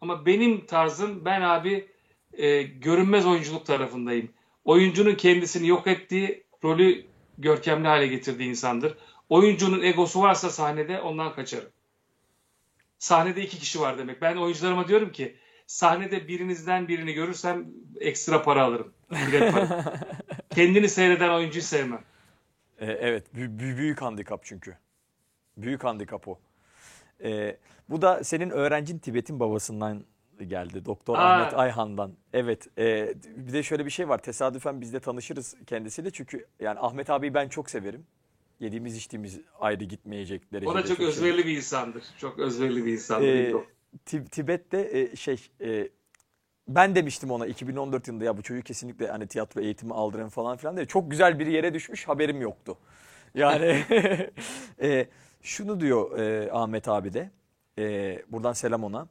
ama 0.00 0.26
benim 0.26 0.66
tarzım 0.66 1.24
ben 1.24 1.40
abi 1.40 1.88
e, 2.32 2.62
görünmez 2.62 3.26
oyunculuk 3.26 3.66
tarafındayım. 3.66 4.28
Oyuncunun 4.64 5.14
kendisini 5.14 5.68
yok 5.68 5.86
ettiği 5.86 6.44
rolü 6.64 7.04
görkemli 7.38 7.88
hale 7.88 8.06
getirdiği 8.06 8.50
insandır. 8.50 8.98
Oyuncunun 9.28 9.82
egosu 9.82 10.22
varsa 10.22 10.50
sahnede 10.50 11.00
ondan 11.00 11.34
kaçarım. 11.34 11.70
Sahnede 12.98 13.42
iki 13.42 13.58
kişi 13.58 13.80
var 13.80 13.98
demek. 13.98 14.22
Ben 14.22 14.36
oyuncularıma 14.36 14.88
diyorum 14.88 15.12
ki 15.12 15.36
sahnede 15.66 16.28
birinizden 16.28 16.88
birini 16.88 17.12
görürsem 17.12 17.66
ekstra 18.00 18.42
para 18.42 18.62
alırım. 18.62 18.92
Bilet 19.10 19.52
para. 19.52 19.94
Kendini 20.54 20.88
seyreden 20.88 21.28
oyuncuyu 21.28 21.62
sevmem. 21.62 22.04
Ee, 22.78 22.86
evet. 22.86 23.24
bü- 23.36 23.58
bü- 23.58 23.76
büyük 23.76 24.02
handikap 24.02 24.44
çünkü. 24.44 24.76
Büyük 25.56 25.84
handikap 25.84 26.28
o. 26.28 26.38
Ee, 27.24 27.56
bu 27.88 28.02
da 28.02 28.24
senin 28.24 28.50
öğrencin 28.50 28.98
Tibet'in 28.98 29.40
babasından 29.40 30.04
geldi. 30.46 30.84
Doktor 30.84 31.18
Aa. 31.18 31.34
Ahmet 31.34 31.54
Ayhan'dan. 31.54 32.12
Evet. 32.32 32.68
e, 32.78 33.14
bir 33.36 33.52
de 33.52 33.62
şöyle 33.62 33.86
bir 33.86 33.90
şey 33.90 34.08
var. 34.08 34.18
Tesadüfen 34.18 34.80
biz 34.80 34.92
de 34.92 35.00
tanışırız 35.00 35.56
kendisiyle. 35.66 36.10
Çünkü 36.10 36.46
yani 36.60 36.78
Ahmet 36.80 37.10
abiyi 37.10 37.34
ben 37.34 37.48
çok 37.48 37.70
severim. 37.70 38.06
Yediğimiz 38.60 38.96
içtiğimiz 38.96 39.40
ayrı 39.60 39.84
gitmeyecek 39.84 40.52
derecede. 40.52 40.70
O 40.70 40.74
da 40.74 40.84
çok 40.86 41.00
özverili 41.00 41.46
bir 41.46 41.56
insandır. 41.56 42.04
Çok 42.18 42.38
özverili 42.38 42.84
bir 42.86 42.92
insandır. 42.92 43.26
Ti- 44.04 44.24
Tibet'te 44.24 44.98
e, 44.98 45.16
şey 45.16 45.48
e, 45.60 45.88
ben 46.68 46.94
demiştim 46.94 47.30
ona 47.30 47.46
2014 47.46 48.08
yılında 48.08 48.24
ya 48.24 48.36
bu 48.36 48.42
çocuğu 48.42 48.62
kesinlikle 48.62 49.08
hani 49.08 49.26
tiyatro 49.26 49.60
eğitimi 49.60 49.94
aldırın 49.94 50.28
falan 50.28 50.56
filan 50.56 50.76
diye. 50.76 50.86
Çok 50.86 51.10
güzel 51.10 51.38
bir 51.38 51.46
yere 51.46 51.74
düşmüş 51.74 52.08
haberim 52.08 52.40
yoktu. 52.40 52.76
Yani 53.34 53.84
e, 54.82 55.06
şunu 55.42 55.80
diyor 55.80 56.18
e, 56.18 56.52
Ahmet 56.52 56.88
abi 56.88 57.12
de 57.12 57.30
e, 57.78 58.18
buradan 58.28 58.52
selam 58.52 58.84
ona. 58.84 59.06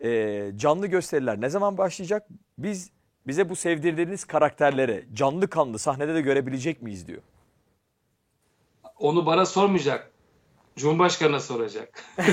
E, 0.00 0.50
canlı 0.56 0.86
gösteriler 0.86 1.40
ne 1.40 1.48
zaman 1.48 1.78
başlayacak? 1.78 2.26
Biz 2.58 2.90
bize 3.26 3.48
bu 3.48 3.56
sevdirdiğiniz 3.56 4.24
karakterlere 4.24 5.04
canlı 5.14 5.48
kanlı 5.48 5.78
sahnede 5.78 6.14
de 6.14 6.20
görebilecek 6.20 6.82
miyiz 6.82 7.06
diyor. 7.08 7.22
Onu 8.98 9.26
bana 9.26 9.46
sormayacak. 9.46 10.10
Cumhurbaşkanına 10.76 11.40
soracak. 11.40 12.04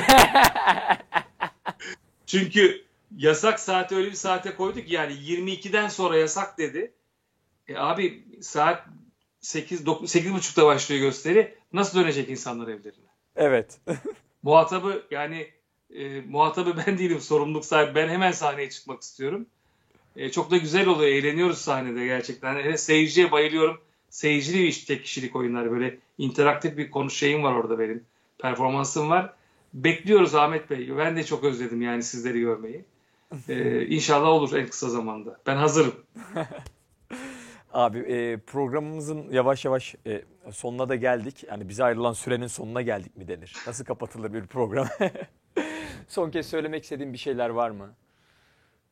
Çünkü 2.25 2.88
yasak 3.17 3.59
saati 3.59 3.95
öyle 3.95 4.07
bir 4.07 4.15
saate 4.15 4.55
koyduk 4.55 4.91
yani 4.91 5.13
22'den 5.13 5.87
sonra 5.87 6.17
yasak 6.17 6.57
dedi. 6.57 6.91
E 7.67 7.75
abi 7.77 8.23
saat 8.41 8.85
8 9.41 9.81
8.30'da 9.81 10.65
başlıyor 10.65 11.01
gösteri. 11.01 11.55
Nasıl 11.73 11.99
dönecek 11.99 12.29
insanlar 12.29 12.67
evlerine? 12.67 13.09
Evet. 13.35 13.79
Muhatabı 14.43 15.03
yani 15.11 15.47
e, 15.93 16.21
muhatabı 16.21 16.83
ben 16.87 16.97
değilim 16.97 17.21
sorumluluk 17.21 17.65
sahibi. 17.65 17.95
Ben 17.95 18.09
hemen 18.09 18.31
sahneye 18.31 18.69
çıkmak 18.69 19.01
istiyorum. 19.01 19.45
E, 20.15 20.31
çok 20.31 20.51
da 20.51 20.57
güzel 20.57 20.87
oluyor. 20.87 21.09
Eğleniyoruz 21.11 21.57
sahnede 21.57 22.05
gerçekten. 22.05 22.55
Hele 22.55 22.77
seyirciye 22.77 23.31
bayılıyorum. 23.31 23.81
Seyircili 24.09 24.59
bir 24.59 24.67
iş 24.67 24.83
tek 24.83 25.03
kişilik 25.03 25.35
oyunlar. 25.35 25.71
Böyle 25.71 25.97
interaktif 26.17 26.77
bir 26.77 26.91
konu 26.91 27.09
şeyim 27.09 27.43
var 27.43 27.53
orada 27.53 27.79
benim. 27.79 28.03
Performansım 28.37 29.09
var. 29.09 29.33
Bekliyoruz 29.73 30.35
Ahmet 30.35 30.69
Bey. 30.69 30.97
Ben 30.97 31.17
de 31.17 31.23
çok 31.23 31.43
özledim 31.43 31.81
yani 31.81 32.03
sizleri 32.03 32.39
görmeyi. 32.39 32.85
E, 33.49 33.85
inşallah 33.85 34.27
olur 34.27 34.53
en 34.53 34.67
kısa 34.67 34.89
zamanda. 34.89 35.39
Ben 35.45 35.55
hazırım. 35.55 35.95
Abi 37.73 37.99
e, 37.99 38.37
programımızın 38.37 39.31
yavaş 39.31 39.65
yavaş 39.65 39.95
e, 40.07 40.21
sonuna 40.51 40.89
da 40.89 40.95
geldik. 40.95 41.43
Yani 41.49 41.69
bize 41.69 41.83
ayrılan 41.83 42.13
sürenin 42.13 42.47
sonuna 42.47 42.81
geldik 42.81 43.17
mi 43.17 43.27
denir? 43.27 43.55
Nasıl 43.67 43.85
kapatılır 43.85 44.33
bir 44.33 44.45
program? 44.45 44.87
Son 46.07 46.31
kez 46.31 46.49
söylemek 46.49 46.83
istediğin 46.83 47.13
bir 47.13 47.17
şeyler 47.17 47.49
var 47.49 47.69
mı? 47.69 47.89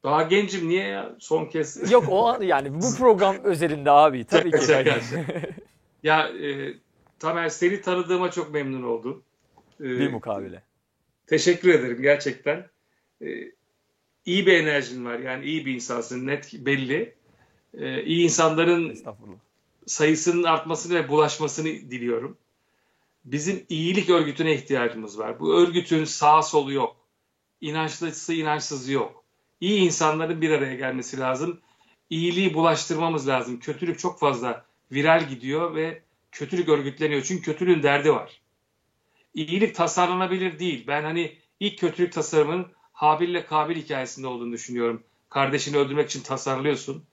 Daha 0.04 0.24
gencim 0.24 0.70
niye 0.70 0.88
ya? 0.88 1.16
Son 1.20 1.46
kez. 1.46 1.92
Yok 1.92 2.06
o 2.10 2.28
an 2.28 2.42
yani 2.42 2.74
bu 2.82 2.96
program 2.98 3.36
özelinde 3.44 3.92
abi 3.92 4.24
tabii 4.24 4.52
ki. 4.52 4.66
Şaka, 4.68 5.02
şaka. 5.02 5.42
Ya 6.04 6.28
e, 6.28 6.74
Tamer 7.20 7.50
seni 7.50 7.82
tanıdığıma 7.82 8.32
çok 8.32 8.54
memnun 8.54 8.84
oldum. 8.84 9.24
E, 9.80 9.84
bir 9.84 10.12
mukabele. 10.12 10.64
Teşekkür 11.28 11.70
ederim 11.70 12.02
gerçekten. 12.02 12.68
Ee, 13.22 13.52
iyi 14.28 14.46
bir 14.46 14.54
enerjin 14.54 15.06
var. 15.06 15.20
Yani 15.20 15.46
iyi 15.46 15.66
bir 15.66 15.74
insansın. 15.74 16.28
Net 16.28 16.54
belli. 16.54 17.16
Ee, 17.74 18.04
iyi 18.04 18.24
insanların 18.24 18.98
sayısının 19.86 20.44
artmasını 20.44 20.96
ve 20.96 21.10
bulaşmasını 21.10 21.66
diliyorum. 21.66 22.38
Bizim 23.26 23.66
iyilik 23.70 24.10
örgütüne 24.10 24.56
ihtiyacımız 24.56 25.20
var. 25.20 25.40
Bu 25.40 25.54
örgütün 25.54 26.04
sağ 26.04 26.42
solu 26.42 26.74
yok. 26.74 26.96
İnançlısı 27.62 28.34
inançsızı 28.34 28.92
yok. 28.92 29.24
İyi 29.62 29.80
insanların 29.80 30.42
bir 30.42 30.52
araya 30.52 30.76
gelmesi 30.76 31.20
lazım. 31.20 31.60
İyiliği 32.10 32.54
bulaştırmamız 32.54 33.28
lazım. 33.28 33.60
Kötülük 33.60 34.00
çok 34.00 34.20
fazla 34.20 34.66
viral 34.92 35.30
gidiyor 35.30 35.76
ve 35.76 36.02
kötülük 36.32 36.70
örgütleniyor. 36.70 37.24
Çünkü 37.24 37.44
kötülüğün 37.44 37.84
derdi 37.84 38.12
var. 38.12 38.42
İyilik 39.34 39.76
tasarlanabilir 39.76 40.60
değil. 40.60 40.84
Ben 40.88 41.04
hani 41.04 41.36
ilk 41.60 41.80
kötülük 41.80 42.14
tasarımının 42.14 42.77
Habil 42.98 43.30
ile 43.30 43.46
Kabil 43.46 43.76
hikayesinde 43.76 44.28
olduğunu 44.28 44.52
düşünüyorum. 44.52 45.04
Kardeşini 45.30 45.78
öldürmek 45.78 46.10
için 46.10 46.22
tasarlıyorsun. 46.22 47.04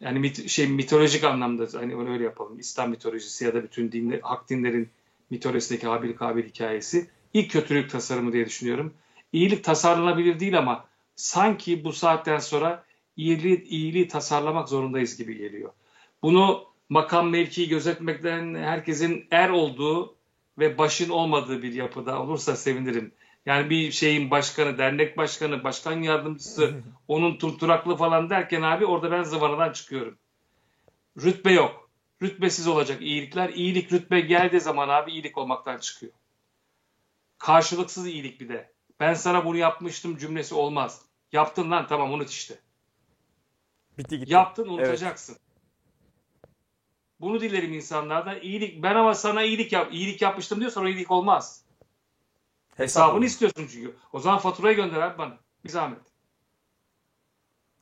Yani 0.00 0.18
mit, 0.18 0.48
şey 0.48 0.66
mitolojik 0.66 1.24
anlamda 1.24 1.66
hani 1.72 1.96
onu 1.96 2.12
öyle 2.12 2.24
yapalım. 2.24 2.58
İslam 2.58 2.90
mitolojisi 2.90 3.44
ya 3.44 3.54
da 3.54 3.62
bütün 3.62 3.92
dinler, 3.92 4.20
hak 4.20 4.50
dinlerin 4.50 4.90
mitolojisindeki 5.30 5.86
Habil 5.86 6.16
Kabil 6.16 6.48
hikayesi 6.48 7.10
ilk 7.34 7.50
kötülük 7.50 7.90
tasarımı 7.90 8.32
diye 8.32 8.46
düşünüyorum. 8.46 8.94
İyilik 9.32 9.64
tasarlanabilir 9.64 10.40
değil 10.40 10.58
ama 10.58 10.84
sanki 11.16 11.84
bu 11.84 11.92
saatten 11.92 12.38
sonra 12.38 12.84
iyiliği, 13.16 13.64
iyiliği 13.64 14.08
tasarlamak 14.08 14.68
zorundayız 14.68 15.16
gibi 15.16 15.38
geliyor. 15.38 15.72
Bunu 16.22 16.64
makam 16.88 17.30
mevkiyi 17.30 17.68
gözetmekten 17.68 18.54
herkesin 18.54 19.26
er 19.30 19.48
olduğu 19.48 20.16
ve 20.58 20.78
başın 20.78 21.10
olmadığı 21.10 21.62
bir 21.62 21.72
yapıda 21.72 22.22
olursa 22.22 22.56
sevinirim. 22.56 23.12
Yani 23.46 23.70
bir 23.70 23.92
şeyin 23.92 24.30
başkanı, 24.30 24.78
dernek 24.78 25.16
başkanı, 25.16 25.64
başkan 25.64 26.02
yardımcısı, 26.02 26.82
onun 27.08 27.38
turturaklı 27.38 27.96
falan 27.96 28.30
derken 28.30 28.62
abi 28.62 28.86
orada 28.86 29.10
ben 29.10 29.22
zıvanadan 29.22 29.72
çıkıyorum. 29.72 30.18
Rütbe 31.22 31.52
yok. 31.52 31.90
Rütbesiz 32.22 32.66
olacak 32.68 33.02
iyilikler. 33.02 33.48
İyilik 33.48 33.92
rütbe 33.92 34.20
geldiği 34.20 34.60
zaman 34.60 34.88
abi 34.88 35.10
iyilik 35.12 35.38
olmaktan 35.38 35.78
çıkıyor. 35.78 36.12
Karşılıksız 37.38 38.06
iyilik 38.06 38.40
bir 38.40 38.48
de. 38.48 38.72
Ben 39.00 39.14
sana 39.14 39.44
bunu 39.44 39.56
yapmıştım 39.56 40.18
cümlesi 40.18 40.54
olmaz. 40.54 41.02
Yaptın 41.32 41.70
lan 41.70 41.86
tamam 41.86 42.12
unut 42.12 42.30
işte. 42.30 42.58
Bitti 43.98 44.18
gitti. 44.18 44.32
Yaptın 44.32 44.62
Evet. 44.62 44.72
unutacaksın. 44.72 45.36
Bunu 47.20 47.40
dilerim 47.40 47.72
insanlardan. 47.72 48.40
İyilik 48.40 48.82
ben 48.82 48.94
ama 48.94 49.14
sana 49.14 49.42
iyilik 49.42 49.72
yap 49.72 49.92
iyilik 49.92 50.22
yapmıştım 50.22 50.60
diyorsan 50.60 50.84
o 50.84 50.88
iyilik 50.88 51.10
olmaz. 51.10 51.64
Hesabını 52.76 53.24
istiyorsun 53.24 53.66
çünkü. 53.72 53.96
O 54.12 54.20
zaman 54.20 54.38
faturayı 54.38 54.76
gönder 54.76 55.00
abi 55.00 55.18
bana. 55.18 55.38
Bir 55.64 55.68
zahmet. 55.68 55.98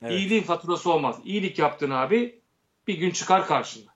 Evet. 0.02 0.12
İyiliğin 0.12 0.42
faturası 0.42 0.92
olmaz. 0.92 1.16
İyilik 1.24 1.58
yaptın 1.58 1.90
abi 1.90 2.40
bir 2.86 2.94
gün 2.94 3.10
çıkar 3.10 3.46
karşına. 3.46 3.90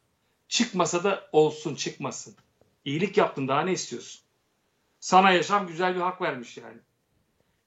Çıkmasa 0.49 1.05
da 1.05 1.29
olsun 1.33 1.75
çıkmasın. 1.75 2.37
İyilik 2.85 3.17
yaptın 3.17 3.49
daha 3.49 3.61
ne 3.61 3.73
istiyorsun? 3.73 4.23
Sana 5.01 5.31
yaşam 5.31 5.67
güzel 5.67 5.95
bir 5.95 6.01
hak 6.01 6.23
vermiş 6.23 6.57
yani. 6.57 6.79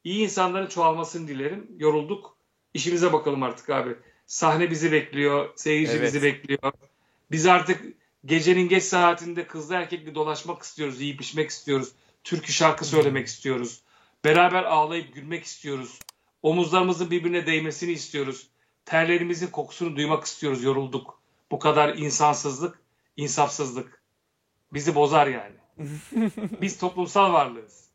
İyi 0.03 0.23
insanların 0.23 0.67
çoğalmasını 0.67 1.27
dilerim. 1.27 1.67
Yorulduk. 1.77 2.37
İşimize 2.73 3.13
bakalım 3.13 3.43
artık 3.43 3.69
abi. 3.69 3.95
Sahne 4.25 4.71
bizi 4.71 4.91
bekliyor. 4.91 5.49
Seyirci 5.55 5.91
Evet. 5.91 6.03
bizi 6.03 6.23
bekliyor. 6.23 6.73
Biz 7.31 7.45
artık 7.45 7.83
gecenin 8.25 8.69
geç 8.69 8.83
saatinde 8.83 9.47
kızlı 9.47 9.75
erkekli 9.75 10.15
dolaşmak 10.15 10.63
istiyoruz. 10.63 11.01
Yiyip 11.01 11.21
içmek 11.21 11.49
istiyoruz. 11.49 11.91
Türkü 12.27 12.53
şarkı 12.53 12.85
söylemek 12.85 13.27
istiyoruz. 13.27 13.81
Beraber 14.25 14.63
ağlayıp 14.63 15.13
gülmek 15.13 15.43
istiyoruz. 15.43 15.99
Omuzlarımızın 16.43 17.11
birbirine 17.11 17.45
değmesini 17.45 17.91
istiyoruz. 17.91 18.47
Terlerimizin 18.85 19.47
kokusunu 19.47 19.95
duymak 19.95 20.23
istiyoruz. 20.23 20.63
Yorulduk. 20.63 21.21
Bu 21.51 21.59
kadar 21.59 21.95
insansızlık, 21.95 22.81
insafsızlık. 23.17 24.01
Bizi 24.73 24.95
bozar 24.95 25.27
yani. 25.27 25.55
Biz 26.61 26.79
toplumsal 26.79 27.33
varlığız. 27.33 27.89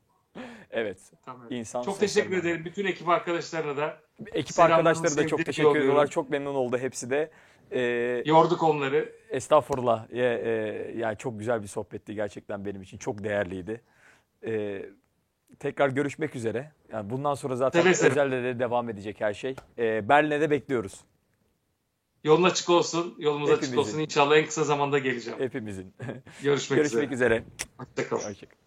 Evet. 0.71 0.99
Tamam. 1.25 1.47
İnsan 1.51 1.83
Çok 1.83 2.01
teşekkür 2.01 2.37
ederim 2.37 2.65
bütün 2.65 2.87
ekip 2.87 3.09
arkadaşlarına 3.09 3.77
da. 3.77 3.99
Ekip 4.33 4.61
arkadaşları 4.61 5.17
da 5.17 5.27
çok 5.27 5.47
teşekkür 5.47 5.77
ediyorlar. 5.77 6.07
Çok 6.07 6.31
memnun 6.31 6.55
oldu 6.55 6.79
hepsi 6.79 7.11
de. 7.11 7.31
Ee, 7.71 8.23
Yorduk 8.27 8.63
onları. 8.63 9.13
estağfurullah. 9.31 10.13
Ya, 10.13 10.39
e, 10.39 10.51
yani 10.97 11.17
çok 11.19 11.39
güzel 11.39 11.63
bir 11.63 11.69
sohbetti 11.69 12.15
gerçekten 12.15 12.65
benim 12.65 12.83
için. 12.83 12.99
Çok 12.99 13.25
değerliydi. 13.25 13.81
Ee, 14.47 14.87
tekrar 15.59 15.89
görüşmek 15.89 16.37
üzere. 16.37 16.73
Yani 16.93 17.11
bundan 17.11 17.35
sonra 17.35 17.57
zaten 17.57 17.93
seve. 17.93 18.11
özelde 18.11 18.43
de 18.43 18.59
devam 18.59 18.89
edecek 18.91 19.21
her 19.21 19.35
şey. 19.35 19.57
Ee, 19.79 20.09
Berlin'e 20.09 20.41
de 20.41 20.51
bekliyoruz. 20.51 21.01
Yolun 22.25 22.43
açık 22.43 22.71
olsun. 22.71 23.15
Yolumuz 23.19 23.51
açık 23.51 23.63
Hepimizin. 23.63 23.79
olsun. 23.91 23.99
İnşallah 23.99 24.37
en 24.37 24.47
kısa 24.47 24.65
zamanda 24.65 24.99
geleceğim. 24.99 25.41
Hepimizin. 25.41 25.95
Görüşmek, 26.43 26.77
görüşmek 26.79 27.13
üzere. 27.13 27.35
üzere. 27.35 27.45
Hoşçakalın. 27.79 28.21
Hoşçakalın. 28.23 28.62